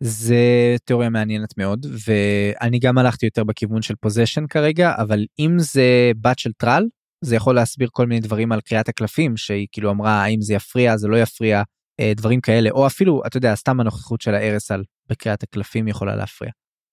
זה 0.00 0.36
תיאוריה 0.84 1.10
מעניינת 1.10 1.58
מאוד 1.58 1.86
ואני 2.06 2.78
גם 2.78 2.98
הלכתי 2.98 3.26
יותר 3.26 3.44
בכיוון 3.44 3.82
של 3.82 3.94
פוזיישן 4.00 4.46
כרגע 4.46 4.94
אבל 4.98 5.24
אם 5.38 5.56
זה 5.58 6.12
בת 6.20 6.38
של 6.38 6.52
טרל 6.52 6.84
זה 7.26 7.36
יכול 7.36 7.54
להסביר 7.54 7.88
כל 7.92 8.06
מיני 8.06 8.20
דברים 8.20 8.52
על 8.52 8.60
קריאת 8.60 8.88
הקלפים 8.88 9.36
שהיא 9.36 9.66
כאילו 9.72 9.90
אמרה 9.90 10.22
האם 10.22 10.40
זה 10.40 10.54
יפריע 10.54 10.96
זה 10.96 11.08
לא 11.08 11.16
יפריע 11.16 11.62
אה, 12.00 12.12
דברים 12.16 12.40
כאלה 12.40 12.70
או 12.70 12.86
אפילו 12.86 13.22
אתה 13.26 13.36
יודע 13.36 13.54
סתם 13.54 13.80
הנוכחות 13.80 14.20
של 14.20 14.34
הארסל 14.34 14.82
בקריאת 15.08 15.42
הקלפים 15.42 15.88
יכולה 15.88 16.16
להפריע. 16.16 16.50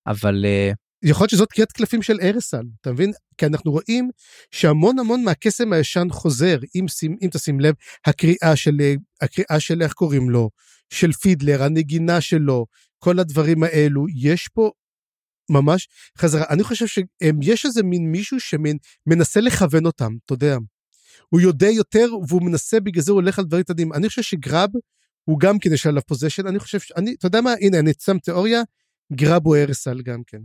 אבל 0.07 0.45
אה, 0.45 0.71
יכול 1.03 1.23
להיות 1.23 1.29
שזאת 1.29 1.51
קריאת 1.51 1.71
קלפים 1.71 2.01
של 2.01 2.19
ארסל, 2.21 2.63
אתה 2.81 2.91
מבין? 2.91 3.11
כי 3.37 3.45
אנחנו 3.45 3.71
רואים 3.71 4.09
שהמון 4.51 4.99
המון 4.99 5.23
מהקסם 5.23 5.73
הישן 5.73 6.07
חוזר, 6.11 6.57
אם, 6.75 6.85
אם 7.21 7.29
תשים 7.31 7.59
לב, 7.59 7.73
הקריאה 8.05 8.55
של, 8.55 8.77
הקריאה 9.21 9.59
של 9.59 9.81
איך 9.81 9.93
קוראים 9.93 10.29
לו, 10.29 10.49
של 10.93 11.11
פידלר, 11.11 11.63
הנגינה 11.63 12.21
שלו, 12.21 12.65
כל 12.99 13.19
הדברים 13.19 13.63
האלו, 13.63 14.05
יש 14.15 14.47
פה 14.47 14.71
ממש 15.49 15.87
חזרה. 16.17 16.45
אני 16.49 16.63
חושב 16.63 16.85
שיש 16.87 17.65
איזה 17.65 17.83
מין 17.83 18.11
מישהו 18.11 18.37
שמנסה 18.39 19.41
לכוון 19.41 19.85
אותם, 19.85 20.13
אתה 20.25 20.33
יודע. 20.33 20.57
הוא 21.29 21.41
יודע 21.41 21.67
יותר 21.67 22.07
והוא 22.27 22.41
מנסה, 22.41 22.79
בגלל 22.79 23.03
זה 23.03 23.11
הוא 23.11 23.21
הולך 23.21 23.39
על 23.39 23.45
דברים 23.45 23.63
תדעים. 23.63 23.93
אני 23.93 24.09
חושב 24.09 24.21
שגרב 24.21 24.69
הוא 25.23 25.39
גם 25.39 25.59
כן 25.59 25.73
יש 25.73 25.87
עליו 25.87 26.01
possession, 26.07 26.47
אני 26.47 26.59
חושב, 26.59 26.77
אני, 26.97 27.13
אתה 27.13 27.27
יודע 27.27 27.41
מה, 27.41 27.53
הנה, 27.61 27.79
אני 27.79 27.91
שם 27.99 28.19
תיאוריה, 28.19 28.61
גראב 29.13 29.41
הוא 29.45 29.55
ארס'אל 29.55 30.01
גם 30.01 30.21
כן. 30.27 30.41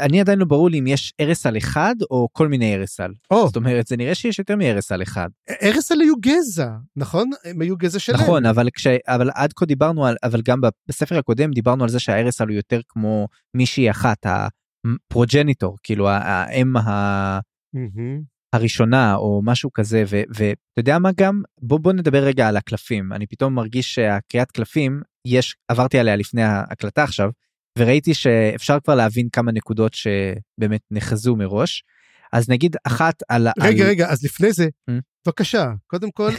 ואני 0.00 0.20
עדיין 0.20 0.38
לא 0.38 0.44
ברור 0.44 0.70
לי 0.70 0.78
אם 0.78 0.86
יש 0.86 1.14
ארס'אל 1.20 1.56
אחד 1.56 1.94
או 2.10 2.28
כל 2.32 2.48
מיני 2.48 2.76
ארס'אל. 2.76 3.10
Oh. 3.32 3.36
זאת 3.36 3.56
אומרת 3.56 3.86
זה 3.86 3.96
נראה 3.96 4.14
שיש 4.14 4.38
יותר 4.38 4.56
מארס'אל 4.56 5.02
אחד. 5.02 5.28
ארס'אל 5.62 6.00
היו 6.00 6.14
גזע 6.20 6.70
נכון 6.96 7.30
הם 7.44 7.60
היו 7.60 7.76
גזע 7.76 7.98
שלהם. 7.98 8.20
נכון 8.20 8.46
אבל 8.46 8.68
כש... 8.74 8.86
אבל 9.06 9.30
עד 9.34 9.52
כה 9.52 9.66
דיברנו 9.66 10.06
על 10.06 10.16
אבל 10.22 10.40
גם 10.44 10.60
בספר 10.88 11.18
הקודם 11.18 11.50
דיברנו 11.50 11.84
על 11.84 11.90
זה 11.90 12.00
שהארס'אל 12.00 12.48
הוא 12.48 12.56
יותר 12.56 12.80
כמו 12.88 13.28
מישהי 13.54 13.90
אחת 13.90 14.26
ה 14.26 14.40
progenitor 14.40 15.76
כאילו 15.82 16.08
האם 16.08 16.76
ה... 16.76 17.38
Mm-hmm. 17.76 18.36
הראשונה 18.52 19.14
או 19.14 19.40
משהו 19.44 19.72
כזה 19.72 20.04
ואתה 20.08 20.80
יודע 20.80 20.98
מה 20.98 21.10
גם 21.16 21.42
בוא 21.62 21.80
בוא 21.80 21.92
נדבר 21.92 22.24
רגע 22.24 22.48
על 22.48 22.56
הקלפים 22.56 23.12
אני 23.12 23.26
פתאום 23.26 23.54
מרגיש 23.54 23.94
שהקריאת 23.94 24.50
קלפים 24.50 25.00
יש 25.26 25.56
עברתי 25.68 25.98
עליה 25.98 26.16
לפני 26.16 26.42
ההקלטה 26.42 27.02
עכשיו 27.02 27.30
וראיתי 27.78 28.14
שאפשר 28.14 28.78
כבר 28.84 28.94
להבין 28.94 29.28
כמה 29.32 29.52
נקודות 29.52 29.94
שבאמת 29.94 30.80
נחזו 30.90 31.36
מראש. 31.36 31.84
אז 32.32 32.48
נגיד 32.48 32.76
אחת 32.84 33.22
על... 33.28 33.48
רגע 33.60 33.84
על... 33.84 33.90
רגע 33.90 34.08
אז 34.08 34.24
לפני 34.24 34.52
זה 34.52 34.68
hmm? 34.90 34.94
בבקשה 35.26 35.72
קודם 35.86 36.10
כל 36.10 36.30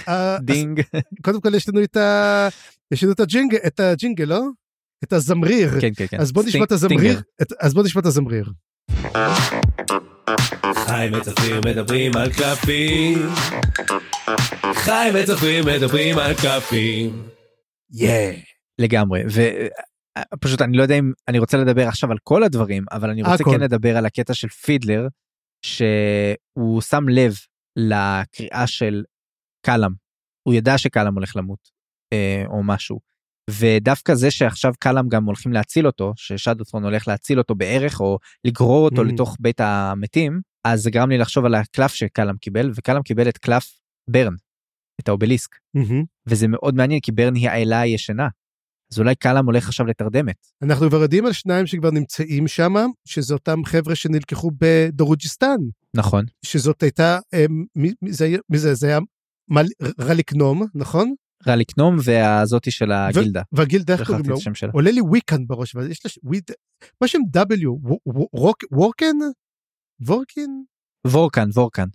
דינג 0.42 0.82
קודם 1.22 1.42
כל 1.42 1.56
יש 1.56 1.70
לנו 1.70 1.84
את 1.84 1.98
ה... 1.98 2.48
יש 2.92 3.04
לנו 3.04 3.14
את 3.14 3.20
הג'ינגל 3.20 3.58
את 3.68 3.80
הג'ינגל 3.80 4.26
לא? 4.26 4.42
את 5.04 5.14
הזמריר 5.14 5.82
כן 5.82 5.90
כן 5.96 6.08
כן 6.08 6.20
אז 6.20 6.32
בוא 6.32 6.44
נשמע 6.44 6.64
את 6.64 6.72
הזמריר 6.72 7.22
את... 7.42 7.54
אז 7.60 7.74
בוא 7.74 7.84
נשמע 7.84 8.02
את 8.02 8.06
הזמריר. 8.06 8.52
חיים 10.74 11.14
וצפריר 11.14 11.62
מדברים 11.66 12.18
על 12.18 12.34
קלפים 12.34 13.30
חיים 14.74 15.14
וצפיר 15.16 15.66
מדברים 15.66 16.18
על 16.18 16.34
קלפים. 16.34 17.24
לגמרי 18.80 19.24
פשוט 20.40 20.62
אני 20.62 20.78
לא 20.78 20.82
יודע 20.82 20.96
אם 20.96 21.12
אני 21.28 21.40
רוצה 21.40 21.58
לדבר 21.58 21.88
עכשיו 21.88 22.12
על 22.12 22.18
כל 22.24 22.44
הדברים 22.44 22.86
אבל 22.92 23.10
אני 23.10 23.22
רוצה 23.22 23.44
הכל. 23.44 23.52
כן 23.52 23.60
לדבר 23.60 23.98
על 23.98 24.06
הקטע 24.06 24.34
של 24.34 24.48
פידלר 24.48 25.08
שהוא 25.66 26.82
שם 26.82 27.10
לב 27.10 27.36
לקריאה 27.76 28.68
של 28.68 29.04
קלאם 29.66 29.92
הוא 30.48 30.54
ידע 30.54 30.78
שקלאם 30.78 31.14
הולך 31.14 31.36
למות 31.36 31.70
אה, 32.14 32.44
או 32.48 32.64
משהו 32.64 33.00
ודווקא 33.50 34.16
זה 34.16 34.32
שעכשיו 34.32 34.74
קלאם 34.80 35.08
גם 35.08 35.26
הולכים 35.26 35.54
להציל 35.54 35.88
אותו 35.88 36.14
ששדוטרון 36.16 36.84
הולך 36.84 37.08
להציל 37.08 37.38
אותו 37.38 37.56
בערך 37.56 38.00
או 38.00 38.18
לגרור 38.46 38.86
אותו 38.86 39.02
mm. 39.02 39.06
לתוך 39.06 39.38
בית 39.40 39.62
המתים 39.62 40.42
אז 40.68 40.82
זה 40.82 40.92
גרם 40.92 41.10
לי 41.10 41.18
לחשוב 41.18 41.46
על 41.46 41.56
הקלף 41.56 41.94
שקלאם 41.94 42.38
קיבל 42.38 42.72
וקלאם 42.76 43.02
קיבל 43.02 43.30
את 43.30 43.38
קלף 43.38 43.80
ברן 44.10 44.34
את 45.00 45.08
האובליסק 45.08 45.56
mm-hmm. 45.56 46.06
וזה 46.28 46.48
מאוד 46.48 46.76
מעניין 46.76 47.00
כי 47.00 47.12
ברן 47.12 47.36
היא 47.36 47.50
האלה 47.50 47.80
הישנה 47.80 48.28
אז 48.92 49.00
אולי 49.00 49.16
קלאם 49.16 49.46
הולך 49.46 49.68
עכשיו 49.68 49.86
לתרדמת. 49.86 50.36
אנחנו 50.62 50.90
כבר 50.90 51.02
יודעים 51.02 51.26
על 51.26 51.34
שניים 51.34 51.68
שכבר 51.68 51.92
נמצאים 51.92 52.48
שם, 52.48 52.74
שזה 53.06 53.34
אותם 53.34 53.66
חבר'ה 53.66 53.96
שנלקחו 53.96 54.52
בדרוג'יסטן. 54.58 55.58
נכון. 55.94 56.26
שזאת 56.46 56.84
הייתה, 56.84 57.20
אה, 57.34 57.46
מי, 57.76 57.92
זה, 58.10 58.36
מי 58.50 58.58
זה, 58.58 58.74
זה 58.74 58.88
היה 58.88 59.00
מל, 59.50 59.66
רליק 60.00 60.32
נום, 60.32 60.64
נכון? 60.76 61.14
רליק 61.48 61.76
נום 61.76 61.98
והזאתי 62.04 62.72
של 62.72 62.92
הגילדה. 62.92 63.42
והגילדה, 63.52 63.94
איך 63.94 64.08
קוראים 64.08 64.26
לו? 64.30 64.38
עולה 64.74 64.92
לי 64.92 65.02
וורקן 65.02 65.48
בראש, 65.48 65.76
אבל 65.76 65.92
יש 65.92 66.06
לה, 66.06 66.12
וויד, 66.24 66.44
מה 67.02 67.08
שם 67.08 67.20
W, 67.38 67.68
וורקן? 68.72 69.16
וורקין? 70.02 70.64
וורקן, 71.08 71.50
וורקן. 71.54 71.88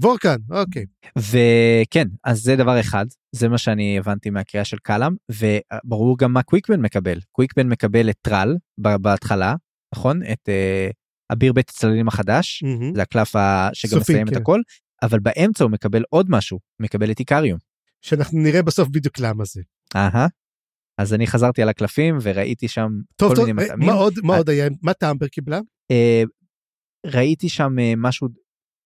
וורקן, 0.00 0.36
אוקיי. 0.50 0.84
וכן, 1.18 2.08
אז 2.24 2.38
זה 2.38 2.56
דבר 2.56 2.80
אחד, 2.80 3.06
זה 3.32 3.48
מה 3.48 3.58
שאני 3.58 3.98
הבנתי 3.98 4.30
מהקריאה 4.30 4.64
של 4.64 4.76
קלאם, 4.82 5.12
וברור 5.30 6.18
גם 6.18 6.32
מה 6.32 6.42
קוויקבן 6.42 6.80
מקבל. 6.80 7.20
קוויקבן 7.32 7.68
מקבל 7.68 8.10
את 8.10 8.16
טרל 8.22 8.56
בהתחלה, 8.78 9.54
נכון? 9.94 10.22
את 10.22 10.48
uh, 10.48 10.92
אביר 11.32 11.52
בית 11.52 11.70
הצללים 11.70 12.08
החדש, 12.08 12.62
מהמם. 12.62 12.94
זה 12.94 13.02
הקלף 13.02 13.32
שגם 13.72 13.90
סופי, 13.90 14.12
מסיים 14.12 14.28
את 14.28 14.32
כן. 14.32 14.40
הכל, 14.40 14.60
אבל 15.02 15.18
באמצע 15.18 15.64
הוא 15.64 15.70
מקבל 15.70 16.02
עוד 16.10 16.26
משהו, 16.30 16.58
מקבל 16.80 17.10
את 17.10 17.20
איקריום. 17.20 17.58
שאנחנו 18.02 18.38
נראה 18.38 18.62
בסוף 18.62 18.88
בדיוק 18.88 19.18
למה 19.18 19.44
זה. 19.44 19.62
אהה. 19.96 20.26
אז 20.98 21.14
אני 21.14 21.26
חזרתי 21.26 21.62
על 21.62 21.68
הקלפים 21.68 22.18
וראיתי 22.22 22.68
שם 22.68 22.88
טוב, 23.16 23.28
כל 23.28 23.36
טוב, 23.36 23.46
מיני 23.46 23.62
אה, 23.62 23.66
מטעמים. 23.66 23.88
מה 23.88 23.94
עוד, 23.94 24.14
מה 24.22 24.32
אה, 24.32 24.38
עוד 24.38 24.50
היה, 24.50 24.68
מה 24.82 24.94
טאמבר 24.94 25.28
קיבלה? 25.28 25.60
אה, 25.90 26.22
ראיתי 27.06 27.48
שם 27.48 27.78
אה, 27.78 27.92
משהו, 27.96 28.28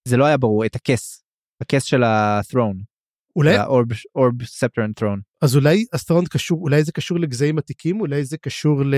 זה 0.09 0.17
לא 0.17 0.25
היה 0.25 0.37
ברור, 0.37 0.67
את 0.67 0.77
הכס, 0.77 1.25
הכס 1.61 1.85
של 1.85 2.03
ה-throne, 2.03 2.85
אולי, 3.37 3.57
ה-orb 3.57 4.43
scepter 4.43 4.83
and 4.89 5.03
throne. 5.03 5.21
אז 5.43 5.57
אולי 5.57 5.85
אסטרון 5.95 6.25
קשור, 6.27 6.61
אולי 6.63 6.85
זה 6.85 6.93
קשור 6.93 7.21
לגזעים 7.21 7.59
עתיקים, 7.59 8.01
אולי 8.01 8.25
זה 8.25 8.37
קשור 8.39 8.85
ל... 8.85 8.95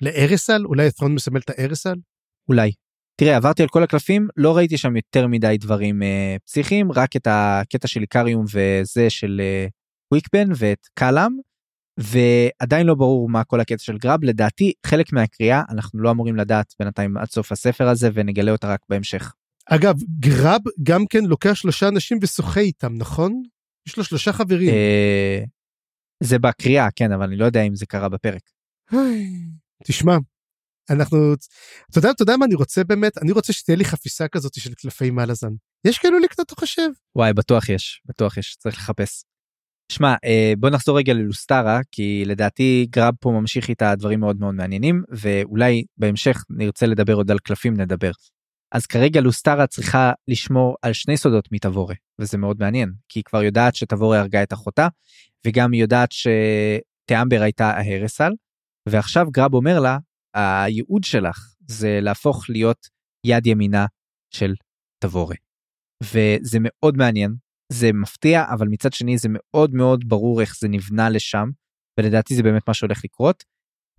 לארסל, 0.00 0.64
אולי 0.64 0.88
אסטרון 0.88 1.14
מסמל 1.14 1.40
את 1.40 1.50
הארסל? 1.50 1.94
אולי. 2.48 2.72
תראה, 3.20 3.36
עברתי 3.36 3.62
על 3.62 3.68
כל 3.68 3.82
הקלפים, 3.82 4.28
לא 4.36 4.56
ראיתי 4.56 4.78
שם 4.78 4.96
יותר 4.96 5.26
מדי 5.26 5.56
דברים 5.60 6.02
אה, 6.02 6.36
פסיכיים, 6.44 6.92
רק 6.92 7.16
את 7.16 7.26
הקטע 7.30 7.88
של 7.88 8.00
איקריום 8.00 8.44
וזה 8.44 9.10
של 9.10 9.40
אה, 9.44 9.66
וויקבן 10.12 10.48
ואת 10.56 10.86
קלאם, 10.94 11.32
ועדיין 11.98 12.86
לא 12.86 12.94
ברור 12.94 13.28
מה 13.28 13.44
כל 13.44 13.60
הקטע 13.60 13.82
של 13.82 13.98
גרב, 13.98 14.24
לדעתי 14.24 14.72
חלק 14.86 15.12
מהקריאה 15.12 15.62
אנחנו 15.68 16.02
לא 16.02 16.10
אמורים 16.10 16.36
לדעת 16.36 16.74
בינתיים 16.80 17.16
עד 17.16 17.28
סוף 17.28 17.52
הספר 17.52 17.88
הזה 17.88 18.08
ונגלה 18.14 18.52
אותה 18.52 18.72
רק 18.72 18.80
בהמשך. 18.88 19.32
אגב, 19.70 19.94
גרב 20.20 20.60
גם 20.82 21.06
כן 21.10 21.24
לוקח 21.24 21.54
שלושה 21.54 21.88
אנשים 21.88 22.18
ושוחה 22.22 22.60
איתם, 22.60 22.94
נכון? 22.96 23.42
יש 23.88 23.96
לו 23.96 24.04
שלושה 24.04 24.32
חברים. 24.32 24.68
אה, 24.68 25.42
זה 26.22 26.38
בקריאה, 26.38 26.88
כן, 26.96 27.12
אבל 27.12 27.24
אני 27.24 27.36
לא 27.36 27.44
יודע 27.44 27.62
אם 27.62 27.74
זה 27.74 27.86
קרה 27.86 28.08
בפרק. 28.08 28.42
תשמע, 29.84 30.16
אנחנו, 30.90 31.34
אתה 31.90 31.98
יודע, 31.98 32.10
אתה 32.10 32.22
יודע 32.22 32.36
מה 32.36 32.44
אני 32.44 32.54
רוצה 32.54 32.84
באמת? 32.84 33.18
אני 33.18 33.32
רוצה 33.32 33.52
שתהיה 33.52 33.76
לי 33.76 33.84
חפיסה 33.84 34.28
כזאת 34.28 34.54
של 34.54 34.74
קלפי 34.74 35.10
מלאזן. 35.10 35.52
יש 35.86 35.98
כאלו 35.98 36.18
לקנות, 36.18 36.46
אתה 36.46 36.54
חושב? 36.54 36.88
וואי, 37.16 37.32
בטוח 37.32 37.68
יש, 37.68 38.02
בטוח 38.06 38.36
יש, 38.36 38.56
צריך 38.58 38.76
לחפש. 38.76 39.22
שמע, 39.92 40.14
אה, 40.24 40.52
בוא 40.58 40.70
נחזור 40.70 40.98
רגע 40.98 41.14
ללוסטרה, 41.14 41.80
כי 41.92 42.22
לדעתי 42.26 42.86
גרב 42.90 43.14
פה 43.20 43.30
ממשיך 43.30 43.68
איתה 43.68 43.94
דברים 43.94 44.20
מאוד 44.20 44.40
מאוד 44.40 44.54
מעניינים, 44.54 45.02
ואולי 45.10 45.84
בהמשך 45.96 46.44
נרצה 46.50 46.86
לדבר 46.86 47.14
עוד 47.14 47.30
על 47.30 47.38
קלפים 47.38 47.80
נדבר. 47.80 48.10
אז 48.72 48.86
כרגע 48.86 49.20
לוסטרה 49.20 49.66
צריכה 49.66 50.12
לשמור 50.28 50.76
על 50.82 50.92
שני 50.92 51.16
סודות 51.16 51.48
מתבורה, 51.52 51.94
וזה 52.18 52.38
מאוד 52.38 52.56
מעניין, 52.60 52.92
כי 53.08 53.18
היא 53.18 53.24
כבר 53.24 53.42
יודעת 53.42 53.74
שתבורה 53.74 54.20
הרגה 54.20 54.42
את 54.42 54.52
אחותה, 54.52 54.88
וגם 55.46 55.72
היא 55.72 55.82
יודעת 55.82 56.08
שתיאמבר 56.12 57.42
הייתה 57.42 57.70
ההרסל, 57.70 58.32
ועכשיו 58.88 59.26
גרב 59.30 59.54
אומר 59.54 59.80
לה, 59.80 59.98
הייעוד 60.34 61.04
שלך 61.04 61.54
זה 61.68 61.98
להפוך 62.02 62.50
להיות 62.50 62.88
יד 63.26 63.46
ימינה 63.46 63.86
של 64.34 64.54
תבורה. 65.02 65.36
וזה 66.02 66.58
מאוד 66.60 66.96
מעניין, 66.96 67.34
זה 67.72 67.90
מפתיע, 67.92 68.44
אבל 68.54 68.68
מצד 68.68 68.92
שני 68.92 69.18
זה 69.18 69.28
מאוד 69.32 69.74
מאוד 69.74 70.04
ברור 70.08 70.40
איך 70.40 70.56
זה 70.60 70.68
נבנה 70.68 71.10
לשם, 71.10 71.48
ולדעתי 72.00 72.34
זה 72.34 72.42
באמת 72.42 72.68
מה 72.68 72.74
שהולך 72.74 73.00
לקרות. 73.04 73.44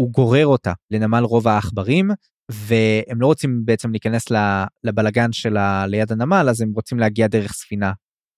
הוא 0.01 0.11
גורר 0.11 0.47
אותה 0.47 0.73
לנמל 0.91 1.23
רובע 1.23 1.51
העכברים, 1.51 2.09
והם 2.51 3.21
לא 3.21 3.27
רוצים 3.27 3.61
בעצם 3.65 3.91
להיכנס 3.91 4.25
לבלגן 4.83 5.31
שלה 5.31 5.87
ליד 5.87 6.11
הנמל, 6.11 6.45
אז 6.49 6.61
הם 6.61 6.71
רוצים 6.73 6.99
להגיע 6.99 7.27
דרך 7.27 7.53
ספינה 7.53 7.91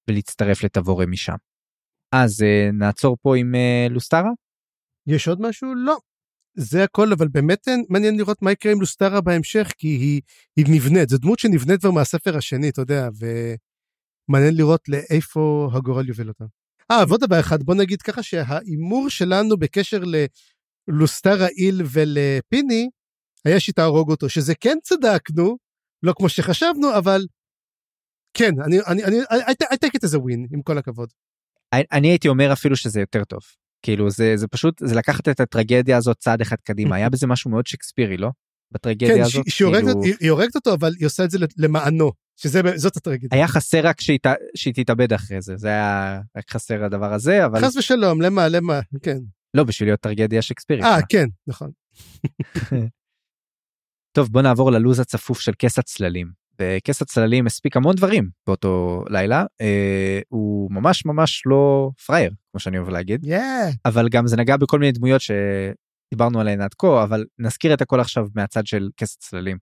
ולהצטרף 0.10 0.64
לתבורה 0.64 1.06
משם. 1.06 1.36
אז 2.16 2.44
אה, 2.44 2.70
נעצור 2.74 3.18
פה 3.22 3.38
עם 3.38 3.56
אה, 3.56 3.88
לוסטרה? 3.90 4.30
יש 5.08 5.28
עוד 5.28 5.42
משהו? 5.42 5.76
לא. 5.76 5.98
זה 6.58 6.84
הכל, 6.84 7.14
אבל 7.14 7.28
באמת 7.28 7.68
אין- 7.68 7.86
מעניין 7.90 8.18
לראות 8.18 8.42
מה 8.42 8.52
יקרה 8.52 8.72
עם 8.72 8.80
לוסטרה 8.80 9.22
בהמשך, 9.22 9.72
כי 9.78 9.88
היא, 9.88 10.22
היא 10.58 10.66
נבנית, 10.70 11.10
זו 11.10 11.18
דמות 11.18 11.40
שנבנית 11.40 11.80
כבר 11.82 11.92
מהספר 11.92 12.38
השני, 12.38 12.70
אתה 12.70 12.82
יודע, 12.82 13.10
ומעניין 14.30 14.56
לראות 14.56 14.90
לאיפה 14.90 15.70
הגורל 15.74 16.08
יוביל 16.08 16.28
אותה. 16.28 16.46
אה, 16.92 17.04
ועוד 17.08 17.20
דבר 17.22 17.40
אחד, 17.40 17.64
בוא 17.64 17.76
נגיד 17.76 18.02
ככה 18.02 18.24
שההימור 18.24 19.10
שלנו 19.10 19.58
בקשר 19.58 20.02
ללוסטרה 20.88 21.48
איל 21.48 21.82
ולפיני, 21.92 22.90
היה 23.46 23.60
שהיא 23.60 23.74
תהרוג 23.76 24.12
אותו, 24.12 24.30
שזה 24.30 24.54
כן 24.56 24.78
צדקנו, 24.84 25.58
לא 26.04 26.14
כמו 26.18 26.30
שחשבנו, 26.30 26.98
אבל 26.98 27.26
כן, 28.38 28.52
אני, 28.66 28.78
אני, 28.88 29.04
אני, 29.04 29.18
I, 29.22 29.52
I 29.64 29.76
take 29.86 29.98
it 29.98 30.08
as 30.10 30.14
a 30.14 30.18
win, 30.18 30.48
עם 30.54 30.62
כל 30.62 30.78
הכבוד. 30.78 31.10
אני- 31.74 31.84
אני 31.92 32.08
הייתי 32.08 32.28
אומר 32.28 32.54
אפילו 32.54 32.76
שזה 32.76 33.00
יותר 33.00 33.24
טוב. 33.24 33.40
כאילו 33.86 34.10
זה 34.10 34.34
זה 34.38 34.48
פשוט 34.48 34.82
זה 34.86 34.96
לקחת 34.96 35.28
את 35.30 35.40
הטרגדיה 35.40 35.98
הזאת 35.98 36.18
צעד 36.18 36.42
אחד 36.42 36.56
קדימה 36.64 36.96
היה 36.96 37.10
בזה 37.10 37.28
משהו 37.28 37.52
מאוד 37.52 37.68
שקספירי 37.68 38.18
לא? 38.18 38.30
בטרגדיה 38.72 39.16
כן, 39.16 39.22
הזאת. 39.22 39.34
הורגת- 39.62 39.86
כאילו, 40.02 40.04
היא- 40.22 40.30
הורגת 40.32 40.56
אותו, 40.56 40.74
אבל 40.74 40.92
היא 41.00 41.06
עושה 41.06 41.24
את 41.24 41.32
זה 41.32 41.38
למענו, 41.58 42.12
שזאת 42.36 42.98
הטרגדיה. 42.98 43.30
היה 43.32 43.48
חסר 43.48 43.80
רק 43.88 44.02
שהיא 44.02 44.20
שהיא 44.56 44.74
תתאבד 44.74 45.14
אחרי 45.14 45.42
זה 45.42 45.58
זה 45.58 45.68
היה 45.68 46.20
רק 46.38 46.50
חסר 46.52 46.84
הדבר 46.84 47.14
הזה 47.14 47.46
אבל 47.46 47.62
חס 47.66 47.76
ושלום, 47.78 48.22
למה, 48.22 48.48
למה, 48.48 48.80
כן. 49.02 49.18
לא 49.54 49.64
בשביל 49.64 49.90
להיות 49.90 50.00
טרגדיה 50.00 50.42
שקספירית. 50.42 50.84
אה. 50.84 50.98
כן, 51.10 51.26
נכון. 51.48 51.72
טוב 54.12 54.30
בוא 54.32 54.42
נעבור 54.42 54.72
ללוז 54.72 55.00
הצפוף 55.00 55.40
של 55.40 55.52
כס 55.60 55.80
הצללים. 55.80 56.42
בכס 56.60 57.02
הצללים 57.02 57.48
הספיק 57.48 57.78
המון 57.78 57.96
דברים 57.96 58.30
באותו 58.48 59.04
לילה 59.10 59.46
אה, 59.62 60.20
הוא 60.30 60.72
ממש 60.72 61.06
ממש 61.06 61.44
לא 61.46 61.90
פראייר 62.06 62.32
כמו 62.52 62.60
שאני 62.60 62.78
אוהב 62.78 62.90
להגיד 62.90 63.26
יא. 63.26 63.42
אבל 63.86 64.10
גם 64.10 64.28
זה 64.28 64.38
נגע 64.38 64.58
בכל 64.58 64.80
מיני 64.80 64.92
דמויות 64.92 65.22
שדיברנו 65.22 66.40
עליהן 66.40 66.62
עד 66.62 66.74
כה 66.74 67.04
אבל 67.04 67.26
נזכיר 67.40 67.74
את 67.74 67.82
הכל 67.82 68.00
עכשיו 68.00 68.28
מהצד 68.36 68.66
של 68.66 68.90
כס 68.98 69.16
הצללים. 69.18 69.58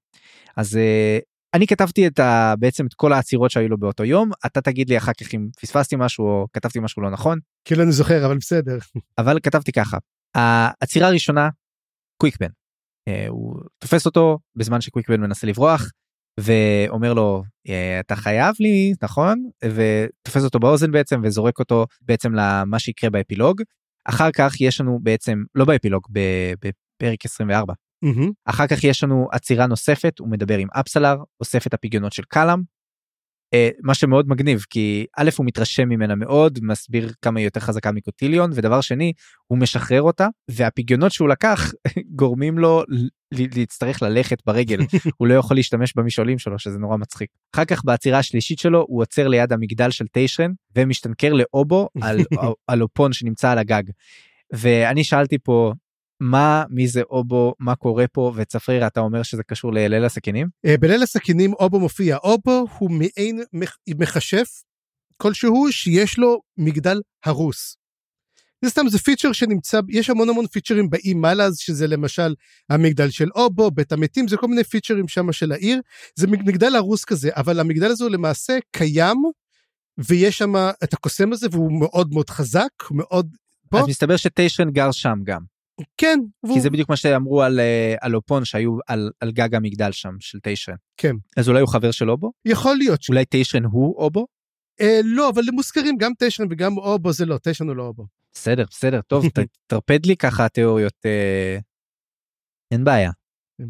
אז 0.58 0.78
אה, 0.78 1.20
אני 1.54 1.68
כתבתי 1.68 2.08
את 2.08 2.20
ה, 2.20 2.54
בעצם 2.60 2.86
את 2.86 2.94
כל 2.94 3.14
העצירות 3.14 3.52
שהיו 3.52 3.70
לו 3.70 3.78
באותו 3.78 4.04
יום 4.04 4.32
אתה 4.46 4.62
תגיד 4.62 4.90
לי 4.90 4.98
אחר 4.98 5.12
כך 5.22 5.34
אם 5.34 5.48
פספסתי 5.62 5.96
משהו 6.00 6.26
או 6.26 6.48
כתבתי 6.54 6.80
משהו 6.80 7.02
לא 7.02 7.10
נכון 7.10 7.40
כאילו 7.66 7.84
אני 7.84 7.92
זוכר, 7.92 8.26
אבל 8.26 8.38
בסדר. 8.38 8.78
אבל 9.18 9.40
כתבתי 9.44 9.72
ככה 9.72 9.98
העצירה 10.36 11.08
הראשונה 11.08 11.50
קוויקבן 12.18 12.50
הוא 13.30 13.56
תופס 13.80 14.06
אותו 14.06 14.38
בזמן 14.56 14.82
שקוויקבן 14.82 15.22
מנסה 15.22 15.48
לברוח 15.48 15.90
ואומר 16.40 17.14
לו 17.14 17.44
"אה, 17.70 18.00
אתה 18.00 18.16
חייב 18.16 18.56
לי 18.60 18.94
נכון 19.04 19.50
ותופס 19.64 20.44
אותו 20.44 20.60
באוזן 20.60 20.92
בעצם 20.92 21.22
וזורק 21.24 21.60
אותו 21.60 21.86
בעצם 22.02 22.34
למה 22.34 22.80
שיקרה 22.80 23.10
באפילוג 23.10 23.62
אחר 24.06 24.30
כך 24.32 24.62
יש 24.62 24.82
לנו 24.82 25.00
בעצם 25.02 25.44
לא 25.56 25.66
באפילוג 25.66 26.04
בפרק 26.12 27.26
24 27.26 27.74
מהמם. 28.04 28.32
אחר 28.46 28.68
כך 28.68 28.84
יש 28.84 29.04
לנו 29.04 29.28
עצירה 29.32 29.68
נוספת 29.68 30.20
הוא 30.20 30.30
מדבר 30.30 30.58
עם 30.58 30.68
אפסלר 30.72 31.18
אוסף 31.40 31.68
את 31.68 31.74
הפיגיונות 31.74 32.14
של 32.14 32.24
קלאם. 32.28 32.60
אה, 33.54 33.70
מה 33.84 33.94
שמאוד 33.94 34.30
מגניב 34.30 34.66
כי 34.70 35.06
א' 35.18 35.30
הוא 35.38 35.46
מתרשם 35.46 35.90
ממנה 35.90 36.16
מאוד 36.16 36.60
מסביר 36.62 37.12
כמה 37.22 37.40
היא 37.40 37.48
יותר 37.48 37.60
חזקה 37.60 37.92
מקוטיליון 37.92 38.52
ודבר 38.54 38.82
שני 38.82 39.14
הוא 39.48 39.58
משחרר 39.58 40.02
אותה 40.02 40.28
והפיגיונות 40.52 41.12
שהוא 41.12 41.30
לקח 41.30 41.72
גורמים 42.20 42.58
לו 42.58 42.84
להצטרך 43.32 44.02
ללכת 44.02 44.38
ברגל 44.46 44.80
הוא 45.18 45.28
לא 45.28 45.34
יכול 45.34 45.58
להשתמש 45.58 45.94
במשעולים 45.96 46.40
שלו 46.40 46.60
שזה 46.60 46.80
נורא 46.80 46.98
מצחיק. 46.98 47.30
אחר 47.56 47.66
כך 47.66 47.86
בעצירה 47.86 48.20
השלישית 48.20 48.60
שלו 48.60 48.86
הוא 48.88 49.02
עוצר 49.02 49.28
ליד 49.28 49.54
המגדל 49.54 49.92
של 49.92 50.08
טיישרן 50.08 50.52
ומשתנקר 50.76 51.34
לאובו 51.34 51.90
על, 52.02 52.20
על 52.68 52.82
אופון 52.82 53.14
שנמצא 53.14 53.52
על 53.52 53.58
הגג. 53.58 53.84
ואני 54.54 55.04
שאלתי 55.04 55.38
פה 55.44 55.74
מה 56.20 56.64
מי 56.70 56.88
זה 56.88 57.02
אובו 57.02 57.54
מה 57.60 57.76
קורה 57.76 58.08
פה 58.08 58.34
וצפריר 58.36 58.88
אתה 58.88 59.00
אומר 59.00 59.24
שזה 59.24 59.44
קשור 59.44 59.74
לליל 59.74 60.06
הסכינים 60.06 60.48
אה, 60.66 60.78
בליל 60.78 61.04
הסכינים 61.04 61.54
אובו 61.54 61.80
מופיע. 61.80 62.18
אובו 62.18 62.66
הוא 62.78 62.92
מעין 62.92 63.44
מכשף 63.88 64.62
כלשהו 65.18 65.72
שיש 65.72 66.18
לו 66.18 66.42
מגדל 66.58 67.02
הרוס. 67.26 67.76
זה 68.66 68.70
סתם 68.70 68.90
זה 68.90 69.00
פיצ'ר 69.00 69.32
שנמצא 69.32 69.80
יש 69.90 70.10
המון 70.10 70.30
המון 70.30 70.48
פיצ'רים 70.48 70.90
באי 70.90 71.14
מלאז 71.14 71.58
שזה 71.58 71.88
למשל 71.88 72.36
המגדל 72.70 73.10
של 73.10 73.30
אובו 73.36 73.72
בית 73.72 73.92
המתים 73.92 74.28
זה 74.28 74.38
כל 74.38 74.48
מיני 74.48 74.64
פיצ'רים 74.64 75.08
שם 75.08 75.32
של 75.32 75.52
העיר 75.52 75.82
זה 76.16 76.28
מגדל 76.28 76.76
הרוס 76.76 77.06
כזה 77.06 77.30
אבל 77.36 77.60
המגדל 77.60 77.92
הזה 77.92 78.04
הוא 78.04 78.12
למעשה 78.12 78.58
קיים 78.72 79.18
ויש 79.98 80.38
שם 80.38 80.56
את 80.84 80.94
הקוסם 80.94 81.34
הזה 81.34 81.48
והוא 81.52 81.80
מאוד 81.80 82.14
מאוד 82.14 82.30
חזק 82.30 82.70
מאוד 82.92 83.36
פה? 83.70 83.80
אז 83.80 83.88
מסתבר 83.88 84.18
שטיישרן 84.18 84.72
גר 84.72 84.92
שם 84.92 85.20
גם 85.24 85.42
כן 85.98 86.20
כי 86.46 86.48
והוא, 86.48 86.62
זה 86.62 86.70
בדיוק 86.70 86.90
מה 86.90 86.96
שאמרו 86.96 87.42
על 87.42 87.60
אה, 87.60 87.96
על 88.02 88.16
אופון 88.16 88.46
שהיו 88.46 88.78
על, 88.88 89.12
על 89.20 89.32
גג 89.32 89.56
המגדל 89.56 89.92
שם 89.92 90.16
של 90.20 90.40
טיישרן. 90.40 90.76
כן. 90.98 91.16
אז 91.38 91.50
אולי 91.50 91.62
הוא 91.62 91.70
חבר 91.70 91.92
של 91.92 92.10
אובו 92.10 92.32
יכול 92.46 92.76
להיות. 92.76 93.00
אולי 93.10 93.26
טיישרן 93.26 93.66
הוא 93.66 93.96
אובו 93.98 94.28
אה, 94.82 95.00
לא 95.04 95.30
אבל 95.30 95.42
הם 95.48 95.56
מוזכרים 95.56 95.98
גם 95.98 96.12
טיישרן 96.14 96.48
וגם 96.52 96.78
אובו 96.78 97.14
זה 97.14 97.26
לא 97.26 97.38
טיישרן 97.38 97.68
הוא 97.68 97.76
לא 97.76 97.84
אובו. 97.84 98.06
בסדר 98.34 98.66
בסדר 98.70 99.02
טוב 99.02 99.26
ת- 99.36 99.40
תרפד 99.68 100.06
לי 100.06 100.18
ככה 100.18 100.50
תיאוריות 100.50 101.06
אה... 101.06 101.58
אין 102.72 102.84
בעיה. 102.84 103.12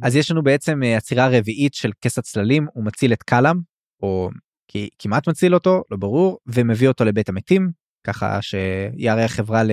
אז 0.02 0.16
יש 0.16 0.32
לנו 0.32 0.44
בעצם 0.44 0.84
אה, 0.84 0.98
עצירה 0.98 1.28
רביעית 1.32 1.74
של 1.74 1.92
כס 2.02 2.18
הצללים 2.18 2.68
הוא 2.74 2.86
מציל 2.86 3.14
את 3.14 3.24
קלאם 3.24 3.58
או 4.04 4.30
כי 4.68 4.90
כמעט 5.00 5.30
מציל 5.30 5.54
אותו, 5.54 5.84
לא 5.92 5.98
ברור, 5.98 6.40
ומביא 6.48 6.88
אותו 6.88 7.06
לבית 7.06 7.30
המתים, 7.30 7.72
ככה 8.08 8.40
שיארח 8.42 9.32
חברה 9.32 9.64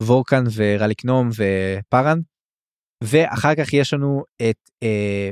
לוורקן 0.00 0.44
ורליקנום 0.54 1.28
ופארן. 1.28 2.18
ואחר 3.04 3.54
כך 3.54 3.72
יש 3.72 3.94
לנו 3.94 4.24
את, 4.36 4.70
אה, 4.82 5.30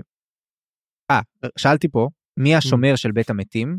אה 1.11 1.21
שאלתי 1.59 1.89
פה, 1.89 2.09
מי 2.37 2.57
השומר 2.57 2.97
של 2.97 3.13
בית 3.13 3.31
המתים? 3.31 3.79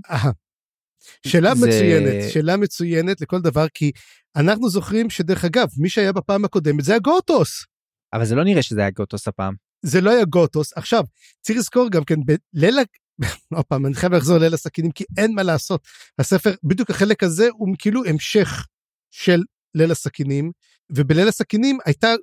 שאלה 1.27 1.55
זה- 1.55 1.67
מצוינת, 1.67 2.31
שאלה 2.33 2.57
מצוינת 2.57 3.21
לכל 3.21 3.41
דבר, 3.41 3.65
כי 3.73 3.91
אנחנו 4.35 4.69
זוכרים 4.69 5.09
שדרך 5.09 5.45
אגב, 5.45 5.67
מי 5.77 5.89
שהיה 5.89 6.13
בפעם 6.13 6.45
הקודמת 6.45 6.83
זה 6.83 6.95
הגוטוס. 6.95 7.65
אבל 8.13 8.25
זה 8.25 8.35
לא 8.35 8.43
נראה 8.43 8.63
שזה 8.63 8.81
היה 8.81 8.89
גוטוס 8.89 9.27
הפעם. 9.27 9.53
זה 9.85 10.01
לא 10.01 10.11
היה 10.11 10.25
גוטוס. 10.25 10.73
עכשיו, 10.73 11.03
צריך 11.41 11.59
לזכור 11.59 11.89
גם 11.91 12.03
כן, 12.03 12.15
בליל, 12.25 12.79
ה- 12.79 12.83
עוד 13.55 13.65
פעם, 13.65 13.85
אני 13.85 13.93
חייב 13.93 14.13
לחזור 14.13 14.37
לליל 14.37 14.53
הסכינים, 14.53 14.91
כי 14.91 15.03
אין 15.17 15.35
מה 15.35 15.43
לעשות. 15.43 15.81
הספר, 16.19 16.53
בדיוק 16.63 16.89
החלק 16.89 17.23
הזה 17.23 17.47
הוא 17.51 17.75
כאילו 17.79 18.05
המשך 18.05 18.67
של 19.11 19.43
ליל 19.75 19.91
הסכינים, 19.91 20.51
ובליל 20.91 21.27
הסכינים 21.27 21.77
הייתה 21.85 22.13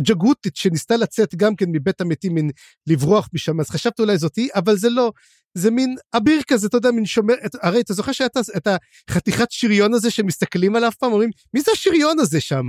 ג'גותית 0.00 0.56
שניסתה 0.56 0.96
לצאת 0.96 1.34
גם 1.34 1.56
כן 1.56 1.66
מבית 1.72 2.00
המתים, 2.00 2.34
מין 2.34 2.50
לברוח 2.86 3.28
משם, 3.32 3.60
אז 3.60 3.70
חשבתי 3.70 4.02
אולי 4.02 4.18
זאתי, 4.18 4.48
אבל 4.54 4.76
זה 4.76 4.88
לא, 4.90 5.12
זה 5.54 5.70
מין 5.70 5.96
אביר 6.16 6.42
כזה, 6.46 6.66
אתה 6.66 6.76
יודע, 6.76 6.90
מין 6.90 7.06
שומר, 7.06 7.34
את, 7.46 7.56
הרי 7.62 7.80
אתה 7.80 7.94
זוכר 7.94 8.12
שהיה 8.12 8.28
את 8.56 8.68
החתיכת 9.10 9.50
שריון 9.50 9.94
הזה 9.94 10.10
שמסתכלים 10.10 10.76
עליו 10.76 10.90
פעם, 10.98 11.12
אומרים, 11.12 11.30
מי 11.54 11.60
זה 11.60 11.72
השריון 11.72 12.18
הזה 12.18 12.40
שם? 12.40 12.68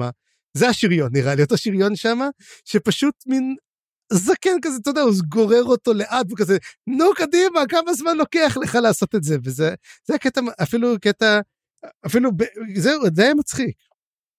זה 0.54 0.70
השריון, 0.70 1.10
נראה 1.14 1.36
לי, 1.36 1.44
אותו 1.44 1.58
שריון 1.58 1.96
שם, 1.96 2.20
שפשוט 2.66 3.16
מין 3.26 3.56
זקן 4.14 4.58
כזה, 4.62 4.78
אתה 4.82 4.90
יודע, 4.90 5.02
הוא 5.02 5.14
גורר 5.30 5.64
אותו 5.64 5.94
לאט 5.94 6.26
וכזה, 6.32 6.58
נו 6.88 7.06
קדימה, 7.16 7.62
כמה 7.70 7.94
זמן 7.94 8.18
לוקח 8.18 8.58
לך 8.62 8.76
לעשות 8.76 9.16
את 9.16 9.24
זה, 9.24 9.38
וזה 9.44 9.74
זה 10.06 10.16
הקטע, 10.16 10.42
אפילו 10.64 10.96
קטע, 11.02 11.40
אפילו, 12.06 12.30
זהו, 12.76 13.02
זה 13.16 13.24
היה 13.24 13.34
מצחיק. 13.34 13.76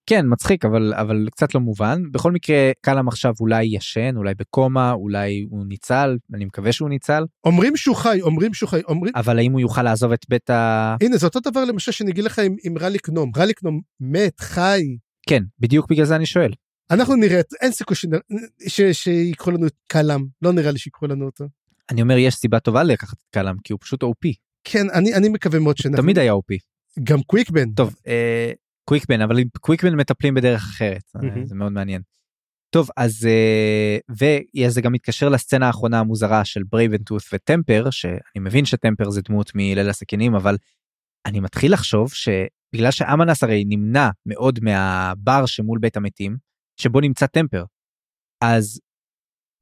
כן 0.09 0.25
מצחיק 0.29 0.65
אבל 0.65 0.95
אבל 0.95 1.29
קצת 1.31 1.55
לא 1.55 1.61
מובן. 1.61 2.03
בכל 2.13 2.33
מקרה 2.33 2.71
קלאם 2.81 3.09
עכשיו 3.09 3.33
אולי 3.41 3.65
ישן 3.65 4.17
אולי 4.17 4.35
בקומה 4.39 4.93
אולי 4.93 5.47
הוא 5.51 5.67
ניצל 5.67 6.17
אני 6.35 6.45
מקווה 6.45 6.73
שהוא 6.73 6.89
ניצל. 6.89 7.25
אומרים 7.45 7.77
שהוא 7.77 7.97
חי, 7.97 8.21
אומרים 8.23 8.55
שהוא 8.55 8.69
חי, 8.69 8.81
אומרים, 8.89 9.13
אבל 9.17 9.39
האם 9.39 9.53
הוא 9.53 9.61
יוכל 9.61 9.83
לעזוב 9.83 10.13
את 10.13 10.25
בית 10.29 10.51
ה... 10.51 10.97
הנה, 11.01 11.17
זה 11.17 11.27
אותו 11.27 11.41
דבר 11.41 11.65
למשל 11.65 11.93
שאני 11.93 12.11
אגיד 12.11 12.25
לך 12.25 12.39
עם, 12.39 12.57
עם 12.65 12.79
רליק 12.79 13.09
נום, 13.09 13.31
רליק 13.37 13.63
נום 13.63 13.81
מת, 14.01 14.41
חי, 14.41 14.83
כן 15.29 15.43
בדיוק 15.59 15.91
בגלל 15.91 16.05
זה 16.05 16.17
אני 16.17 16.27
שואל. 16.27 16.53
אנחנו 16.91 17.15
נראה, 17.15 17.41
אין 17.61 17.73
סיכוי 17.73 17.97
ש, 18.69 18.81
שיקחו 18.81 19.51
לנו 19.51 19.67
את 19.67 19.75
קלאם, 19.87 20.25
לא 20.43 20.53
נראה 20.53 20.71
לי 20.71 20.79
שיקחו 20.79 21.07
לנו 21.07 21.27
אותו. 21.27 21.45
אני 21.91 22.03
אומר 22.03 22.17
יש 22.19 22.35
סיבה 22.35 22.61
טובה 22.61 22.83
לקחת 22.83 23.17
את 23.19 23.29
קלאם 23.31 23.57
כי 23.65 23.73
הוא 23.73 23.81
פשוט 23.83 24.05
OP 24.05 24.33
כן, 24.65 24.91
אני, 24.91 25.15
אני 25.15 25.29
מקווה 25.29 25.61
מאוד 25.61 25.77
שאנחנו... 25.77 26.03
תמיד 26.03 26.19
היה 26.19 26.33
OP 26.33 26.57
גם 27.03 27.23
קוויקבן. 27.23 27.71
טוב 27.71 27.95
אה, 28.07 28.53
קוויקבן 28.89 29.21
אבל 29.21 29.37
קוויקבן 29.61 29.95
מטפלים 29.95 30.35
בדרך 30.35 30.63
אחרת 30.63 31.03
מהמם. 31.15 31.45
זה 31.45 31.55
מאוד 31.55 31.73
מעניין. 31.73 32.03
טוב 32.71 32.89
אז 32.97 33.27
אה, 33.27 33.99
וזה 34.11 34.81
גם 34.81 34.93
מתקשר 34.93 35.29
לסצנה 35.29 35.67
האחרונה 35.67 36.01
המוזרה 36.01 36.45
של 36.45 36.63
ברייבנטות 36.65 37.23
וטמפר 37.33 37.91
שאני 37.91 38.41
מבין 38.41 38.65
שטמפר 38.65 39.11
זה 39.11 39.21
דמות 39.29 39.51
מליל 39.55 39.89
הסכינים 39.89 40.35
אבל 40.35 40.57
אני 41.27 41.41
מתחיל 41.41 41.73
לחשוב 41.73 42.13
שבגלל 42.13 42.91
שאמנס 42.91 43.43
הרי 43.43 43.65
נמנע 43.67 44.11
מאוד 44.27 44.59
מהבר 44.63 45.47
שמול 45.47 45.79
בית 45.79 45.97
המתים 45.97 46.37
שבו 46.81 47.01
נמצא 47.01 47.27
טמפר 47.27 47.65
אז 48.45 48.81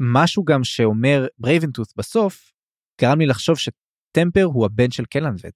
משהו 0.03 0.45
גם 0.45 0.65
שאומר 0.65 1.27
ברייבנטות 1.39 1.89
בסוף 1.97 2.53
גרם 3.01 3.19
לי 3.19 3.27
לחשוב 3.27 3.57
שטמפר 3.59 4.45
הוא 4.45 4.67
הבן 4.67 4.91
של 4.91 5.05
קלנבד. 5.05 5.51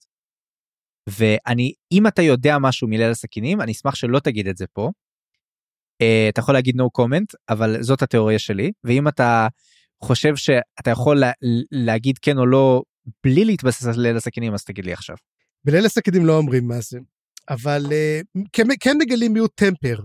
ואני 1.09 1.72
אם 1.93 2.06
אתה 2.06 2.22
יודע 2.22 2.59
משהו 2.59 2.89
מליל 2.89 3.10
הסכינים 3.10 3.60
אני 3.60 3.72
אשמח 3.72 3.94
שלא 3.94 4.18
תגיד 4.18 4.48
את 4.48 4.56
זה 4.56 4.64
פה. 4.72 4.90
Uh, 6.02 6.05
אתה 6.28 6.40
יכול 6.40 6.55
להגיד 6.55 6.81
no 6.81 6.85
comment 7.01 7.35
אבל 7.48 7.82
זאת 7.82 8.02
התיאוריה 8.02 8.39
שלי 8.39 8.72
ואם 8.85 9.09
אתה 9.09 9.48
חושב 10.05 10.36
שאתה 10.36 10.90
יכול 10.90 11.18
לה, 11.18 11.32
להגיד 11.70 12.18
כן 12.18 12.39
או 12.39 12.47
לא 12.47 12.82
בלי 13.24 13.44
להתבסס 13.44 13.86
על 13.86 14.01
ליל 14.01 14.16
הסכינים 14.16 14.55
אז 14.55 14.64
תגיד 14.64 14.85
לי 14.85 14.93
עכשיו. 14.93 15.16
בליל 15.64 15.86
הסכינים 15.86 16.27
לא 16.27 16.36
אומרים 16.36 16.68
מה 16.68 16.81
זה, 16.81 16.98
אבל 17.51 17.86
uh, 17.86 18.40
כן, 18.52 18.66
כן 18.81 18.97
מגלים 18.98 19.32
מיהו 19.32 19.48
טמפר. 19.48 20.01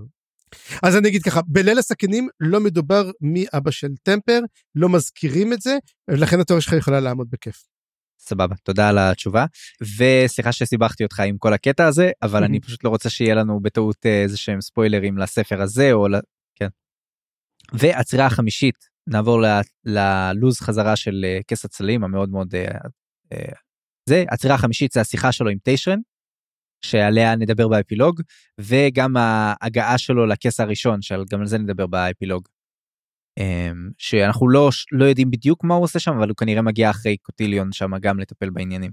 אז 0.84 0.98
אני 0.98 1.10
אגיד 1.10 1.24
ככה, 1.24 1.42
בליל 1.48 1.80
הסכינים 1.80 2.28
לא 2.40 2.60
מדובר 2.60 3.12
מי 3.22 3.46
אבא 3.54 3.72
של 3.72 3.88
טמפר, 4.04 4.40
לא 4.76 4.90
מזכירים 4.90 5.54
את 5.54 5.62
זה, 5.62 5.78
ולכן 6.08 6.40
התיאוריה 6.40 6.62
שלך 6.62 6.74
יכולה 6.74 7.00
לעמוד 7.00 7.28
בכיף. 7.30 7.75
סבבה 8.20 8.56
תודה 8.64 8.90
על 8.90 8.98
התשובה 8.98 9.46
וסליחה 9.98 10.52
שסיבכתי 10.52 11.04
אותך 11.04 11.20
עם 11.20 11.38
כל 11.38 11.54
הקטע 11.54 11.88
הזה 11.88 12.12
אבל 12.22 12.44
אני 12.44 12.60
פשוט 12.60 12.84
לא 12.84 12.90
רוצה 12.90 13.10
שיהיה 13.10 13.36
לנו 13.36 13.60
בטעות 13.60 14.06
אה, 14.06 14.22
איזה 14.24 14.38
שהם 14.38 14.62
ספוילרים 14.62 15.18
לספר 15.18 15.62
הזה 15.62 15.94
או 15.94 16.08
ל... 16.08 16.16
כן. 16.56 16.68
והצירה 17.74 18.26
החמישית 18.26 18.76
נעבור 19.08 19.42
ל- 19.42 19.62
ללוז 19.86 20.60
חזרה 20.60 20.96
של 20.96 21.26
אה, 21.26 21.40
כס 21.48 21.66
הצללים 21.66 22.04
המאוד 22.04 22.30
מאוד 22.30 22.56
אה, 22.56 23.40
זה 24.10 24.24
הצירה 24.32 24.56
החמישית 24.56 24.92
זה 24.92 25.02
השיחה 25.02 25.32
שלו 25.32 25.50
עם 25.50 25.58
טיישרן 25.58 26.00
שעליה 26.86 27.36
נדבר 27.36 27.68
באפילוג 27.68 28.22
וגם 28.62 29.18
ההגעה 29.18 29.98
שלו 29.98 30.26
לכס 30.26 30.60
הראשון 30.60 31.02
שגם 31.02 31.40
על 31.40 31.48
זה 31.48 31.58
נדבר 31.58 31.88
באפילוג. 31.88 32.48
אמ, 33.38 33.90
שאנחנו 33.98 34.49
לא 34.49 34.70
לא 34.91 35.06
יודעים 35.06 35.32
בדיוק 35.32 35.64
מה 35.64 35.76
הוא 35.76 35.84
עושה 35.84 35.99
שם 35.99 36.12
אבל 36.18 36.30
הוא 36.30 36.36
כנראה 36.36 36.62
מגיע 36.62 36.90
אחרי 36.90 37.18
קוטיליון 37.18 37.72
שם 37.72 37.91
גם 38.02 38.20
לטפל 38.20 38.49
בעניינים. 38.49 38.91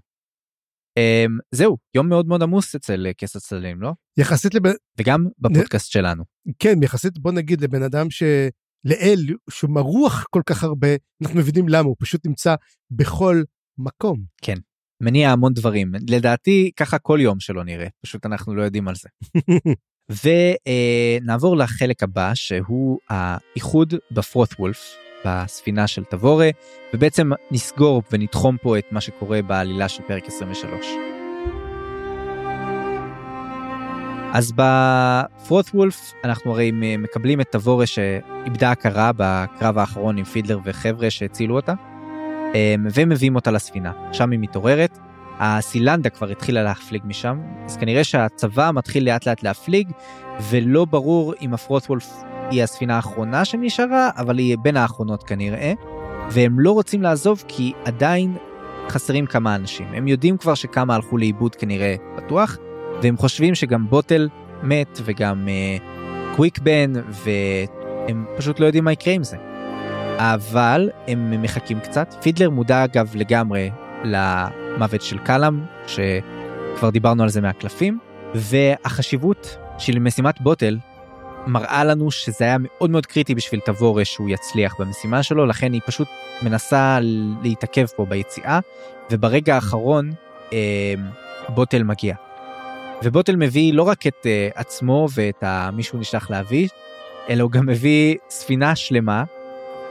אמ, 0.97 1.39
זהו 1.55 1.77
יום 1.94 2.09
מאוד 2.09 2.27
מאוד 2.27 2.43
עמוס 2.43 2.74
אצל 2.74 3.06
אה, 3.06 3.14
כס 3.14 3.36
הצללים 3.36 3.82
לא 3.82 3.93
יחסית 4.19 4.55
לבן, 4.55 4.73
וגם 4.98 5.27
בפודקאסט 5.39 5.90
שלנו 5.90 6.24
כן, 6.59 6.82
יחסית 6.82 7.19
בוא 7.19 7.32
נגיד 7.32 7.60
לבן 7.60 7.82
אדם 7.82 8.10
שלאל, 8.10 9.36
שהוא 9.51 9.70
מרוח 9.70 10.24
כל 10.31 10.43
כך 10.47 10.64
הרבה, 10.64 10.89
אנחנו 11.23 11.39
מבינים 11.39 11.69
למה, 11.69 11.89
הוא 11.89 11.97
פשוט 11.98 12.27
נמצא 12.27 12.55
בכל 12.90 13.43
מקום. 13.78 14.24
מניע 15.02 15.31
המון 15.31 15.52
דברים 15.52 15.93
לדעתי 16.10 16.70
ככה 16.77 16.98
כל 16.98 17.19
יום 17.23 17.40
שלא 17.40 17.64
נראה 17.64 17.86
פשוט 18.05 18.27
אנחנו 18.27 18.55
לא 18.55 18.62
יודעים 18.62 18.89
על 18.89 18.94
זה. 18.94 19.09
ונעבור 20.24 21.56
לחלק 21.56 22.02
הבא 22.02 22.30
שהוא 22.34 22.98
האיחוד 23.10 23.94
בפרוט 24.10 24.55
וולף 24.59 24.94
בספינה 25.24 25.86
של 25.86 26.05
תבורה 26.05 26.51
ובעצם 26.94 27.30
נסגור 27.51 28.02
ונתחום 28.12 28.56
פה 28.62 28.78
את 28.78 28.84
מה 28.90 29.01
שקורה 29.01 29.43
בעלילה 29.43 29.89
של 29.89 30.02
פרק 30.02 30.26
23. 30.26 30.86
אז 34.32 34.52
בפרוט 34.56 35.70
וולף 35.74 36.12
אנחנו 36.24 36.52
הרי 36.52 36.70
מקבלים 36.98 37.40
את 37.40 37.47
תבורה 37.51 37.86
שאיבדה 37.86 38.70
הכרה 38.70 39.10
בקרב 39.16 39.78
האחרון 39.78 40.18
עם 40.18 40.24
פידלר 40.24 40.59
וחבר'ה 40.64 41.10
שהצילו 41.10 41.56
אותה 41.56 41.74
אמ, 42.55 42.86
ומביאים 42.94 43.34
אותה 43.34 43.51
לספינה 43.51 43.93
שם 44.12 44.30
היא 44.30 44.39
מתעוררת 44.39 44.98
הסילנדה 45.44 46.10
כבר 46.10 46.28
התחילה 46.28 46.62
להפליג 46.62 47.02
משם, 47.05 47.40
אז 47.64 47.77
כנראה 47.77 48.05
שהצבא 48.05 48.70
מתחיל 48.74 49.05
לאט 49.05 49.27
לאט 49.27 49.43
להפליג, 49.43 49.90
ולא 50.51 50.85
ברור 50.85 51.35
אם 51.43 51.55
הפרוט 51.55 51.86
וולף 51.86 52.12
היא 52.51 52.62
הספינה 52.62 52.97
האחרונה 52.97 53.44
שנשארה, 53.44 54.10
אבל 54.16 54.39
היא 54.39 54.56
בין 54.62 54.77
האחרונות 54.77 55.23
כנראה, 55.23 55.73
והם 56.31 56.60
לא 56.60 56.73
רוצים 56.73 57.02
לעזוב 57.02 57.44
כי 57.48 57.73
עדיין 57.85 58.36
חסרים 58.89 59.27
כמה 59.27 59.55
אנשים. 59.55 59.86
הם 59.94 60.09
יודעים 60.09 60.36
כבר 60.36 60.55
שכמה 60.55 60.94
הלכו 60.94 61.19
לאיבוד 61.19 61.55
כנראה 61.55 61.94
בטוח, 62.16 62.56
והם 63.02 63.16
חושבים 63.16 63.55
שגם 63.55 63.89
בוטל 63.89 64.28
מת 64.62 65.01
וגם 65.05 65.48
uh, 65.48 66.36
קוויקבן, 66.36 66.93
והם 67.09 68.24
פשוט 68.36 68.60
לא 68.60 68.66
יודעים 68.66 68.85
מה 68.85 68.93
יקרה 68.93 69.14
עם 69.14 69.24
זה. 69.24 69.36
אבל 70.19 70.90
הם 71.09 71.43
מחכים 71.43 71.81
קצת. 71.81 72.14
פידלר 72.23 72.51
מודע 72.51 72.85
אגב 72.85 73.12
לגמרי 73.14 73.70
למוות 74.74 75.03
של 75.03 75.19
קלאם, 75.19 75.61
שכבר 75.86 76.90
דיברנו 76.90 77.23
על 77.23 77.28
זה 77.28 77.40
מהקלפים, 77.40 77.99
והחשיבות 78.35 79.57
של 79.78 79.99
משימת 79.99 80.40
בוטל 80.40 80.78
מראה 81.47 81.85
לנו 81.85 82.11
שזה 82.11 82.44
היה 82.44 82.57
מאוד 82.61 82.90
מאוד 82.90 83.07
קריטי 83.07 83.35
בשביל 83.35 83.61
תבורה 83.65 84.05
שהוא 84.05 84.31
יצליח 84.31 84.74
במשימה 84.78 85.23
שלו, 85.23 85.47
לכן 85.47 85.73
היא 85.73 85.81
פשוט 85.86 86.09
מנסה 86.43 86.99
להתעכב 87.43 87.86
פה 87.86 88.05
ביציאה, 88.05 88.61
וברגע 89.11 89.55
האחרון 89.55 90.11
אה, 90.53 90.94
בוטל 91.49 91.82
מגיע. 91.82 92.15
ובוטל 93.05 93.36
מביא 93.36 93.74
לא 93.74 93.82
רק 93.82 94.07
את 94.07 94.27
אה, 94.27 94.49
עצמו 94.55 95.07
ואת 95.15 95.44
מי 95.73 95.82
שהוא 95.82 96.01
נשלח 96.01 96.31
להביא, 96.31 96.69
אלא 97.28 97.43
הוא 97.43 97.51
גם 97.51 97.66
מביא 97.66 98.16
ספינה 98.31 98.77
שלמה 98.77 99.24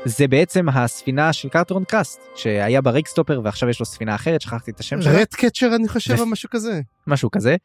זה 0.06 0.28
בעצם 0.28 0.70
הספינה 0.70 1.34
של 1.34 1.50
קרטרון 1.50 1.84
קראסט 1.84 2.22
שהיה 2.36 2.82
בריקסטופר 2.82 3.42
ועכשיו 3.44 3.70
יש 3.70 3.80
לו 3.80 3.86
ספינה 3.86 4.16
אחרת 4.16 4.42
שכחתי 4.42 4.72
את 4.72 4.80
השם 4.80 5.02
שלה 5.02 5.20
רד 5.20 5.26
קצ'ר 5.26 5.76
אני 5.76 5.88
חושב 5.88 6.20
או 6.20 6.26
משהו 6.26 6.50
כזה. 6.50 6.82
משהו 7.08 7.32
כזה 7.32 7.56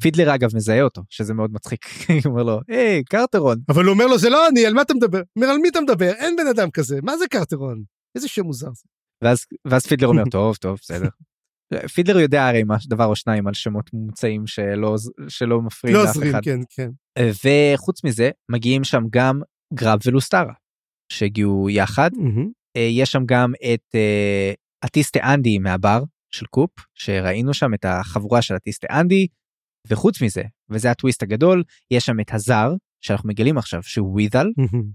פידלר 0.00 0.34
אגב 0.34 0.56
מזהה 0.56 0.82
אותו 0.82 1.02
שזה 1.10 1.34
מאוד 1.34 1.52
מצחיק 1.52 1.84
הוא 2.24 2.32
אומר 2.32 2.42
לו 2.42 2.60
היי 2.68 3.04
קרטרון 3.04 3.58
אבל 3.68 3.84
הוא 3.84 3.92
אומר 3.92 4.06
לו 4.06 4.18
זה 4.18 4.30
לא 4.30 4.48
אני 4.48 4.66
על 4.66 4.74
מה 4.74 4.82
אתה 4.82 4.94
מדבר? 4.94 5.20
אומר 5.36 5.48
על 5.48 5.58
מי 5.58 5.68
אתה 5.68 5.80
מדבר? 5.80 6.10
אין 6.10 6.36
בן 6.36 6.46
אדם 6.46 6.70
כזה 6.70 6.98
מה 7.02 7.18
זה 7.18 7.28
קרטרון? 7.28 7.82
איזה 8.14 8.28
שם 8.28 8.44
מוזר 8.44 8.70
זה. 8.74 8.82
ואז 9.22 9.46
ואז 9.64 9.86
פידלר 9.86 10.08
אומר 10.08 10.24
טוב 10.30 10.56
טוב 10.56 10.78
בסדר 10.82 11.08
פידלר 11.94 12.18
יודע 12.18 12.48
הרי 12.48 12.64
מה 12.64 12.76
דבר 12.86 13.04
או 13.06 13.16
שניים 13.16 13.46
על 13.46 13.54
שמות 13.54 13.90
מומצאים 13.92 14.46
שלא 14.46 14.96
שלא 15.28 15.62
מפריעים 15.62 15.96
לא 15.96 16.04
לאף 16.04 16.16
עוזרים, 16.16 16.30
אחד. 16.30 16.40
כן, 16.44 16.60
כן. 16.68 16.90
וחוץ 17.44 18.04
מזה 18.04 18.30
מגיעים 18.48 18.84
שם 18.84 19.02
גם 19.10 19.40
גרב 19.74 19.98
ולוסטרה 20.06 20.52
שהגיעו 21.08 21.70
יחד. 21.70 22.10
אה, 22.76 22.80
יש 22.90 23.10
שם 23.12 23.22
גם 23.26 23.52
את 23.74 23.94
אה, 23.94 24.52
אטיסטה 24.84 25.34
אנדי 25.34 25.58
מהבר 25.58 26.02
של 26.30 26.46
קופ 26.46 26.70
שראינו 26.94 27.54
שם 27.54 27.74
את 27.74 27.84
החבורה 27.84 28.42
של 28.42 28.56
אטיסטה 28.56 28.86
אנדי 29.00 29.26
וחוץ 29.88 30.22
מזה 30.22 30.42
וזה 30.70 30.90
הטוויסט 30.90 31.22
הגדול 31.22 31.62
יש 31.90 32.06
שם 32.06 32.20
את 32.20 32.34
הזר 32.34 32.72
שאנחנו 33.00 33.28
מגלים 33.28 33.58
עכשיו 33.58 33.82
שהוא 33.82 34.12
וויזל. 34.12 34.46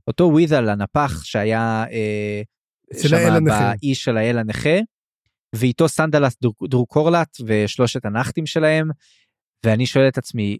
אותו 0.08 0.24
וויתל 0.24 0.70
הנפח 0.70 1.24
שהיה 1.24 1.84
אה, 1.92 2.42
שם 3.02 3.16
האל 3.16 3.36
הנכה. 3.36 3.74
באי 3.82 3.96
של 3.96 4.18
האל 4.18 4.38
הנכה 4.38 4.78
ואיתו 5.56 5.88
סנדלס 5.90 6.38
דרו- 6.42 6.68
דרוקורלט 6.70 7.38
ושלושת 7.48 8.06
הנחתים 8.06 8.46
שלהם 8.46 8.90
ואני 9.66 9.86
שואל 9.86 10.08
את 10.08 10.18
עצמי 10.18 10.58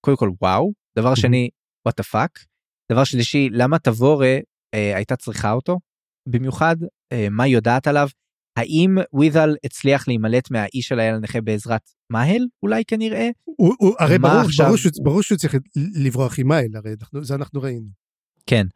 קודם 0.00 0.16
כל 0.16 0.30
וואו 0.40 0.72
דבר 0.98 1.14
שני 1.14 1.48
what 1.88 1.92
the 2.00 2.04
fuck 2.14 2.44
דבר 2.92 3.04
שלישי 3.04 3.48
למה 3.52 3.78
תבורה 3.78 4.38
הייתה 4.76 5.16
צריכה 5.16 5.52
אותו 5.52 5.78
במיוחד 6.28 6.76
אה, 7.12 7.26
מה 7.30 7.46
יודעת 7.46 7.86
עליו 7.86 8.08
האם 8.56 8.98
וויתל 9.12 9.54
הצליח 9.64 10.08
להימלט 10.08 10.50
מהאי 10.50 10.82
של 10.82 11.00
האל 11.00 11.14
הנכה 11.14 11.40
בעזרת 11.40 11.80
מאהל 12.12 12.46
אולי 12.62 12.84
כנראה 12.86 13.28
הוא- 13.44 13.74
הוא- 13.78 13.94
הרי 13.98 14.18
ברור- 14.18 14.34
עכשיו- 14.40 14.66
ברור 14.66 14.76
שהוא- 14.76 14.92
ברור 15.04 15.22
שהוא 15.22 15.38
צריך 15.38 15.54
לברוח 15.94 16.38
עם 16.38 16.52
האל, 16.52 16.68
הרי 16.74 16.90
אנחנו- 17.00 17.24
זה 17.24 17.34
אנחנו 17.34 17.62
ראינו. 17.62 17.86
כן. 18.46 18.66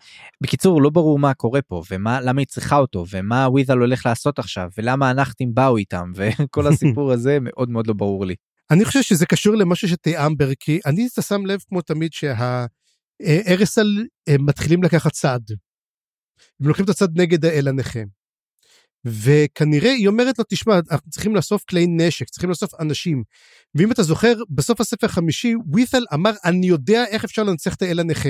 בקיצור 0.43 0.83
לא 0.83 0.91
ברור 0.91 1.19
מה 1.19 1.35
קורה 1.35 1.63
פה 1.63 1.83
ומה 1.91 2.21
למה 2.21 2.41
היא 2.41 2.47
צריכה 2.47 2.77
אותו 2.77 3.05
ומה 3.11 3.47
וויזל 3.49 3.79
הולך 3.79 4.07
לעשות 4.07 4.39
עכשיו 4.39 4.69
ולמה 4.79 5.11
הנחתים 5.11 5.55
באו 5.55 5.77
איתם 5.77 6.13
וכל 6.17 6.67
הסיפור 6.67 7.13
הזה 7.13 7.39
מאוד 7.41 7.71
מאוד 7.71 7.87
לא 7.87 7.95
ברור 7.95 8.27
לי. 8.27 8.35
אני 8.71 8.85
חושב 8.85 9.03
שזה 9.03 9.27
קשור 9.27 9.55
למשהו 9.57 9.89
שתיאם 9.89 10.37
ברקי, 10.37 10.81
אני 10.87 11.09
שם 11.21 11.47
לב 11.47 11.61
כמו 11.69 11.83
תמיד 11.83 12.11
שהארסל 12.13 13.87
מתחילים 14.39 14.83
לקחת 14.83 15.13
צד. 15.13 15.41
הם 16.61 16.69
לוקחים 16.69 16.85
את 16.85 16.91
הצד 16.91 17.19
נגד 17.19 17.45
האל 17.45 17.69
הנכה. 17.69 18.01
וכנראה 19.07 19.91
היא 19.91 20.09
אומרת 20.09 20.39
לו 20.39 20.45
תשמע 20.49 20.79
אנחנו 20.91 21.11
צריכים 21.11 21.37
לאסוף 21.37 21.65
כלי 21.65 21.87
נשק 21.89 22.29
צריכים 22.29 22.51
לאסוף 22.51 22.81
אנשים 22.81 23.23
ואם 23.75 23.93
אתה 23.93 24.03
זוכר 24.03 24.35
בסוף 24.51 24.81
הספר 24.81 25.07
החמישי 25.07 25.55
ווית'ל 25.67 26.05
אמר 26.15 26.33
אני 26.45 26.67
יודע 26.67 27.05
איך 27.05 27.25
אפשר 27.25 27.43
לנצח 27.43 27.75
את 27.75 27.83
האל 27.83 28.01
הנכה. 28.01 28.29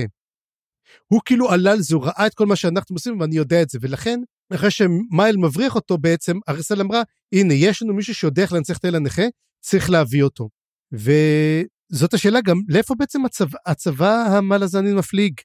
הוא 1.08 1.20
כאילו 1.24 1.50
עלה 1.50 1.72
על 1.72 1.80
זה 1.80 1.94
הוא 1.94 2.04
ראה 2.04 2.26
את 2.26 2.34
כל 2.34 2.46
מה 2.46 2.56
שאנחנו 2.56 2.96
עושים 2.96 3.20
ואני 3.20 3.36
יודע 3.36 3.62
את 3.62 3.70
זה 3.70 3.78
ולכן 3.82 4.20
אחרי 4.54 4.70
שמייל 4.70 5.36
מבריח 5.36 5.74
אותו 5.74 5.98
בעצם 5.98 6.38
ארסל 6.48 6.80
אמרה 6.80 7.02
הנה 7.34 7.54
יש 7.54 7.82
לנו 7.82 7.94
מישהו 7.94 8.14
שיודע 8.14 8.42
איך 8.42 8.52
לנצח 8.52 8.78
את 8.78 8.84
האל 8.84 8.94
הנכה 8.94 9.22
צריך 9.60 9.90
להביא 9.90 10.22
אותו. 10.22 10.48
וזאת 10.92 12.14
השאלה 12.14 12.40
גם 12.40 12.56
לאיפה 12.68 12.94
בעצם 12.98 13.24
הצבא, 13.24 13.58
הצבא 13.66 14.12
המלזני 14.12 14.94
מפליג 14.94 15.40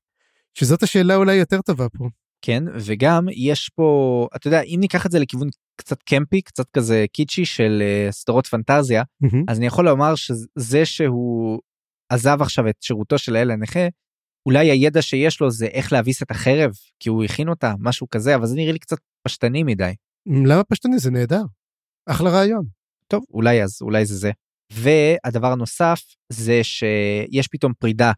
שזאת 0.54 0.84
השאלה 0.84 1.16
אולי 1.16 1.36
יותר 1.36 1.62
טובה 1.62 1.90
פה. 1.90 2.21
כן 2.42 2.64
וגם 2.86 3.26
יש 3.32 3.70
פה 3.76 4.28
אתה 4.36 4.48
יודע 4.48 4.62
אם 4.62 4.78
ניקח 4.80 5.06
את 5.06 5.12
זה 5.12 5.20
לכיוון 5.20 5.48
קצת 5.76 6.04
קמפי 6.04 6.42
קצת 6.42 6.70
כזה 6.70 7.06
קיצ'י 7.14 7.46
של 7.46 7.82
אה, 7.82 8.12
סדרות 8.12 8.48
פנטזיה 8.48 9.04
אז 9.48 9.58
אני 9.58 9.66
יכול 9.66 9.86
לומר 9.86 10.16
שזה 10.16 10.86
שהוא 10.86 11.60
עזב 12.10 12.38
עכשיו 12.42 12.70
את 12.70 12.76
שירותו 12.82 13.18
של 13.18 13.36
האל 13.36 13.52
הנכה 13.52 13.88
אולי 14.46 14.72
הידע 14.72 15.02
שיש 15.02 15.42
לו 15.42 15.52
זה 15.52 15.66
איך 15.66 15.94
להביס 15.94 16.24
את 16.24 16.32
החרב 16.32 16.72
כי 17.00 17.10
הוא 17.10 17.24
הכין 17.24 17.50
אותה 17.50 17.74
משהו 17.80 18.10
כזה 18.10 18.36
אבל 18.36 18.46
זה 18.46 18.56
נראה 18.56 18.72
לי 18.72 18.80
קצת 18.80 18.98
פשטני 19.28 19.64
מדי. 19.64 19.94
למה 20.46 20.64
פשטני 20.64 21.00
זה 21.00 21.12
נהדר. 21.12 21.44
אחלה 22.10 22.30
רעיון. 22.30 22.66
טוב 23.08 23.24
אולי 23.34 23.64
אז 23.64 23.78
אולי 23.82 24.06
זה 24.06 24.16
זה. 24.16 24.32
והדבר 24.74 25.52
הנוסף 25.52 26.02
זה 26.30 26.60
שיש 26.64 27.48
פתאום 27.48 27.74
פרידה 27.80 28.12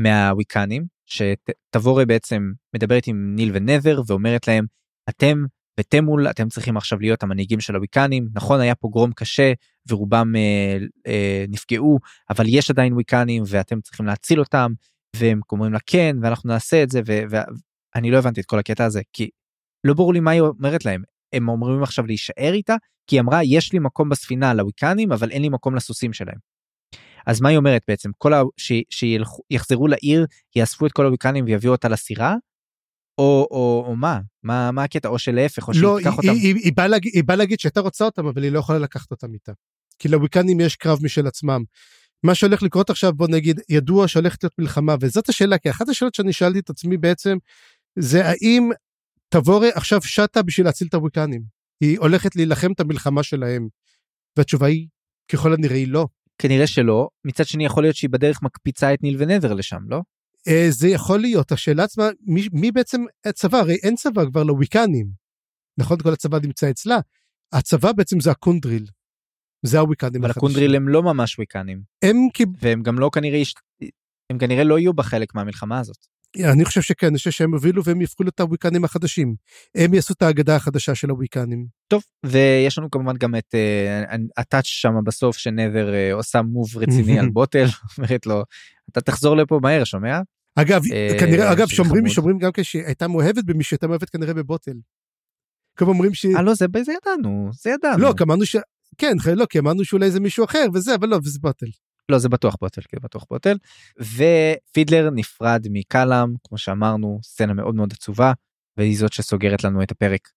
מהוויקנים 0.00 0.86
שתבורה 1.12 2.04
בעצם 2.04 2.52
מדברת 2.74 3.06
עם 3.06 3.34
ניל 3.34 3.50
ונבר 3.54 4.00
ואומרת 4.06 4.48
להם 4.48 4.64
אתם 5.08 5.44
ותמול 5.80 6.30
אתם 6.30 6.48
צריכים 6.48 6.76
עכשיו 6.76 6.98
להיות 6.98 7.22
המנהיגים 7.22 7.60
של 7.60 7.74
הוויקנים 7.74 8.28
נכון 8.34 8.60
היה 8.60 8.74
פוגרום 8.74 9.12
קשה 9.12 9.52
ורובם 9.88 10.32
אה, 10.36 10.78
אה, 11.06 11.44
נפגעו 11.48 11.98
אבל 12.30 12.44
יש 12.48 12.70
עדיין 12.70 12.92
וויקנים 12.92 13.42
ואתם 13.46 13.80
צריכים 13.80 14.06
להציל 14.06 14.40
אותם 14.40 14.72
והם 15.16 15.40
אומרים 15.52 15.72
לה 15.72 15.78
כן 15.86 16.16
ואנחנו 16.22 16.48
נעשה 16.48 16.82
את 16.82 16.90
זה 16.90 17.00
ואני 17.06 18.10
לא 18.10 18.18
הבנתי 18.18 18.40
את 18.40 18.46
כל 18.46 18.58
הקטע 18.58 18.84
הזה 18.84 19.00
כי 19.12 19.30
לא 19.84 19.94
ברור 19.94 20.12
לי 20.12 20.20
מה 20.20 20.30
היא 20.30 20.40
אומרת 20.40 20.84
להם 20.84 21.02
הם 21.32 21.48
אומרים 21.48 21.82
עכשיו 21.82 22.06
להישאר 22.06 22.52
איתה 22.52 22.76
כי 23.06 23.16
היא 23.16 23.20
אמרה 23.20 23.44
יש 23.44 23.72
לי 23.72 23.78
מקום 23.78 24.08
בספינה 24.08 24.54
לוויקנים 24.54 25.12
אבל 25.12 25.30
אין 25.30 25.42
לי 25.42 25.48
מקום 25.48 25.74
לסוסים 25.74 26.12
שלהם. 26.12 26.51
אז 27.26 27.40
מה 27.40 27.48
היא 27.48 27.58
אומרת 27.58 27.82
בעצם 27.88 28.10
כל 28.18 28.34
ה... 28.34 28.42
ש... 28.56 28.72
שיחזרו 28.90 29.88
לעיר 29.88 30.26
יאספו 30.56 30.86
את 30.86 30.92
כל 30.92 31.06
הוויקנים 31.06 31.44
ויביאו 31.44 31.72
אותה 31.72 31.88
לסירה 31.88 32.34
או, 33.18 33.48
או, 33.50 33.84
או 33.86 33.96
מה 33.96 34.20
מה 34.42 34.70
מה 34.70 34.84
הקטע 34.84 35.08
או 35.08 35.18
שלהפך 35.18 35.68
או 35.68 35.72
לא, 35.80 35.96
תיקח 35.98 36.10
היא, 36.10 36.16
אותם. 36.16 36.40
היא, 36.40 36.54
היא, 36.54 36.72
באה 36.76 36.88
להגיד, 36.88 37.12
היא 37.14 37.24
באה 37.24 37.36
להגיד 37.36 37.60
שהייתה 37.60 37.80
רוצה 37.80 38.04
אותם 38.04 38.26
אבל 38.26 38.42
היא 38.42 38.52
לא 38.52 38.58
יכולה 38.58 38.78
לקחת 38.78 39.10
אותם 39.10 39.34
איתה. 39.34 39.52
כי 39.98 40.08
לוויקנים 40.08 40.60
יש 40.60 40.76
קרב 40.76 40.98
משל 41.02 41.26
עצמם. 41.26 41.62
מה 42.22 42.34
שהולך 42.34 42.62
לקרות 42.62 42.90
עכשיו 42.90 43.12
בוא 43.12 43.28
נגיד 43.28 43.60
ידוע 43.68 44.08
שהולכת 44.08 44.44
להיות 44.44 44.58
מלחמה 44.58 44.94
וזאת 45.00 45.28
השאלה 45.28 45.58
כי 45.58 45.70
אחת 45.70 45.88
השאלות 45.88 46.14
שאני 46.14 46.32
שאלתי 46.32 46.58
את 46.58 46.70
עצמי 46.70 46.96
בעצם 46.96 47.36
זה 47.98 48.26
האם 48.26 48.70
תבורה 49.28 49.68
עכשיו 49.74 50.02
שטה 50.02 50.42
בשביל 50.42 50.66
להציל 50.66 50.88
את 50.88 50.94
הוויקנים. 50.94 51.42
היא 51.80 51.98
הולכת 51.98 52.36
להילחם 52.36 52.72
את 52.72 52.80
המלחמה 52.80 53.22
שלהם. 53.22 53.68
והתשובה 54.36 54.66
היא 54.66 54.88
ככל 55.32 55.54
הנראה 55.54 55.76
היא 55.76 55.88
לא. 55.88 56.06
כנראה 56.42 56.66
שלא 56.66 57.08
מצד 57.24 57.46
שני 57.46 57.64
יכול 57.64 57.82
להיות 57.82 57.96
שהיא 57.96 58.10
בדרך 58.10 58.42
מקפיצה 58.42 58.94
את 58.94 59.02
ניל 59.02 59.16
ונבר 59.18 59.54
לשם 59.54 59.80
לא 59.86 60.00
אה, 60.48 60.66
זה 60.70 60.88
יכול 60.88 61.20
להיות 61.20 61.52
השאלה 61.52 61.84
עצמה 61.84 62.08
מי, 62.20 62.48
מי 62.52 62.72
בעצם 62.72 63.04
הצבא 63.24 63.58
הרי 63.58 63.74
אין 63.74 63.96
צבא 63.96 64.24
כבר 64.24 64.42
לוויקנים. 64.42 65.06
נכון 65.78 65.98
כל 66.02 66.12
הצבא 66.12 66.38
נמצא 66.42 66.70
אצלה. 66.70 66.98
הצבא 67.52 67.92
בעצם 67.92 68.20
זה 68.20 68.30
הקונדריל. 68.30 68.86
זה 69.66 69.78
הוויקנים 69.78 70.22
אבל 70.22 70.30
החדשים. 70.30 70.48
הקונדריל 70.48 70.76
הם 70.76 70.88
לא 70.88 71.02
ממש 71.02 71.38
וויקנים 71.38 71.82
הם 72.02 72.16
כי 72.34 72.44
והם 72.60 72.82
גם 72.82 72.98
לא 72.98 73.10
כנראה. 73.12 73.42
הם 74.30 74.38
כנראה 74.38 74.64
לא 74.64 74.78
יהיו 74.78 74.92
בחלק 74.92 75.34
מהמלחמה 75.34 75.78
הזאת. 75.78 76.06
אני 76.40 76.64
חושב 76.64 76.82
שכן 76.82 77.06
אני 77.06 77.16
חושב 77.16 77.30
שהם 77.30 77.52
הובילו 77.52 77.84
והם 77.84 78.00
יפכו 78.00 78.22
להיות 78.22 78.40
הוויקנים 78.40 78.84
החדשים. 78.84 79.34
הם 79.74 79.94
יעשו 79.94 80.14
את 80.14 80.22
ההגדה 80.22 80.56
החדשה 80.56 80.94
של 80.94 81.10
הוויקנים. 81.10 81.66
טוב 81.88 82.02
ויש 82.26 82.78
לנו 82.78 82.90
כמובן 82.90 83.16
גם 83.16 83.34
את 83.34 83.54
uh, 83.54 84.18
הטאץ' 84.36 84.66
שם 84.66 84.94
בסוף 85.04 85.36
שנבר 85.36 85.88
uh, 85.88 86.14
עושה 86.14 86.42
מוב 86.42 86.76
רציני 86.76 87.18
על 87.18 87.28
בוטל 87.34 87.66
אומרת 87.98 88.26
לו 88.26 88.42
אתה 88.90 89.00
תחזור 89.00 89.36
לפה 89.36 89.60
מהר 89.62 89.84
שומע 89.84 90.20
אגב 90.54 90.82
אה, 90.92 91.16
כנראה 91.20 91.52
אגב 91.52 91.68
שומרים. 91.68 92.08
שומרים 92.08 92.38
גם 92.38 92.50
כשהיא 92.54 92.84
הייתה 92.84 93.08
מאוהבת 93.08 93.44
במי 93.44 93.64
שהייתה 93.64 93.86
מאוהבת 93.86 94.10
כנראה 94.10 94.34
בבוטל. 94.34 94.72
כמו 95.76 95.88
אומרים 95.88 96.14
ש... 96.14 96.26
אה 96.26 96.42
לא 96.42 96.54
זה 96.54 96.66
זה 96.84 96.92
ידענו 96.92 97.50
זה 97.52 97.70
ידענו 97.70 98.02
לא 98.02 98.14
כי 98.16 98.24
אמרנו 98.24 98.46
ש... 98.46 98.56
כן 98.98 99.16
לא 99.36 99.46
כי 99.46 99.58
אמרנו 99.58 99.84
שאולי 99.84 100.10
זה 100.10 100.20
מישהו 100.20 100.44
אחר 100.44 100.64
וזה 100.74 100.94
אבל 100.94 101.08
לא 101.08 101.16
וזה 101.16 101.38
בוטל. 101.42 101.66
לא 102.12 102.18
זה 102.18 102.28
בטוח 102.28 102.56
בוטל 102.60 102.82
כן 102.88 102.98
בטוח 103.02 103.24
בוטל 103.30 103.56
ופידלר 103.98 105.10
נפרד 105.10 105.66
מקלאם 105.70 106.34
כמו 106.44 106.58
שאמרנו 106.58 107.20
סצנה 107.22 107.54
מאוד 107.54 107.74
מאוד 107.74 107.92
עצובה 107.92 108.32
והיא 108.76 108.98
זאת 108.98 109.12
שסוגרת 109.12 109.64
לנו 109.64 109.82
את 109.82 109.90
הפרק. 109.90 110.28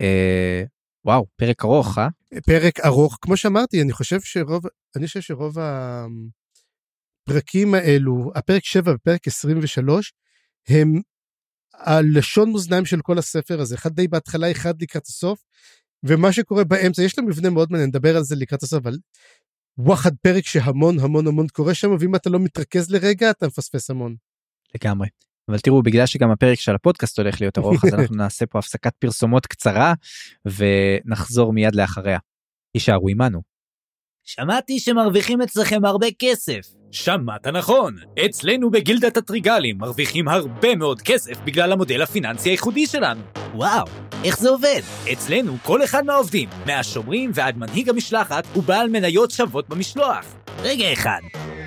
אה, 0.00 0.62
וואו 1.04 1.26
פרק 1.36 1.64
ארוך 1.64 1.98
אה? 1.98 2.08
פרק 2.46 2.80
ארוך. 2.80 3.18
כמו 3.20 3.36
שאמרתי 3.36 3.82
אני 3.82 3.92
חושב 3.92 4.20
שרוב 4.20 4.64
אני 4.96 5.06
חושב 5.06 5.20
שרוב 5.20 5.56
הפרקים 7.28 7.74
האלו 7.74 8.32
הפרק 8.34 8.64
7 8.64 8.92
ופרק 8.94 9.26
23 9.26 10.12
הם 10.68 11.00
הלשון 11.74 12.52
מאזניים 12.52 12.84
של 12.84 13.00
כל 13.02 13.18
הספר 13.18 13.60
הזה. 13.60 13.74
אחד 13.74 13.90
די 13.92 14.08
בהתחלה 14.08 14.50
אחד 14.50 14.82
לקראת 14.82 15.06
הסוף 15.06 15.44
ומה 16.02 16.32
שקורה 16.32 16.64
באמצע 16.64 17.02
יש 17.02 17.18
לו 17.18 17.24
מבנה 17.26 17.50
מאוד 17.50 17.68
מעניין 17.70 17.88
נדבר 17.88 18.16
על 18.16 18.22
זה 18.22 18.36
לקראת 18.36 18.62
הסוף 18.62 18.82
אבל 18.82 18.96
וואחד 19.78 20.10
פרק 20.22 20.46
שהמון 20.46 20.98
המון 21.00 21.26
המון 21.26 21.46
קורה 21.48 21.74
שם 21.74 21.90
ואם 22.00 22.14
אתה 22.14 22.30
לא 22.30 22.38
מתרכז 22.38 22.90
לרגע 22.90 23.30
אתה 23.30 23.46
מפספס 23.46 23.90
המון. 23.90 24.16
לגמרי. 24.74 25.08
אבל 25.48 25.58
תראו 25.58 25.82
בגלל 25.82 26.06
שגם 26.06 26.30
הפרק 26.30 26.60
של 26.60 26.74
הפודקאסט 26.74 27.18
הולך 27.18 27.40
להיות 27.40 27.58
ארוך 27.58 27.84
אז 27.84 27.94
אנחנו 27.94 28.16
נעשה 28.16 28.46
פה 28.46 28.58
הפסקת 28.58 28.92
פרסומות 28.98 29.46
קצרה 29.46 29.94
ונחזור 30.44 31.52
מיד 31.52 31.74
לאחריה. 31.74 32.18
יישארו 32.74 33.08
עמנו. 33.08 33.53
שמעתי 34.24 34.78
שמרוויחים 34.80 35.42
אצלכם 35.42 35.84
הרבה 35.84 36.06
כסף. 36.18 36.60
שמעת 36.90 37.46
נכון, 37.46 37.96
אצלנו 38.26 38.70
בגילדת 38.70 39.16
הטריגלים 39.16 39.78
מרוויחים 39.78 40.28
הרבה 40.28 40.74
מאוד 40.76 41.02
כסף 41.02 41.40
בגלל 41.44 41.72
המודל 41.72 42.02
הפיננסי 42.02 42.48
הייחודי 42.50 42.86
שלנו. 42.86 43.20
וואו, 43.54 43.86
איך 44.24 44.38
זה 44.38 44.48
עובד? 44.48 44.80
אצלנו 45.12 45.56
כל 45.62 45.84
אחד 45.84 46.04
מהעובדים, 46.04 46.48
מהשומרים 46.66 47.30
ועד 47.34 47.58
מנהיג 47.58 47.88
המשלחת, 47.88 48.44
הוא 48.54 48.62
בעל 48.62 48.88
מניות 48.88 49.30
שוות 49.30 49.68
במשלוח. 49.68 50.24
רגע 50.62 50.92
אחד, 50.92 51.20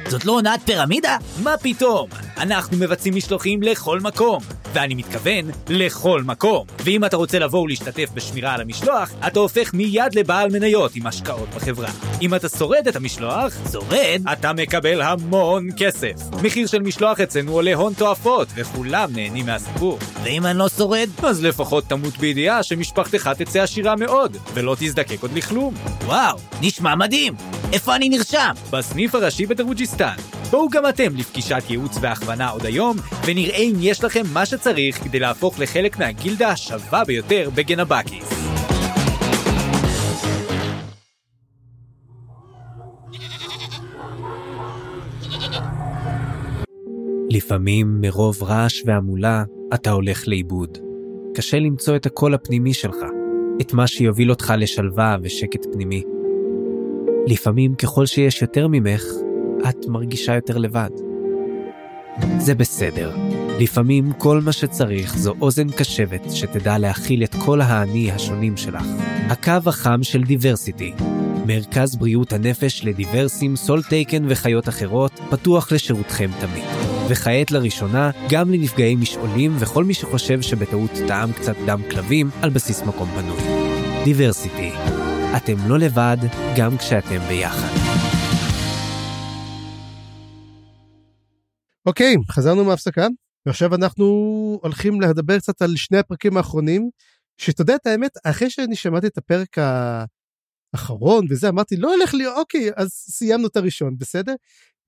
זאת 0.09 0.25
לא 0.25 0.31
הונאת 0.31 0.59
פירמידה? 0.65 1.17
מה 1.43 1.57
פתאום? 1.57 2.09
אנחנו 2.37 2.77
מבצעים 2.77 3.15
משלוחים 3.15 3.63
לכל 3.63 3.99
מקום, 3.99 4.39
ואני 4.73 4.95
מתכוון 4.95 5.51
לכל 5.69 6.23
מקום. 6.23 6.65
ואם 6.83 7.05
אתה 7.05 7.17
רוצה 7.17 7.39
לבוא 7.39 7.59
ולהשתתף 7.61 8.09
בשמירה 8.13 8.53
על 8.53 8.61
המשלוח, 8.61 9.11
אתה 9.27 9.39
הופך 9.39 9.73
מיד 9.73 10.15
לבעל 10.15 10.49
מניות 10.49 10.95
עם 10.95 11.07
השקעות 11.07 11.49
בחברה. 11.55 11.89
אם 12.21 12.35
אתה 12.35 12.49
שורד 12.49 12.87
את 12.87 12.95
המשלוח, 12.95 13.53
שורד? 13.71 14.21
אתה 14.31 14.53
מקבל 14.53 15.01
המון 15.01 15.67
כסף. 15.77 16.13
מחיר 16.43 16.67
של 16.67 16.81
משלוח 16.81 17.19
אצלנו 17.19 17.51
עולה 17.51 17.73
הון 17.73 17.93
תועפות, 17.93 18.47
וכולם 18.55 19.09
נהנים 19.15 19.45
מהסיפור. 19.45 19.99
ואם 20.23 20.45
אני 20.45 20.57
לא 20.57 20.69
שורד? 20.69 21.09
אז 21.23 21.43
לפחות 21.43 21.83
תמות 21.87 22.17
בידיעה 22.17 22.63
שמשפחתך 22.63 23.29
תצא 23.37 23.61
עשירה 23.61 23.95
מאוד, 23.95 24.37
ולא 24.53 24.75
תזדקק 24.79 25.21
עוד 25.21 25.31
לכלום. 25.33 25.73
וואו, 26.05 26.37
נשמע 26.61 26.95
מדהים! 26.95 27.35
איפה 27.73 27.95
אני 27.95 28.09
נרשם? 28.09 28.51
בסניף 28.71 29.15
הראשי 29.15 29.45
בתרוג'יסטן. 29.45 29.96
בואו 30.51 30.69
גם 30.69 30.83
אתם 30.89 31.15
לפגישת 31.15 31.63
ייעוץ 31.69 31.97
והכוונה 32.01 32.49
עוד 32.49 32.65
היום, 32.65 32.97
ונראה 33.25 33.57
אם 33.57 33.73
יש 33.79 34.03
לכם 34.03 34.23
מה 34.33 34.45
שצריך 34.45 35.03
כדי 35.03 35.19
להפוך 35.19 35.59
לחלק 35.59 35.99
מהגילדה 35.99 36.49
השווה 36.49 37.03
ביותר 37.03 37.49
בגנבקיס. 37.55 38.37
לפעמים 47.29 48.01
מרוב 48.01 48.43
רעש 48.43 48.83
והמולה 48.85 49.43
אתה 49.73 49.91
הולך 49.91 50.27
לאיבוד. 50.27 50.77
קשה 51.35 51.59
למצוא 51.59 51.95
את 51.95 52.05
הקול 52.05 52.33
הפנימי 52.33 52.73
שלך, 52.73 52.97
את 53.61 53.73
מה 53.73 53.87
שיוביל 53.87 54.29
אותך 54.29 54.53
לשלווה 54.57 55.17
ושקט 55.21 55.65
פנימי. 55.73 56.03
לפעמים 57.27 57.75
ככל 57.75 58.05
שיש 58.05 58.41
יותר 58.41 58.67
ממך, 58.67 59.03
את 59.69 59.85
מרגישה 59.87 60.35
יותר 60.35 60.57
לבד. 60.57 60.89
זה 62.37 62.55
בסדר. 62.55 63.15
לפעמים 63.59 64.13
כל 64.17 64.41
מה 64.41 64.51
שצריך 64.51 65.17
זו 65.17 65.33
אוזן 65.41 65.69
קשבת 65.69 66.21
שתדע 66.31 66.77
להכיל 66.77 67.23
את 67.23 67.35
כל 67.45 67.61
האני 67.61 68.11
השונים 68.11 68.57
שלך. 68.57 68.85
הקו 69.29 69.51
החם 69.65 70.03
של 70.03 70.23
דיברסיטי. 70.23 70.93
מרכז 71.45 71.95
בריאות 71.95 72.33
הנפש 72.33 72.85
לדיברסים, 72.85 73.55
סולטייקן 73.55 74.23
וחיות 74.29 74.69
אחרות, 74.69 75.19
פתוח 75.29 75.71
לשירותכם 75.71 76.29
תמיד. 76.39 76.63
וכעת 77.09 77.51
לראשונה, 77.51 78.11
גם 78.29 78.51
לנפגעי 78.51 78.95
משעולים 78.95 79.55
וכל 79.59 79.83
מי 79.83 79.93
שחושב 79.93 80.41
שבטעות 80.41 80.91
טעם 81.07 81.31
קצת 81.31 81.55
דם 81.65 81.81
כלבים 81.91 82.29
על 82.41 82.49
בסיס 82.49 82.83
מקום 82.83 83.09
פנוי. 83.15 83.41
דיברסיטי. 84.03 84.71
אתם 85.37 85.55
לא 85.67 85.79
לבד, 85.79 86.17
גם 86.55 86.77
כשאתם 86.77 87.19
ביחד. 87.27 87.86
אוקיי, 91.87 92.15
חזרנו 92.31 92.65
מההפסקה, 92.65 93.07
ועכשיו 93.45 93.75
אנחנו 93.75 94.05
הולכים 94.61 95.01
לדבר 95.01 95.39
קצת 95.39 95.61
על 95.61 95.75
שני 95.75 95.97
הפרקים 95.97 96.37
האחרונים, 96.37 96.89
שאתה 97.37 97.61
יודע 97.61 97.75
את 97.75 97.87
האמת, 97.87 98.11
אחרי 98.23 98.49
שאני 98.49 98.75
שמעתי 98.75 99.07
את 99.07 99.17
הפרק 99.17 99.57
האחרון 100.73 101.25
וזה, 101.29 101.49
אמרתי, 101.49 101.77
לא 101.77 101.93
הולך 101.95 102.13
לי, 102.13 102.27
אוקיי, 102.27 102.69
אז 102.75 102.89
סיימנו 102.89 103.47
את 103.47 103.55
הראשון, 103.55 103.97
בסדר? 103.97 104.33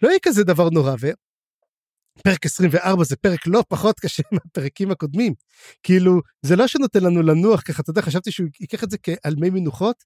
לא 0.01 0.09
יהיה 0.09 0.19
כזה 0.21 0.43
דבר 0.43 0.69
נורא, 0.69 0.93
ופרק 0.99 2.45
24 2.45 3.03
זה 3.03 3.15
פרק 3.15 3.47
לא 3.47 3.63
פחות 3.67 3.99
קשה 3.99 4.23
מהפרקים 4.31 4.91
הקודמים. 4.91 5.33
כאילו, 5.83 6.21
זה 6.41 6.55
לא 6.55 6.67
שנותן 6.67 7.03
לנו 7.03 7.21
לנוח 7.21 7.61
ככה, 7.61 7.81
אתה 7.81 7.89
יודע, 7.89 8.01
חשבתי 8.01 8.31
שהוא 8.31 8.47
ייקח 8.59 8.83
את 8.83 8.91
זה 8.91 8.97
כעל 8.97 9.35
מי 9.37 9.49
מנוחות. 9.49 10.03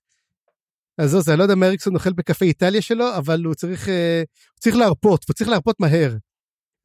אז 0.97 1.09
זה, 1.09 1.31
אני 1.31 1.39
לא 1.39 1.43
יודע 1.43 1.55
מה 1.55 1.67
אריקסון 1.67 1.95
אוכל 1.95 2.13
בקפה 2.13 2.45
איטליה 2.45 2.81
שלו, 2.81 3.17
אבל 3.17 3.43
הוא 3.43 3.53
צריך, 3.53 3.89
אה, 3.89 4.23
הוא 4.51 4.59
צריך 4.59 4.75
להרפות, 4.75 5.25
הוא 5.27 5.33
צריך 5.33 5.49
להרפות 5.49 5.79
מהר. 5.79 6.15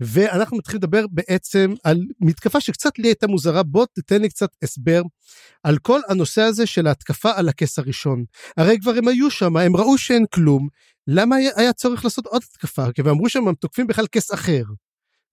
ואנחנו 0.01 0.57
מתחילים 0.57 0.79
לדבר 0.83 1.07
בעצם 1.11 1.75
על 1.85 2.01
מתקפה 2.21 2.61
שקצת 2.61 2.99
לי 2.99 3.09
הייתה 3.09 3.27
מוזרה, 3.27 3.63
בוא 3.63 3.87
תתן 3.95 4.23
לי 4.23 4.29
קצת 4.29 4.51
הסבר 4.63 5.03
על 5.63 5.79
כל 5.79 6.01
הנושא 6.09 6.43
הזה 6.43 6.67
של 6.67 6.87
ההתקפה 6.87 7.31
על 7.37 7.49
הכס 7.49 7.79
הראשון. 7.79 8.25
הרי 8.57 8.79
כבר 8.81 8.95
הם 8.97 9.09
היו 9.09 9.31
שם, 9.31 9.57
הם 9.57 9.77
ראו 9.77 9.99
שאין 9.99 10.25
כלום, 10.35 10.69
למה 11.07 11.37
היה 11.57 11.73
צורך 11.73 12.05
לעשות 12.05 12.27
עוד 12.27 12.43
התקפה? 12.51 12.93
כי 12.93 13.01
הם 13.01 13.09
אמרו 13.09 13.29
שהם 13.29 13.55
תוקפים 13.55 13.87
בכלל 13.87 14.07
כס 14.13 14.35
אחר. 14.35 14.63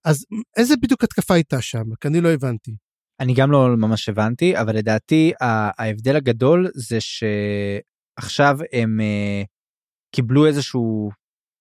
אז 0.04 0.24
איזה 0.56 0.76
בדיוק 0.76 1.04
התקפה 1.04 1.34
הייתה 1.34 1.62
שם? 1.62 1.94
כי 2.00 2.08
אני 2.08 2.20
לא 2.20 2.28
הבנתי. 2.28 2.76
אני 3.20 3.34
גם 3.34 3.50
לא 3.50 3.68
ממש 3.76 4.08
הבנתי, 4.08 4.60
אבל 4.60 4.76
לדעתי 4.76 5.32
ההבדל 5.40 6.16
הגדול 6.16 6.70
זה 6.74 6.98
שעכשיו 7.00 8.58
הם 8.72 9.00
uh, 9.00 9.46
קיבלו 10.14 10.46
איזשהו 10.46 11.10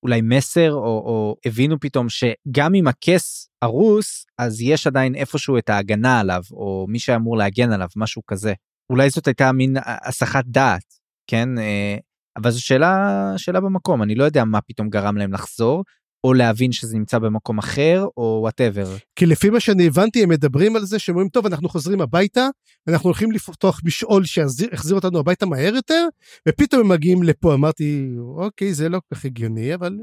אולי 0.06 0.22
מסר 0.22 0.74
או, 0.74 0.80
או 0.80 1.36
הבינו 1.46 1.80
פתאום 1.80 2.08
שגם 2.10 2.76
אם 2.76 2.88
הכס 2.88 3.50
הרוס 3.62 4.26
אז 4.38 4.62
יש 4.62 4.88
עדיין 4.88 5.16
איפשהו 5.16 5.58
את 5.58 5.70
ההגנה 5.70 6.20
עליו 6.20 6.42
או 6.52 6.86
מי 6.90 7.00
שאמור 7.00 7.38
להגן 7.38 7.72
עליו 7.72 7.88
משהו 7.96 8.22
כזה. 8.28 8.54
אולי 8.90 9.10
זאת 9.10 9.28
הייתה 9.28 9.52
מין 9.52 9.78
הסחת 9.86 10.46
דעת 10.46 10.84
כן? 11.28 11.58
אה, 11.58 11.98
אבל 12.38 12.52
זו 12.52 12.66
שאלה 12.66 13.34
שאלה 13.38 13.62
במקום. 13.62 14.04
אני 14.04 14.16
לא 14.16 14.24
יודע 14.24 14.44
מה 14.44 14.62
פתאום 14.62 14.90
גרם 14.90 15.18
להם 15.18 15.34
לחזור 15.34 15.84
או 16.26 16.34
להבין 16.34 16.72
שזה 16.72 16.98
נמצא 16.98 17.20
במקום 17.20 17.58
אחר 17.58 18.06
או 18.18 18.38
וואטאבר. 18.42 18.96
כי 19.16 19.26
לפי 19.26 19.50
מה 19.50 19.60
שאני 19.60 19.88
הבנתי 19.88 20.24
הם 20.24 20.30
מדברים 20.30 20.76
על 20.76 20.86
זה 20.86 21.00
שהם 21.00 21.16
אומרים 21.16 21.30
טוב 21.30 21.46
אנחנו 21.46 21.70
חוזרים 21.70 22.02
הביתה 22.02 22.48
אנחנו 22.88 23.08
הולכים 23.08 23.32
לפתוח 23.32 23.82
משעול 23.86 24.26
שיחזיר 24.26 24.96
אותנו 24.96 25.20
הביתה 25.20 25.46
מהר 25.46 25.76
יותר 25.76 26.08
ופתאום 26.48 26.82
הם 26.82 26.88
מגיעים 26.88 27.24
לפה 27.24 27.54
אמרתי 27.54 28.10
אוקיי 28.38 28.74
זה 28.74 28.90
לא 28.90 29.00
כל 29.10 29.16
כך 29.16 29.26
הגיוני 29.26 29.76
אבל 29.76 29.98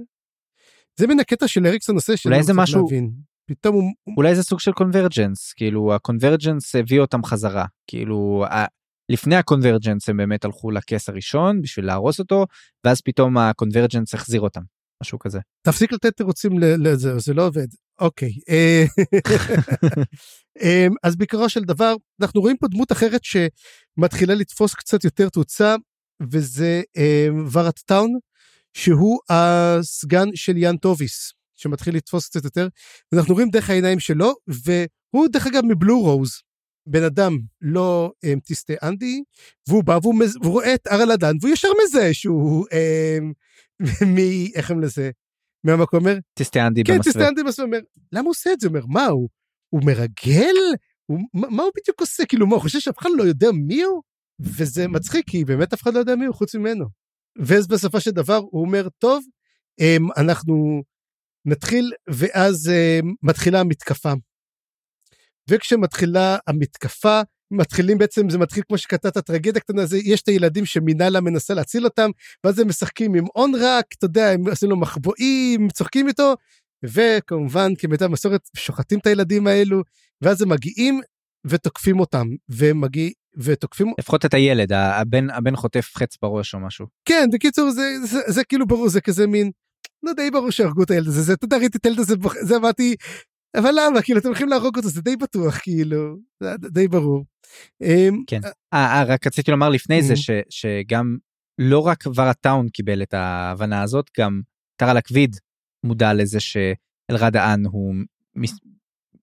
זה 0.99 1.07
מן 1.07 1.20
הקטע 1.20 1.49
של 1.49 1.66
אריקסון 1.66 1.94
עושה 1.94 2.12
אולי 2.27 2.43
זה 2.43 2.53
משהו 2.53 2.82
להבין. 2.82 3.11
פתאום 3.47 3.74
הוא... 3.74 4.16
אולי 4.16 4.35
זה 4.35 4.43
סוג 4.43 4.61
של 4.61 4.73
convergence 4.73 5.52
כאילו 5.53 5.94
ה 5.94 6.01
convergence 6.01 6.74
הביא 6.74 7.01
אותם 7.01 7.24
חזרה 7.24 7.65
כאילו 7.86 8.44
לפני 9.09 9.36
ה 9.36 9.43
convergence 9.43 10.09
הם 10.09 10.16
באמת 10.16 10.44
הלכו 10.44 10.70
לכס 10.70 11.09
הראשון 11.09 11.62
בשביל 11.62 11.86
להרוס 11.86 12.19
אותו 12.19 12.47
ואז 12.85 13.01
פתאום 13.01 13.39
ה 13.39 13.45
convergence 13.45 14.14
החזיר 14.15 14.40
אותם 14.40 14.62
משהו 15.03 15.19
כזה. 15.19 15.39
תפסיק 15.62 15.93
לתת 15.93 16.16
תירוצים 16.16 16.59
לזה, 16.59 17.19
זה 17.19 17.35
לא 17.35 17.47
עובד. 17.47 17.66
אוקיי. 18.01 18.33
אה, 18.49 18.85
אמ, 20.62 20.95
אז 21.03 21.16
בעיקרו 21.16 21.49
של 21.49 21.65
דבר, 21.65 21.95
אנחנו 22.20 22.41
רואים 22.41 22.57
פה 22.57 22.66
דמות 22.69 22.93
אחרת 22.93 23.20
שמתחילה 23.24 24.35
לתפוס 24.35 24.74
קצת 24.74 25.05
יותר 25.05 25.29
תאוצה, 25.29 25.74
וזה 26.31 26.83
אמ, 26.97 27.47
ורת 27.53 27.79
טאון, 27.79 28.11
שהוא 28.74 29.19
הסגן 29.29 30.29
של 30.35 30.57
יאן 30.57 30.77
טוביס, 30.77 31.33
שמתחיל 31.55 31.97
לתפוס 31.97 32.29
קצת 32.29 32.45
יותר, 32.45 32.69
ואנחנו 33.12 33.35
רואים 33.35 33.51
דרך 33.51 33.70
העיניים 33.70 34.01
שלו, 34.01 34.35
והוא 34.49 35.29
דרך 35.33 35.47
אגב 35.47 35.62
מבלו 35.65 36.01
רוז. 36.01 36.31
בן 36.87 37.03
אדם 37.03 37.39
לא 37.61 38.12
um, 38.27 38.41
תסטה 38.45 38.73
אנדי, 38.83 39.23
והוא 39.69 39.85
בא 39.85 39.99
והוא, 40.03 40.15
מז... 40.15 40.37
והוא 40.43 40.53
רואה 40.53 40.74
את 40.74 40.87
ארלדן, 40.87 41.33
והוא 41.41 41.53
ישר 41.53 41.69
מזה 41.85 42.15
שהוא 42.15 42.66
um, 42.69 43.33
מ... 44.15 44.16
איך 44.55 44.70
הם 44.70 44.81
לזה? 44.81 45.11
מהמקום 45.65 46.01
אומר? 46.01 46.19
טיסטיאנדי 46.35 46.85
כן, 46.85 46.97
במסווה. 46.97 47.12
טיסטיאנדי 47.12 47.43
במסווה. 47.43 47.66
אומר, 47.66 47.78
למה 48.12 48.24
הוא 48.24 48.31
עושה 48.31 48.53
את 48.53 48.61
זה? 48.61 48.69
אומר, 48.69 48.86
מה 48.86 49.07
הוא? 49.07 49.28
הוא 49.69 49.82
מרגל? 49.85 50.57
הוא, 51.07 51.19
מה, 51.35 51.62
הוא 51.62 51.73
בדיוק 51.77 52.01
עושה? 52.01 52.27
כאילו, 52.27 52.47
מה, 52.47 52.55
הוא 52.55 52.62
חושב 52.62 52.81
שאף 52.81 52.99
אחד 52.99 53.11
לא 53.16 53.23
יודע 53.23 53.49
מי 53.66 53.82
הוא? 53.82 54.03
וזה 54.40 54.89
מצחיק, 54.89 55.31
כי 55.31 55.44
באמת 55.44 55.73
אף 55.73 55.82
אחד 55.82 55.94
לא 55.94 55.99
יודע 55.99 56.16
מי 56.16 56.27
הוא 56.27 56.35
חוץ 56.35 56.55
ממנו. 56.55 56.85
ואז 57.39 57.69
בסופו 57.69 58.01
של 58.01 58.11
דבר 58.11 58.36
הוא 58.36 58.66
אומר, 58.66 58.89
טוב, 58.99 59.24
הם, 59.81 60.09
אנחנו 60.16 60.82
נתחיל, 61.44 61.93
ואז 62.11 62.66
הם, 62.66 63.15
מתחילה 63.23 63.61
המתקפה. 63.61 64.12
וכשמתחילה 65.51 66.39
המתקפה, 66.47 67.20
מתחילים 67.53 67.99
בעצם, 67.99 68.31
זה 68.31 68.39
מתחיל 68.39 68.62
כמו 68.69 68.79
שקטעת 68.79 69.19
טרגדיה 69.19 69.61
קטנה, 69.61 69.87
זה, 69.87 69.99
יש 69.99 70.23
את 70.23 70.29
הילדים 70.29 70.66
שמינהלה 70.66 71.20
מנסה 71.20 71.55
להציל 71.55 71.85
אותם, 71.85 72.11
ואז 72.45 72.59
הם 72.59 72.69
משחקים 72.69 73.15
עם 73.15 73.24
אונרק, 73.37 73.85
אתה 73.99 74.05
יודע, 74.05 74.31
הם 74.31 74.49
עושים 74.49 74.70
לו 74.70 74.77
מחבואים, 74.77 75.69
צוחקים 75.69 76.09
איתו, 76.09 76.35
וכמובן, 76.85 77.73
כמיטב 77.79 78.07
מסורת, 78.07 78.41
שוחטים 78.57 78.99
את 78.99 79.07
הילדים 79.07 79.47
האלו, 79.47 79.83
ואז 80.23 80.43
הם 80.43 80.49
מגיעים 80.49 81.01
ותוקפים 81.47 82.01
אותם, 82.01 82.27
והם 82.49 82.81
מגיעים, 82.81 83.12
ותוקפים... 83.37 83.93
לפחות 83.99 84.24
את 84.24 84.35
הילד, 84.35 84.73
הבן, 84.73 85.31
הבן 85.31 85.57
חוטף 85.57 85.91
חץ 85.97 86.16
בראש 86.23 86.55
או 86.55 86.61
משהו. 86.61 86.87
כן, 87.05 87.29
בקיצור, 87.33 87.70
זה, 87.70 87.83
זה, 88.01 88.07
זה, 88.07 88.20
זה 88.27 88.45
כאילו 88.45 88.66
ברור, 88.66 88.89
זה 88.89 89.01
כזה 89.01 89.27
מין, 89.27 89.51
לא 90.03 90.12
די 90.12 90.31
ברור 90.31 90.51
שהרגו 90.51 90.83
את 90.83 90.91
הילד 90.91 91.07
הזה, 91.07 91.23
זה, 91.23 91.33
אתה 91.33 91.45
יודע, 91.45 91.57
ראיתי 91.57 91.79
את 91.79 91.87
הילד 91.87 91.99
הזה, 91.99 92.15
זה 92.43 92.57
אמרתי, 92.57 92.97
אבל 93.57 93.70
למה? 93.70 94.03
כאילו, 94.03 94.19
אתם 94.19 94.29
הולכים 94.29 94.49
להרוג 94.49 94.77
אותו, 94.77 94.89
זה 94.89 95.03
די 95.03 95.16
בטוח, 95.16 95.59
כאילו, 95.59 96.16
זה 96.43 96.55
די 96.59 96.89
ברור. 96.89 97.24
אמ, 97.83 98.23
כן. 98.27 98.41
אה, 98.45 98.99
אה, 98.99 99.05
רק 99.05 99.27
רציתי 99.27 99.51
לומר 99.51 99.69
לפני 99.69 100.03
זה 100.03 100.15
שגם 100.51 101.16
לא 101.59 101.79
רק 101.79 102.05
ורטאון 102.15 102.69
קיבל 102.69 103.03
את 103.03 103.15
ההבנה 103.15 103.83
הזאת, 103.83 104.11
גם 104.19 104.41
טרה 104.77 104.95
לקוויד 104.95 105.37
מודע 105.85 106.12
לזה 106.12 106.39
שאלרד 106.41 107.37
האן 107.37 107.66
הוא. 107.66 107.95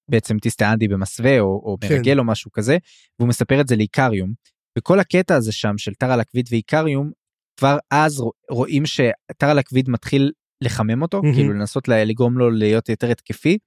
בעצם 0.10 0.40
טיסטאנדי 0.40 0.88
במסווה 0.88 1.40
או, 1.40 1.46
או 1.46 1.78
מרגל 1.84 2.14
כן. 2.14 2.20
או 2.20 2.24
משהו 2.24 2.52
כזה, 2.52 2.78
והוא 3.20 3.30
מספר 3.30 3.62
את 3.62 3.68
זה 3.68 3.76
לאיקריום. 3.76 4.34
וכל 4.78 5.00
הקטע 5.00 5.36
הזה 5.36 5.52
שם 5.52 5.78
של 5.78 5.94
טרה 5.94 6.18
לקוויד 6.18 6.48
ואיקריום, 6.52 7.12
כבר 7.60 7.78
אז 7.92 8.24
רואים 8.52 8.84
שטרה 8.86 9.54
לקוויד 9.54 9.90
מתחיל 9.90 10.32
לחמם 10.64 11.02
אותו, 11.02 11.22
mm-hmm. 11.22 11.36
כאילו 11.36 11.54
לנסות 11.54 11.88
לגרום 11.88 12.38
לו 12.38 12.50
להיות 12.50 12.90
יותר 12.90 13.12
התקפי, 13.12 13.58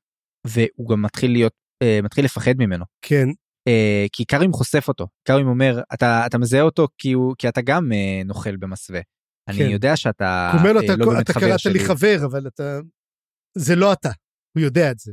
והוא 0.46 0.88
גם 0.88 1.02
מתחיל 1.02 1.32
להיות 1.32 1.52
אה, 1.82 2.00
מתחיל 2.02 2.24
לפחד 2.24 2.54
ממנו. 2.58 2.84
כן, 3.02 3.28
אה, 3.68 4.06
כי 4.12 4.24
קרים 4.24 4.52
חושף 4.52 4.88
אותו. 4.88 5.06
קרים 5.24 5.46
אומר, 5.46 5.82
אתה, 5.94 6.26
אתה 6.26 6.38
מזהה 6.38 6.62
אותו 6.62 6.88
כי, 6.98 7.12
הוא, 7.12 7.34
כי 7.38 7.48
אתה 7.48 7.60
גם 7.60 7.92
אה, 7.92 8.22
נוכל 8.24 8.56
במסווה. 8.56 9.00
אני 9.48 9.58
כן. 9.58 9.70
יודע 9.70 9.96
שאתה 9.96 10.50
הוא 10.52 10.60
אומר 10.60 10.72
לו, 10.72 10.80
אה, 10.80 10.84
אתה, 10.84 10.96
לא 10.96 11.06
באמת 11.06 11.22
אתה 11.22 11.32
חבר 11.32 11.48
קראת 11.48 11.58
שלי. 11.58 11.72
לי 11.72 11.84
חבר, 11.84 12.16
אבל 12.24 12.46
אתה... 12.46 12.80
זה 13.58 13.76
לא 13.76 13.92
אתה, 13.92 14.10
הוא 14.56 14.62
יודע 14.62 14.90
את 14.90 14.98
זה. 14.98 15.12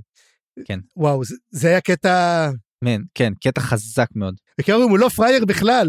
כן. 0.66 0.80
וואו, 0.96 1.24
זה, 1.24 1.36
זה 1.50 1.68
היה 1.68 1.82
קטע... 1.82 2.50
כן, 2.86 3.02
כן, 3.14 3.34
קטע 3.44 3.62
חזק 3.62 4.08
מאוד. 4.16 4.36
עיקרום 4.58 4.92
הוא 4.92 5.00
לא 5.00 5.10
פראייר 5.10 5.46
בכלל. 5.46 5.88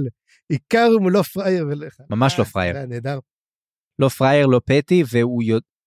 עיקרום 0.49 1.03
הוא 1.03 1.11
לא 1.11 1.23
פראייר. 1.23 1.67
ממש 2.11 2.39
לא 2.39 2.45
אה, 2.45 2.49
פראייר. 2.49 2.87
נהדר. 2.87 3.19
לא 3.99 4.09
פראייר, 4.09 4.47
לא 4.47 4.61
פטי, 4.67 5.05
והוא 5.11 5.43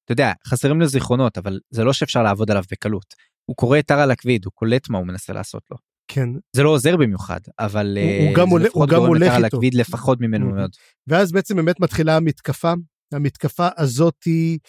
אתה 0.06 0.12
יודע, 0.12 0.32
חסרים 0.48 0.80
לו 0.80 0.88
זיכרונות, 0.88 1.38
אבל 1.38 1.60
זה 1.70 1.84
לא 1.84 1.94
שאפשר 1.94 2.24
לעבוד 2.24 2.52
עליו 2.52 2.64
בקלות. 2.72 3.14
הוא 3.46 3.56
קורא 3.56 3.80
את 3.80 3.86
טרה 3.86 4.06
לקוויד, 4.06 4.46
הוא 4.46 4.52
קולט 4.56 4.90
מה 4.90 4.98
הוא 4.98 5.08
מנסה 5.08 5.34
לעשות 5.34 5.64
לו. 5.72 5.78
כן. 6.08 6.30
זה 6.56 6.64
לא 6.64 6.70
עוזר 6.70 6.98
במיוחד, 6.98 7.40
אבל 7.60 7.98
הוא- 8.02 8.10
אה, 8.10 8.26
הוא 8.28 8.36
גם 8.36 8.48
זה 8.48 8.52
הולך- 8.52 8.66
לפחות 8.66 8.90
הוא 8.92 8.98
גם 9.00 9.06
הולך 9.06 9.32
איתו. 9.34 9.46
לקוויד 9.46 9.74
לפחות 9.74 10.22
ממנו 10.22 10.50
Mhm. 10.50 10.54
מאוד. 10.54 10.72
ואז 11.08 11.32
בעצם 11.32 11.56
באמת 11.56 11.80
מתחילה 11.80 12.16
המתקפה. 12.18 12.74
המתקפה 13.14 13.68
הזאת 13.78 14.16
היא 14.26 14.60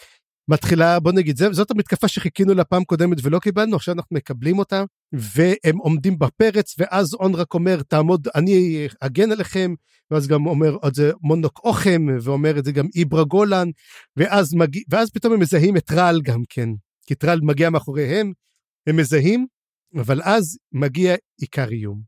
מתחילה, 0.50 1.00
בוא 1.00 1.12
נגיד, 1.12 1.36
זה, 1.38 1.52
זאת 1.52 1.70
המתקפה 1.70 2.08
שחיכינו 2.08 2.54
לה 2.54 2.64
פעם 2.64 2.84
קודמת 2.84 3.18
ולא 3.22 3.38
קיבלנו, 3.38 3.76
עכשיו 3.76 3.94
אנחנו 3.94 4.16
מקבלים 4.16 4.58
אותה, 4.58 4.84
והם 5.12 5.76
עומדים 5.78 6.18
בפרץ, 6.18 6.74
ואז 6.78 7.14
און 7.14 7.34
רק 7.34 7.54
אומר, 7.54 7.82
תעמוד, 7.88 8.28
אני 8.34 8.86
אגן 9.00 9.32
עליכם, 9.32 9.74
ואז 10.10 10.26
גם 10.26 10.46
אומר 10.46 10.74
עוד 10.74 10.94
זה 10.94 11.12
מונוק 11.22 11.60
אוכם, 11.64 12.06
ואומר 12.22 12.58
את 12.58 12.64
זה 12.64 12.72
גם 12.72 12.86
איברה 12.96 13.24
גולן, 13.24 13.68
ואז, 14.16 14.54
מגיע, 14.54 14.82
ואז 14.90 15.10
פתאום 15.10 15.32
הם 15.32 15.40
מזהים 15.40 15.76
את 15.76 15.84
טרל 15.84 16.20
גם 16.24 16.42
כן, 16.48 16.68
כי 17.06 17.14
טרל 17.14 17.40
מגיע 17.42 17.70
מאחוריהם, 17.70 18.32
הם 18.86 18.96
מזהים, 18.96 19.46
אבל 20.00 20.22
אז 20.22 20.58
מגיע 20.72 21.14
עיקר 21.40 21.68
איום. 21.68 22.02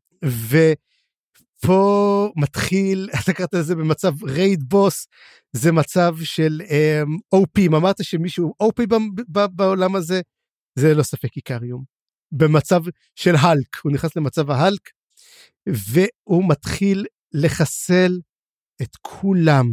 ופה 1.64 2.32
מתחיל, 2.36 3.08
אתה 3.24 3.32
קראת 3.32 3.54
לזה 3.54 3.74
במצב 3.74 4.24
raid 4.24 4.62
boss, 4.68 5.06
זה 5.52 5.72
מצב 5.72 6.14
של 6.22 6.62
um, 6.64 7.38
OP, 7.40 7.60
אם 7.60 7.74
אמרת 7.74 8.04
שמישהו 8.04 8.54
OP 8.62 8.86
ב- 9.32 9.46
בעולם 9.56 9.96
הזה, 9.96 10.20
זה 10.78 10.94
ללא 10.94 11.02
ספק 11.02 11.32
איקריום. 11.32 11.84
במצב 12.32 12.80
של 13.14 13.34
האלק, 13.36 13.76
הוא 13.82 13.92
נכנס 13.92 14.16
למצב 14.16 14.50
ההאלק, 14.50 14.90
והוא 15.66 16.48
מתחיל 16.48 17.06
לחסל 17.32 18.20
את 18.82 18.96
כולם. 19.00 19.66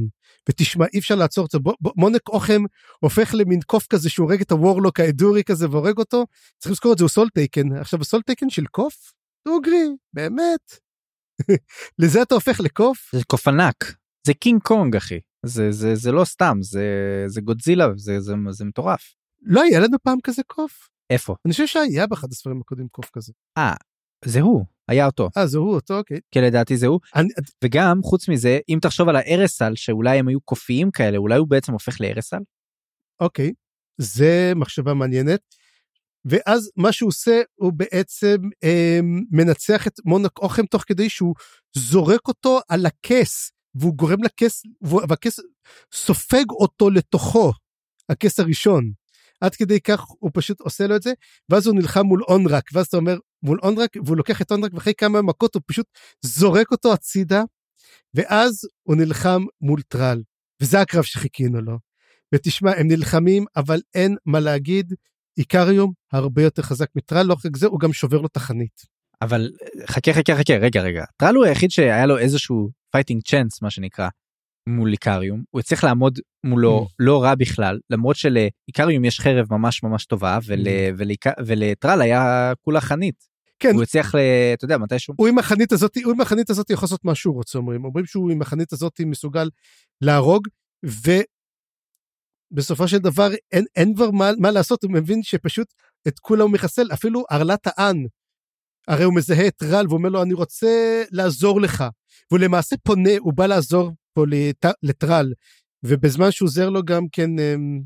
ותשמע, 0.49 0.85
אי 0.93 0.99
אפשר 0.99 1.15
לעצור 1.15 1.45
את 1.45 1.51
זה. 1.51 1.59
בוא- 1.59 1.73
בוא- 1.81 1.93
מונק 1.97 2.29
אוכם 2.29 2.61
הופך 2.99 3.31
למין 3.33 3.59
קוף 3.65 3.87
כזה 3.89 4.09
שהוא 4.09 4.25
הורג 4.27 4.41
את 4.41 4.51
ה 4.51 4.57
warlock 4.57 4.99
האדורי 4.99 5.43
כזה 5.43 5.69
והורג 5.69 5.97
אותו. 5.97 6.25
צריך 6.57 6.71
לזכור 6.71 6.93
את 6.93 6.97
זה, 6.97 7.03
הוא 7.03 7.09
Soletaken. 7.09 7.75
עכשיו, 7.77 8.01
ה 8.01 8.21
Soletaken 8.21 8.49
של 8.49 8.65
קוף? 8.65 9.13
דוגרי, 9.47 9.85
באמת. 10.13 10.79
לזה 11.99 12.21
אתה 12.21 12.35
הופך 12.35 12.59
לקוף? 12.59 13.11
זה 13.15 13.23
קוף 13.27 13.47
ענק, 13.47 13.95
זה 14.27 14.33
קינג 14.33 14.61
קונג 14.61 14.95
אחי, 14.95 15.19
זה, 15.45 15.71
זה, 15.71 15.95
זה 15.95 16.11
לא 16.11 16.25
סתם, 16.25 16.57
זה, 16.61 16.85
זה 17.27 17.41
גודזילה, 17.41 17.87
זה, 17.95 18.19
זה, 18.19 18.33
זה 18.49 18.65
מטורף. 18.65 19.15
לא 19.41 19.61
היה 19.61 19.79
לנו 19.79 19.97
פעם 20.03 20.17
כזה 20.23 20.41
קוף? 20.47 20.89
איפה? 21.09 21.35
אני 21.45 21.51
חושב 21.51 21.67
שהיה 21.67 22.07
באחד 22.07 22.31
הספרים 22.31 22.61
הקודמים 22.61 22.87
קוף 22.91 23.09
כזה. 23.13 23.33
זה 24.25 24.41
הוא, 24.41 24.65
היה 24.87 25.05
אותו, 25.05 25.29
אה, 25.37 25.47
זה 25.47 25.57
הוא 25.57 25.75
אותו, 25.75 25.97
אוקיי. 25.97 26.19
כי 26.31 26.41
לדעתי 26.41 26.77
זה 26.77 26.87
הוא. 26.87 26.99
אני, 27.15 27.27
וגם, 27.63 28.01
חוץ 28.03 28.29
מזה, 28.29 28.59
אם 28.69 28.79
תחשוב 28.81 29.09
על 29.09 29.15
הארסל, 29.15 29.73
שאולי 29.75 30.19
הם 30.19 30.27
היו 30.27 30.41
קופיים 30.41 30.91
כאלה, 30.91 31.17
אולי 31.17 31.37
הוא 31.37 31.47
בעצם 31.47 31.73
הופך 31.73 32.01
לארסל? 32.01 32.39
אוקיי, 33.19 33.53
זה 33.97 34.53
מחשבה 34.55 34.93
מעניינת. 34.93 35.39
ואז 36.25 36.71
מה 36.75 36.91
שהוא 36.91 37.07
עושה, 37.07 37.41
הוא 37.55 37.73
בעצם 37.73 38.35
אה, 38.63 38.99
מנצח 39.31 39.87
את 39.87 39.93
מונק 40.05 40.39
אוכם 40.39 40.65
תוך 40.65 40.83
כדי 40.87 41.09
שהוא 41.09 41.35
זורק 41.77 42.27
אותו 42.27 42.59
על 42.69 42.85
הכס, 42.85 43.51
והוא 43.75 43.93
גורם 43.93 44.23
לכס, 44.23 44.63
והכס 44.81 45.39
סופג 45.93 46.49
אותו 46.49 46.89
לתוכו, 46.89 47.51
הכס 48.09 48.39
הראשון. 48.39 48.91
עד 49.41 49.55
כדי 49.55 49.81
כך 49.81 50.01
הוא 50.19 50.31
פשוט 50.33 50.61
עושה 50.61 50.87
לו 50.87 50.95
את 50.95 51.01
זה, 51.01 51.13
ואז 51.49 51.67
הוא 51.67 51.75
נלחם 51.75 52.05
מול 52.05 52.23
אונרק, 52.23 52.69
ואז 52.73 52.85
אתה 52.85 52.97
אומר, 52.97 53.17
מול 53.43 53.59
אונרק, 53.63 53.89
והוא 54.05 54.17
לוקח 54.17 54.41
את 54.41 54.51
אונרק, 54.51 54.73
ואחרי 54.73 54.93
כמה 54.97 55.21
מכות 55.21 55.55
הוא 55.55 55.61
פשוט 55.65 55.85
זורק 56.21 56.71
אותו 56.71 56.93
הצידה, 56.93 57.43
ואז 58.13 58.61
הוא 58.83 58.95
נלחם 58.95 59.45
מול 59.61 59.81
טרל, 59.81 60.21
וזה 60.61 60.81
הקרב 60.81 61.03
שחיכינו 61.03 61.61
לו. 61.61 61.77
ותשמע, 62.35 62.71
הם 62.77 62.87
נלחמים, 62.87 63.45
אבל 63.55 63.79
אין 63.95 64.15
מה 64.25 64.39
להגיד, 64.39 64.93
איקריום 65.37 65.93
הרבה 66.11 66.43
יותר 66.43 66.61
חזק 66.61 66.87
מטרל, 66.95 67.25
לא 67.25 67.33
רק 67.33 67.57
זה, 67.57 67.67
הוא 67.67 67.79
גם 67.79 67.93
שובר 67.93 68.21
לו 68.21 68.27
את 68.27 68.35
החנית. 68.35 68.93
אבל 69.21 69.51
חכה 69.87 70.13
חכה 70.13 70.35
חכה 70.35 70.53
רגע 70.53 70.81
רגע 70.81 71.03
טרל 71.17 71.35
הוא 71.35 71.45
היחיד 71.45 71.71
שהיה 71.71 72.05
לו 72.05 72.17
איזשהו 72.17 72.69
fighting 72.91 73.21
chance 73.21 73.61
מה 73.61 73.69
שנקרא 73.69 74.09
מול 74.69 74.91
איקריום 74.91 75.43
הוא 75.51 75.59
הצליח 75.59 75.83
לעמוד 75.83 76.19
מולו 76.45 76.85
Mm. 76.89 76.93
לא 76.99 77.23
רע 77.23 77.35
בכלל 77.35 77.79
למרות 77.89 78.15
שלאיקריום 78.15 79.05
יש 79.05 79.19
חרב 79.19 79.47
ממש 79.51 79.83
ממש 79.83 80.05
טובה 80.05 80.39
ול, 80.45 80.59
Mm. 80.59 81.33
ולטרל 81.45 82.01
היה 82.01 82.53
כולה 82.61 82.81
חנית 82.81 83.27
כן, 83.63 83.73
הוא 83.75 83.83
הצליח. 83.83 84.15
אתה 84.53 84.65
יודע 84.65 84.77
מתישהו 84.77 85.13
הוא 85.17 85.27
עם 85.27 85.39
החנית 85.39 85.71
הזאת, 85.71 85.97
הוא 86.03 86.13
עם 86.13 86.21
החנית 86.21 86.49
הזאת 86.49 86.69
יכול 86.69 86.85
לעשות 86.85 87.05
מה 87.05 87.15
שהוא 87.15 87.35
רוצה, 87.35 87.57
אומרים. 87.57 87.85
אומרים 87.85 88.05
שהוא 88.05 88.31
עם 88.31 88.41
החנית 88.41 88.73
הזאת 88.73 89.01
מסוגל 89.05 89.49
להרוג, 90.01 90.47
ובסופו 92.53 92.87
של 92.87 92.97
דבר 92.97 93.29
אין, 93.51 93.65
אין 93.75 93.95
כבר 93.95 94.11
מה, 94.11 94.31
מה 94.39 94.51
לעשות, 94.51 94.83
הוא 94.83 94.91
מבין 94.91 95.23
שפשוט 95.23 95.73
את 96.07 96.19
כולם 96.19 96.41
הוא 96.41 96.51
מחסל, 96.51 96.87
אפילו 96.93 97.23
ערלת 97.29 97.67
האן. 97.67 97.97
הרי 98.87 99.03
הוא 99.03 99.15
מזהה 99.15 99.47
את 99.47 99.63
רל 99.63 99.85
ואומר 99.89 100.09
לו, 100.09 100.23
אני 100.23 100.33
רוצה 100.33 101.03
לעזור 101.11 101.61
לך. 101.61 101.83
והוא 102.31 102.39
למעשה 102.39 102.75
פונה, 102.83 103.11
הוא 103.19 103.33
בא 103.33 103.45
לעזור 103.45 103.91
פה 104.13 104.25
לט, 104.27 104.65
לטרל, 104.83 105.33
ובזמן 105.83 106.31
שהוא 106.31 106.47
עוזר 106.47 106.69
לו 106.69 106.83
גם 106.83 107.03
כן, 107.11 107.39
אמ, 107.39 107.81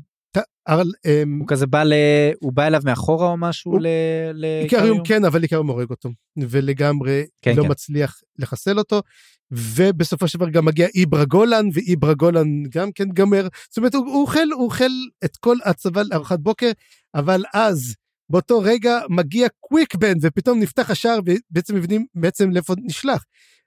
הוא 1.40 1.48
כזה 1.48 1.66
בא 1.66 1.82
ל... 1.82 1.92
הוא 2.40 2.52
בא 2.52 2.66
אליו 2.66 2.80
מאחורה 2.84 3.28
או 3.28 3.36
משהו 3.36 3.72
הוא- 3.72 3.80
ל... 3.80 4.44
איקריום 4.62 5.04
כן, 5.04 5.24
אבל 5.24 5.42
איקריום 5.42 5.70
הורג 5.70 5.90
אותו, 5.90 6.10
ולגמרי 6.38 7.24
כן, 7.42 7.56
לא 7.56 7.62
כן. 7.62 7.70
מצליח 7.70 8.20
לחסל 8.38 8.78
אותו, 8.78 9.02
ובסופו 9.50 10.28
של 10.28 10.38
דבר 10.38 10.48
גם 10.48 10.64
מגיע 10.64 10.88
איברה 10.94 11.24
גולן, 11.24 11.66
ואיברה 11.72 12.14
גולן 12.14 12.62
גם 12.68 12.92
כן 12.92 13.08
גמר, 13.08 13.48
זאת 13.68 13.76
אומרת, 13.76 13.94
הוא 13.94 14.20
אוכל, 14.20 14.52
הוא 14.52 14.64
אוכל 14.64 14.90
את 15.24 15.36
כל 15.36 15.56
הצבא 15.64 16.02
לארוחת 16.10 16.38
בוקר, 16.38 16.70
אבל 17.14 17.42
אז, 17.54 17.94
באותו 18.30 18.60
רגע 18.60 19.00
מגיע 19.10 19.48
קוויק 19.60 19.94
בן, 19.94 20.14
ופתאום 20.22 20.60
נפתח 20.60 20.90
השער, 20.90 21.18
ובעצם 21.26 21.74
מבינים 21.74 22.06
בעצם 22.14 22.50
לאיפה 22.50 22.74
נשלח. 22.78 23.24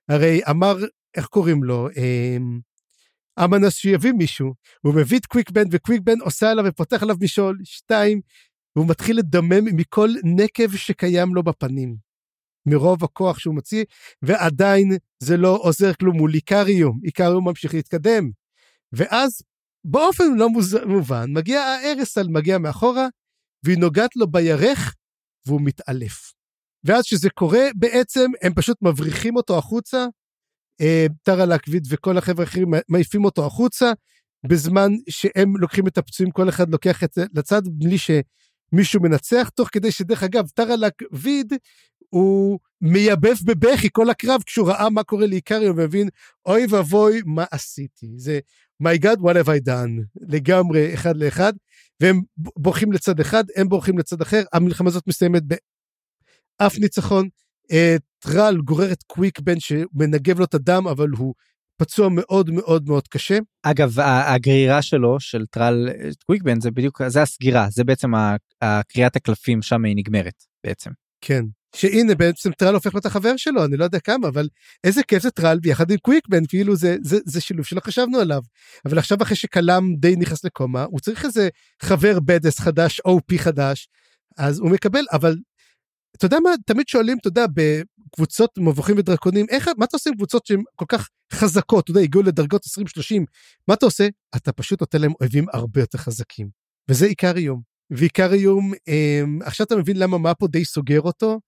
הרי 0.09 0.41
אמר, 0.49 0.77
איך 1.17 1.25
קוראים 1.25 1.63
לו? 1.63 1.89
אמ, 3.41 3.53
אמנס 3.53 3.76
שיביא 3.76 4.11
מישהו, 4.11 4.53
הוא 4.81 4.93
מביא 4.95 5.19
את 5.19 5.26
קוויק 5.26 5.49
בן, 5.49 5.63
וקוויק 5.72 6.01
בן 6.01 6.19
עושה 6.22 6.51
עליו 6.51 6.65
ופותח 6.68 7.03
עליו 7.03 7.15
משעול, 7.22 7.59
שתיים, 7.63 8.22
והוא 8.76 8.88
מתחיל 8.88 9.18
לדמם 9.18 9.65
מכל 9.76 10.09
נקב 10.23 10.76
שקיים 10.76 11.35
לו 11.35 11.43
בפנים. 11.43 11.95
מרוב 12.65 13.03
הכוח 13.03 13.39
שהוא 13.39 13.55
מוציא, 13.55 13.84
ועדיין 14.22 14.91
זה 15.23 15.38
לא 15.38 15.59
עוזר 15.61 15.93
כלום 15.93 16.18
מול 16.18 16.34
איקריום, 16.34 16.99
איקריום 17.03 17.47
ממשיך 17.47 17.73
להתקדם. 17.73 18.30
ואז 18.93 19.41
באופן 19.85 20.23
לא 20.38 20.49
מוז... 20.49 20.77
מובן, 20.85 21.26
מגיע 21.34 21.61
הארסל, 21.61 22.27
מגיע 22.27 22.57
מאחורה, 22.57 23.07
והיא 23.65 23.77
נוגעת 23.77 24.15
לו 24.15 24.27
בירך, 24.27 24.95
והוא 25.45 25.61
מתעלף. 25.63 26.34
ואז 26.84 27.05
כשזה 27.05 27.30
קורה, 27.30 27.63
בעצם 27.76 28.31
הם 28.41 28.53
פשוט 28.53 28.77
מבריחים 28.81 29.35
אותו 29.35 29.57
החוצה, 29.57 30.05
טרה 31.23 31.45
להקביד 31.45 31.88
וכל 31.89 32.18
החבר'ה 32.18 32.45
האחרים 32.45 32.72
מעיפים 32.89 33.26
אותו 33.26 33.45
החוצה, 33.45 33.91
בזמן 34.48 34.91
שהם 35.10 35.57
לוקחים 35.57 35.88
את 35.88 35.98
הפצועים, 35.98 36.31
כל 36.31 36.49
אחד 36.49 36.69
לוקח 36.69 37.03
את 37.03 37.14
זה 37.14 37.26
לצד, 37.34 37.61
בלי 37.65 37.98
שמישהו 37.98 39.02
מנצח, 39.02 39.49
תוך 39.56 39.69
כדי 39.72 39.91
שדרך 39.91 40.23
אגב, 40.23 40.48
טרה 40.48 40.76
להקביד, 40.76 41.53
הוא 42.10 42.60
מייבב 42.81 43.35
בבכי 43.45 43.89
כל 43.91 44.10
הקרב 44.10 44.43
כשהוא 44.45 44.68
ראה 44.68 44.89
מה 44.89 45.03
קורה 45.03 45.27
לאיקריו 45.27 45.76
ומבין, 45.76 46.10
אוי 46.45 46.65
ואבוי, 46.69 47.22
מה 47.26 47.45
עשיתי? 47.52 48.11
זה, 48.15 48.39
my 48.84 49.03
God, 49.03 49.18
what 49.18 49.35
have 49.35 49.48
I 49.48 49.68
done? 49.68 50.22
לגמרי, 50.30 50.93
אחד 50.93 51.18
לאחד, 51.18 51.53
והם 51.99 52.22
בורחים 52.38 52.91
לצד 52.91 53.19
אחד, 53.19 53.43
הם 53.56 53.69
בורחים 53.69 53.98
לצד 53.98 54.22
אחר, 54.22 54.43
המלחמה 54.53 54.89
הזאת 54.89 55.07
מסתיימת 55.07 55.43
באף 55.43 56.77
ניצחון. 56.77 57.30
אה, 57.72 57.95
טרל 58.19 58.57
גורר 58.57 58.91
את 58.91 59.03
קוויק 59.03 59.39
בן 59.39 59.60
שמנגב 59.60 60.39
לו 60.39 60.45
את 60.45 60.53
הדם, 60.53 60.88
אבל 60.88 61.10
הוא 61.18 61.34
פצוע 61.77 62.10
מאוד 62.10 62.49
מאוד 62.52 62.88
מאוד 62.88 63.07
קשה. 63.07 63.38
אגב 63.64 63.99
הגרירה 63.99 64.81
שלו 64.81 65.19
של 65.19 65.45
טרל 65.45 65.89
קוויקבן 66.26 66.60
זה 66.60 66.72
בדיוק 66.72 67.02
זה 67.07 67.22
הסגירה 67.22 67.68
זה 67.69 67.84
בעצם 67.84 68.11
הקריאת 68.61 69.15
הקלפים 69.15 69.61
שם 69.61 69.85
היא 69.85 69.95
נגמרת 69.95 70.43
בעצם. 70.64 70.91
כן. 71.22 71.43
שהנה 71.76 72.15
בעצם 72.15 72.52
טרל 72.52 72.73
הופך 72.73 72.95
להיות 72.95 73.06
החבר 73.06 73.38
שלו, 73.38 73.65
אני 73.65 73.77
לא 73.77 73.84
יודע 73.84 73.99
כמה, 73.99 74.27
אבל 74.27 74.48
איזה 74.84 75.03
כיף 75.03 75.23
זה 75.23 75.31
טרל 75.31 75.60
ביחד 75.60 75.91
עם 75.91 75.98
קוויקבן, 75.98 76.45
כאילו 76.45 76.76
זה, 76.76 76.98
זה, 77.02 77.18
זה 77.26 77.41
שילוב 77.41 77.65
שלא 77.65 77.80
חשבנו 77.80 78.19
עליו. 78.19 78.41
אבל 78.85 78.98
עכשיו 78.98 79.18
אחרי 79.22 79.35
שקלאם 79.35 79.95
די 79.95 80.15
נכנס 80.15 80.43
לקומה, 80.43 80.84
הוא 80.84 80.99
צריך 80.99 81.26
איזה 81.26 81.49
חבר 81.81 82.19
בדס 82.19 82.60
חדש, 82.60 83.02
OP 83.07 83.38
חדש, 83.38 83.88
אז 84.38 84.60
הוא 84.60 84.72
מקבל, 84.72 85.06
אבל 85.11 85.35
אתה 86.17 86.25
יודע 86.25 86.39
מה, 86.39 86.49
תמיד 86.65 86.88
שואלים, 86.88 87.17
אתה 87.17 87.27
יודע, 87.27 87.45
בקבוצות 87.53 88.57
מבוכים 88.57 88.97
ודרקונים, 88.97 89.45
איך, 89.49 89.69
מה 89.77 89.85
אתה 89.85 89.97
עושה 89.97 90.09
עם 90.09 90.15
קבוצות 90.15 90.45
שהן 90.45 90.63
כל 90.75 90.85
כך 90.89 91.09
חזקות, 91.33 91.83
אתה 91.83 91.91
יודע, 91.91 92.01
הגיעו 92.01 92.23
לדרגות 92.23 92.65
20-30, 92.65 92.67
מה 93.67 93.73
אתה 93.73 93.85
עושה? 93.85 94.07
אתה 94.35 94.51
פשוט 94.51 94.81
נותן 94.81 95.01
להם 95.01 95.11
אויבים 95.21 95.45
הרבה 95.53 95.81
יותר 95.81 95.97
חזקים. 95.97 96.49
וזה 96.89 97.05
עיקר 97.05 97.38
איום. 97.38 97.61
ועיקר 97.89 98.33
איום, 98.33 98.73
אה, 98.88 99.21
עכשיו 99.43 99.65
אתה 99.65 99.75
מבין 99.75 99.97
למה 99.97 100.17
מה 100.17 100.35
פה 100.35 100.47
די 100.47 100.65
סוגר 100.65 101.01
אותו, 101.01 101.39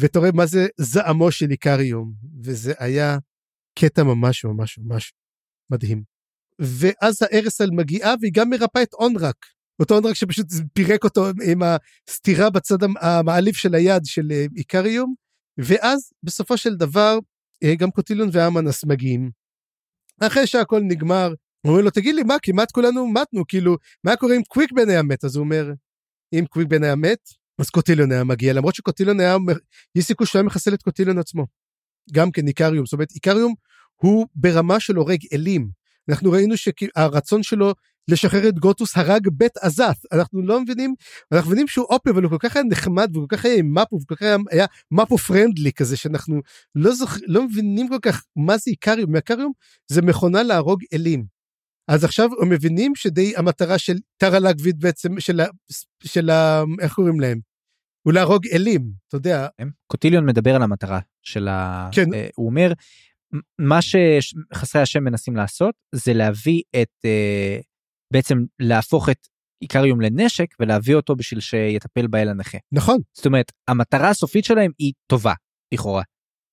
ואתה 0.00 0.18
רואה 0.18 0.30
מה 0.32 0.46
זה 0.46 0.66
זעמו 0.80 1.32
של 1.32 1.50
עיקר 1.50 1.80
איום. 1.80 2.12
וזה 2.44 2.72
היה 2.78 3.18
קטע 3.78 4.02
ממש 4.02 4.44
ממש 4.44 4.78
ממש 4.78 5.12
מדהים. 5.70 6.02
ואז 6.58 7.22
הארסל 7.22 7.70
מגיעה 7.70 8.14
והיא 8.20 8.32
גם 8.34 8.50
מרפאה 8.50 8.82
את 8.82 8.94
אונרק. 8.94 9.55
אותו 9.80 9.94
אונרק 9.94 10.14
שפשוט 10.14 10.46
פירק 10.74 11.04
אותו 11.04 11.26
עם 11.44 11.62
הסטירה 11.62 12.50
בצד 12.50 12.78
המעליב 13.00 13.54
של 13.54 13.74
היד 13.74 14.02
של 14.04 14.32
אה, 14.32 14.46
עיקר 14.54 14.84
איום. 14.84 15.14
ואז 15.58 16.12
בסופו 16.22 16.56
של 16.56 16.74
דבר 16.74 17.18
אה, 17.64 17.74
גם 17.74 17.90
קוטיליון 17.90 18.28
ואמנס 18.32 18.84
מגיעים. 18.84 19.30
אחרי 20.20 20.46
שהכל 20.46 20.80
נגמר, 20.80 21.32
אומרים 21.66 21.84
לו 21.84 21.90
תגיד 21.90 22.14
לי 22.14 22.22
מה 22.22 22.34
כמעט 22.42 22.72
כולנו 22.72 23.06
מתנו 23.06 23.46
כאילו 23.48 23.76
מה 24.04 24.16
קורה 24.16 24.36
אם 24.36 24.42
קוויק 24.42 24.72
בן 24.72 24.88
היה 24.88 25.02
מת 25.02 25.24
אז 25.24 25.36
הוא 25.36 25.44
אומר 25.44 25.72
אם 26.32 26.44
קוויק 26.50 26.68
בן 26.68 26.84
היה 26.84 26.96
מת 26.96 27.28
אז 27.60 27.70
קוטיליון 27.70 28.12
היה 28.12 28.24
מגיע 28.24 28.52
למרות 28.52 28.74
שקוטיליון 28.74 29.20
היה 29.20 29.36
יש 29.94 30.04
סיכוי 30.04 30.26
שהוא 30.26 30.38
היה 30.38 30.46
מחסל 30.46 30.74
את 30.74 30.82
קוטיליון 30.82 31.18
עצמו. 31.18 31.46
גם 32.12 32.30
כן 32.30 32.48
איקריום 32.48 32.86
זאת 32.86 32.92
אומרת 32.92 33.10
איקריום 33.10 33.54
הוא 33.94 34.26
ברמה 34.34 34.80
של 34.80 34.96
הורג 34.96 35.18
אלים 35.32 35.68
אנחנו 36.08 36.30
ראינו 36.30 36.54
שהרצון 36.56 37.42
שלו 37.42 37.74
לשחרר 38.08 38.48
את 38.48 38.58
גוטוס 38.58 38.96
הרג 38.96 39.28
בית 39.32 39.56
עזת 39.56 39.96
אנחנו 40.12 40.42
לא 40.42 40.60
מבינים 40.60 40.94
אנחנו 41.32 41.50
מבינים 41.50 41.68
שהוא 41.68 41.86
אופי 41.86 42.10
אבל 42.10 42.22
הוא 42.22 42.30
כל 42.30 42.48
כך 42.48 42.56
היה 42.56 42.64
נחמד 42.64 43.16
וכל 43.16 43.36
כך 43.36 43.44
היה 43.44 43.62
מפו 43.62 43.98
וכל 44.02 44.14
כך 44.14 44.22
היה, 44.22 44.36
היה 44.50 44.66
מפו 44.90 45.18
פרנדלי 45.18 45.72
כזה 45.72 45.96
שאנחנו 45.96 46.40
לא 46.74 46.92
זוכ... 46.92 47.18
לא 47.26 47.42
מבינים 47.42 47.88
כל 47.88 47.98
כך 48.02 48.24
מה 48.36 48.58
זה 48.58 48.70
איקריום 48.70 49.16
איקריום 49.16 49.52
זה 49.88 50.02
מכונה 50.02 50.42
להרוג 50.42 50.82
אלים. 50.94 51.24
אז 51.88 52.04
עכשיו 52.04 52.30
הם 52.42 52.48
מבינים 52.48 52.94
שדי 52.94 53.36
המטרה 53.36 53.78
של 53.78 53.96
טרה 54.16 54.38
לגבית 54.38 54.78
בעצם 54.78 55.20
של, 55.20 55.40
ה... 55.40 55.46
של 56.04 56.30
ה... 56.30 56.62
איך 56.80 56.92
קוראים 56.94 57.20
להם. 57.20 57.40
הוא 58.06 58.12
להרוג 58.12 58.46
אלים 58.52 58.90
אתה 59.08 59.16
יודע. 59.16 59.46
קוטיליון 59.86 60.26
מדבר 60.26 60.54
על 60.54 60.62
המטרה 60.62 61.00
של 61.22 61.48
ה... 61.48 61.88
כן. 61.92 62.14
אה, 62.14 62.28
הוא 62.36 62.46
אומר 62.46 62.72
מה 63.58 63.78
שחסרי 63.82 64.82
השם 64.82 65.04
מנסים 65.04 65.36
לעשות 65.36 65.74
זה 65.94 66.12
להביא 66.12 66.62
את 66.82 66.90
אה, 67.04 67.58
בעצם 68.12 68.38
להפוך 68.58 69.08
את 69.08 69.28
איקריום 69.62 70.00
לנשק 70.00 70.46
ולהביא 70.60 70.94
אותו 70.94 71.16
בשביל 71.16 71.40
שיטפל 71.40 72.06
באל 72.06 72.28
הנכה. 72.28 72.58
נכון. 72.72 72.98
זאת 73.16 73.26
אומרת 73.26 73.52
המטרה 73.68 74.10
הסופית 74.10 74.44
שלהם 74.44 74.70
היא 74.78 74.92
טובה 75.06 75.32
לכאורה. 75.74 76.02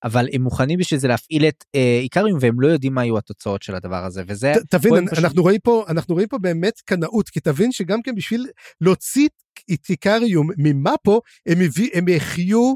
אבל 0.04 0.28
הם 0.32 0.42
מוכנים 0.42 0.78
בשביל 0.78 1.00
זה 1.00 1.08
להפעיל 1.08 1.48
את 1.48 1.64
אה, 1.74 1.98
איקריום 2.02 2.38
והם 2.40 2.60
לא 2.60 2.68
יודעים 2.68 2.94
מה 2.94 3.04
יהיו 3.04 3.18
התוצאות 3.18 3.62
של 3.62 3.74
הדבר 3.74 4.04
הזה 4.04 4.22
וזה 4.26 4.52
ת, 4.54 4.74
תבין 4.74 4.94
אנחנו 4.94 5.28
פשוט... 5.28 5.38
רואים 5.38 5.60
פה 5.62 5.84
אנחנו 5.88 6.14
רואים 6.14 6.28
פה 6.28 6.38
באמת 6.38 6.80
קנאות 6.84 7.28
כי 7.28 7.40
תבין 7.40 7.72
שגם 7.72 8.02
כן 8.02 8.14
בשביל 8.14 8.46
להוציא 8.80 9.28
את 9.72 9.90
איקריום 9.90 10.50
ממפו 10.58 11.20
הם, 11.46 11.58
הביא, 11.60 11.90
הם 11.94 12.04
החיו 12.16 12.74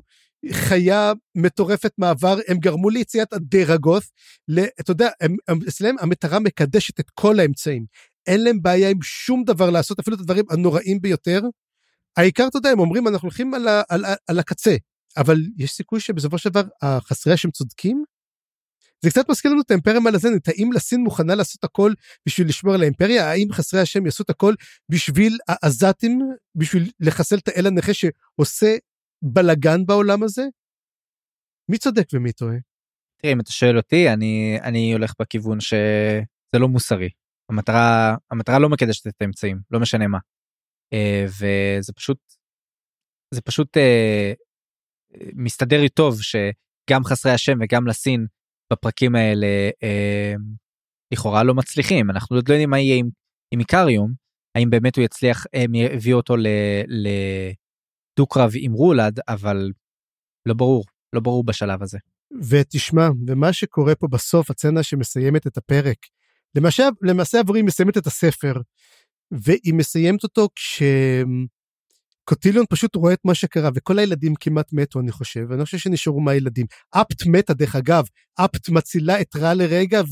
חיה 0.53 1.13
מטורפת 1.35 1.93
מעבר, 1.99 2.39
הם 2.49 2.59
גרמו 2.59 2.91
ליציאת 2.91 3.33
הדרגות, 3.33 4.03
אתה 4.81 4.91
יודע, 4.91 5.09
אצלם 5.69 5.95
המטרה 6.01 6.39
מקדשת 6.39 7.01
את 7.01 7.11
כל 7.11 7.41
האמצעים. 7.41 7.85
אין 8.27 8.45
להם 8.45 8.63
בעיה 8.63 8.91
עם 8.91 9.03
שום 9.03 9.45
דבר 9.45 9.71
לעשות, 9.71 9.99
אפילו 9.99 10.17
את 10.17 10.21
הדברים 10.21 10.45
הנוראים 10.51 11.01
ביותר. 11.01 11.41
העיקר, 12.17 12.47
אתה 12.49 12.57
יודע, 12.57 12.71
הם 12.71 12.79
אומרים, 12.79 13.09
אנחנו 13.09 13.27
הולכים 13.27 13.55
על, 13.55 13.69
ה, 13.69 13.83
על, 13.89 14.05
על 14.27 14.39
הקצה, 14.39 14.77
אבל 15.17 15.37
יש 15.57 15.71
סיכוי 15.71 16.01
שבסופו 16.01 16.39
של 16.39 16.51
דבר 16.51 16.63
החסרי 16.83 17.33
השם 17.33 17.51
צודקים? 17.51 18.05
זה 19.05 19.11
קצת 19.11 19.31
מזכיר 19.31 19.51
לנו 19.51 19.61
את 19.61 19.71
האימפריה 19.71 20.01
מלזנית, 20.01 20.49
האם 20.49 20.73
לסין 20.73 21.01
מוכנה 21.01 21.35
לעשות 21.35 21.65
הכל 21.65 21.93
בשביל 22.27 22.49
לשמור 22.49 22.75
על 22.75 22.83
האימפריה? 22.83 23.31
האם 23.31 23.53
חסרי 23.53 23.81
השם 23.81 24.07
יעשו 24.07 24.23
את 24.23 24.31
הכל 24.31 24.55
בשביל 24.89 25.39
העזתים, 25.49 26.21
בשביל 26.55 26.91
לחסל 27.01 27.39
את 27.39 27.49
האל 27.49 27.67
הנכה 27.67 27.93
שעושה 27.95 28.77
בלגן 29.23 29.87
בעולם 29.87 30.23
הזה? 30.23 30.43
מי 31.71 31.79
צודק 31.79 32.07
ומי 32.13 32.33
טועה? 32.33 32.57
תראה, 33.23 33.33
אם 33.33 33.41
אתה 33.41 33.53
שואל 33.53 33.77
אותי, 33.77 34.13
אני, 34.13 34.59
אני 34.63 34.93
הולך 34.93 35.13
בכיוון 35.21 35.61
שזה 35.61 36.59
לא 36.61 36.69
מוסרי. 36.69 37.09
המטרה, 37.51 38.17
המטרה 38.31 38.59
לא 38.59 38.69
מקדשת 38.69 39.07
את 39.07 39.23
האמצעים, 39.23 39.61
לא 39.71 39.81
משנה 39.81 40.07
מה. 40.07 40.19
Uh, 40.95 41.29
וזה 41.29 41.93
פשוט, 41.93 42.19
זה 43.35 43.41
פשוט 43.41 43.77
uh, 43.77 44.37
מסתדר 45.35 45.81
לי 45.81 45.89
טוב 45.89 46.15
שגם 46.23 47.05
חסרי 47.05 47.33
השם 47.33 47.59
וגם 47.61 47.87
לסין 47.87 48.27
בפרקים 48.73 49.15
האלה 49.15 49.47
uh, 49.71 50.41
לכאורה 51.13 51.43
לא 51.43 51.55
מצליחים. 51.55 52.11
אנחנו 52.11 52.37
עוד 52.37 52.49
לא 52.49 52.55
יודעים 52.55 52.71
מה 52.71 52.79
יהיה 52.79 52.97
עם, 52.97 53.09
עם 53.55 53.61
איקריום, 53.61 54.13
האם 54.55 54.71
באמת 54.71 54.97
הוא 54.97 55.05
יצליח, 55.05 55.47
הם 55.53 55.75
יביאו 55.75 56.17
אותו 56.17 56.37
ל... 56.37 56.47
ל 56.89 57.09
דו-קרב 58.19 58.53
עם 58.55 58.73
רולד, 58.73 59.21
אבל 59.29 59.71
לא 60.47 60.55
ברור, 60.55 60.85
לא 61.13 61.21
ברור 61.21 61.45
בשלב 61.45 61.83
הזה. 61.83 61.99
ותשמע, 62.49 63.09
ומה 63.27 63.53
שקורה 63.53 63.95
פה 63.95 64.07
בסוף, 64.11 64.51
הצצנה 64.51 64.83
שמסיימת 64.83 65.47
את 65.47 65.57
הפרק, 65.57 65.97
למעשה, 66.55 66.89
למעשה 67.03 67.39
עבורי 67.39 67.59
היא 67.61 67.65
מסיימת 67.65 67.99
את 67.99 68.07
הספר, 68.07 68.55
והיא 69.31 69.75
מסיימת 69.75 70.23
אותו 70.23 70.49
כשקוטיליון 72.25 72.65
פשוט 72.71 72.97
רואה 72.97 73.13
את 73.13 73.25
מה 73.25 73.35
שקרה, 73.35 73.71
וכל 73.75 73.99
הילדים 73.99 74.35
כמעט 74.35 74.73
מתו, 74.73 75.01
אני 75.01 75.13
חושב, 75.13 75.47
ואני 75.49 75.65
חושב 75.65 75.79
שנשארו 75.79 76.21
מהילדים. 76.21 76.67
אפט 76.91 77.27
מתה, 77.27 77.55
דרך 77.55 77.77
אגב, 77.77 78.05
אפט 78.35 78.69
מצילה 78.69 79.21
את 79.21 79.37
רע 79.37 79.55
לרגע, 79.55 80.03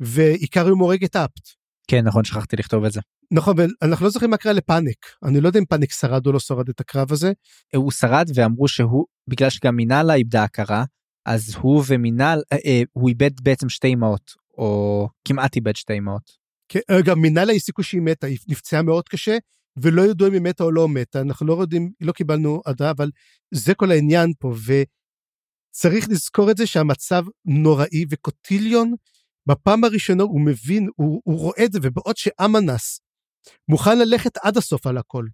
ועיקריום 0.00 0.78
הורג 0.78 1.04
את 1.04 1.16
אפט. 1.16 1.63
כן, 1.88 2.04
נכון, 2.04 2.24
שכחתי 2.24 2.56
לכתוב 2.56 2.84
את 2.84 2.92
זה. 2.92 3.00
נכון, 3.30 3.56
ואנחנו 3.58 4.04
לא 4.04 4.10
זוכרים 4.10 4.30
מה 4.30 4.36
קרה 4.36 4.52
לפאניק. 4.52 5.06
אני 5.24 5.40
לא 5.40 5.48
יודע 5.48 5.58
אם 5.58 5.64
פאניק 5.64 5.92
שרד 5.92 6.26
או 6.26 6.32
לא 6.32 6.38
שרד 6.38 6.68
את 6.68 6.80
הקרב 6.80 7.12
הזה. 7.12 7.32
הוא 7.74 7.92
שרד 7.92 8.26
ואמרו 8.34 8.68
שהוא, 8.68 9.06
בגלל 9.28 9.50
שגם 9.50 9.76
מינאלה 9.76 10.14
איבדה 10.14 10.44
הכרה, 10.44 10.84
אז 11.26 11.54
הוא 11.60 11.82
ומינאל, 11.86 12.42
אה, 12.52 12.58
אה, 12.66 12.82
הוא 12.92 13.08
איבד 13.08 13.40
בעצם 13.42 13.68
שתי 13.68 13.92
אמהות, 13.92 14.30
או 14.58 15.08
כמעט 15.24 15.56
איבד 15.56 15.76
שתי 15.76 15.98
אמהות. 15.98 16.30
כן, 16.68 16.80
אה, 16.90 17.02
גם 17.02 17.20
מינאלה 17.20 17.58
סיכוי 17.58 17.84
שהיא 17.84 18.00
מתה, 18.00 18.26
היא 18.26 18.38
נפצעה 18.48 18.82
מאוד 18.82 19.08
קשה, 19.08 19.38
ולא 19.76 20.02
ידעו 20.02 20.28
אם 20.28 20.32
היא 20.32 20.40
מתה 20.40 20.64
או 20.64 20.70
לא 20.70 20.88
מתה, 20.88 21.20
אנחנו 21.20 21.46
לא 21.46 21.60
יודעים, 21.60 21.92
לא 22.00 22.12
קיבלנו 22.12 22.62
עדה, 22.64 22.90
אבל 22.90 23.10
זה 23.54 23.74
כל 23.74 23.90
העניין 23.90 24.32
פה, 24.38 24.54
וצריך 24.64 26.08
לזכור 26.08 26.50
את 26.50 26.56
זה 26.56 26.66
שהמצב 26.66 27.24
נוראי, 27.44 28.04
וקוטיליון, 28.10 28.94
בפעם 29.46 29.84
הראשונה 29.84 30.22
הוא 30.22 30.40
מבין, 30.40 30.88
הוא, 30.96 31.22
הוא 31.24 31.38
רואה 31.38 31.64
את 31.64 31.72
זה, 31.72 31.78
ובעוד 31.82 32.16
שאמנס 32.16 33.00
מוכן 33.68 33.98
ללכת 33.98 34.36
עד 34.36 34.56
הסוף 34.56 34.86
על 34.86 34.98
הכל. 34.98 35.24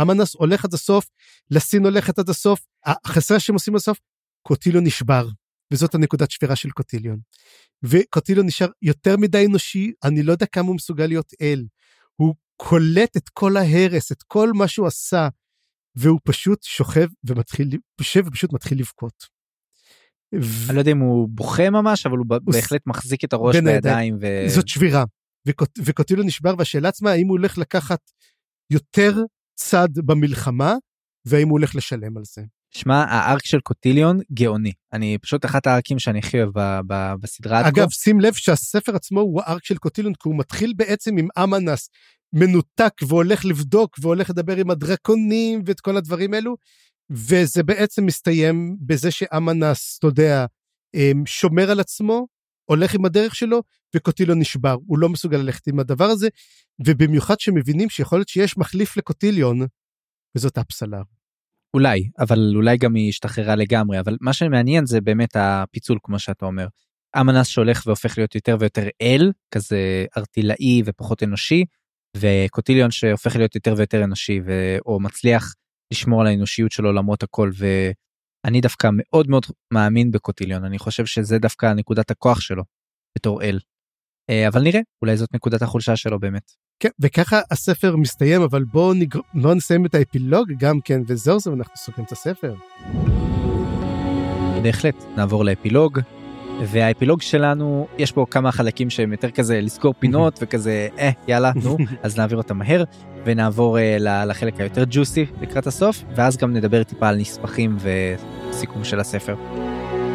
אמנס 0.00 0.34
הולך 0.34 0.64
עד 0.64 0.74
הסוף, 0.74 1.06
לסין 1.50 1.84
הולכת 1.84 2.18
עד 2.18 2.28
הסוף, 2.28 2.60
החסרה 2.84 3.40
שהם 3.40 3.54
עושים 3.54 3.74
בסוף, 3.74 3.98
קוטיליון 4.42 4.84
נשבר, 4.86 5.28
וזאת 5.72 5.94
הנקודת 5.94 6.30
שבירה 6.30 6.56
של 6.56 6.70
קוטיליון. 6.70 7.20
וקוטיליון 7.82 8.46
נשאר 8.46 8.68
יותר 8.82 9.16
מדי 9.16 9.46
אנושי, 9.46 9.92
אני 10.04 10.22
לא 10.22 10.32
יודע 10.32 10.46
כמה 10.46 10.66
הוא 10.66 10.76
מסוגל 10.76 11.06
להיות 11.06 11.32
אל. 11.40 11.64
הוא 12.16 12.34
קולט 12.56 13.16
את 13.16 13.28
כל 13.28 13.56
ההרס, 13.56 14.12
את 14.12 14.22
כל 14.22 14.52
מה 14.52 14.68
שהוא 14.68 14.86
עשה, 14.86 15.28
והוא 15.96 16.20
פשוט 16.24 16.62
שוכב 16.62 17.06
ומתחיל, 17.24 17.68
יושב 18.00 18.22
ופשוט 18.26 18.52
מתחיל 18.52 18.78
לבכות. 18.78 19.33
ו... 20.34 20.66
אני 20.68 20.74
לא 20.74 20.80
יודע 20.80 20.92
אם 20.92 20.98
הוא 20.98 21.28
בוכה 21.30 21.70
ממש, 21.70 22.06
אבל 22.06 22.18
הוא, 22.18 22.26
הוא 22.44 22.54
בהחלט 22.54 22.80
מחזיק 22.86 23.24
את 23.24 23.32
הראש 23.32 23.56
בידיים. 23.56 24.18
ו... 24.20 24.44
זאת 24.48 24.68
שבירה. 24.68 25.04
וקוטיליו 25.78 26.24
נשבר 26.24 26.54
והשאלה 26.58 26.88
עצמה 26.88 27.10
האם 27.10 27.26
הוא 27.26 27.36
הולך 27.36 27.58
לקחת 27.58 28.00
יותר 28.70 29.14
צד 29.54 29.88
במלחמה 29.96 30.74
והאם 31.24 31.48
הוא 31.48 31.58
הולך 31.58 31.74
לשלם 31.74 32.16
על 32.16 32.22
זה. 32.26 32.42
שמע 32.70 33.04
הארק 33.04 33.44
של 33.44 33.60
קוטיליון 33.60 34.20
גאוני 34.32 34.72
אני 34.92 35.18
פשוט 35.22 35.44
אחת 35.44 35.66
הארקים 35.66 35.98
שאני 35.98 36.18
הכי 36.18 36.42
אוהב 36.42 36.82
בסדרה. 37.20 37.68
אגב 37.68 37.90
שים 37.90 38.20
לב 38.20 38.32
שהספר 38.32 38.96
עצמו 38.96 39.20
הוא 39.20 39.42
הארק 39.42 39.64
של 39.64 39.76
קוטיליון 39.76 40.14
כי 40.14 40.28
הוא 40.28 40.38
מתחיל 40.38 40.72
בעצם 40.76 41.18
עם 41.18 41.28
אמנס 41.42 41.88
מנותק 42.32 42.92
והולך 43.08 43.44
לבדוק 43.44 43.96
והולך 44.00 44.30
לדבר 44.30 44.56
עם 44.56 44.70
הדרקונים 44.70 45.62
ואת 45.66 45.80
כל 45.80 45.96
הדברים 45.96 46.34
האלו 46.34 46.56
וזה 47.10 47.62
בעצם 47.62 48.06
מסתיים 48.06 48.76
בזה 48.80 49.10
שאמנס 49.10 49.96
אתה 49.98 50.06
יודע 50.06 50.46
שומר 51.26 51.70
על 51.70 51.80
עצמו 51.80 52.26
הולך 52.64 52.94
עם 52.94 53.04
הדרך 53.04 53.34
שלו 53.34 53.62
וקוטיליון 53.96 54.38
נשבר, 54.38 54.76
הוא 54.86 54.98
לא 54.98 55.08
מסוגל 55.08 55.36
ללכת 55.36 55.66
עם 55.66 55.80
הדבר 55.80 56.04
הזה, 56.04 56.28
ובמיוחד 56.86 57.40
שמבינים 57.40 57.90
שיכול 57.90 58.18
להיות 58.18 58.28
שיש 58.28 58.58
מחליף 58.58 58.96
לקוטיליון, 58.96 59.60
וזאת 60.36 60.58
אפסלר. 60.58 61.02
אולי, 61.74 62.08
אבל 62.18 62.52
אולי 62.54 62.76
גם 62.76 62.94
היא 62.94 63.08
השתחררה 63.08 63.54
לגמרי, 63.54 64.00
אבל 64.00 64.16
מה 64.20 64.32
שמעניין 64.32 64.86
זה 64.86 65.00
באמת 65.00 65.36
הפיצול 65.36 65.98
כמו 66.02 66.18
שאתה 66.18 66.46
אומר. 66.46 66.66
אמנס 67.20 67.46
שהולך 67.46 67.82
והופך 67.86 68.18
להיות 68.18 68.34
יותר 68.34 68.56
ויותר 68.60 68.88
אל, 69.02 69.32
כזה 69.50 70.04
ארטילאי 70.16 70.82
ופחות 70.84 71.22
אנושי, 71.22 71.64
וקוטיליון 72.16 72.90
שהופך 72.90 73.36
להיות 73.36 73.54
יותר 73.54 73.74
ויותר 73.76 74.04
אנושי, 74.04 74.40
ו... 74.46 74.76
או 74.86 75.00
מצליח 75.00 75.54
לשמור 75.92 76.20
על 76.20 76.26
האנושיות 76.26 76.72
שלו 76.72 76.92
למרות 76.92 77.22
הכל 77.22 77.50
ואני 77.56 78.60
דווקא 78.60 78.88
מאוד 78.92 79.30
מאוד 79.30 79.46
מאמין 79.72 80.10
בקוטיליון 80.10 80.64
אני 80.64 80.78
חושב 80.78 81.06
שזה 81.06 81.38
דווקא 81.38 81.72
נקודת 81.72 82.10
הכוח 82.10 82.40
שלו 82.40 82.62
בתור 83.18 83.42
אל. 83.42 83.58
אה, 84.30 84.48
אבל 84.48 84.62
נראה 84.62 84.80
אולי 85.02 85.16
זאת 85.16 85.34
נקודת 85.34 85.62
החולשה 85.62 85.96
שלו 85.96 86.20
באמת. 86.20 86.52
כן, 86.80 86.88
וככה 87.00 87.40
הספר 87.50 87.96
מסתיים, 87.96 88.42
אבל 88.42 88.64
בואו 88.64 88.94
נגר... 88.94 89.20
בוא 89.34 89.54
נסיים 89.54 89.86
את 89.86 89.94
האפילוג 89.94 90.52
גם 90.58 90.80
כן, 90.80 91.00
וזהו 91.06 91.40
זה, 91.40 91.50
ואנחנו 91.50 91.76
סוגרים 91.76 92.06
את 92.06 92.12
הספר. 92.12 92.54
בהחלט 94.62 95.04
נעבור 95.16 95.44
לאפילוג. 95.44 96.00
והאפילוג 96.62 97.22
שלנו 97.22 97.86
יש 97.98 98.12
בו 98.12 98.30
כמה 98.30 98.52
חלקים 98.52 98.90
שהם 98.90 99.12
יותר 99.12 99.30
כזה 99.30 99.60
לסגור 99.60 99.94
פינות 99.98 100.38
וכזה 100.42 100.88
אה 100.98 101.10
יאללה 101.28 101.52
נו 101.62 101.76
אז 102.02 102.18
נעביר 102.18 102.38
אותם 102.38 102.58
מהר 102.58 102.84
ונעבור 103.24 103.78
uh, 103.78 103.80
לחלק 104.00 104.60
היותר 104.60 104.84
ג'וסי 104.90 105.26
לקראת 105.40 105.66
הסוף 105.66 106.04
ואז 106.14 106.36
גם 106.36 106.52
נדבר 106.52 106.82
טיפה 106.82 107.08
על 107.08 107.16
נספחים 107.16 107.76
וסיכום 108.50 108.84
של 108.84 109.00
הספר. 109.00 109.34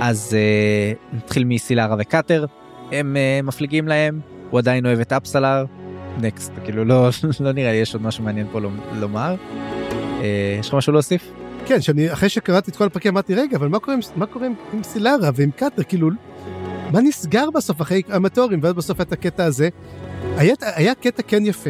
אז 0.01 0.37
uh, 0.37 1.15
נתחיל 1.15 1.43
מסילרה 1.43 1.95
וקאטר 1.99 2.45
הם 2.91 3.15
uh, 3.15 3.45
מפליגים 3.45 3.87
להם 3.87 4.19
הוא 4.49 4.59
עדיין 4.59 4.85
אוהב 4.85 4.99
את 4.99 5.13
אפסלר 5.13 5.65
נקסט 6.21 6.51
כאילו 6.63 6.85
לא 6.85 7.09
לא 7.39 7.51
נראה 7.51 7.71
לי 7.71 7.77
יש 7.77 7.93
עוד 7.93 8.03
משהו 8.03 8.23
מעניין 8.23 8.47
פה 8.51 8.59
לומר. 8.99 9.35
Uh, 10.19 10.23
יש 10.59 10.67
לך 10.67 10.73
משהו 10.73 10.93
להוסיף? 10.93 11.31
כן, 11.69 11.81
שאני 11.81 12.13
אחרי 12.13 12.29
שקראתי 12.29 12.71
את 12.71 12.75
כל 12.75 12.85
הפרקים 12.85 13.11
אמרתי 13.11 13.35
רגע 13.35 13.57
אבל 13.57 13.67
מה 13.67 13.79
קורה 13.79 13.97
מה 14.15 14.25
קורה 14.25 14.45
עם, 14.45 14.53
עם 14.73 14.83
סילרה 14.83 15.29
ועם 15.33 15.51
קאטר 15.51 15.83
כאילו 15.83 16.09
מה 16.91 17.01
נסגר 17.01 17.49
בסוף 17.49 17.81
אחרי 17.81 18.01
המטורים 18.09 18.59
ואז 18.63 18.73
בסוף 18.73 19.01
את 19.01 19.11
הקטע 19.11 19.45
הזה. 19.45 19.69
היה, 20.37 20.53
היה 20.61 20.95
קטע 20.95 21.23
כן 21.27 21.45
יפה 21.45 21.69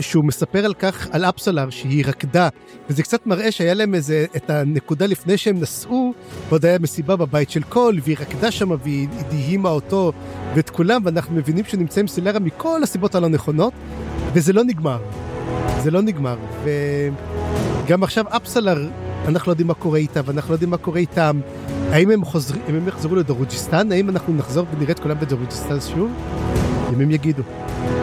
שהוא 0.00 0.24
מספר 0.24 0.64
על 0.64 0.74
כך 0.74 1.08
על 1.12 1.24
אפסלר 1.24 1.70
שהיא 1.70 2.04
רקדה 2.06 2.48
וזה 2.90 3.02
קצת 3.02 3.26
מראה 3.26 3.50
שהיה 3.50 3.74
להם 3.74 3.94
איזה 3.94 4.26
את 4.36 4.50
הנקודה 4.50 5.06
לפני 5.06 5.36
שהם 5.36 5.60
נסעו 5.60 6.14
ועוד 6.48 6.64
היה 6.64 6.78
מסיבה 6.78 7.16
בבית 7.16 7.50
של 7.50 7.62
קול 7.62 8.00
והיא 8.02 8.16
רקדה 8.20 8.50
שם 8.50 8.70
והיא 8.82 9.08
דהימה 9.30 9.68
אותו 9.68 10.12
ואת 10.54 10.70
כולם 10.70 11.02
ואנחנו 11.04 11.34
מבינים 11.34 11.64
שנמצאים 11.64 12.08
סילרה 12.08 12.38
מכל 12.38 12.82
הסיבות 12.82 13.14
הלא 13.14 13.28
נכונות 13.28 13.72
וזה 14.32 14.52
לא 14.52 14.64
נגמר. 14.64 14.98
זה 15.82 15.90
לא 15.90 16.02
נגמר 16.02 16.36
וגם 17.84 18.02
עכשיו 18.02 18.24
אפסלר 18.28 18.88
אנחנו 19.28 19.48
לא 19.48 19.52
יודעים 19.52 19.68
מה 19.68 19.74
קורה 19.74 19.98
איתה 19.98 20.20
ואנחנו 20.24 20.50
לא 20.50 20.54
יודעים 20.54 20.70
מה 20.70 20.76
קורה 20.76 20.98
איתם. 20.98 21.40
האם 21.90 22.10
הם 22.10 22.24
חוזרים, 22.24 22.62
אם 22.68 22.74
הם 22.74 22.88
יחזרו 22.88 23.16
לדרוג'יסטן? 23.16 23.92
האם 23.92 24.08
אנחנו 24.08 24.34
נחזור 24.34 24.66
ונראה 24.76 24.92
את 24.92 24.98
כולם 24.98 25.20
בדרוג'יסטן 25.20 25.80
שוב? 25.80 26.12
הם 27.00 27.10
יגידו. 27.10 27.42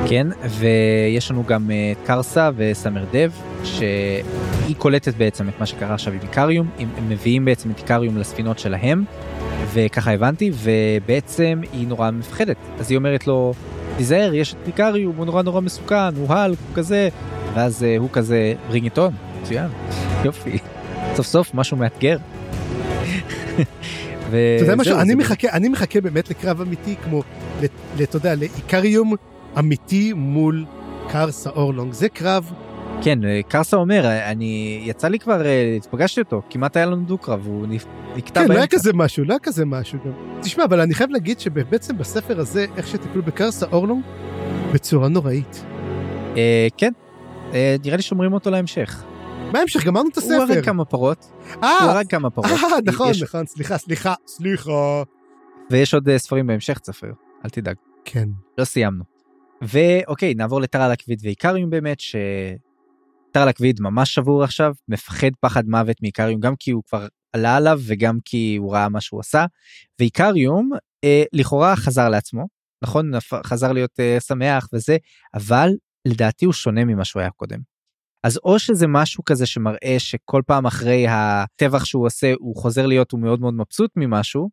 כן, 0.07 0.27
ויש 0.49 1.31
לנו 1.31 1.43
גם 1.43 1.69
uh, 1.69 2.07
קרסה 2.07 2.49
וסמר 2.55 3.05
דב, 3.11 3.31
שהיא 3.63 4.75
קולטת 4.77 5.15
בעצם 5.15 5.49
את 5.49 5.59
מה 5.59 5.65
שקרה 5.65 5.93
עכשיו 5.93 6.13
עם 6.13 6.19
איקריום, 6.23 6.69
הם, 6.79 6.89
מביאים 7.09 7.45
בעצם 7.45 7.71
את 7.71 7.77
איקריום 7.77 8.17
לספינות 8.17 8.59
שלהם, 8.59 9.03
וככה 9.73 10.11
הבנתי, 10.11 10.51
ובעצם 10.53 11.61
היא 11.73 11.87
נורא 11.87 12.11
מפחדת. 12.11 12.57
אז 12.79 12.91
היא 12.91 12.97
אומרת 12.97 13.27
לו, 13.27 13.53
תיזהר, 13.97 14.33
יש 14.33 14.53
את 14.53 14.67
איקריום, 14.67 15.15
הוא 15.17 15.25
נורא 15.25 15.41
נורא 15.41 15.61
מסוכן, 15.61 16.15
הוא 16.15 16.33
הלק, 16.33 16.57
הוא 16.67 16.75
כזה, 16.75 17.09
ואז 17.53 17.81
uh, 17.83 17.99
הוא 17.99 18.09
כזה, 18.13 18.53
bring 18.71 18.97
it 18.97 18.99
מצוין, 19.41 19.67
יופי. 20.23 20.57
סוף 21.15 21.27
סוף 21.27 21.53
משהו 21.53 21.77
מאתגר. 21.77 22.17
אתה 24.29 24.37
יודע 24.59 24.75
משהו, 24.75 24.99
אני 24.99 25.15
מחכה, 25.15 25.47
אני 25.51 25.69
מחכה 25.69 26.01
באמת 26.01 26.29
לקרב 26.29 26.61
אמיתי 26.61 26.95
כמו, 27.03 27.23
אתה 28.03 28.17
יודע, 28.17 28.35
לאיקריום 28.35 29.13
אמיתי 29.59 30.13
מול 30.13 30.65
קרסה 31.09 31.49
אורלונג, 31.49 31.93
זה 31.93 32.09
קרב. 32.09 32.51
כן, 33.01 33.19
קרסה 33.47 33.77
אומר, 33.77 34.05
אני, 34.05 34.81
יצא 34.85 35.07
לי 35.07 35.19
כבר, 35.19 35.45
אה, 35.45 35.77
פגשתי 35.91 36.21
אותו, 36.21 36.41
כמעט 36.49 36.77
היה 36.77 36.85
לנו 36.85 37.01
דו-קרב, 37.05 37.47
הוא 37.47 37.67
נקטע 37.67 37.83
באמצע. 38.15 38.41
כן, 38.41 38.47
לא 38.47 38.53
היה 38.53 38.67
כזה 38.67 38.93
משהו, 38.93 39.25
לא 39.25 39.33
היה 39.33 39.39
כזה 39.39 39.65
משהו 39.65 39.99
גם. 40.05 40.11
תשמע, 40.41 40.63
אבל 40.63 40.81
אני 40.81 40.93
חייב 40.93 41.09
להגיד 41.09 41.39
שבעצם 41.39 41.97
בספר 41.97 42.39
הזה, 42.39 42.65
איך 42.77 42.87
שטיפלו 42.87 43.23
בקרסה 43.23 43.65
אורלונג, 43.71 44.03
בצורה 44.73 45.07
נוראית. 45.07 45.65
אה, 46.37 46.67
כן, 46.77 46.91
אה, 47.53 47.75
נראה 47.85 47.97
לי 47.97 48.03
שומרים 48.03 48.33
אותו 48.33 48.51
להמשך. 48.51 49.03
מה 49.51 49.59
ההמשך? 49.59 49.85
גמרנו 49.85 50.09
את 50.09 50.17
הספר. 50.17 50.33
הוא 50.33 50.43
הרג 50.43 50.65
כמה 50.65 50.85
פרות. 50.85 51.31
אה, 51.63 51.83
הוא 51.83 51.91
הרג 51.91 52.07
כמה 52.09 52.29
פרות. 52.29 52.45
אה, 52.45 52.55
נכון, 52.85 53.11
נכון, 53.23 53.45
סליחה, 53.45 53.77
סליחה, 53.77 54.13
סליחה. 54.27 55.03
ויש 55.71 55.93
עוד 55.93 56.17
ספרים 56.17 56.47
בהמשך 56.47 56.79
צפיר, 56.79 57.13
אל 57.45 57.49
תדאג. 57.49 57.75
כן. 58.05 58.29
לא 58.57 58.63
סיימנו. 58.63 59.03
ואוקיי, 59.61 60.33
נעבור 60.33 60.61
לטרה 60.61 60.89
לקוויד 60.89 61.19
ואיקריום 61.23 61.69
באמת, 61.69 61.99
שטרה 61.99 63.45
לקוויד 63.45 63.81
ממש 63.81 64.13
שבור 64.13 64.43
עכשיו, 64.43 64.73
מפחד 64.87 65.31
פחד 65.39 65.67
מוות 65.67 65.95
מאיקריום, 66.01 66.39
גם 66.39 66.55
כי 66.59 66.71
הוא 66.71 66.83
כבר 66.87 67.07
עלה 67.33 67.55
עליו 67.55 67.79
וגם 67.87 68.17
כי 68.25 68.55
הוא 68.59 68.73
ראה 68.73 68.89
מה 68.89 69.01
שהוא 69.01 69.19
עשה. 69.19 69.45
ואיקריום 69.99 70.69
אה, 71.03 71.23
לכאורה 71.33 71.75
חזר 71.75 72.09
לעצמו, 72.09 72.47
נכון? 72.83 73.11
חזר 73.45 73.71
להיות 73.71 73.99
אה, 73.99 74.17
שמח 74.19 74.67
וזה, 74.73 74.97
אבל 75.33 75.69
לדעתי 76.05 76.45
הוא 76.45 76.53
שונה 76.53 76.85
ממה 76.85 77.05
שהוא 77.05 77.19
היה 77.21 77.31
קודם. 77.31 77.70
אז 78.23 78.39
או 78.43 78.59
שזה 78.59 78.87
משהו 78.87 79.23
כזה 79.23 79.45
שמראה 79.45 79.95
שכל 79.97 80.41
פעם 80.47 80.65
אחרי 80.65 81.05
הטבח 81.09 81.85
שהוא 81.85 82.05
עושה 82.05 82.33
הוא 82.39 82.55
חוזר 82.55 82.85
להיות 82.85 83.11
הוא 83.11 83.19
מאוד 83.19 83.41
מאוד 83.41 83.53
מבסוט 83.53 83.91
ממשהו, 83.95 84.49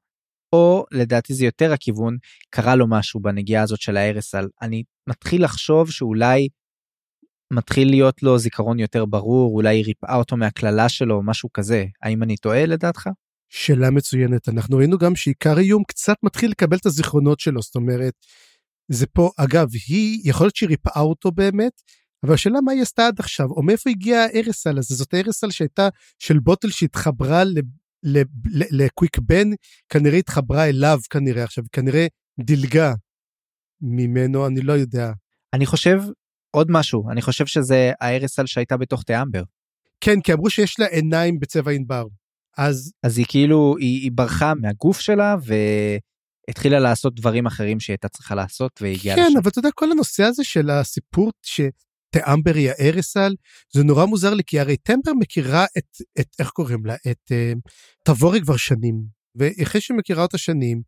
או 0.53 0.85
לדעתי 0.93 1.35
זה 1.35 1.45
יותר 1.45 1.73
הכיוון, 1.73 2.17
קרה 2.51 2.77
לו 2.77 2.89
משהו 2.89 3.21
בנגיעה 3.21 3.63
הזאת 3.63 3.81
של 3.81 3.97
ההרס 3.97 4.35
על, 4.35 4.49
אני 4.63 4.83
מתחיל 5.09 5.45
לחשוב 5.45 5.91
שאולי 5.91 6.49
מתחיל 7.53 7.91
להיות 7.91 8.23
לו 8.23 8.39
זיכרון 8.39 8.79
יותר 8.79 9.05
ברור, 9.05 9.55
אולי 9.55 9.77
היא 9.77 9.85
ריפאה 9.85 10.17
אותו 10.17 10.37
מהקללה 10.37 10.89
שלו, 10.89 11.23
משהו 11.23 11.49
כזה. 11.53 11.85
האם 12.03 12.23
אני 12.23 12.37
טועה 12.37 12.67
לדעתך? 12.67 13.09
שאלה 13.49 13.91
מצוינת. 13.91 14.49
אנחנו 14.49 14.77
ראינו 14.77 14.99
גם 14.99 15.17
שעיקר 15.17 15.59
איום 15.59 15.85
קצת 15.85 16.17
מתחיל 16.23 16.51
לקבל 16.51 16.77
את 16.77 16.87
הזיכרונות 16.87 17.41
שלו, 17.41 17.63
זאת 17.63 17.75
אומרת, 17.75 18.15
זה 18.91 19.07
פה, 19.07 19.31
אגב, 19.37 19.69
היא, 19.89 20.21
יכול 20.25 20.45
להיות 20.45 20.57
שהיא 20.57 20.69
ריפאה 20.69 21.03
אותו 21.03 21.33
באמת, 21.33 21.73
אבל 22.25 22.35
השאלה 22.35 22.61
מה 22.61 22.73
היא 22.73 22.83
עשתה 22.83 23.07
עד 23.07 23.21
עכשיו, 23.21 23.47
או 23.51 23.63
מאיפה 23.63 23.91
הגיע 23.91 24.19
הארסל 24.19 24.79
הזה, 24.79 24.95
זאת 24.95 25.15
הארסל 25.15 25.51
שהייתה 25.51 25.89
של 26.19 26.39
בוטל 26.39 26.71
שהתחברה 26.71 27.43
לקוויק 28.71 29.19
בן, 29.19 29.49
כנראה 29.89 30.19
התחברה 30.19 30.69
אליו 30.69 30.99
כנראה 31.11 31.45
עכשיו, 31.45 31.65
כנראה 31.73 32.07
דילגה 32.41 32.95
ממנו, 33.81 34.47
אני 34.47 34.61
לא 34.61 34.73
יודע. 34.73 35.13
אני 35.55 35.67
חושב 35.67 36.03
עוד 36.51 36.71
משהו, 36.71 37.11
אני 37.11 37.23
חושב 37.23 37.47
שזה 37.47 37.93
הארסל 38.01 38.47
שהייתה 38.47 38.77
בתוך 38.77 39.03
תיאמבר. 39.03 39.43
כן, 40.01 40.21
כי 40.21 40.33
אמרו 40.33 40.51
שיש 40.51 40.81
לה 40.81 40.87
עיניים 40.87 41.41
בצבע 41.41 41.71
ענבר. 41.71 42.05
אז... 42.59 42.93
אז 43.03 43.19
היא 43.19 43.27
כאילו, 43.29 43.75
היא, 43.79 44.03
היא 44.03 44.11
ברחה 44.15 44.53
מהגוף 44.55 45.01
שלה 45.01 45.37
והתחילה 46.49 46.81
לעשות 46.81 47.15
דברים 47.15 47.47
אחרים 47.47 47.81
שהיא 47.81 47.95
הייתה 47.95 48.09
צריכה 48.09 48.35
לעשות 48.35 48.73
והגיעה 48.83 49.17
כן, 49.17 49.27
לשם. 49.31 49.39
אבל 49.39 49.51
אתה 49.51 49.59
יודע, 49.59 49.71
כל 49.75 49.93
הנושא 49.93 50.23
הזה 50.25 50.45
של 50.45 50.71
הסיפור 50.71 51.31
ש... 51.43 51.61
טמבר 52.11 52.55
היא 52.55 52.71
הארסל, 52.71 53.35
זה 53.75 53.85
נורא 53.85 54.05
מוזר 54.05 54.35
לי, 54.35 54.43
כי 54.47 54.61
הרי 54.61 54.77
טמבר 54.77 55.13
מכירה 55.21 55.67
את, 55.79 55.87
את 56.21 56.27
איך 56.39 56.51
קוראים 56.51 56.87
לה, 56.87 56.95
את 57.11 57.33
תבורי 58.05 58.41
כבר 58.41 58.57
שנים, 58.57 59.03
ואחרי 59.37 59.81
שהיא 59.81 59.97
מכירה 59.97 60.23
אותה 60.23 60.39
שנים, 60.39 60.83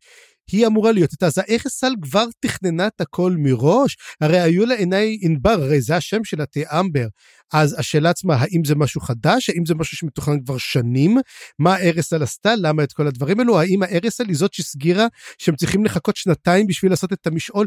היא 0.51 0.67
אמורה 0.67 0.91
להיות 0.91 1.11
איתה, 1.11 1.25
אז 1.25 1.37
הארסל 1.37 1.93
כבר 2.01 2.25
תכננה 2.39 2.87
את 2.87 3.01
הכל 3.01 3.35
מראש, 3.39 3.97
הרי 4.21 4.39
היו 4.39 4.65
לה 4.65 4.75
עיני 4.75 5.17
ענבר, 5.21 5.49
הרי 5.49 5.81
זה 5.81 5.95
השם 5.95 6.23
שלה, 6.23 6.45
תאמבר. 6.45 7.07
אז 7.53 7.79
השאלה 7.79 8.09
עצמה, 8.09 8.35
האם 8.35 8.61
זה 8.65 8.75
משהו 8.75 9.01
חדש, 9.01 9.49
האם 9.49 9.65
זה 9.65 9.75
משהו 9.75 9.97
שמתוכנן 9.97 10.43
כבר 10.45 10.57
שנים, 10.57 11.17
מה 11.59 11.75
הארסל 11.75 12.23
עשתה, 12.23 12.55
למה 12.57 12.83
את 12.83 12.93
כל 12.93 13.07
הדברים 13.07 13.39
האלו, 13.39 13.59
האם 13.59 13.83
הארסל 13.83 14.27
היא 14.27 14.35
זאת 14.35 14.53
שסגירה 14.53 15.07
שהם 15.37 15.55
צריכים 15.55 15.85
לחכות 15.85 16.15
שנתיים 16.15 16.67
בשביל 16.67 16.91
לעשות 16.91 17.13
את 17.13 17.27
המשעול, 17.27 17.65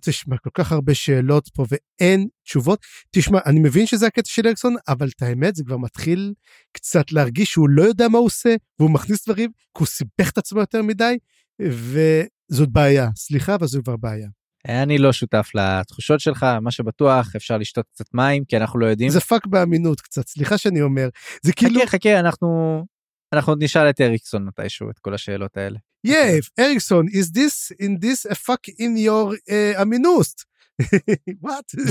תשמע, 0.00 0.36
כל 0.38 0.50
כך 0.54 0.72
הרבה 0.72 0.94
שאלות 0.94 1.48
פה 1.54 1.64
ואין 1.68 2.28
תשובות. 2.44 2.78
תשמע, 3.10 3.38
אני 3.46 3.60
מבין 3.60 3.86
שזה 3.86 4.06
הקטע 4.06 4.30
של 4.30 4.42
אריקסון, 4.46 4.76
אבל 4.88 5.08
את 5.16 5.22
האמת, 5.22 5.56
זה 5.56 5.64
כבר 5.64 5.76
מתחיל 5.76 6.32
קצת 6.72 7.12
להרגיש 7.12 7.50
שהוא 7.50 7.68
לא 7.68 7.82
יודע 7.82 8.08
מה 8.08 8.18
הוא 8.18 8.26
עושה, 8.26 8.54
והוא 8.78 8.90
מכניס 8.90 9.28
דברים, 9.28 9.50
כי 9.50 9.78
הוא 9.78 9.86
סיבך 9.86 10.30
את 10.32 10.38
עצמו 10.38 10.60
יותר 10.60 10.82
מדי, 10.82 11.18
וזאת 11.62 12.68
בעיה. 12.68 13.08
סליחה, 13.16 13.54
אבל 13.54 13.66
זו 13.66 13.80
כבר 13.84 13.96
בעיה. 13.96 14.28
אני 14.68 14.98
לא 14.98 15.12
שותף 15.12 15.50
לתחושות 15.54 16.20
שלך, 16.20 16.46
מה 16.62 16.70
שבטוח, 16.70 17.36
אפשר 17.36 17.58
לשתות 17.58 17.86
קצת 17.94 18.04
מים, 18.14 18.44
כי 18.44 18.56
אנחנו 18.56 18.78
לא 18.78 18.86
יודעים. 18.86 19.10
זה 19.10 19.20
פאק 19.20 19.46
באמינות 19.46 20.00
קצת, 20.00 20.28
סליחה 20.28 20.58
שאני 20.58 20.82
אומר. 20.82 21.08
זה 21.42 21.52
כאילו... 21.52 21.80
חכה, 21.80 21.90
חכה, 21.90 22.20
אנחנו... 22.20 22.84
אנחנו 23.32 23.52
עוד 23.52 23.62
נשאל 23.62 23.90
את 23.90 24.00
אריקסון 24.00 24.44
מתישהו 24.44 24.90
את 24.90 24.98
כל 24.98 25.14
השאלות 25.14 25.56
האלה. 25.56 25.78
Yeah, 26.06 26.48
אריקסון, 26.58 27.06
is 27.06 27.36
this 27.36 27.76
in 27.82 28.04
this 28.04 28.30
a 28.30 28.34
fuck 28.34 28.68
in 28.68 29.06
your 29.06 29.36
uh, 29.48 29.82
אמינוסט? 29.82 30.42
what? 31.44 31.82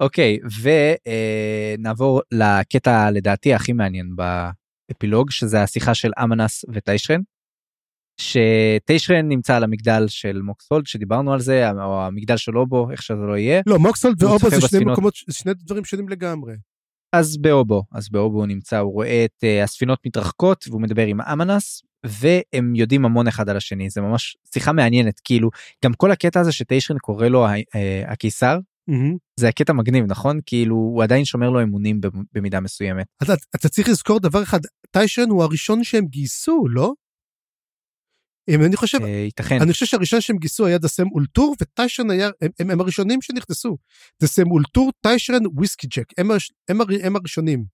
אוקיי, 0.00 0.38
ונעבור 1.78 2.20
לקטע 2.32 3.10
לדעתי 3.10 3.54
הכי 3.54 3.72
מעניין 3.72 4.16
באפילוג, 4.16 5.30
שזה 5.30 5.62
השיחה 5.62 5.94
של 5.94 6.10
אמנס 6.22 6.64
וטיישרן. 6.72 7.20
שטיישרן 8.20 9.28
נמצא 9.28 9.56
על 9.56 9.64
המגדל 9.64 10.04
של 10.08 10.42
מוקסולד 10.42 10.86
שדיברנו 10.86 11.32
על 11.32 11.40
זה 11.40 11.70
או 11.70 12.02
המגדל 12.02 12.36
של 12.36 12.58
אובו 12.58 12.90
איך 12.90 13.02
שזה 13.02 13.22
לא 13.28 13.38
יהיה. 13.38 13.62
לא 13.66 13.78
מוקסולד 13.78 14.22
ואובו 14.22 14.50
זה 14.50 14.60
שני 14.60 14.84
מקומות 14.84 15.16
שני 15.16 15.54
דברים 15.54 15.84
שונים 15.84 16.08
לגמרי. 16.08 16.54
אז 17.12 17.36
באובו, 17.36 17.82
אז 17.92 18.08
באובו 18.08 18.38
הוא 18.38 18.46
נמצא, 18.46 18.78
הוא 18.78 18.92
רואה 18.92 19.24
את 19.24 19.44
uh, 19.44 19.64
הספינות 19.64 19.98
מתרחקות 20.06 20.64
והוא 20.68 20.80
מדבר 20.80 21.06
עם 21.06 21.20
אמנס 21.20 21.82
והם 22.06 22.74
יודעים 22.74 23.04
המון 23.04 23.26
אחד 23.26 23.48
על 23.48 23.56
השני 23.56 23.90
זה 23.90 24.00
ממש 24.00 24.36
שיחה 24.52 24.72
מעניינת 24.72 25.20
כאילו 25.24 25.50
גם 25.84 25.92
כל 25.94 26.10
הקטע 26.10 26.40
הזה 26.40 26.52
שטיישרין 26.52 26.98
קורא 26.98 27.28
לו 27.28 27.46
uh, 27.48 27.50
הקיסר 28.06 28.58
מהמם. 28.88 29.16
זה 29.40 29.48
הקטע 29.48 29.72
מגניב 29.72 30.04
נכון 30.08 30.40
כאילו 30.46 30.76
הוא 30.76 31.02
עדיין 31.02 31.24
שומר 31.24 31.50
לו 31.50 31.62
אמונים 31.62 32.00
במידה 32.34 32.60
מסוימת. 32.60 33.06
אתה, 33.22 33.34
אתה 33.56 33.68
צריך 33.68 33.88
לזכור 33.88 34.20
דבר 34.20 34.42
אחד, 34.42 34.60
טיישרן 34.90 35.30
הוא 35.30 35.42
הראשון 35.42 35.84
שהם 35.84 36.06
גייסו, 36.06 36.64
לא? 36.68 36.92
אני 38.48 38.76
חושב, 38.76 38.98
אה, 39.02 39.08
ייתכן. 39.08 39.62
אני 39.62 39.72
חושב 39.72 39.86
שהראשון 39.86 40.20
שהם 40.20 40.36
גייסו 40.36 40.66
היה 40.66 40.78
דסם 40.78 41.06
אולטור 41.12 41.54
וטיישרן 41.60 42.10
היה, 42.10 42.30
הם, 42.42 42.50
הם, 42.60 42.70
הם 42.70 42.80
הראשונים 42.80 43.22
שנכנסו. 43.22 43.76
דסם 44.22 44.50
אולטור, 44.50 44.90
טיישרן, 45.00 45.46
וויסקי 45.56 45.86
ג'ק, 45.86 46.12
הם, 46.18 46.30
הם, 46.68 46.78
הם 47.02 47.16
הראשונים. 47.16 47.64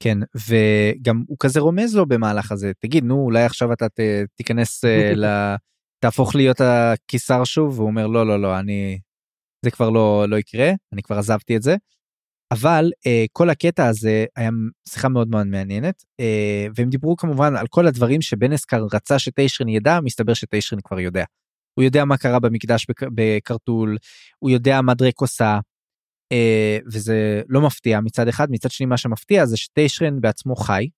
כן 0.00 0.18
וגם 0.48 1.22
הוא 1.26 1.36
כזה 1.40 1.60
רומז 1.60 1.96
לו 1.96 2.06
במהלך 2.06 2.52
הזה 2.52 2.72
תגיד 2.78 3.04
נו 3.04 3.14
אולי 3.14 3.44
עכשיו 3.44 3.72
אתה 3.72 3.88
ת, 3.88 4.00
תיכנס 4.34 4.84
אה, 4.84 5.12
ל... 5.22 5.54
תהפוך 6.00 6.34
להיות 6.34 6.60
הקיסר 6.60 7.44
שוב 7.44 7.78
והוא 7.78 7.88
אומר 7.88 8.06
לא 8.06 8.26
לא 8.26 8.42
לא 8.42 8.58
אני 8.58 8.98
זה 9.64 9.70
כבר 9.70 9.90
לא 9.90 10.26
לא 10.28 10.36
יקרה 10.36 10.70
אני 10.92 11.02
כבר 11.02 11.18
עזבתי 11.18 11.56
את 11.56 11.62
זה. 11.62 11.76
אבל 12.52 12.90
אה, 13.06 13.24
כל 13.32 13.50
הקטע 13.50 13.86
הזה 13.86 14.24
היה 14.36 14.50
שיחה 14.88 15.08
מאוד 15.08 15.28
מאוד 15.28 15.46
מעניינת 15.46 16.04
אה, 16.20 16.66
והם 16.74 16.90
דיברו 16.90 17.16
כמובן 17.16 17.56
על 17.56 17.66
כל 17.66 17.86
הדברים 17.86 18.22
שבנסקר 18.22 18.86
רצה 18.92 19.18
שטיישרין 19.18 19.68
ידע 19.68 20.00
מסתבר 20.00 20.34
שטיישרין 20.34 20.80
כבר 20.84 21.00
יודע. 21.00 21.24
הוא 21.74 21.84
יודע 21.84 22.04
מה 22.04 22.16
קרה 22.16 22.38
במקדש 22.40 22.86
בק- 22.88 23.08
בקרטול 23.14 23.96
הוא 24.38 24.50
יודע 24.50 24.80
מה 24.80 24.94
דרק 24.94 25.20
עושה. 25.20 25.58
אה, 26.32 26.78
וזה 26.92 27.42
לא 27.48 27.60
מפתיע 27.60 28.00
מצד 28.00 28.28
אחד 28.28 28.50
מצד 28.50 28.70
שני 28.70 28.86
מה 28.86 28.96
שמפתיע 28.96 29.46
זה 29.46 29.56
שטיישרן 29.56 30.20
בעצמו 30.20 30.56
חי. 30.56 30.88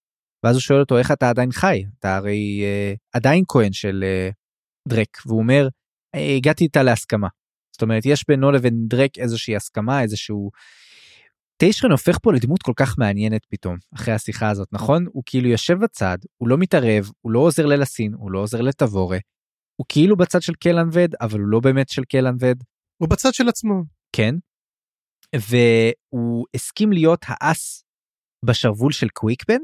ואז 0.45 0.57
הוא 0.57 0.61
שואל 0.61 0.81
אותו 0.81 0.99
איך 0.99 1.13
אתה 1.13 1.31
עדיין 1.31 1.53
חי 1.53 1.85
אתה 1.99 2.17
הרי 2.17 2.61
אה, 2.65 2.95
עדיין 3.13 3.45
כהן 3.49 3.73
של 3.73 4.05
אה, 4.07 4.31
דרק 4.89 5.19
והוא 5.27 5.39
אומר 5.39 5.69
"אה, 6.15 6.35
הגעתי 6.37 6.65
איתה 6.65 6.83
להסכמה. 6.83 7.29
זאת 7.73 7.83
אומרת 7.83 8.07
יש 8.07 8.25
בינו 8.29 8.53
לבין 8.53 8.75
דרק 8.89 9.19
איזושהי 9.19 9.57
הסכמה 9.57 10.03
איזשהו. 10.03 10.51
טיישרן 11.57 11.91
הופך 11.91 12.19
פה 12.23 12.33
לדמות 12.33 12.63
כל 12.63 12.73
כך 12.77 12.99
מעניינת 12.99 13.45
פתאום 13.45 13.77
אחרי 13.95 14.15
השיחה 14.15 14.51
הזאת 14.51 14.69
נכון 14.73 15.07
הוא 15.13 15.23
כאילו 15.27 15.49
יושב 15.49 15.75
בצד 15.85 16.19
הוא 16.37 16.49
לא 16.49 16.57
מתערב 16.59 17.11
הוא 17.21 17.33
לא 17.33 17.39
עוזר 17.39 17.67
ללסין 17.67 18.15
הוא 18.15 18.31
לא 18.31 18.39
עוזר 18.39 18.61
לטבורה. 18.61 19.19
הוא 19.77 19.87
כאילו 19.89 20.17
בצד 20.17 20.43
של 20.43 20.55
קלנבד 20.55 21.09
אבל 21.21 21.41
הוא 21.41 21.49
לא 21.49 21.61
באמת 21.61 21.89
של 21.89 22.05
קלנבד 22.05 22.55
הוא 23.03 23.09
בצד 23.09 23.35
של 23.35 23.49
עצמו. 23.49 23.83
כן. 24.13 24.35
והוא 25.35 26.47
הסכים 26.55 26.93
להיות 26.93 27.25
האס 27.29 27.85
בשרוול 28.45 28.93
של 28.93 29.09
קוויקבן. 29.09 29.61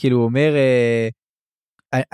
כאילו 0.00 0.16
הוא 0.16 0.24
אומר 0.24 0.54
אה, 0.56 1.08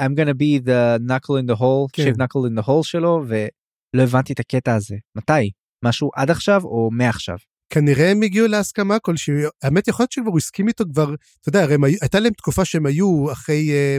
I'm 0.01 0.14
gonna 0.18 0.34
be 0.34 0.66
the 0.66 0.98
knuckle 1.09 1.36
in 1.43 1.55
the 1.55 1.59
hole, 1.59 1.86
כן. 1.93 2.02
shave 2.02 2.16
knuckle 2.16 2.47
in 2.48 2.62
the 2.62 2.66
hole 2.66 2.82
שלו 2.82 3.22
ולא 3.28 4.02
הבנתי 4.02 4.32
את 4.32 4.40
הקטע 4.40 4.74
הזה. 4.74 4.97
מתי? 5.16 5.51
משהו 5.84 6.10
עד 6.16 6.30
עכשיו 6.30 6.64
או 6.64 6.90
מעכשיו? 6.93 7.36
כנראה 7.73 8.11
הם 8.11 8.23
הגיעו 8.23 8.47
להסכמה 8.47 8.99
כלשהי, 8.99 9.35
האמת 9.62 9.89
יכול 9.89 10.03
להיות 10.03 10.12
שכבר 10.12 10.31
הוא 10.31 10.39
הסכים 10.39 10.69
איתו 10.69 10.85
כבר, 10.93 11.15
אתה 11.40 11.49
יודע, 11.49 11.62
הרי 11.62 11.74
היו- 11.74 11.99
הייתה 12.01 12.20
להם 12.20 12.32
תקופה 12.32 12.65
שהם 12.65 12.86
היו 12.86 13.32
אחרי 13.32 13.70
אה, 13.70 13.97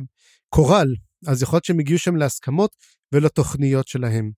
קורל, 0.50 0.88
אז 1.28 1.41
יכול 1.44 1.58
להיות 1.58 1.66
שהם 1.66 1.80
הגיעו 1.80 2.00
שם 2.00 2.16
להסכמות 2.16 2.76
ולתוכניות 3.12 3.88
שלהם. 3.88 4.32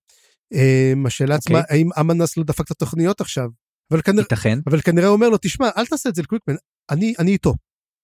אה, 0.54 0.94
השאלה 1.06 1.36
עצמה, 1.36 1.60
אוקיי. 1.60 1.78
האם 1.78 1.90
אמנס 2.00 2.38
לא 2.38 2.44
דפק 2.44 2.66
את 2.66 2.72
התוכניות 2.72 3.22
עכשיו? 3.22 3.50
אבל 3.92 4.02
כנראה, 4.02 4.22
ייתכן. 4.22 4.60
אבל 4.68 4.82
כנראה 4.82 5.08
הוא 5.08 5.16
אומר 5.16 5.30
לו, 5.30 5.38
תשמע, 5.42 5.70
אל 5.78 5.86
תעשה 5.86 6.10
את 6.10 6.16
זה 6.16 6.22
לקוויקבן, 6.22 6.56
אני, 6.90 7.14
אני 7.20 7.32
איתו. 7.32 7.54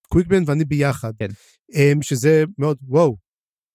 קוויקבן 0.08 0.44
ואני 0.46 0.66
ביחד. 0.66 1.12
כן. 1.20 1.28
אמ, 1.74 2.02
שזה 2.02 2.44
מאוד, 2.58 2.78
וואו. 2.88 3.16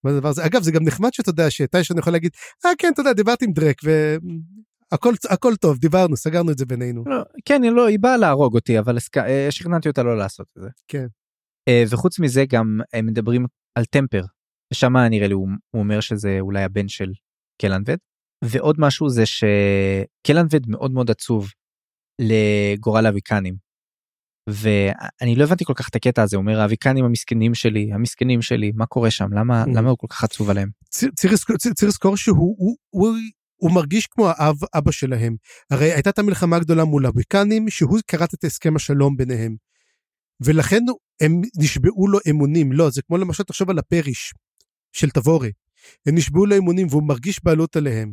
מה 0.05 0.11
זה 0.11 0.16
הדבר 0.16 0.28
הזה? 0.28 0.47
אגב, 0.47 0.62
זה 0.62 0.70
גם 0.70 0.85
נחמד 0.85 1.12
שאתה 1.12 1.31
יודע 1.31 1.51
שטיישון 1.51 1.99
יכול 1.99 2.12
להגיד, 2.12 2.31
אה 2.66 2.70
כן, 2.78 2.91
אתה 2.95 3.01
יודע, 3.01 3.12
דיברתי 3.12 3.45
עם 3.45 3.53
דרק, 3.53 3.77
והכל 4.93 5.15
הכל 5.31 5.57
טוב, 5.57 5.79
דיברנו, 5.79 6.17
סגרנו 6.17 6.53
את 6.53 6.59
זה 6.59 6.67
בינינו. 6.67 7.05
לא, 7.07 7.23
כן 7.45 7.63
היא 7.63 7.71
לא 7.71 7.87
היא 7.87 7.99
באה 8.01 8.17
להרוג 8.17 8.55
אותי 8.55 8.79
אבל 8.79 8.97
אה, 9.17 9.47
שכנעתי 9.51 9.89
אותה 9.89 10.03
לא 10.03 10.19
לעשות 10.19 10.47
את 10.57 10.63
זה. 10.63 10.69
כן. 10.89 11.07
אה, 11.69 11.85
וחוץ 11.91 12.19
מזה 12.19 12.45
גם 12.49 12.81
הם 12.93 13.07
מדברים 13.07 13.47
על 13.79 13.85
טמפר. 13.85 14.23
ושם 14.73 14.97
נראה 14.97 15.29
לי 15.29 15.35
הוא, 15.35 15.49
הוא 15.71 15.83
אומר 15.83 16.01
שזה 16.01 16.37
אולי 16.41 16.63
הבן 16.63 16.89
של 16.89 17.13
קלנבד. 17.63 17.97
ועוד 18.45 18.77
משהו 18.79 19.09
זה 19.09 19.23
שקלנבד 19.27 20.69
מאוד 20.69 20.91
מאוד 20.91 21.11
עצוב 21.11 21.49
לגורל 22.21 23.07
האביקנים. 23.07 23.67
ואני 24.51 25.37
לא 25.37 25.45
הבנתי 25.45 25.65
כל 25.65 25.75
כך 25.75 25.89
את 25.89 25.97
הקטע 25.97 26.23
הזה 26.23 26.37
אומר 26.37 26.61
האביקנים 26.61 27.05
המסכנים 27.05 27.55
שלי 27.55 27.93
המסכנים 27.93 28.43
שלי 28.43 28.73
מה 28.75 28.87
קורה 28.87 29.11
שם 29.11 29.33
למה 29.33 29.65
Mm. 29.65 29.69
למה 29.77 29.91
הוא 29.91 29.99
כל 29.99 30.07
כך 30.11 30.25
עצוב 30.25 30.51
עליהם. 30.51 30.69
צריך 30.89 31.33
לזכור 31.83 32.17
שהוא 32.17 32.57
הוא, 32.59 32.77
הוא, 32.91 33.17
הוא 33.57 33.74
מרגיש 33.74 34.07
כמו 34.07 34.28
האב 34.28 34.57
אבא 34.74 34.91
שלהם. 34.91 35.37
הרי 35.70 35.93
הייתה 35.93 36.11
את 36.11 36.19
המלחמה 36.19 36.57
הגדולה 36.57 36.85
מול 36.85 37.07
הוויקנים, 37.07 37.70
שהוא 37.70 37.99
כרת 38.07 38.35
את 38.35 38.45
הסכם 38.45 38.77
השלום 38.77 39.16
ביניהם. 39.16 39.57
ולכן 40.41 40.83
הם 41.20 41.41
נשבעו 41.59 42.09
לו 42.09 42.19
אמונים. 42.31 42.73
לא, 42.73 42.91
זה 42.91 43.03
כמו 43.03 43.16
למשל, 43.16 43.43
תחשוב 43.43 43.70
על 43.70 43.78
הפריש 43.78 44.35
של 44.93 45.11
תבורי. 45.11 45.53
הם 46.07 46.15
נשבעו 46.15 46.47
לו 46.47 46.57
אמונים 46.57 46.87
והוא 46.91 47.09
מרגיש 47.09 47.45
בעלות 47.45 47.77
עליהם. 47.77 48.12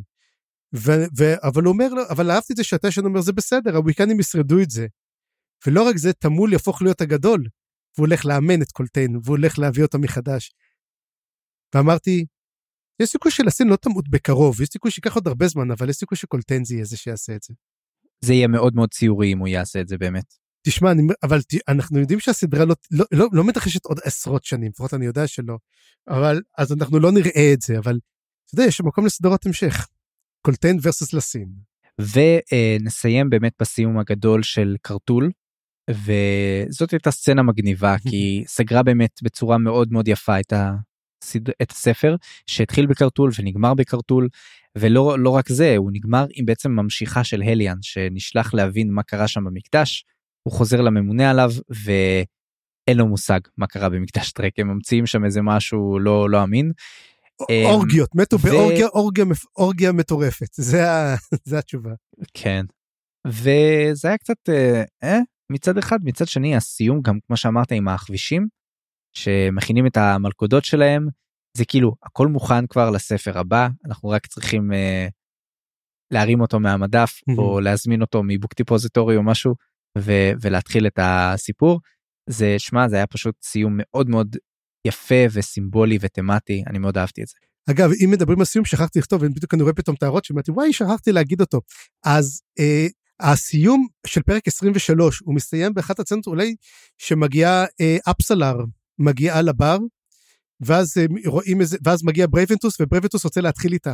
ו- 0.76 1.06
ו- 1.18 1.46
אבל 1.48 1.62
הוא 1.62 1.72
אומר 1.72 1.88
לו, 1.88 2.02
אבל 2.10 2.30
אהבתי 2.30 2.52
את 2.52 2.56
זה 2.56 2.64
שם 2.64 3.04
אומר, 3.04 3.20
זה 3.20 3.32
בסדר, 3.32 3.76
הוויקנים 3.76 4.20
ישרדו 4.20 4.60
את 4.60 4.70
זה. 4.70 4.86
ולא 5.66 5.82
רק 5.82 5.96
זה, 5.96 6.12
תמול 6.12 6.52
יהפוך 6.52 6.82
להיות 6.82 7.00
הגדול. 7.00 7.44
והוא 7.96 8.06
הולך 8.06 8.26
לאמן 8.26 8.62
את 8.62 8.72
קולטיין, 8.72 9.16
והוא 9.16 9.36
הולך 9.36 9.58
להביא 9.58 9.82
אותה 9.82 9.98
מחדש. 9.98 10.52
ואמרתי, 11.74 12.24
יש 13.02 13.08
סיכוי 13.08 13.32
שלסין 13.32 13.68
לא 13.68 13.76
תמות 13.76 14.08
בקרוב, 14.08 14.60
יש 14.60 14.68
סיכוי 14.68 14.90
שייקח 14.90 15.14
עוד 15.14 15.28
הרבה 15.28 15.48
זמן, 15.48 15.70
אבל 15.70 15.90
יש 15.90 15.96
סיכוי 15.96 16.18
שקולטיין 16.18 16.64
זה 16.64 16.74
יהיה 16.74 16.84
זה 16.84 16.96
שיעשה 16.96 17.36
את 17.36 17.42
זה. 17.42 17.54
זה 18.20 18.34
יהיה 18.34 18.48
מאוד 18.48 18.74
מאוד 18.74 18.90
ציורי 18.90 19.32
אם 19.32 19.38
הוא 19.38 19.48
יעשה 19.48 19.80
את 19.80 19.88
זה 19.88 19.98
באמת. 19.98 20.34
תשמע, 20.66 20.92
אני, 20.92 21.02
אבל 21.22 21.42
ת, 21.42 21.54
אנחנו 21.68 22.00
יודעים 22.00 22.20
שהסדרה 22.20 22.64
לא, 22.64 22.74
לא, 22.90 23.04
לא, 23.12 23.28
לא 23.32 23.44
מתרחשת 23.44 23.84
עוד 23.84 23.98
עשרות 24.04 24.44
שנים, 24.44 24.68
לפחות 24.68 24.94
אני 24.94 25.06
יודע 25.06 25.26
שלא. 25.26 25.56
אבל, 26.08 26.42
אז 26.58 26.72
אנחנו 26.72 26.98
לא 26.98 27.12
נראה 27.12 27.52
את 27.54 27.60
זה, 27.60 27.78
אבל 27.78 27.98
אתה 28.44 28.54
יודע, 28.54 28.68
יש 28.68 28.80
מקום 28.80 29.06
לסדרות 29.06 29.46
המשך. 29.46 29.86
קולטיין 30.42 30.78
versus 30.78 31.16
לסין. 31.16 31.48
ונסיים 32.00 33.30
באמת 33.30 33.52
בסיום 33.60 33.98
הגדול 33.98 34.42
של 34.42 34.76
קרטול. 34.82 35.30
וזאת 35.90 36.90
הייתה 36.90 37.10
סצנה 37.10 37.42
מגניבה 37.42 37.96
כי 38.10 38.44
סגרה 38.56 38.82
באמת 38.82 39.20
בצורה 39.22 39.58
מאוד 39.58 39.92
מאוד 39.92 40.08
יפה 40.08 40.40
את, 40.40 40.52
הסד... 41.24 41.48
את 41.62 41.70
הספר 41.70 42.16
שהתחיל 42.46 42.86
בקרטול 42.86 43.30
ונגמר 43.38 43.74
בקרטול 43.74 44.28
ולא 44.78 45.18
לא 45.18 45.30
רק 45.30 45.48
זה 45.48 45.76
הוא 45.76 45.90
נגמר 45.92 46.26
עם 46.34 46.46
בעצם 46.46 46.70
ממשיכה 46.70 47.24
של 47.24 47.42
הליאן 47.42 47.76
שנשלח 47.82 48.54
להבין 48.54 48.90
מה 48.90 49.02
קרה 49.02 49.28
שם 49.28 49.44
במקדש 49.44 50.04
הוא 50.42 50.52
חוזר 50.52 50.80
לממונה 50.80 51.30
עליו 51.30 51.50
ואין 51.68 52.98
לו 52.98 53.06
מושג 53.06 53.40
מה 53.56 53.66
קרה 53.66 53.88
במקדש 53.88 54.32
טרק 54.32 54.58
הם 54.58 54.68
ממציאים 54.68 55.06
שם 55.06 55.24
איזה 55.24 55.42
משהו 55.42 55.98
לא 55.98 56.30
לא 56.30 56.42
אמין. 56.42 56.72
אמ, 57.50 57.64
אורגיות, 57.64 58.14
מתו 58.14 58.38
באורגיה, 58.38 58.86
אורגיה, 58.86 59.24
אורגיה 59.56 59.92
מטורפת, 59.92 60.48
זה, 60.52 60.82
זה 61.48 61.58
התשובה. 61.58 61.90
כן. 62.34 62.64
וזה 63.26 64.08
היה 64.08 64.18
קצת 64.18 64.48
אה, 64.48 64.82
אה, 65.02 65.18
מצד 65.50 65.78
אחד 65.78 65.98
מצד 66.02 66.26
שני 66.26 66.56
הסיום 66.56 67.00
גם 67.02 67.18
כמו 67.26 67.36
שאמרת 67.36 67.72
עם 67.72 67.88
הכבישים 67.88 68.48
שמכינים 69.14 69.86
את 69.86 69.96
המלכודות 69.96 70.64
שלהם 70.64 71.08
זה 71.56 71.64
כאילו 71.64 71.94
הכל 72.02 72.28
מוכן 72.28 72.66
כבר 72.66 72.90
לספר 72.90 73.38
הבא 73.38 73.68
אנחנו 73.86 74.08
רק 74.08 74.26
צריכים 74.26 74.72
אה, 74.72 75.08
להרים 76.10 76.40
אותו 76.40 76.60
מהמדף 76.60 77.20
Mhm. 77.30 77.38
או 77.38 77.60
להזמין 77.60 78.00
אותו 78.00 78.22
מבוק 78.26 78.52
טיפוזיטורי 78.52 79.16
או 79.16 79.22
משהו 79.22 79.54
ו- 79.98 80.32
ולהתחיל 80.40 80.86
את 80.86 80.98
הסיפור 81.02 81.80
זה 82.30 82.54
שמע 82.58 82.88
זה 82.88 82.96
היה 82.96 83.06
פשוט 83.06 83.34
סיום 83.42 83.72
מאוד 83.76 84.08
מאוד 84.08 84.36
יפה 84.86 85.24
וסימבולי 85.32 85.98
ותמטי 86.00 86.62
אני 86.66 86.78
מאוד 86.78 86.98
אהבתי 86.98 87.22
את 87.22 87.26
זה. 87.26 87.34
אגב, 87.70 87.90
אם 88.04 88.10
מדברים 88.10 88.38
על 88.38 88.44
סיום, 88.44 88.64
שכחתי 88.64 88.98
לכתוב, 88.98 89.24
בדיוק 89.26 89.54
אני 89.54 89.62
רואה 89.62 89.74
פתאום 89.74 89.96
את 89.96 90.02
ההערות 90.02 90.24
שאמרתי, 90.24 90.50
וואי, 90.50 90.72
שכחתי 90.72 91.12
להגיד 91.12 91.40
אותו. 91.40 91.60
אז 92.04 92.42
אה, 92.58 92.86
הסיום 93.20 93.86
של 94.06 94.22
פרק 94.22 94.48
23, 94.48 95.20
הוא 95.24 95.34
מסתיים 95.34 95.74
באחת 95.74 96.00
הצנות 96.00 96.26
אולי 96.26 96.54
שמגיעה 96.98 97.64
אה, 97.80 97.96
אפסלר, 98.10 98.56
מגיעה 98.98 99.42
לבר, 99.42 99.78
ואז 100.60 100.92
אה, 100.98 101.04
רואים 101.26 101.60
איזה, 101.60 101.76
ואז 101.84 102.04
מגיע 102.04 102.26
ברייבנטוס, 102.30 102.80
וברייבנטוס 102.80 103.24
רוצה 103.24 103.40
להתחיל 103.40 103.72
איתה. 103.72 103.92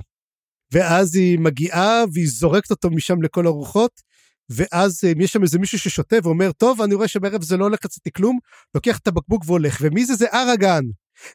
ואז 0.72 1.14
היא 1.14 1.39
מגיעה, 1.39 2.05
והיא 2.12 2.28
זורקת 2.28 2.70
אותו 2.70 2.90
משם 2.90 3.22
לכל 3.22 3.47
הרוחות, 3.47 4.01
ואז 4.51 5.01
אה, 5.05 5.12
יש 5.18 5.32
שם 5.32 5.43
איזה 5.43 5.59
מישהו 5.59 5.78
ששותה 5.78 6.16
ואומר, 6.22 6.52
טוב, 6.52 6.82
אני 6.82 6.94
רואה 6.94 7.09
שבערב 7.09 7.43
זה 7.43 7.56
לא 7.56 7.64
הולך 7.64 7.78
לצאת 7.84 8.03
לי 8.03 8.10
כלום, 8.12 8.39
לוקח 8.74 8.98
את 8.98 9.06
הבקבוק 9.06 9.44
והולך, 9.47 9.78
ומי 9.81 10.06
זה? 10.06 10.14
זה 10.14 10.27
אראגן. 10.35 10.82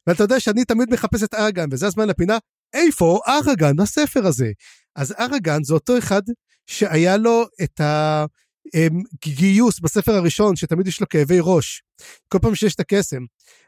ואתה 0.08 0.24
יודע 0.24 0.40
שאני 0.40 0.66
תמיד 0.66 0.90
מחפש 0.90 1.24
את 1.24 1.34
אראגן, 1.34 1.68
וזה 1.72 1.88
הזמן 1.88 2.08
לפינה, 2.08 2.38
איפה 2.74 3.20
אראגן, 3.28 3.80
הספר 3.80 4.28
הזה? 4.28 4.52
אז 4.96 5.14
אראגן 5.20 5.64
זה 5.64 5.74
אותו 5.74 5.98
אחד 5.98 6.22
שהיה 6.68 7.18
לו 7.18 7.46
את 7.64 7.82
הגיוס 8.74 9.80
בספר 9.80 10.12
הראשון, 10.12 10.56
שתמיד 10.56 10.88
יש 10.88 11.02
לו 11.02 11.08
כאבי 11.10 11.38
ראש. 11.42 11.84
כל 12.28 12.40
פעם 12.40 12.56
שיש 12.56 12.76
את 12.76 12.80
הקסם. 12.80 13.22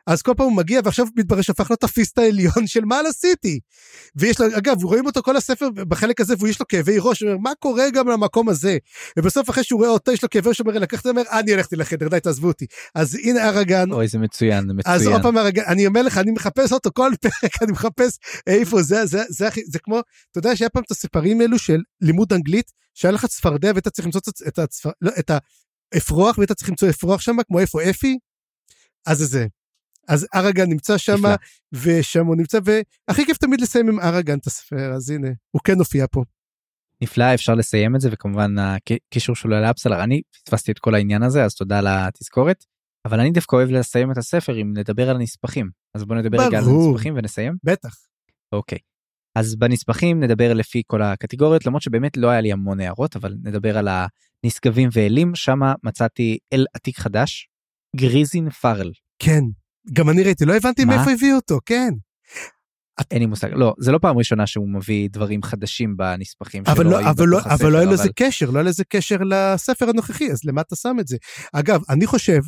אז 0.07 0.21
כל 0.21 0.33
פעם 0.37 0.45
הוא 0.45 0.55
מגיע 0.55 0.81
ועכשיו 0.83 1.05
מתברר 1.15 1.41
שהפך 1.41 1.71
להיות 1.71 1.83
הפיסט 1.83 2.17
העליון 2.17 2.67
של 2.67 2.85
מעלה 2.85 3.11
סיטי. 3.11 3.59
ויש 4.15 4.39
לו, 4.39 4.47
אגב, 4.57 4.83
רואים 4.83 5.05
אותו 5.05 5.23
כל 5.23 5.37
הספר 5.37 5.69
בחלק 5.69 6.21
הזה 6.21 6.35
ויש 6.39 6.59
לו 6.59 6.67
כאבי 6.67 6.97
ראש, 6.99 7.21
הוא 7.21 7.29
אומר, 7.29 7.39
מה 7.41 7.51
קורה 7.59 7.89
גם 7.89 8.07
למקום 8.07 8.49
הזה? 8.49 8.77
ובסוף 9.19 9.49
אחרי 9.49 9.63
שהוא 9.63 9.79
רואה 9.79 9.89
אותו, 9.89 10.11
יש 10.11 10.23
לו 10.23 10.29
כאבי 10.29 10.49
ראש, 10.49 10.59
הוא 10.59 10.67
אומר, 10.67 10.79
לקחת, 10.79 11.05
אומר, 11.05 11.21
אני 11.31 11.53
הלכתי 11.53 11.75
לחדר, 11.75 12.07
די, 12.07 12.19
תעזבו 12.19 12.47
אותי. 12.47 12.65
אז 12.95 13.15
הנה 13.15 13.49
ארגן. 13.49 13.91
אוי, 13.91 14.07
זה 14.07 14.19
מצוין, 14.19 14.67
זה 14.67 14.73
מצוין. 14.73 14.95
אז 14.95 15.07
עוד 15.07 15.21
פעם 15.21 15.37
ארגן, 15.37 15.63
אני 15.67 15.87
אומר 15.87 16.01
לך, 16.01 16.17
אני 16.17 16.31
מחפש 16.31 16.71
אותו 16.71 16.89
כל 16.93 17.11
פרק, 17.21 17.51
אני 17.63 17.71
מחפש 17.71 18.17
איפה 18.47 18.81
זה, 18.81 19.05
זה, 19.05 19.23
זה, 19.29 19.49
זה, 19.55 19.61
זה 19.65 19.79
כמו, 19.79 19.99
אתה 20.31 20.39
יודע 20.39 20.55
שהיה 20.55 20.69
פעם 20.69 20.83
את 20.83 20.91
הספרים 20.91 21.41
האלו 21.41 21.59
של 21.59 21.81
לימוד 22.01 22.33
אנגלית, 22.33 22.71
שהיה 22.93 23.11
לך 23.11 23.25
צפרדע 23.25 23.71
ואתה 23.75 23.89
צריך 23.89 24.05
למצוא 24.05 24.21
את, 24.47 24.59
הצפר, 24.59 24.89
לא, 25.01 25.11
את 25.19 25.31
האפרוח 25.93 26.37
ואתה 26.37 26.55
צריך 26.55 26.69
למצוא 26.69 26.89
אפרוח 26.89 27.21
שם, 27.21 27.35
כמו 27.47 27.59
איפה 27.59 27.89
אפי, 27.89 28.17
אז 29.05 29.17
זה 29.17 29.25
זה. 29.25 29.47
אז 30.07 30.27
אראגן 30.35 30.69
נמצא 30.69 30.97
שם, 30.97 31.21
ושם 31.73 32.25
הוא 32.25 32.35
נמצא, 32.35 32.59
והכי 32.63 33.25
כיף 33.25 33.37
תמיד 33.37 33.61
לסיים 33.61 33.89
עם 33.89 33.99
אראגן 33.99 34.37
את 34.37 34.47
הספר, 34.47 34.93
אז 34.95 35.09
הנה, 35.09 35.27
הוא 35.51 35.61
כן 35.63 35.79
הופיע 35.79 36.05
פה. 36.11 36.23
נפלא, 37.03 37.33
אפשר 37.33 37.55
לסיים 37.55 37.95
את 37.95 38.01
זה, 38.01 38.09
וכמובן 38.11 38.55
הקישור 38.57 39.35
שלו 39.35 39.61
לאפסלר, 39.61 40.03
אני 40.03 40.21
פספסתי 40.31 40.71
את 40.71 40.79
כל 40.79 40.95
העניין 40.95 41.23
הזה, 41.23 41.45
אז 41.45 41.55
תודה 41.55 41.79
על 41.79 41.87
התזכורת. 41.87 42.63
אבל 43.05 43.19
אני 43.19 43.31
דווקא 43.31 43.55
אוהב 43.55 43.69
לסיים 43.69 44.11
את 44.11 44.17
הספר 44.17 44.61
אם 44.61 44.73
נדבר 44.77 45.09
על 45.09 45.15
הנספחים. 45.15 45.69
אז 45.95 46.05
בוא 46.05 46.15
נדבר 46.15 46.37
רגע 46.47 46.57
על 46.57 46.63
הנספחים 46.63 47.13
ונסיים. 47.17 47.53
בטח. 47.63 47.95
אוקיי. 48.51 48.77
אז 49.37 49.55
בנספחים 49.55 50.23
נדבר 50.23 50.53
לפי 50.53 50.81
כל 50.87 51.01
הקטגוריות, 51.01 51.65
למרות 51.65 51.81
שבאמת 51.81 52.17
לא 52.17 52.29
היה 52.29 52.41
לי 52.41 52.51
המון 52.51 52.79
הערות, 52.79 53.15
אבל 53.15 53.35
נדבר 53.43 53.77
על 53.77 53.87
הנשגבים 53.87 54.89
ואלים, 54.91 55.35
שם 55.35 55.59
מצאתי 55.83 56.37
אל 56.53 56.65
עתיק 56.73 56.97
חדש, 56.97 57.47
גריזין 57.95 58.49
פארל. 58.49 58.91
כן, 59.19 59.41
גם 59.93 60.09
אני 60.09 60.23
ראיתי, 60.23 60.45
לא 60.45 60.55
הבנתי 60.55 60.85
מה? 60.85 60.95
מאיפה 60.95 61.11
הביאו 61.11 61.35
אותו, 61.35 61.59
כן. 61.65 61.89
אין 63.11 63.19
לי 63.19 63.25
מושג, 63.25 63.49
לא, 63.53 63.73
זה 63.79 63.91
לא 63.91 63.97
פעם 64.01 64.17
ראשונה 64.17 64.47
שהוא 64.47 64.69
מביא 64.69 65.09
דברים 65.11 65.43
חדשים 65.43 65.97
בנספחים 65.97 66.63
אבל 66.67 66.83
שלא 66.83 66.91
לא, 66.91 67.09
אבל 67.09 67.27
לא, 67.27 67.37
הספר, 67.37 67.53
אבל 67.53 67.71
לא 67.71 67.77
היה 67.77 67.91
לזה 67.91 68.09
קשר, 68.15 68.49
לא 68.49 68.59
היה 68.59 68.63
לזה 68.63 68.83
קשר 68.89 69.17
לספר 69.17 69.89
הנוכחי, 69.89 70.31
אז 70.31 70.39
למה 70.43 70.61
אתה 70.61 70.75
שם 70.75 70.95
את 70.99 71.07
זה? 71.07 71.17
אגב, 71.53 71.81
אני 71.89 72.05
חושב, 72.05 72.39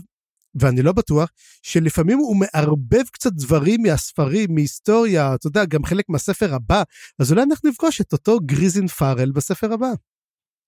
ואני 0.55 0.81
לא 0.81 0.91
בטוח, 0.91 1.29
שלפעמים 1.63 2.17
הוא 2.17 2.35
מערבב 2.39 3.03
קצת 3.11 3.31
דברים 3.33 3.81
מהספרים, 3.81 4.55
מהיסטוריה, 4.55 5.35
אתה 5.35 5.47
יודע, 5.47 5.65
גם 5.65 5.83
חלק 5.83 6.05
מהספר 6.09 6.53
הבא, 6.53 6.83
אז 7.19 7.31
אולי 7.31 7.43
אנחנו 7.43 7.69
נפגוש 7.69 8.01
את 8.01 8.13
אותו 8.13 8.39
גריזין 8.45 8.87
פארל 8.87 9.31
בספר 9.31 9.73
הבא. 9.73 9.91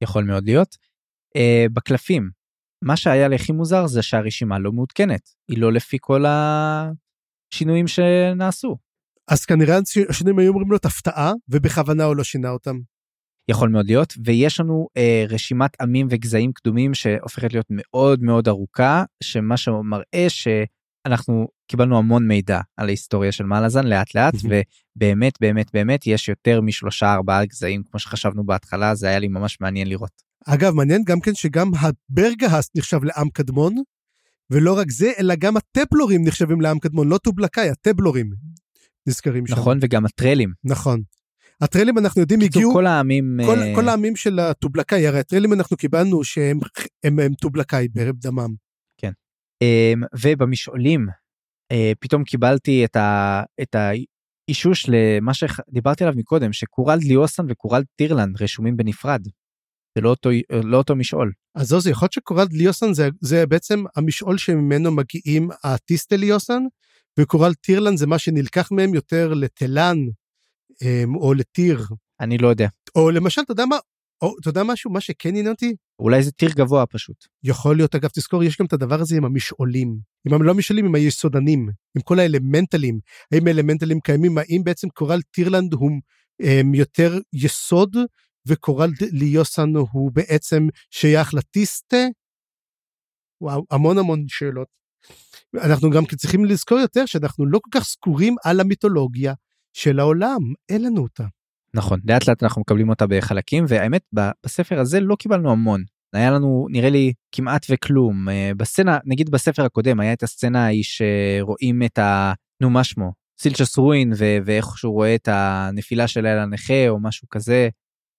יכול 0.03 0.23
מאוד 0.23 0.45
להיות. 0.45 0.75
Uh, 1.37 1.69
בקלפים, 1.73 2.29
מה 2.83 2.97
שהיה 2.97 3.27
לי 3.27 3.35
הכי 3.35 3.51
מוזר 3.51 3.87
זה 3.87 4.01
שהרשימה 4.01 4.59
לא 4.59 4.71
מעודכנת, 4.71 5.29
היא 5.49 5.57
לא 5.57 5.73
לפי 5.73 5.97
כל 6.01 6.25
השינויים 6.27 7.87
שנעשו. 7.87 8.77
אז 9.27 9.45
כנראה 9.45 9.77
השינויים 10.09 10.39
היו 10.39 10.49
אומרים 10.49 10.71
להיות 10.71 10.85
הפתעה, 10.85 11.33
ובכוונה 11.49 12.03
הוא 12.03 12.15
לא 12.15 12.23
שינה 12.23 12.49
אותם. 12.49 12.79
יכול 13.51 13.69
מאוד 13.69 13.85
להיות, 13.85 14.13
ויש 14.25 14.59
לנו 14.59 14.87
אה, 14.97 15.25
רשימת 15.29 15.81
עמים 15.81 16.07
וגזעים 16.09 16.53
קדומים 16.53 16.93
שהופכת 16.93 17.53
להיות 17.53 17.67
מאוד 17.69 18.23
מאוד 18.23 18.47
ארוכה, 18.47 19.03
שמה 19.23 19.57
שמראה 19.57 20.27
שאנחנו 20.27 21.47
קיבלנו 21.67 21.97
המון 21.97 22.27
מידע 22.27 22.59
על 22.77 22.87
ההיסטוריה 22.87 23.31
של 23.31 23.43
מעלזן 23.43 23.87
לאט 23.87 24.15
לאט, 24.15 24.33
ובאמת 24.43 25.33
באמת 25.41 25.71
באמת 25.73 26.07
יש 26.07 26.29
יותר 26.29 26.61
משלושה 26.61 27.13
ארבעה 27.13 27.45
גזעים 27.45 27.83
כמו 27.83 27.99
שחשבנו 27.99 28.45
בהתחלה, 28.45 28.95
זה 28.95 29.07
היה 29.07 29.19
לי 29.19 29.27
ממש 29.27 29.57
מעניין 29.61 29.87
לראות. 29.87 30.30
אגב, 30.45 30.73
מעניין 30.73 31.03
גם 31.03 31.19
כן 31.19 31.33
שגם 31.35 31.71
הברגהס 31.79 32.69
נחשב 32.75 33.03
לעם 33.03 33.29
קדמון, 33.29 33.75
ולא 34.49 34.77
רק 34.77 34.91
זה, 34.91 35.11
אלא 35.19 35.35
גם 35.35 35.57
הטפלורים 35.57 36.23
נחשבים 36.23 36.61
לעם 36.61 36.79
קדמון, 36.79 37.07
לא 37.07 37.17
טובלקאי, 37.17 37.69
הטבלורים 37.69 38.29
נזכרים 39.07 39.47
שם. 39.47 39.53
נכון, 39.53 39.77
וגם 39.81 40.05
הטרלים. 40.05 40.53
נכון. 40.63 41.01
הטרלים 41.61 41.97
אנחנו 41.97 42.21
יודעים 42.21 42.41
הגיעו... 42.41 42.73
כל 42.73 42.85
העמים... 42.85 43.37
כל, 43.45 43.57
uh... 43.59 43.75
כל 43.75 43.89
העמים 43.89 44.15
של 44.15 44.39
הטובלקאי, 44.39 45.07
הרי 45.07 45.19
הטרלים 45.19 45.53
אנחנו 45.53 45.77
קיבלנו 45.77 46.23
שהם 46.23 46.59
הם, 47.03 47.19
הם 47.19 47.33
טובלקאי 47.33 47.87
בערב 47.87 48.15
דמם. 48.17 48.53
כן. 48.97 49.11
Um, 49.63 50.07
ובמשעולים, 50.21 51.07
uh, 51.73 51.75
פתאום 51.99 52.23
קיבלתי 52.23 52.85
את, 52.85 52.95
ה, 52.95 53.43
את 53.61 53.75
האישוש 53.75 54.85
למה 54.89 55.33
שדיברתי 55.33 56.03
עליו 56.03 56.15
מקודם, 56.17 56.53
שקורלד 56.53 57.03
ליאוסן 57.03 57.43
וקורלד 57.49 57.85
טירלנד 57.95 58.41
רשומים 58.41 58.77
בנפרד. 58.77 59.27
זה 59.95 60.01
לא 60.01 60.09
אותו, 60.09 60.29
לא 60.63 60.77
אותו 60.77 60.95
משעול. 60.95 61.31
אז 61.55 61.73
עוזי, 61.73 61.89
יכול 61.89 62.05
להיות 62.05 62.13
שקורל 62.13 62.45
ליוסן 62.51 62.93
זה, 62.93 63.09
זה 63.21 63.45
בעצם 63.45 63.83
המשעול 63.95 64.37
שממנו 64.37 64.91
מגיעים 64.91 65.49
האטיסטה 65.63 66.15
ליוסן, 66.17 66.63
וקורל 67.19 67.53
טירלן 67.53 67.97
זה 67.97 68.07
מה 68.07 68.19
שנלקח 68.19 68.71
מהם 68.71 68.93
יותר 68.93 69.33
לתלן 69.33 69.97
אמ, 70.81 71.15
או 71.15 71.33
לטיר. 71.33 71.85
אני 72.19 72.37
לא 72.37 72.47
יודע. 72.47 72.67
או 72.95 73.11
למשל, 73.11 73.41
אתה 73.41 73.51
יודע 73.51 73.65
מה? 73.65 73.77
או, 74.21 74.35
אתה 74.41 74.49
יודע 74.49 74.63
משהו? 74.63 74.91
מה 74.91 75.01
שכן 75.01 75.29
עניין 75.29 75.47
אותי? 75.47 75.75
אולי 75.99 76.23
זה 76.23 76.31
טיר 76.31 76.51
גבוה 76.51 76.85
פשוט. 76.85 77.15
יכול 77.43 77.75
להיות, 77.75 77.95
אגב, 77.95 78.09
תזכור, 78.09 78.43
יש 78.43 78.57
גם 78.57 78.65
את 78.65 78.73
הדבר 78.73 79.01
הזה 79.01 79.17
עם 79.17 79.25
המשעולים. 79.25 79.97
עם 80.27 80.41
הלא 80.41 80.53
משעולים, 80.53 80.85
עם 80.85 80.95
היסודנים, 80.95 81.69
עם 81.95 82.01
כל 82.01 82.19
האלמנטלים. 82.19 82.99
האם 83.31 83.47
האלמנטלים 83.47 83.99
קיימים? 83.99 84.37
האם 84.37 84.61
בעצם 84.63 84.89
קורל 84.89 85.21
טירלנד 85.21 85.73
הוא 85.73 85.91
um, 86.41 86.45
יותר 86.73 87.19
יסוד 87.33 87.97
וקורל 88.47 88.91
ליוסן 89.11 89.75
הוא 89.91 90.11
בעצם 90.13 90.67
שייך 90.89 91.33
לטיסטה? 91.33 92.05
וואו, 93.41 93.65
המון 93.71 93.97
המון 93.97 94.25
שאלות. 94.27 94.67
אנחנו 95.63 95.89
גם 95.89 96.05
צריכים 96.05 96.45
לזכור 96.45 96.79
יותר 96.79 97.05
שאנחנו 97.05 97.45
לא 97.45 97.59
כל 97.63 97.79
כך 97.79 97.83
סגורים 97.83 98.35
על 98.43 98.59
המיתולוגיה 98.59 99.33
של 99.73 99.99
העולם, 99.99 100.39
אין 100.69 100.83
לנו 100.83 101.01
אותה. 101.01 101.23
נכון, 101.73 101.99
לאט 102.09 102.27
לאט 102.27 102.43
אנחנו 102.43 102.61
מקבלים 102.61 102.89
אותה 102.89 103.07
בחלקים, 103.07 103.65
והאמת, 103.67 104.01
בספר 104.45 104.79
הזה 104.79 104.99
לא 104.99 105.15
קיבלנו 105.15 105.51
המון. 105.51 105.83
היה 106.13 106.31
לנו, 106.31 106.67
נראה 106.69 106.89
לי, 106.89 107.13
כמעט 107.31 107.65
וכלום. 107.69 108.29
אה, 108.29 108.51
בסצנה, 108.57 108.97
נגיד 109.05 109.29
בספר 109.29 109.65
הקודם, 109.65 109.99
היה 109.99 110.13
את 110.13 110.23
הסצנה 110.23 110.65
ההיא 110.65 110.83
שרואים 110.83 111.83
את 111.83 111.97
ה... 111.97 112.33
נו, 112.61 112.69
מה 112.69 112.83
שמו? 112.83 113.11
סילצ'ס 113.39 113.77
רואין, 113.77 114.13
ואיך 114.45 114.77
שהוא 114.77 114.93
רואה 114.93 115.15
את 115.15 115.27
הנפילה 115.31 116.07
של 116.07 116.25
אל 116.25 116.39
הנכה, 116.39 116.89
או 116.89 116.99
משהו 116.99 117.27
כזה. 117.29 117.69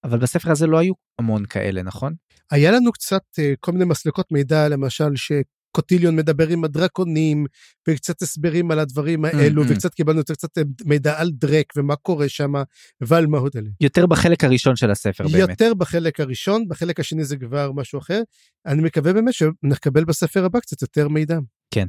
אבל 0.05 0.19
בספר 0.19 0.51
הזה 0.51 0.67
לא 0.67 0.79
היו 0.79 0.93
המון 1.19 1.47
כאלה, 1.47 1.83
נכון? 1.83 2.15
היה 2.51 2.71
לנו 2.71 2.93
קצת 2.93 3.23
uh, 3.39 3.43
כל 3.61 3.73
מיני 3.73 3.85
מסלקות 3.85 4.33
מידע, 4.33 4.69
למשל, 4.69 5.11
שקוטיליון 5.17 6.17
מדבר 6.17 6.49
עם 6.49 6.65
הדרקונים, 6.65 7.47
וקצת 7.89 8.23
הסברים 8.23 8.71
על 8.71 8.79
הדברים 8.79 9.25
האלו, 9.25 9.63
mm-hmm. 9.63 9.67
וקצת 9.71 9.95
קיבלנו 9.95 10.19
יותר 10.19 10.35
קצת 10.35 10.59
אה, 10.59 10.63
מידע 10.85 11.21
על 11.21 11.31
דרק 11.31 11.67
ומה 11.77 11.97
קורה 11.97 12.29
שם, 12.29 12.53
ועל 13.01 13.27
מהות 13.27 13.57
אלה. 13.57 13.69
יותר 13.81 14.07
בחלק 14.07 14.45
הראשון 14.45 14.77
של 14.77 14.91
הספר, 14.91 15.25
באמת. 15.29 15.51
יותר 15.51 15.75
בחלק 15.75 16.21
הראשון, 16.21 16.69
בחלק 16.69 17.01
השני 17.01 17.25
זה 17.25 17.37
כבר 17.37 17.73
משהו 17.73 17.99
אחר. 17.99 18.23
אני 18.67 18.83
מקווה 18.83 19.13
באמת 19.13 19.35
שנקבל 19.35 20.05
בספר 20.05 20.45
הבא 20.45 20.61
קצת 20.61 20.83
יותר 20.83 21.09
מידע. 21.09 21.39
כן. 21.75 21.87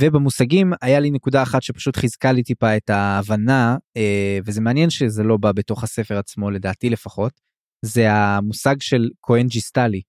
ובמושגים 0.00 0.72
היה 0.82 1.00
לי 1.00 1.10
נקודה 1.10 1.42
אחת 1.42 1.62
שפשוט 1.62 1.96
חיזקה 1.96 2.32
לי 2.32 2.42
טיפה 2.42 2.76
את 2.76 2.90
ההבנה, 2.90 3.76
אה, 3.96 4.38
וזה 4.44 4.60
מעניין 4.60 4.90
שזה 4.90 5.22
לא 5.22 5.36
בא 5.36 5.52
בתוך 5.52 5.84
הספר 5.84 6.18
עצמו, 6.18 6.50
לדעתי 6.50 6.90
לפחות, 6.90 7.40
זה 7.84 8.12
המושג 8.12 8.76
של 8.80 9.08
כהן 9.22 9.46
ג'יסטלי. 9.46 10.02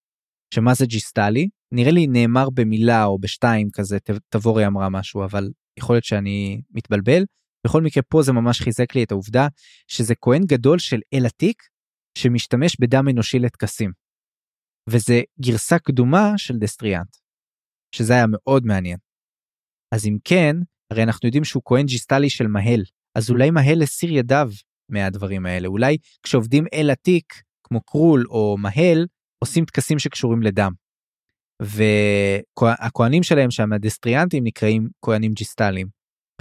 שמה 0.54 0.74
זה 0.74 0.86
ג'יסטלי? 0.86 1.50
נראה 1.72 1.92
לי 1.92 2.08
נאמר 2.08 2.50
במילה 2.50 3.06
או 3.06 3.20
בשתיים 3.20 3.68
כזה, 3.74 3.98
תבורי 4.30 4.68
אמרה 4.68 4.90
משהו, 4.90 5.24
אבל 5.26 5.50
יכול 5.80 5.96
להיות 5.96 6.06
שאני 6.06 6.62
מתבלבל. 6.72 7.24
בכל 7.68 7.82
מקרה 7.82 8.04
פה 8.04 8.22
זה 8.24 8.32
ממש 8.32 8.62
חיזק 8.62 8.96
לי 8.96 9.04
את 9.04 9.12
העובדה 9.12 9.48
שזה 9.88 10.14
כהן 10.22 10.42
גדול 10.46 10.80
של 10.80 11.00
אל 11.14 11.26
עתיק 11.26 11.64
שמשתמש 12.18 12.78
בדם 12.80 13.06
אנושי 13.12 13.40
לטקסים. 13.40 13.92
וזה 14.90 15.22
גרסה 15.42 15.80
קדומה 15.80 16.34
של 16.38 16.58
דסטריאנט. 16.58 17.16
שזה 17.96 18.14
היה 18.14 18.26
מאוד 18.28 18.66
מעניין. 18.66 18.98
אז 19.92 20.06
אם 20.06 20.18
כן, 20.24 20.56
הרי 20.92 21.04
אנחנו 21.04 21.28
יודעים 21.28 21.44
שהוא 21.44 21.64
כהן 21.66 21.86
ג'יסטלי 21.86 22.30
של 22.30 22.48
מהל, 22.48 22.84
אז 23.16 23.30
אולי 23.30 23.52
מהל 23.52 23.82
הסיר 23.82 24.12
ידיו 24.12 24.50
מהדברים 24.90 25.46
האלה. 25.46 25.68
אולי 25.68 25.98
כשעובדים 26.24 26.66
אל 26.74 26.90
עתיק, 26.90 27.34
כמו 27.64 27.82
קרול 27.82 28.26
או 28.30 28.58
מהל, 28.60 29.06
עושים 29.44 29.66
טקסים 29.66 30.00
שקשורים 30.00 30.44
לדם. 30.44 30.72
והכהנים 31.62 33.24
שלהם 33.24 33.52
שם, 33.52 33.74
הדסטריאנטים, 33.74 34.44
נקראים 34.44 34.88
כהנים 35.06 35.34
ג'יסטליים. 35.34 35.88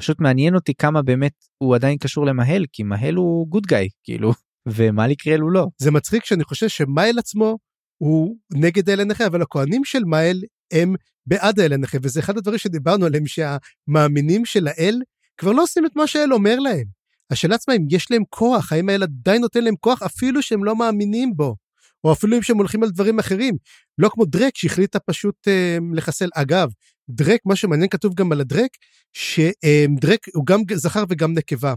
פשוט 0.01 0.21
מעניין 0.21 0.55
אותי 0.55 0.75
כמה 0.75 1.03
באמת 1.03 1.33
הוא 1.59 1.75
עדיין 1.75 1.99
קשור 1.99 2.27
למהל, 2.27 2.65
כי 2.73 2.83
מהל 2.83 3.15
הוא 3.15 3.49
good 3.49 3.67
guy, 3.67 3.89
כאילו, 4.05 4.33
ולקרול 4.75 5.41
הוא 5.41 5.51
לא. 5.51 5.67
זה 5.79 5.91
מצחיק 5.91 6.25
שאני 6.25 6.45
חושב 6.45 6.69
שמייל 6.69 7.19
עצמו 7.19 7.59
הוא 8.03 8.37
נגד 8.53 8.91
האל 8.91 9.05
הנכה, 9.05 9.27
אבל 9.27 9.43
הכהנים 9.43 9.85
של 9.85 10.05
מייל 10.05 10.45
הם 10.73 10.95
בעד 11.31 11.61
האל 11.61 11.73
הנכה, 11.73 11.99
וזה 12.03 12.21
אחד 12.21 12.39
הדברים 12.39 12.59
שדיברנו 12.59 13.07
עליהם, 13.07 13.25
שהמאמינים 13.27 14.45
של 14.45 14.69
האל 14.69 15.03
כבר 15.37 15.53
לא 15.53 15.63
עושים 15.63 15.87
את 15.87 15.97
מה 15.97 16.07
שהאל 16.07 16.33
אומר 16.33 16.59
להם. 16.59 16.85
השאלה 17.31 17.55
עצמה 17.55 17.75
אם 17.75 17.87
יש 17.91 18.11
להם 18.11 18.23
כוח, 18.29 18.73
האם 18.73 18.89
האל 18.89 19.03
עדיין 19.03 19.41
נותן 19.41 19.65
להם 19.65 19.75
כוח 19.81 20.03
אפילו 20.03 20.43
שהם 20.43 20.65
לא 20.65 20.77
מאמינים 20.77 21.37
בו. 21.37 21.57
או 22.05 22.13
אפילו 22.13 22.37
אם 22.37 22.43
שהם 22.43 22.57
הולכים 22.57 22.83
על 22.83 22.91
דברים 22.91 23.19
אחרים. 23.19 23.57
לא 23.99 24.09
כמו 24.09 24.25
דרק 24.25 24.57
שהחליטה 24.57 24.99
פשוט 24.99 25.49
אה, 25.49 25.79
לחסל. 25.95 26.29
אגב, 26.35 26.69
דרק, 27.11 27.41
מה 27.45 27.57
שמעניין 27.57 27.89
כתוב 27.89 28.15
גם 28.15 28.33
על 28.33 28.41
הדרק, 28.41 28.71
שדרק 29.13 30.29
הוא 30.35 30.47
גם 30.47 30.61
זכר 30.75 31.05
וגם 31.09 31.33
נקבה. 31.33 31.75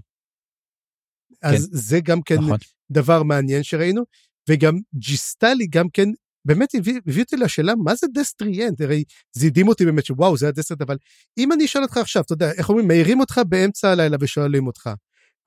אז 1.42 1.70
כן. 1.72 1.78
זה 1.78 2.00
גם 2.00 2.22
כן 2.22 2.36
נכון. 2.36 2.58
דבר 2.92 3.24
מעניין 3.24 3.64
שראינו, 3.64 4.04
וגם 4.50 4.80
ג'יסטלי 4.96 5.68
גם 5.68 5.90
כן 5.94 6.10
באמת 6.46 6.76
הביא, 6.76 7.00
הביא 7.08 7.24
אותי 7.24 7.36
לשאלה 7.36 7.74
מה 7.76 7.96
זה 7.96 8.08
דסטריאנט, 8.14 8.82
הרי 8.82 9.04
זה 9.36 9.48
הדהים 9.48 9.68
אותי 9.68 9.86
באמת 9.86 10.06
שוואו 10.06 10.38
זה 10.38 10.48
הדסטריאנט, 10.48 10.82
אבל 10.82 10.98
אם 11.38 11.52
אני 11.52 11.66
אשאל 11.66 11.82
אותך 11.82 11.98
עכשיו, 11.98 12.22
אתה 12.22 12.34
יודע, 12.34 12.52
איך 12.52 12.70
אומרים, 12.70 12.88
מעירים 12.88 13.20
אותך 13.20 13.42
באמצע 13.50 13.92
הלילה 13.92 14.18
ושואלים 14.20 14.68
אותך, 14.68 14.90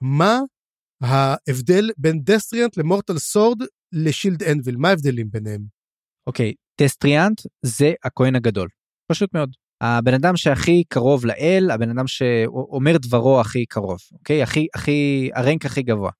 מה 0.00 0.40
ההבדל 1.02 1.90
בין 1.98 2.20
דסטריאנט 2.22 2.76
ל 2.76 2.82
mortal 2.82 3.18
sword 3.18 3.58
ל 3.92 3.99
shield 3.99 4.42
anvil, 4.42 4.76
מה 4.76 4.88
ההבדלים 4.88 5.26
ביניהם? 5.30 5.62
אוקיי, 6.26 6.50
okay, 6.50 6.84
דסטריאנט 6.84 7.40
זה 7.62 7.92
הכהן 8.04 8.36
הגדול, 8.36 8.68
פשוט 9.12 9.34
מאוד. 9.34 9.50
הבן 9.80 10.14
אדם 10.14 10.36
שהכי 10.36 10.84
קרוב 10.88 11.26
לאל, 11.26 11.70
הבן 11.70 11.90
אדם 11.90 12.06
שאומר 12.06 12.96
דברו 12.96 13.40
הכי 13.40 13.66
קרוב, 13.66 13.98
אוקיי? 14.12 14.42
הכי, 14.42 14.66
הכי, 14.74 15.30
ה 15.34 15.41
rank 15.41 15.66
הכי 15.66 15.82
גבוה. 15.82 16.10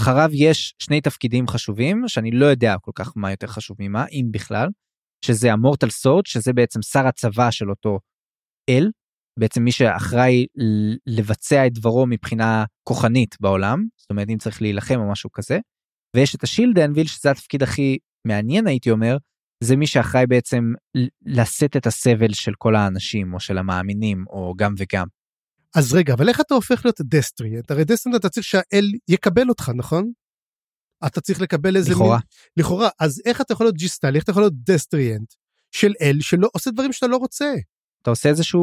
אחריו 0.00 0.30
יש 0.32 0.74
שני 0.78 1.00
תפקידים 1.00 1.48
חשובים 1.48 2.04
שאני 2.06 2.30
לא 2.30 2.46
יודע 2.46 2.76
כל 2.80 2.90
כך 2.94 3.12
מה 3.16 3.30
יותר 3.30 3.46
חשוב 3.46 3.76
ממה 3.80 4.04
אם 4.12 4.26
בכלל 4.30 4.68
שזה 5.24 5.52
ה 5.52 5.57
Mortal 5.57 5.90
Sword 5.90 6.26
שזה 6.26 6.52
בעצם 6.52 6.82
שר 6.82 7.06
הצבא 7.06 7.50
של 7.50 7.70
אותו 7.70 7.98
אל 8.70 8.90
בעצם 9.38 9.62
מי 9.62 9.72
שאחראי 9.72 10.46
לבצע 11.06 11.66
את 11.66 11.72
דברו 11.72 12.06
מבחינה 12.06 12.64
כוחנית 12.88 13.36
בעולם 13.40 13.86
זאת 13.96 14.10
אומרת 14.10 14.28
אם 14.28 14.38
צריך 14.38 14.62
להילחם 14.62 14.94
או 15.00 15.10
משהו 15.10 15.32
כזה. 15.32 15.58
ויש 16.16 16.34
את 16.34 16.42
ה 16.42 16.47
Shield 16.47 16.78
Anvil 16.78 17.06
שזה 17.06 17.30
התפקיד 17.30 17.62
הכי 17.62 17.98
מעניין 18.26 18.66
הייתי 18.66 18.90
אומר 18.90 19.16
זה 19.64 19.76
מי 19.76 19.86
שאחראי 19.86 20.26
בעצם 20.26 20.72
לשאת 21.26 21.76
את 21.76 21.86
הסבל 21.86 22.32
של 22.32 22.52
כל 22.58 22.76
האנשים 22.76 23.34
או 23.34 23.40
של 23.40 23.58
המאמינים 23.58 24.24
או 24.30 24.54
גם 24.56 24.74
וגם. 24.78 25.06
אז 25.76 25.94
רגע, 25.94 26.14
אבל 26.14 26.28
איך 26.28 26.40
אתה 26.40 26.54
הופך 26.54 26.84
להיות 26.84 27.00
Destriant? 27.00 27.70
הרי 27.70 27.84
Destriant 27.84 28.20
אתה 28.20 28.28
צריך 28.28 28.46
שהאל 28.46 28.90
יקבל 29.08 29.48
אותך, 29.48 29.70
נכון? 29.74 30.12
אתה 31.06 31.20
צריך 31.20 31.40
לקבל 31.40 31.76
איזה 31.76 31.90
לכאורה. 31.90 32.16
מין... 32.16 32.20
לכאורה. 32.56 32.88
אז 32.98 33.22
איך 33.24 33.40
אתה 33.40 33.52
יכול 33.52 33.66
להיות 33.66 33.76
ג'יסטלי, 33.76 34.16
איך 34.16 34.24
אתה 34.24 34.30
יכול 34.30 34.42
להיות 34.42 34.54
דסטריאנט 34.64 35.32
של 35.70 35.92
אל 36.00 36.16
שלא 36.20 36.48
עושה 36.52 36.70
דברים 36.70 36.92
שאתה 36.92 37.06
לא 37.06 37.16
רוצה? 37.16 37.54
אתה 38.02 38.10
עושה 38.10 38.28
איזשהו, 38.28 38.62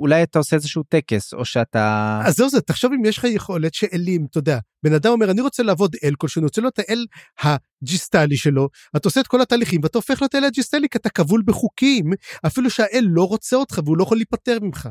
אולי 0.00 0.22
אתה 0.22 0.38
עושה 0.38 0.56
איזשהו 0.56 0.82
טקס, 0.88 1.34
או 1.34 1.44
שאתה... 1.44 2.20
אז 2.26 2.36
זהו 2.36 2.48
זה, 2.48 2.60
תחשוב 2.60 2.92
אם 2.92 3.04
יש 3.04 3.18
לך 3.18 3.24
יכולת 3.24 3.74
שאלים, 3.74 4.26
אתה 4.30 4.38
יודע, 4.38 4.58
בן 4.82 4.92
אדם 4.92 5.12
אומר, 5.12 5.30
אני 5.30 5.40
רוצה 5.40 5.62
לעבוד 5.62 5.96
אל 6.04 6.14
כלשהו, 6.18 6.40
אני 6.40 6.44
רוצה 6.44 6.60
להיות 6.60 6.78
האל 6.78 7.06
הג'יסטלי 7.42 8.36
שלו, 8.36 8.68
אתה 8.96 9.08
עושה 9.08 9.20
את 9.20 9.26
כל 9.26 9.40
התהליכים, 9.40 9.80
ואתה 9.82 9.98
הופך 9.98 10.22
להיות 10.22 10.34
אל 10.34 10.44
הג'יסטלי, 10.44 10.88
כי 10.88 10.98
אתה 10.98 11.10
כבול 11.10 11.42
בחוקים, 11.46 12.04
אפילו 12.46 12.70
שהאל 12.70 13.04
לא 13.08 13.24
רוצה 13.24 13.56
אותך 13.56 13.80
והוא 13.84 13.96
לא 13.96 14.02
יכול 14.02 14.16
להיפטר 14.16 14.58
ממך. 14.62 14.88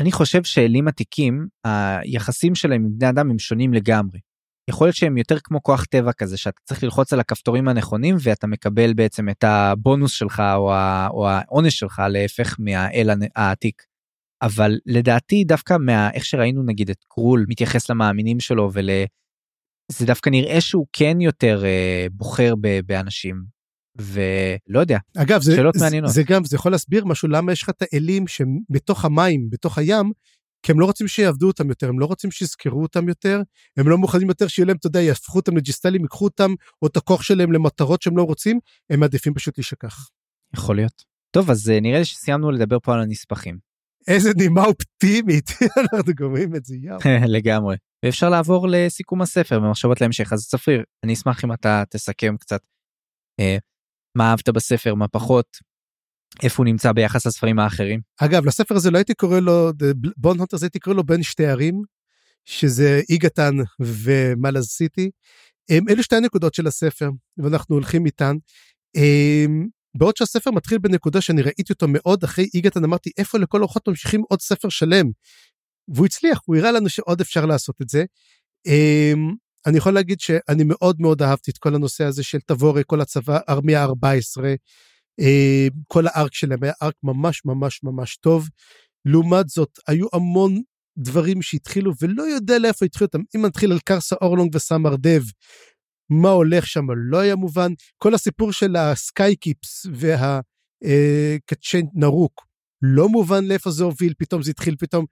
אני 0.00 0.12
חושב 0.12 0.44
שאלים 0.44 0.88
עתיקים, 0.88 1.46
היחסים 1.64 2.54
שלהם 2.54 2.84
עם 2.84 2.98
בני 2.98 3.08
אדם 3.08 3.30
הם 3.30 3.38
שונים 3.38 3.74
לגמרי. 3.74 4.18
יכול 4.70 4.86
להיות 4.86 4.96
שהם 4.96 5.16
יותר 5.16 5.36
כמו 5.44 5.62
כוח 5.62 5.84
טבע 5.84 6.12
כזה 6.12 6.36
שאתה 6.36 6.60
צריך 6.64 6.84
ללחוץ 6.84 7.12
על 7.12 7.20
הכפתורים 7.20 7.68
הנכונים 7.68 8.16
ואתה 8.22 8.46
מקבל 8.46 8.94
בעצם 8.94 9.28
את 9.28 9.44
הבונוס 9.44 10.12
שלך 10.12 10.42
או, 10.54 10.72
ה, 10.72 11.08
או 11.10 11.28
העונש 11.28 11.78
שלך 11.78 12.02
להפך 12.08 12.56
מהאל 12.58 13.10
העתיק. 13.36 13.82
אבל 14.42 14.78
לדעתי 14.86 15.44
דווקא 15.44 15.76
מאיך 15.80 16.24
שראינו 16.24 16.62
נגיד 16.62 16.90
את 16.90 17.04
קרול 17.08 17.44
מתייחס 17.48 17.90
למאמינים 17.90 18.40
שלו 18.40 18.70
ול... 18.72 18.90
זה 19.92 20.06
דווקא 20.06 20.30
נראה 20.30 20.60
שהוא 20.60 20.86
כן 20.92 21.20
יותר 21.20 21.64
אה, 21.64 22.06
בוחר 22.12 22.54
ב, 22.60 22.80
באנשים 22.86 23.44
ולא 23.98 24.80
יודע, 24.80 24.98
אגב, 25.16 25.42
זה, 25.42 25.56
שאלות 25.56 25.74
זה, 25.74 25.84
מעניינות. 25.84 26.10
זה 26.10 26.22
גם, 26.22 26.44
זה 26.44 26.56
יכול 26.56 26.72
להסביר 26.72 27.04
משהו, 27.04 27.28
למה 27.28 27.52
יש 27.52 27.62
לך 27.62 27.68
את 27.68 27.82
האלים 27.82 28.26
שהם 28.26 28.58
בתוך 28.70 29.04
המים, 29.04 29.50
בתוך 29.50 29.78
הים, 29.78 30.12
כי 30.62 30.72
הם 30.72 30.80
לא 30.80 30.86
רוצים 30.86 31.08
שיעבדו 31.08 31.46
אותם 31.46 31.68
יותר, 31.68 31.88
הם 31.88 32.00
לא 32.00 32.06
רוצים 32.06 32.30
שיזכרו 32.30 32.82
אותם 32.82 33.08
יותר, 33.08 33.42
הם 33.76 33.88
לא 33.88 33.98
מוכנים 33.98 34.28
יותר 34.28 34.48
שיהיה 34.48 34.66
להם, 34.66 34.76
אתה 34.76 34.86
יודע, 34.86 35.00
יהפכו 35.00 35.38
אותם 35.38 35.56
לג'יסטלים, 35.56 36.02
ייקחו 36.02 36.24
אותם, 36.24 36.50
או 36.82 36.86
את 36.86 36.96
הכוח 36.96 37.22
שלהם 37.22 37.52
למטרות 37.52 38.02
שהם 38.02 38.16
לא 38.16 38.22
רוצים, 38.22 38.60
הם 38.90 39.00
מעדיפים 39.00 39.34
פשוט 39.34 39.58
להישכח. 39.58 40.08
יכול 40.54 40.76
להיות. 40.76 41.04
טוב, 41.30 41.50
אז 41.50 41.70
אה, 41.70 41.80
נראה 41.80 41.98
לי 41.98 42.04
שסיימנו 42.04 42.50
לדבר 42.50 42.78
פה 42.82 42.94
על 42.94 43.00
הנספחים. 43.00 43.58
איזה 44.08 44.30
נימה 44.36 44.64
אופטימית, 44.64 45.50
אנחנו 45.92 46.12
גומרים 46.16 46.56
את 46.56 46.64
זה, 46.64 46.76
יאו. 46.76 46.98
לגמרי. 47.36 47.76
ואפשר 48.04 48.28
לעבור 48.30 48.68
לסיכום 48.70 49.22
הספר 49.22 49.60
במחשבות 49.60 50.00
להמשך. 50.00 50.32
אז 50.32 50.48
צפריר, 50.48 50.82
אני 51.04 51.12
אשמח 51.12 51.44
אם 51.44 51.52
אתה 51.52 51.82
תסכם 51.90 52.36
קצת. 52.36 52.60
מה 54.14 54.30
אהבת 54.30 54.48
בספר, 54.48 54.94
מה 54.94 55.08
פחות, 55.08 55.46
איפה 56.42 56.62
הוא 56.62 56.64
נמצא 56.64 56.92
ביחס 56.92 57.26
לספרים 57.26 57.58
האחרים. 57.58 58.00
אגב, 58.16 58.46
לספר 58.46 58.74
הזה 58.76 58.90
לא 58.90 58.98
הייתי 58.98 59.14
קורא 59.14 59.40
לו, 59.40 59.70
בון 60.16 60.38
הונטרס 60.38 60.62
הייתי 60.62 60.78
קורא 60.78 60.96
לו 60.96 61.04
בין 61.04 61.22
שתי 61.22 61.46
ערים, 61.46 61.82
שזה 62.44 63.00
איגתן 63.08 63.54
ומלאז 63.80 64.64
סיטי. 64.64 65.10
אלו 65.70 66.02
שתי 66.02 66.16
הנקודות 66.16 66.54
של 66.54 66.66
הספר, 66.66 67.10
ואנחנו 67.38 67.74
הולכים 67.74 68.06
איתן. 68.06 68.36
אמ, 68.96 69.66
בעוד 69.96 70.16
שהספר 70.16 70.50
מתחיל 70.50 70.78
בנקודה 70.78 71.20
שאני 71.20 71.42
ראיתי 71.42 71.72
אותו 71.72 71.86
מאוד 71.88 72.24
אחרי 72.24 72.48
איגתן, 72.54 72.84
אמרתי, 72.84 73.10
איפה 73.18 73.38
לכל 73.38 73.60
אורחות 73.60 73.88
ממשיכים 73.88 74.22
עוד 74.28 74.40
ספר 74.40 74.68
שלם? 74.68 75.06
והוא 75.88 76.06
הצליח, 76.06 76.40
הוא 76.44 76.56
הראה 76.56 76.72
לנו 76.72 76.88
שעוד 76.88 77.20
אפשר 77.20 77.46
לעשות 77.46 77.82
את 77.82 77.88
זה. 77.88 78.04
אני 79.66 79.78
יכול 79.78 79.92
להגיד 79.92 80.20
שאני 80.20 80.64
מאוד 80.66 81.00
מאוד 81.00 81.22
אהבתי 81.22 81.50
את 81.50 81.58
כל 81.58 81.74
הנושא 81.74 82.04
הזה 82.04 82.22
של 82.22 82.38
תבורי, 82.46 82.82
כל 82.86 83.00
הצבא, 83.00 83.38
ארמיה 83.48 83.84
14, 83.84 84.54
אה, 85.20 85.66
כל 85.88 86.06
ה 86.06 86.13
arc 86.13 86.34
שלהם 86.34 86.62
היה 86.62 86.72
arc 86.82 86.94
ממש 87.02 87.42
ממש 87.44 87.80
ממש 87.82 88.16
טוב. 88.16 88.48
לעומת 89.04 89.48
זאת, 89.48 89.78
היו 89.88 90.06
המון 90.12 90.62
דברים 90.98 91.42
שהתחילו 91.42 91.92
ולא 92.00 92.22
יודע 92.22 92.58
לאיפה 92.58 92.84
התחילו 92.86 93.06
אותם. 93.06 93.20
אם 93.36 93.46
נתחיל 93.46 93.72
על 93.72 93.78
קרסה 93.84 94.16
אורלונג 94.22 94.56
וסמר 94.56 94.96
דב, 94.96 95.22
מה 96.10 96.28
הולך 96.28 96.66
שם 96.66 96.86
לא 96.96 97.18
היה 97.18 97.36
מובן. 97.36 97.72
כל 97.98 98.14
הסיפור 98.14 98.52
של 98.52 98.76
ה 98.76 98.88
Sky 98.88 99.25
Keeps 99.25 99.86
והקצ'יין 100.82 101.86
אה, 101.86 101.90
נרוק, 101.94 102.46
לא 102.82 103.08
מובן 103.08 103.44
לאיפה 103.44 103.70
זה 103.70 103.84
הוביל, 103.84 104.14
פתאום 104.18 104.42
זה 104.42 104.50
התחיל, 104.50 104.76
פתאום 104.78 105.04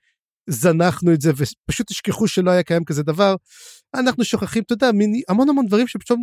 זנחנו 0.51 1.13
את 1.15 1.21
זה 1.21 1.31
ופשוט 1.37 1.87
תשכחו 1.87 2.29
שלא 2.29 2.51
היה 2.51 2.63
קיים 2.63 2.85
כזה 2.85 3.03
דבר. 3.03 3.35
אנחנו 3.95 4.25
שוכחים, 4.25 4.63
אתה 4.63 4.73
יודע, 4.73 4.91
המון 5.29 5.49
המון 5.49 5.67
דברים 5.67 5.89
שפשוט 5.89 6.19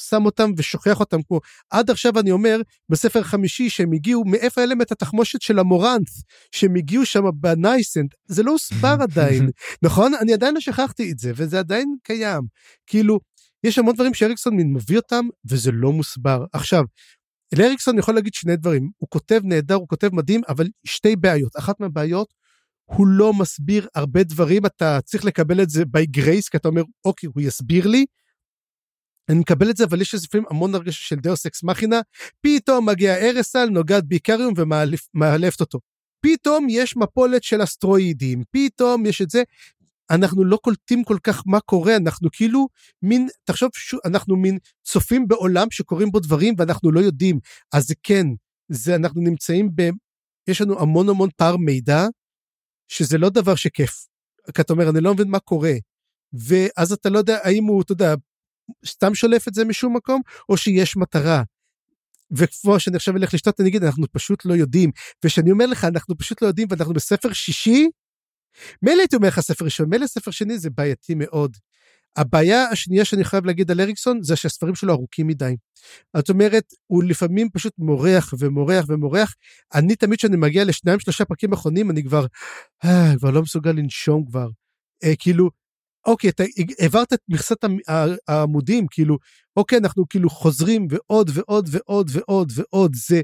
שם 0.00 0.24
אותם 0.24 0.50
ושוכח 0.56 1.00
אותם 1.00 1.22
כמו 1.22 1.40
עד 1.70 1.90
עכשיו 1.90 2.18
אני 2.18 2.30
אומר 2.30 2.60
בספר 2.88 3.22
חמישי 3.22 3.70
שהם 3.70 3.92
הגיעו 3.92 4.24
מאיפה 4.24 4.60
היה 4.60 4.66
להם 4.66 4.82
את 4.82 4.92
התחמושת 4.92 5.42
של 5.42 5.58
המורנט 5.58 6.08
שהם 6.52 6.76
הגיעו 6.76 7.06
שם 7.06 7.22
בנייסנט? 7.34 8.14
זה 8.26 8.42
לא 8.42 8.50
הוסבר 8.50 8.96
עדיין 9.00 9.50
נכון? 9.84 10.14
אני 10.14 10.32
עדיין 10.32 10.54
לא 10.54 10.60
שכחתי 10.60 11.12
את 11.12 11.18
זה 11.18 11.32
וזה 11.36 11.58
עדיין 11.58 11.96
קיים. 12.02 12.42
כאילו 12.86 13.18
יש 13.64 13.78
המון 13.78 13.94
דברים 13.94 14.14
שאריקסון 14.14 14.56
מביא 14.56 14.96
אותם 14.96 15.28
וזה 15.50 15.72
לא 15.72 15.92
מוסבר. 15.92 16.44
עכשיו. 16.52 16.84
לאריקסון 17.58 17.98
יכול 17.98 18.14
להגיד 18.14 18.34
שני 18.34 18.56
דברים. 18.56 18.90
הוא 18.96 19.08
כותב 19.10 19.40
נהדר 19.44 19.74
הוא 19.74 19.88
כותב 19.88 20.08
מדהים 20.12 20.40
אבל 20.48 20.66
שתי 20.84 21.16
בעיות. 21.16 21.56
אחת 21.58 21.80
מהבעיות 21.80 22.34
הוא 22.86 23.06
לא 23.06 23.32
מסביר 23.32 23.88
הרבה 23.94 24.22
דברים, 24.22 24.66
אתה 24.66 24.98
צריך 25.04 25.24
לקבל 25.24 25.62
את 25.62 25.70
זה 25.70 25.82
by 25.82 26.18
grace, 26.20 26.48
כי 26.50 26.56
אתה 26.56 26.68
אומר, 26.68 26.82
אוקיי, 27.04 27.28
הוא 27.34 27.42
יסביר 27.42 27.86
לי. 27.86 28.06
אני 29.28 29.38
מקבל 29.38 29.70
את 29.70 29.76
זה, 29.76 29.84
אבל 29.84 30.00
יש 30.00 30.14
לפעמים 30.14 30.46
המון 30.50 30.74
הרגשה 30.74 31.02
של 31.02 31.16
דאוס 31.16 31.46
אקס 31.46 31.62
מכינה, 31.62 32.00
פתאום 32.40 32.88
מגיע 32.88 33.16
ארסל, 33.16 33.68
נוגעת 33.68 34.04
באיקריום 34.08 34.54
ומאלפת 35.14 35.60
אותו. 35.60 35.78
פתאום 36.20 36.66
יש 36.70 36.96
מפולת 36.96 37.42
של 37.42 37.62
אסטרואידים, 37.62 38.42
פתאום 38.50 39.06
יש 39.06 39.22
את 39.22 39.30
זה. 39.30 39.42
אנחנו 40.10 40.44
לא 40.44 40.56
קולטים 40.56 41.04
כל 41.04 41.18
כך 41.22 41.42
מה 41.46 41.60
קורה, 41.60 41.96
אנחנו 41.96 42.28
כאילו 42.32 42.68
מין, 43.02 43.28
תחשוב, 43.44 43.70
אנחנו 44.04 44.36
מין 44.36 44.58
צופים 44.84 45.28
בעולם 45.28 45.70
שקורים 45.70 46.10
בו 46.10 46.20
דברים 46.20 46.54
ואנחנו 46.58 46.92
לא 46.92 47.00
יודעים. 47.00 47.38
אז 47.72 47.92
כן, 48.02 48.26
זה 48.68 48.94
אנחנו 48.94 49.20
נמצאים 49.20 49.70
ב... 49.74 49.90
יש 50.48 50.60
לנו 50.60 50.80
המון 50.80 51.08
המון 51.08 51.28
פער 51.36 51.56
מידע, 51.56 52.06
שזה 52.88 53.18
לא 53.18 53.30
דבר 53.30 53.54
שכיף. 53.54 54.06
כי 54.54 54.62
אתה 54.62 54.72
אומר, 54.72 54.90
אני 54.90 55.00
לא 55.00 55.14
מבין 55.14 55.28
מה 55.28 55.38
קורה. 55.38 55.72
ואז 56.32 56.92
אתה 56.92 57.08
לא 57.08 57.18
יודע 57.18 57.38
האם 57.42 57.64
הוא, 57.64 57.82
אתה 57.82 57.92
יודע, 57.92 58.14
סתם 58.86 59.14
שולף 59.14 59.48
את 59.48 59.54
זה 59.54 59.64
משום 59.64 59.96
מקום, 59.96 60.20
או 60.48 60.56
שיש 60.56 60.96
מטרה. 60.96 61.42
וכמו 62.30 62.80
שאני 62.80 62.96
עכשיו 62.96 63.16
אלך 63.16 63.34
לשתות, 63.34 63.60
אני 63.60 63.68
אגיד, 63.68 63.84
אנחנו 63.84 64.06
פשוט 64.12 64.44
לא 64.44 64.54
יודעים. 64.54 64.90
וכשאני 65.24 65.50
אומר 65.50 65.66
לך, 65.66 65.84
אנחנו 65.84 66.18
פשוט 66.18 66.42
לא 66.42 66.46
יודעים, 66.46 66.68
ואנחנו 66.70 66.94
בספר 66.94 67.32
שישי, 67.32 67.88
מילא 68.82 69.00
הייתי 69.00 69.16
אומר 69.16 69.28
לך 69.28 69.40
ספר 69.40 69.64
ראשון, 69.64 69.88
מילא 69.90 70.06
ספר 70.06 70.30
שני 70.30 70.58
זה 70.58 70.70
בעייתי 70.70 71.14
מאוד. 71.14 71.56
הבעיה 72.16 72.68
השנייה 72.68 73.04
שאני 73.04 73.24
חייב 73.24 73.44
להגיד 73.44 73.70
על 73.70 73.80
אריקסון 73.80 74.22
זה 74.22 74.36
שהספרים 74.36 74.74
שלו 74.74 74.92
ארוכים 74.92 75.26
מדי. 75.26 75.56
זאת 76.16 76.30
אומרת, 76.30 76.64
הוא 76.86 77.04
לפעמים 77.04 77.48
פשוט 77.52 77.72
מורח 77.78 78.34
ומורח 78.38 78.84
ומורח. 78.88 79.34
אני 79.74 79.96
תמיד 79.96 80.18
כשאני 80.18 80.36
מגיע 80.36 80.64
לשניים 80.64 81.00
שלושה 81.00 81.24
פרקים 81.24 81.52
אחרונים 81.52 81.90
אני 81.90 82.04
כבר, 82.04 82.26
אה, 82.84 83.12
כבר 83.18 83.30
לא 83.30 83.42
מסוגל 83.42 83.70
לנשום 83.70 84.24
כבר. 84.26 84.48
אה, 85.04 85.16
כאילו, 85.18 85.50
אוקיי, 86.06 86.30
אתה 86.30 86.44
העברת 86.78 87.12
את 87.12 87.20
מכסת 87.28 87.56
העמודים, 88.28 88.86
כאילו, 88.90 89.18
אוקיי, 89.56 89.78
אנחנו 89.78 90.08
כאילו 90.08 90.30
חוזרים 90.30 90.86
ועוד 90.90 91.30
ועוד 91.34 91.68
ועוד 91.70 92.10
ועוד 92.12 92.52
ועוד, 92.54 92.92
זה 92.94 93.20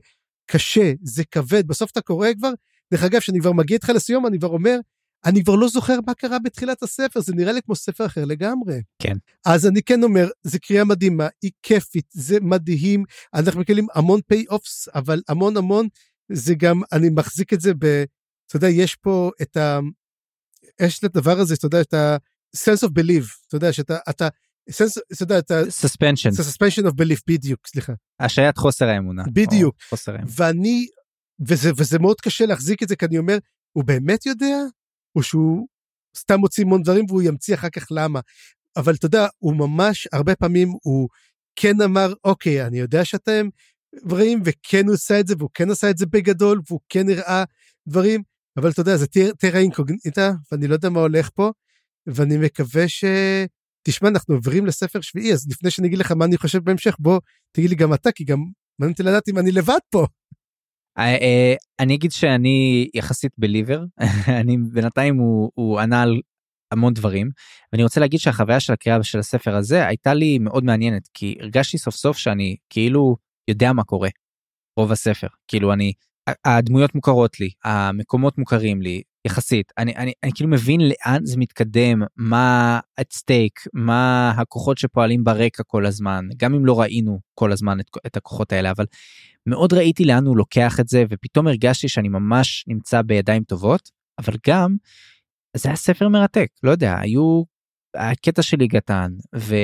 קשה, 0.50 0.92
זה 1.02 1.22
כבד, 1.30 1.66
בסוף 1.66 1.90
אתה 1.90 2.00
קורא 2.00 2.28
כבר, 2.38 2.50
דרך 2.92 3.02
אגב, 3.02 3.20
כשאני 3.20 3.40
כבר 3.40 3.52
מגיע 3.52 3.74
איתך 3.74 3.88
לסיום, 3.88 4.26
אני 4.26 4.38
כבר 4.38 4.48
אומר, 4.48 4.78
אני 5.24 5.44
כבר 5.44 5.54
לא 5.54 5.68
זוכר 5.68 5.98
מה 6.06 6.14
קרה 6.14 6.38
בתחילת 6.38 6.82
הספר, 6.82 7.20
זה 7.20 7.34
נראה 7.34 7.52
לי 7.52 7.62
כמו 7.62 7.76
ספר 7.76 8.06
אחר 8.06 8.24
לגמרי. 8.24 8.82
כן. 8.98 9.16
אז 9.46 9.66
אני 9.66 9.82
כן 9.82 10.02
אומר, 10.02 10.28
זו 10.42 10.58
קריאה 10.62 10.84
מדהימה, 10.84 11.28
היא 11.42 11.50
כיפית, 11.62 12.06
זה 12.10 12.40
מדהים, 12.40 13.04
אנחנו 13.34 13.60
מקבלים 13.60 13.86
המון 13.94 14.20
פי-אופס, 14.26 14.88
אבל 14.94 15.22
המון 15.28 15.56
המון, 15.56 15.88
זה 16.32 16.54
גם, 16.54 16.80
אני 16.92 17.08
מחזיק 17.10 17.52
את 17.52 17.60
זה 17.60 17.74
ב... 17.74 18.04
אתה 18.46 18.56
יודע, 18.56 18.68
יש 18.68 18.96
פה 18.96 19.30
את 19.42 19.56
ה... 19.56 19.78
יש 20.82 20.98
את 20.98 21.04
הדבר 21.04 21.38
הזה, 21.38 21.54
אתה 21.54 21.66
יודע, 21.66 21.80
את 21.80 21.94
ה-sense 21.94 22.86
of 22.86 22.90
belief, 22.90 23.24
אתה 23.46 23.56
יודע, 23.56 23.72
שאתה, 23.72 23.98
אתה, 24.10 24.28
sense, 24.70 25.00
אתה 25.12 25.22
יודע, 25.22 25.38
אתה... 25.38 25.62
suspension. 25.62 26.30
suspension 26.30 26.86
of 26.86 26.92
belief, 26.92 27.20
בדיוק, 27.26 27.66
סליחה. 27.66 27.92
השעיית 28.20 28.58
חוסר 28.58 28.88
האמונה. 28.88 29.22
בדיוק. 29.32 29.76
חוסר 29.88 30.12
האמונה. 30.12 30.32
ואני, 30.36 30.86
וזה, 31.48 31.70
וזה 31.76 31.98
מאוד 31.98 32.20
קשה 32.20 32.46
להחזיק 32.46 32.82
את 32.82 32.88
זה, 32.88 32.96
כי 32.96 33.06
אני 33.06 33.18
אומר, 33.18 33.38
הוא 33.72 33.84
באמת 33.84 34.26
יודע? 34.26 34.56
או 35.16 35.22
שהוא 35.22 35.66
סתם 36.16 36.38
מוציא 36.38 36.64
המון 36.64 36.82
דברים 36.82 37.04
והוא 37.08 37.22
ימציא 37.22 37.54
אחר 37.54 37.68
כך 37.70 37.86
למה. 37.90 38.20
אבל 38.76 38.94
אתה 38.94 39.06
יודע, 39.06 39.26
הוא 39.38 39.56
ממש, 39.56 40.08
הרבה 40.12 40.36
פעמים 40.36 40.68
הוא 40.82 41.08
כן 41.56 41.80
אמר, 41.80 42.12
אוקיי, 42.24 42.66
אני 42.66 42.78
יודע 42.78 43.04
שאתם 43.04 43.48
דברים, 44.04 44.42
וכן 44.44 44.86
הוא 44.86 44.94
עשה 44.94 45.20
את 45.20 45.26
זה, 45.26 45.34
והוא 45.38 45.50
כן 45.54 45.70
עשה 45.70 45.90
את 45.90 45.98
זה 45.98 46.06
בגדול, 46.06 46.60
והוא 46.68 46.80
כן 46.88 47.08
הראה 47.08 47.44
דברים, 47.88 48.22
אבל 48.56 48.70
אתה 48.70 48.80
יודע, 48.80 48.96
זה 48.96 49.06
טרה 49.38 49.58
אינקוגניטה, 49.60 50.32
ואני 50.52 50.66
לא 50.66 50.74
יודע 50.74 50.88
מה 50.88 51.00
הולך 51.00 51.30
פה, 51.34 51.50
ואני 52.06 52.36
מקווה 52.36 52.88
ש... 52.88 53.04
תשמע, 53.84 54.08
אנחנו 54.08 54.34
עוברים 54.34 54.66
לספר 54.66 55.00
שביעי, 55.00 55.32
אז 55.32 55.46
לפני 55.50 55.70
שאני 55.70 55.88
אגיד 55.88 55.98
לך 55.98 56.12
מה 56.12 56.24
אני 56.24 56.36
חושב 56.36 56.64
בהמשך, 56.64 56.96
בוא 56.98 57.20
תגיד 57.52 57.70
לי 57.70 57.76
גם 57.76 57.94
אתה, 57.94 58.12
כי 58.12 58.24
גם 58.24 58.38
מעניין 58.78 58.92
אותי 58.92 59.02
לדעת 59.02 59.28
אם 59.28 59.38
אני 59.38 59.52
לבד 59.52 59.78
פה. 59.90 60.06
אה, 60.98 61.04
אה, 61.04 61.54
אני 61.80 61.94
אגיד 61.94 62.12
שאני 62.12 62.88
יחסית 62.94 63.32
בליבר, 63.38 63.84
אני 64.40 64.56
בינתיים 64.72 65.16
הוא, 65.16 65.50
הוא 65.54 65.80
ענה 65.80 66.02
על 66.02 66.20
המון 66.72 66.94
דברים, 66.94 67.30
ואני 67.72 67.82
רוצה 67.82 68.00
להגיד 68.00 68.20
שהחוויה 68.20 68.60
של 68.60 68.72
הקריאה 68.72 69.02
של 69.02 69.18
הספר 69.18 69.56
הזה 69.56 69.86
הייתה 69.86 70.14
לי 70.14 70.38
מאוד 70.38 70.64
מעניינת, 70.64 71.08
כי 71.14 71.36
הרגשתי 71.40 71.78
סוף 71.78 71.94
סוף 71.94 72.16
שאני 72.16 72.56
כאילו 72.70 73.16
יודע 73.48 73.72
מה 73.72 73.84
קורה, 73.84 74.08
רוב 74.76 74.92
הספר, 74.92 75.26
כאילו 75.48 75.72
אני, 75.72 75.92
הדמויות 76.44 76.94
מוכרות 76.94 77.40
לי, 77.40 77.50
המקומות 77.64 78.38
מוכרים 78.38 78.82
לי, 78.82 79.02
יחסית, 79.26 79.72
אני, 79.78 79.96
אני, 79.96 80.12
אני 80.22 80.32
כאילו 80.34 80.50
מבין 80.50 80.80
לאן 80.80 81.24
זה 81.24 81.38
מתקדם, 81.38 82.02
מה 82.16 82.80
את 83.00 83.12
סטייק, 83.12 83.60
מה 83.72 84.30
הכוחות 84.30 84.78
שפועלים 84.78 85.24
ברקע 85.24 85.62
כל 85.62 85.86
הזמן, 85.86 86.28
גם 86.36 86.54
אם 86.54 86.66
לא 86.66 86.80
ראינו 86.80 87.20
כל 87.34 87.52
הזמן 87.52 87.80
את, 87.80 87.86
את 88.06 88.16
הכוחות 88.16 88.52
האלה, 88.52 88.70
אבל 88.70 88.86
מאוד 89.46 89.72
ראיתי 89.72 90.04
לאן 90.04 90.26
הוא 90.26 90.36
לוקח 90.36 90.80
את 90.80 90.88
זה 90.88 91.04
ופתאום 91.10 91.46
הרגשתי 91.46 91.88
שאני 91.88 92.08
ממש 92.08 92.64
נמצא 92.68 93.02
בידיים 93.02 93.44
טובות 93.44 93.90
אבל 94.18 94.34
גם 94.48 94.76
זה 95.56 95.68
היה 95.68 95.76
ספר 95.76 96.08
מרתק 96.08 96.48
לא 96.62 96.70
יודע 96.70 96.98
היו 96.98 97.42
הקטע 97.96 98.42
של 98.42 98.56
ליגתן 98.56 99.12
ו, 99.36 99.54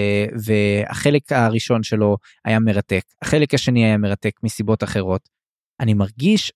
והחלק 0.44 1.32
הראשון 1.32 1.82
שלו 1.82 2.16
היה 2.44 2.58
מרתק 2.58 3.02
החלק 3.22 3.54
השני 3.54 3.84
היה 3.84 3.96
מרתק 3.96 4.32
מסיבות 4.42 4.84
אחרות. 4.84 5.28
אני 5.80 5.94
מרגיש 5.94 6.52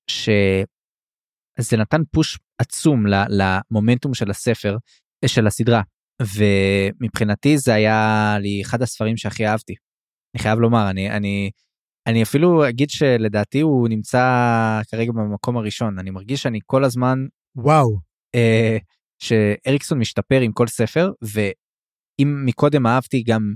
שזה 1.61 1.77
נתן 1.77 2.03
פוש 2.11 2.39
עצום 2.59 3.05
למומנטום 3.29 4.15
של 4.15 4.31
הספר 4.31 4.77
של 5.27 5.47
הסדרה. 5.47 5.83
ומבחינתי 6.23 7.59
זה 7.59 7.75
היה 7.75 8.37
לי 8.41 8.63
אחד 8.63 8.83
הספרים 8.83 9.17
שהכי 9.17 9.47
אהבתי. 9.47 9.75
אני 10.35 10.43
חייב 10.43 10.59
לומר 10.59 10.91
אני 10.91 11.11
אני 11.11 11.51
אני 12.07 12.23
אפילו 12.23 12.69
אגיד 12.69 12.91
שלדעתי 12.91 13.61
הוא 13.61 13.89
נמצא 13.89 14.21
כרגע 14.91 15.13
במקום 15.13 15.57
הראשון. 15.57 15.99
אני 15.99 16.11
מרגיש 16.11 16.43
שאני 16.43 16.59
כל 16.67 16.85
הזמן 16.85 17.19
וואו. 17.57 17.99
אה, 18.35 18.77
שאריקסון 19.23 19.99
משתפר 19.99 20.41
עם 20.41 20.53
כל 20.53 20.67
ספר 20.67 21.11
ואם 21.23 22.43
מקודם 22.45 22.87
אהבתי 22.87 23.23
גם 23.23 23.55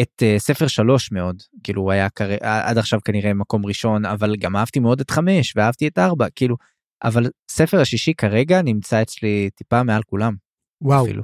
את 0.00 0.22
uh, 0.22 0.38
ספר 0.38 0.66
שלוש 0.66 1.12
מאוד 1.12 1.42
כאילו 1.62 1.82
הוא 1.82 1.92
היה 1.92 2.10
כר... 2.10 2.30
עד 2.40 2.78
עכשיו 2.78 3.00
כנראה 3.04 3.34
מקום 3.34 3.66
ראשון 3.66 4.04
אבל 4.04 4.36
גם 4.36 4.56
אהבתי 4.56 4.80
מאוד 4.80 5.00
את 5.00 5.10
חמש 5.10 5.56
ואהבתי 5.56 5.88
את 5.88 5.98
ארבע 5.98 6.26
כאילו 6.34 6.56
אבל 7.04 7.30
ספר 7.50 7.80
השישי 7.80 8.14
כרגע 8.14 8.62
נמצא 8.62 9.02
אצלי 9.02 9.50
טיפה 9.54 9.82
מעל 9.82 10.02
כולם. 10.02 10.34
וואו. 10.80 11.04
אפילו. 11.04 11.22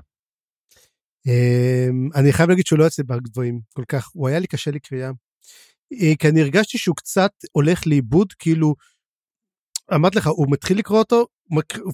Um, 1.29 2.19
אני 2.19 2.33
חייב 2.33 2.49
להגיד 2.49 2.67
שהוא 2.67 2.79
לא 2.79 2.85
יוצא 2.85 3.03
בגבוהים 3.03 3.61
כל 3.75 3.85
כך 3.89 4.09
הוא 4.13 4.29
היה 4.29 4.39
לי 4.39 4.47
קשה 4.47 4.71
לקריאה. 4.71 5.11
אה, 5.93 6.13
כי 6.19 6.29
אני 6.29 6.41
הרגשתי 6.41 6.79
שהוא 6.79 6.97
קצת 6.97 7.33
הולך 7.53 7.87
לאיבוד, 7.87 8.33
כאילו, 8.33 8.75
אמרתי 9.95 10.19
לך, 10.19 10.27
הוא 10.27 10.47
מתחיל 10.51 10.79
לקרוא 10.79 10.99
אותו, 10.99 11.27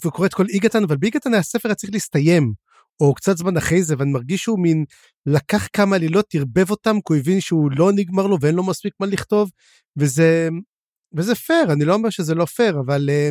וקורא 0.04 0.26
את 0.26 0.34
כל 0.34 0.46
איגתן, 0.48 0.82
אבל 0.82 0.96
באיגתן 0.96 1.34
הספר 1.34 1.68
היה 1.68 1.74
צריך 1.74 1.92
להסתיים, 1.92 2.52
או 3.00 3.14
קצת 3.14 3.36
זמן 3.36 3.56
אחרי 3.56 3.82
זה, 3.82 3.94
ואני 3.98 4.12
מרגיש 4.12 4.42
שהוא 4.42 4.58
מין 4.58 4.84
לקח 5.26 5.68
כמה 5.72 5.96
עלילות, 5.96 6.34
ערבב 6.34 6.70
אותם, 6.70 6.96
כי 6.96 7.12
הוא 7.12 7.16
הבין 7.16 7.40
שהוא 7.40 7.70
לא 7.76 7.92
נגמר 7.92 8.26
לו 8.26 8.36
ואין 8.40 8.54
לו 8.54 8.66
מספיק 8.66 8.94
מה 9.00 9.06
לכתוב, 9.06 9.50
וזה, 9.96 10.48
וזה 11.16 11.34
פייר, 11.34 11.72
אני 11.72 11.84
לא 11.84 11.94
אומר 11.94 12.10
שזה 12.10 12.34
לא 12.34 12.44
פייר, 12.44 12.80
אבל 12.86 13.10
אה, 13.10 13.28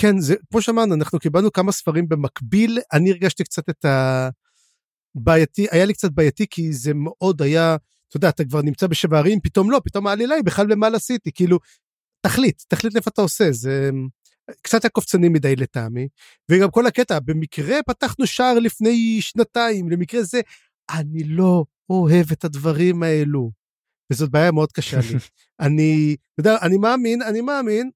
כן, 0.00 0.20
זה, 0.20 0.34
כמו 0.50 0.62
שאמרנו, 0.62 0.94
אנחנו 0.94 1.18
קיבלנו 1.18 1.52
כמה 1.52 1.72
ספרים 1.72 2.08
במקביל, 2.08 2.78
אני 2.92 3.10
הרגשתי 3.10 3.44
קצת 3.44 3.68
את 3.68 3.84
הבעייתי, 5.16 5.66
היה 5.70 5.84
לי 5.84 5.94
קצת 5.94 6.10
בעייתי, 6.10 6.46
כי 6.50 6.72
זה 6.72 6.94
מאוד 6.94 7.42
היה, 7.42 7.76
אתה 8.08 8.16
יודע, 8.16 8.28
אתה 8.28 8.44
כבר 8.44 8.62
נמצא 8.62 8.86
בשבע 8.86 9.18
ערים, 9.18 9.40
פתאום 9.40 9.70
לא, 9.70 9.80
פתאום 9.84 10.06
העלילה 10.06 10.34
היא 10.34 10.44
בכלל 10.44 10.66
במה 10.66 10.86
עשיתי, 10.86 11.32
כאילו, 11.32 11.58
תחליט, 12.26 12.62
תחליט 12.68 12.96
איפה 12.96 13.10
אתה 13.10 13.22
עושה, 13.22 13.52
זה 13.52 13.90
קצת 14.62 14.84
הקופצני 14.84 15.28
מדי 15.28 15.56
לטעמי, 15.56 16.08
וגם 16.50 16.70
כל 16.70 16.86
הקטע, 16.86 17.18
במקרה 17.20 17.76
פתחנו 17.86 18.26
שער 18.26 18.58
לפני 18.58 19.18
שנתיים, 19.20 19.90
למקרה 19.90 20.22
זה, 20.22 20.40
אני 20.90 21.24
לא 21.24 21.64
אוהב 21.90 22.26
את 22.32 22.44
הדברים 22.44 23.02
האלו. 23.02 23.50
וזאת 24.12 24.30
בעיה 24.30 24.52
מאוד 24.52 24.72
קשה 24.72 24.96
לי. 24.96 25.18
אני, 25.66 26.16
אתה 26.34 26.40
יודע, 26.40 26.56
אני 26.62 26.76
מאמין, 26.76 27.22
אני 27.22 27.40
מאמין, 27.40 27.90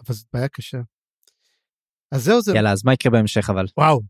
אבל 0.00 0.14
זאת 0.14 0.26
בעיה 0.32 0.48
קשה. 0.48 0.80
אז 2.14 2.24
זהו 2.24 2.42
זה. 2.42 2.52
יאללה, 2.54 2.72
אז 2.72 2.84
מה 2.84 2.92
יקרה 2.92 3.12
בהמשך 3.12 3.50
אבל? 3.50 3.66
וואו. 3.78 4.00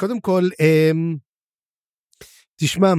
קודם 0.00 0.20
כל, 0.20 0.48
אמ, 0.60 1.16
תשמע, 2.60 2.92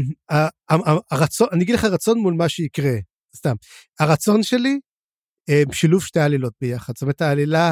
הרצון, 1.12 1.48
אני 1.52 1.64
אגיד 1.64 1.76
לך 1.76 1.84
רצון 1.84 2.20
מול 2.20 2.34
מה 2.34 2.50
שיקרה, 2.50 2.96
סתם. 3.36 3.56
הרצון 4.00 4.44
שלי, 4.44 4.80
אה, 5.50 5.64
שילוב 5.72 6.04
שתי 6.04 6.20
עלילות 6.20 6.54
ביחד. 6.62 6.94
זאת 6.96 7.02
אומרת, 7.02 7.22
העלילה 7.22 7.72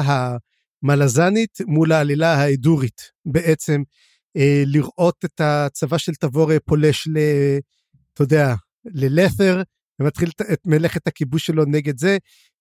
המלזנית 0.82 1.58
מול 1.66 1.92
העלילה 1.92 2.34
האדורית. 2.34 3.10
בעצם, 3.26 3.82
אה, 4.36 4.62
לראות 4.66 5.24
את 5.24 5.40
הצבא 5.40 5.98
של 5.98 6.14
תבורה 6.14 6.56
פולש 6.64 7.08
ל... 7.08 7.18
אתה 8.14 8.22
יודע, 8.22 8.54
ללת'ר, 8.84 9.62
ומתחיל 10.00 10.30
את 10.52 10.60
מלאכת 10.66 11.06
הכיבוש 11.06 11.46
שלו 11.46 11.64
נגד 11.64 11.98
זה. 11.98 12.18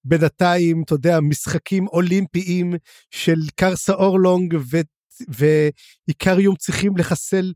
בינתיים, 0.07 0.83
אתה 0.83 0.93
יודע, 0.93 1.19
משחקים 1.19 1.87
אולימפיים 1.87 2.73
של 3.11 3.39
קרסה 3.55 3.93
אורלונג 3.93 4.57
ואיקריום 6.07 6.55
צריכים 6.55 6.97
לחסל 6.97 7.53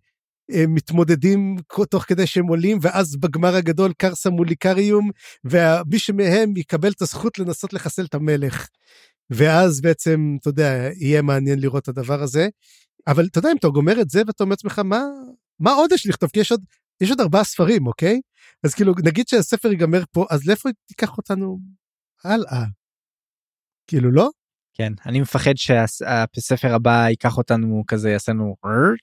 מתמודדים 0.68 1.56
תוך 1.90 2.04
כדי 2.04 2.28
שהם 2.28 2.48
עולים, 2.48 2.78
ואז 2.82 3.16
בגמר 3.16 3.56
הגדול 3.56 3.94
קרסה 3.98 4.30
מול 4.30 4.50
איקריום, 4.50 5.10
ומי 5.44 6.00
שמהם 6.00 6.58
יקבל 6.58 6.92
את 6.92 7.02
הזכות 7.02 7.40
לנסות 7.40 7.74
לחסל 7.74 8.06
את 8.06 8.14
המלך. 8.14 8.68
ואז 9.30 9.82
בעצם, 9.82 10.38
אתה 10.42 10.50
יודע, 10.50 10.90
יהיה 10.96 11.22
מעניין 11.22 11.60
לראות 11.60 11.84
את 11.84 11.88
הדבר 11.88 12.22
הזה. 12.22 12.48
אבל 13.08 13.26
אתה 13.26 13.40
יודע, 13.40 13.52
אם 13.52 13.58
אתה 13.58 13.68
גומר 13.68 14.02
את 14.02 14.10
זה 14.10 14.22
ואתה 14.28 14.44
אומר 14.44 14.52
לעצמך, 14.54 14.80
מה, 14.80 15.04
מה 15.60 15.72
עוד 15.72 15.92
יש 15.92 16.08
לכתוב? 16.08 16.30
כי 16.30 16.40
יש 16.40 16.52
עוד, 16.52 16.62
יש 17.02 17.10
עוד 17.10 17.22
ארבעה 17.22 17.44
ספרים, 17.44 17.88
אוקיי? 17.88 18.22
אז 18.64 18.74
כאילו, 18.74 18.94
נגיד 19.04 19.28
שהספר 19.28 19.72
ייגמר 19.72 20.04
פה, 20.12 20.26
אז 20.30 20.48
לאיפה 20.48 20.70
תיקח 20.88 21.18
אותנו 21.18 21.60
הלאה? 22.24 22.64
כאילו, 23.88 24.12
לא? 24.12 24.30
כן 24.74 24.94
אני 25.06 25.22
מפחד 25.22 25.54
שהספר 25.56 26.76
הבא 26.76 27.06
ייקח 27.10 27.38
אותנו 27.38 27.84
כזה 27.88 28.10
יעשה 28.10 28.32
לנו 28.32 28.56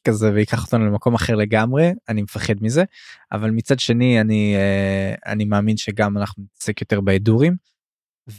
כזה 0.05 0.33
ויקח 0.33 0.65
אותנו 0.65 0.87
למקום 0.87 1.15
אחר 1.15 1.35
לגמרי 1.35 1.93
אני 2.09 2.23
מפחד 2.23 2.55
מזה 2.61 2.85
אבל 3.33 3.51
מצד 3.51 3.79
שני 3.79 4.21
אני 4.21 4.57
אה, 4.57 5.15
אני 5.33 5.45
מאמין 5.45 5.77
שגם 5.77 6.19
אנחנו 6.19 6.43
נתעסק 6.43 6.81
יותר 6.81 7.01
בהדורים. 7.01 7.57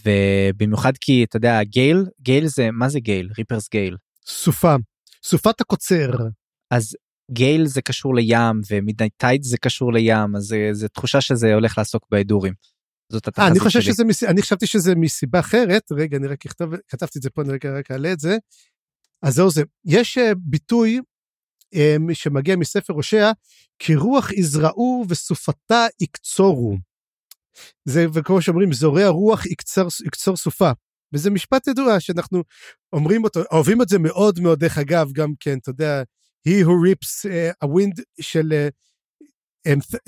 ובמיוחד 0.05 0.93
כי 1.01 1.23
אתה 1.23 1.37
יודע 1.37 1.63
גייל 1.63 2.05
גייל 2.21 2.47
זה 2.47 2.71
מה 2.71 2.89
זה 2.89 2.99
גייל 2.99 3.29
ריפרס 3.37 3.69
גייל. 3.69 3.97
סופה 4.25 4.75
סופת 5.23 5.61
הקוצר. 5.61 6.11
אז 6.71 6.95
Gale 7.31 7.65
זה 7.65 7.81
קשור 7.81 8.15
לים 8.15 8.61
ו 8.71 8.76
Midnight 8.76 9.13
Tide 9.17 9.43
זה 9.43 9.57
קשור 9.57 9.93
לים 9.93 10.35
אז 10.35 10.43
זה, 10.43 10.69
זה 10.71 10.89
תחושה 10.89 11.21
שזה 11.21 11.53
הולך 11.53 11.77
לעסוק 11.77 12.05
באדורים. 12.11 12.53
זאת 13.11 13.27
התחזית 13.27 13.47
שלי. 13.47 13.51
אני 13.51 13.59
חושב 13.59 13.81
שזה. 13.81 14.03
אני 14.27 14.41
חשבתי 14.41 14.67
שזה 14.67 14.95
מסיבה 14.95 15.39
אחרת, 15.39 15.91
רגע, 15.91 16.17
אני 16.17 16.27
רק 16.27 16.45
אכתוב, 16.45 16.73
כתבתי 16.87 17.17
את 17.17 17.23
זה 17.23 17.29
פה, 17.29 17.41
אני 17.41 17.51
רק 17.63 17.91
אעלה 17.91 18.13
את 18.13 18.19
זה. 18.19 18.37
אז 19.21 19.33
זהו 19.33 19.49
זה. 19.49 19.63
יש 19.85 20.17
uh, 20.17 20.21
ביטוי 20.37 20.99
אמ, 21.73 22.13
שמגיע 22.13 22.55
מספר 22.55 22.93
הושע, 22.93 23.31
כי 23.79 23.95
רוח 23.95 24.31
יזרעו 24.31 25.05
וסופתה 25.09 25.85
יקצורו. 26.01 26.77
זה, 27.85 28.05
וכמו 28.13 28.41
שאומרים, 28.41 28.73
זורע 28.73 29.07
רוח 29.07 29.45
יקצור, 29.45 29.87
יקצור 30.05 30.37
סופה. 30.37 30.71
וזה 31.13 31.29
משפט 31.29 31.67
ידוע 31.67 31.99
שאנחנו 31.99 32.43
אומרים 32.93 33.23
אותו, 33.23 33.39
אוהבים 33.51 33.81
את 33.81 33.89
זה 33.89 33.99
מאוד 33.99 34.39
מאוד, 34.39 34.59
דרך 34.59 34.77
אגב, 34.77 35.11
גם 35.11 35.33
כן, 35.39 35.57
אתה 35.57 35.69
יודע, 35.69 36.03
he 36.47 36.65
who 36.65 36.69
rips 36.69 37.25
uh, 37.25 37.67
a 37.67 37.67
wind 37.67 38.01
של 38.21 38.51
uh, 38.51 38.71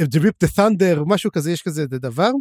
the 0.02 0.20
rip 0.20 0.46
the 0.46 0.50
thunder, 0.58 1.00
משהו 1.06 1.32
כזה, 1.32 1.52
יש 1.52 1.62
כזה 1.62 1.86
דבר. 1.88 2.32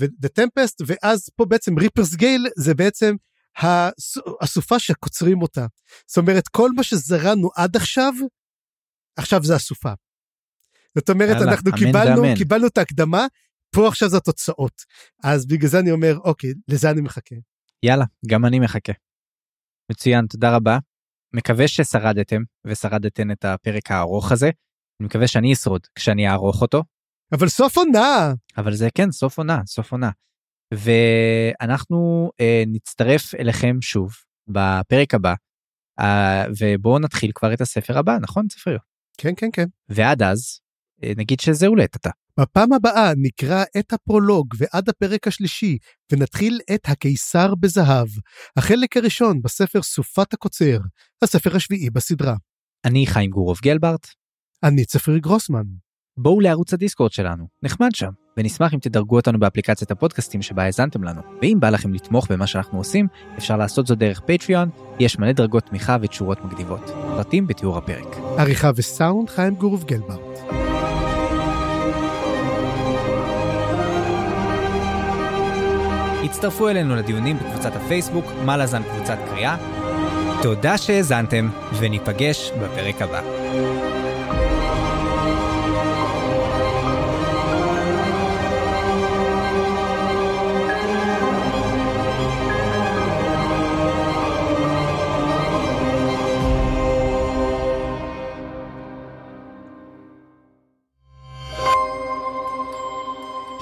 ו-The 0.00 0.28
Tempest, 0.40 0.84
ואז 0.86 1.28
פה 1.36 1.44
בעצם 1.44 1.78
ריפרס 1.78 2.14
גייל 2.14 2.46
זה 2.56 2.74
בעצם 2.74 3.14
הסופה 4.40 4.78
שקוצרים 4.78 5.42
אותה. 5.42 5.66
זאת 6.06 6.18
אומרת, 6.18 6.48
כל 6.48 6.70
מה 6.76 6.82
שזרענו 6.82 7.50
עד 7.56 7.76
עכשיו, 7.76 8.12
עכשיו 9.16 9.44
זה 9.44 9.54
הסופה. 9.54 9.92
זאת 10.98 11.10
אומרת, 11.10 11.36
יאללה, 11.36 11.52
אנחנו 11.52 11.70
אמן 11.70 11.78
קיבלנו, 11.78 12.22
ואמן. 12.22 12.36
קיבלנו 12.36 12.66
את 12.66 12.78
ההקדמה, 12.78 13.26
פה 13.74 13.88
עכשיו 13.88 14.08
זה 14.08 14.16
התוצאות. 14.16 14.82
אז 15.22 15.46
בגלל 15.46 15.70
זה 15.70 15.78
אני 15.78 15.90
אומר, 15.90 16.18
אוקיי, 16.18 16.52
לזה 16.68 16.90
אני 16.90 17.00
מחכה. 17.00 17.36
יאללה, 17.82 18.04
גם 18.26 18.44
אני 18.44 18.60
מחכה. 18.60 18.92
מצוין, 19.92 20.26
תודה 20.26 20.56
רבה. 20.56 20.78
מקווה 21.34 21.68
ששרדתם 21.68 22.42
ושרדתן 22.66 23.30
את 23.30 23.44
הפרק 23.44 23.90
הארוך 23.90 24.32
הזה. 24.32 24.50
אני 25.00 25.06
מקווה 25.06 25.28
שאני 25.28 25.52
אשרוד 25.52 25.86
כשאני 25.94 26.28
אערוך 26.28 26.62
אותו. 26.62 26.82
אבל 27.32 27.48
סוף 27.48 27.76
עונה. 27.76 28.32
אבל 28.56 28.74
זה 28.74 28.88
כן, 28.94 29.10
סוף 29.10 29.38
עונה, 29.38 29.60
סוף 29.66 29.92
עונה. 29.92 30.10
ואנחנו 30.74 32.30
אה, 32.40 32.62
נצטרף 32.66 33.34
אליכם 33.34 33.76
שוב 33.80 34.12
בפרק 34.48 35.14
הבא, 35.14 35.34
אה, 36.00 36.44
ובואו 36.58 36.98
נתחיל 36.98 37.30
כבר 37.34 37.54
את 37.54 37.60
הספר 37.60 37.98
הבא, 37.98 38.18
נכון 38.20 38.46
ספריו? 38.50 38.78
כן, 39.18 39.32
כן, 39.36 39.48
כן. 39.52 39.66
ועד 39.88 40.22
אז, 40.22 40.60
אה, 41.04 41.12
נגיד 41.16 41.40
שזהו 41.40 41.76
לעת 41.76 41.96
בפעם 42.40 42.72
הבאה 42.72 43.12
נקרא 43.16 43.64
את 43.78 43.92
הפרולוג 43.92 44.54
ועד 44.58 44.88
הפרק 44.88 45.26
השלישי, 45.26 45.78
ונתחיל 46.12 46.60
את 46.74 46.88
הקיסר 46.88 47.54
בזהב, 47.54 48.08
החלק 48.56 48.96
הראשון 48.96 49.42
בספר 49.42 49.82
סופת 49.82 50.32
הקוצר, 50.32 50.78
הספר 51.22 51.56
השביעי 51.56 51.90
בסדרה. 51.90 52.34
אני 52.84 53.06
חיים 53.06 53.30
גורוב 53.30 53.58
גלברט. 53.62 54.06
אני 54.64 54.84
צפרי 54.84 55.20
גרוסמן. 55.20 55.62
בואו 56.16 56.40
לערוץ 56.40 56.74
הדיסקורד 56.74 57.12
שלנו, 57.12 57.46
נחמד 57.62 57.94
שם, 57.94 58.10
ונשמח 58.36 58.74
אם 58.74 58.78
תדרגו 58.78 59.16
אותנו 59.16 59.38
באפליקציית 59.38 59.90
הפודקאסטים 59.90 60.42
שבה 60.42 60.62
האזנתם 60.62 61.04
לנו. 61.04 61.20
ואם 61.42 61.56
בא 61.60 61.70
לכם 61.70 61.94
לתמוך 61.94 62.26
במה 62.30 62.46
שאנחנו 62.46 62.78
עושים, 62.78 63.06
אפשר 63.38 63.56
לעשות 63.56 63.86
זאת 63.86 63.98
דרך 63.98 64.20
פטריון, 64.20 64.68
יש 64.98 65.18
מלא 65.18 65.32
דרגות 65.32 65.66
תמיכה 65.66 65.96
ותשורות 66.02 66.44
מגניבות. 66.44 66.80
פרטים 66.86 67.46
בתיאור 67.46 67.78
הפרק. 67.78 68.16
עריכה 68.38 68.70
וסאונד 68.76 69.30
חיים 69.30 69.54
גורוב 69.54 69.84
גלברט. 69.84 70.38
הצטרפו 76.24 76.68
אלינו 76.68 76.96
לדיונים 76.96 77.36
בקבוצת 77.38 77.76
הפייסבוק, 77.76 78.24
מה 78.44 78.56
לזן 78.56 78.82
קבוצת 78.82 79.18
קריאה. 79.30 79.56
תודה 80.42 80.78
שהאזנתם, 80.78 81.48
וניפגש 81.80 82.50
בפרק 82.50 83.02
הבא. 83.02 83.22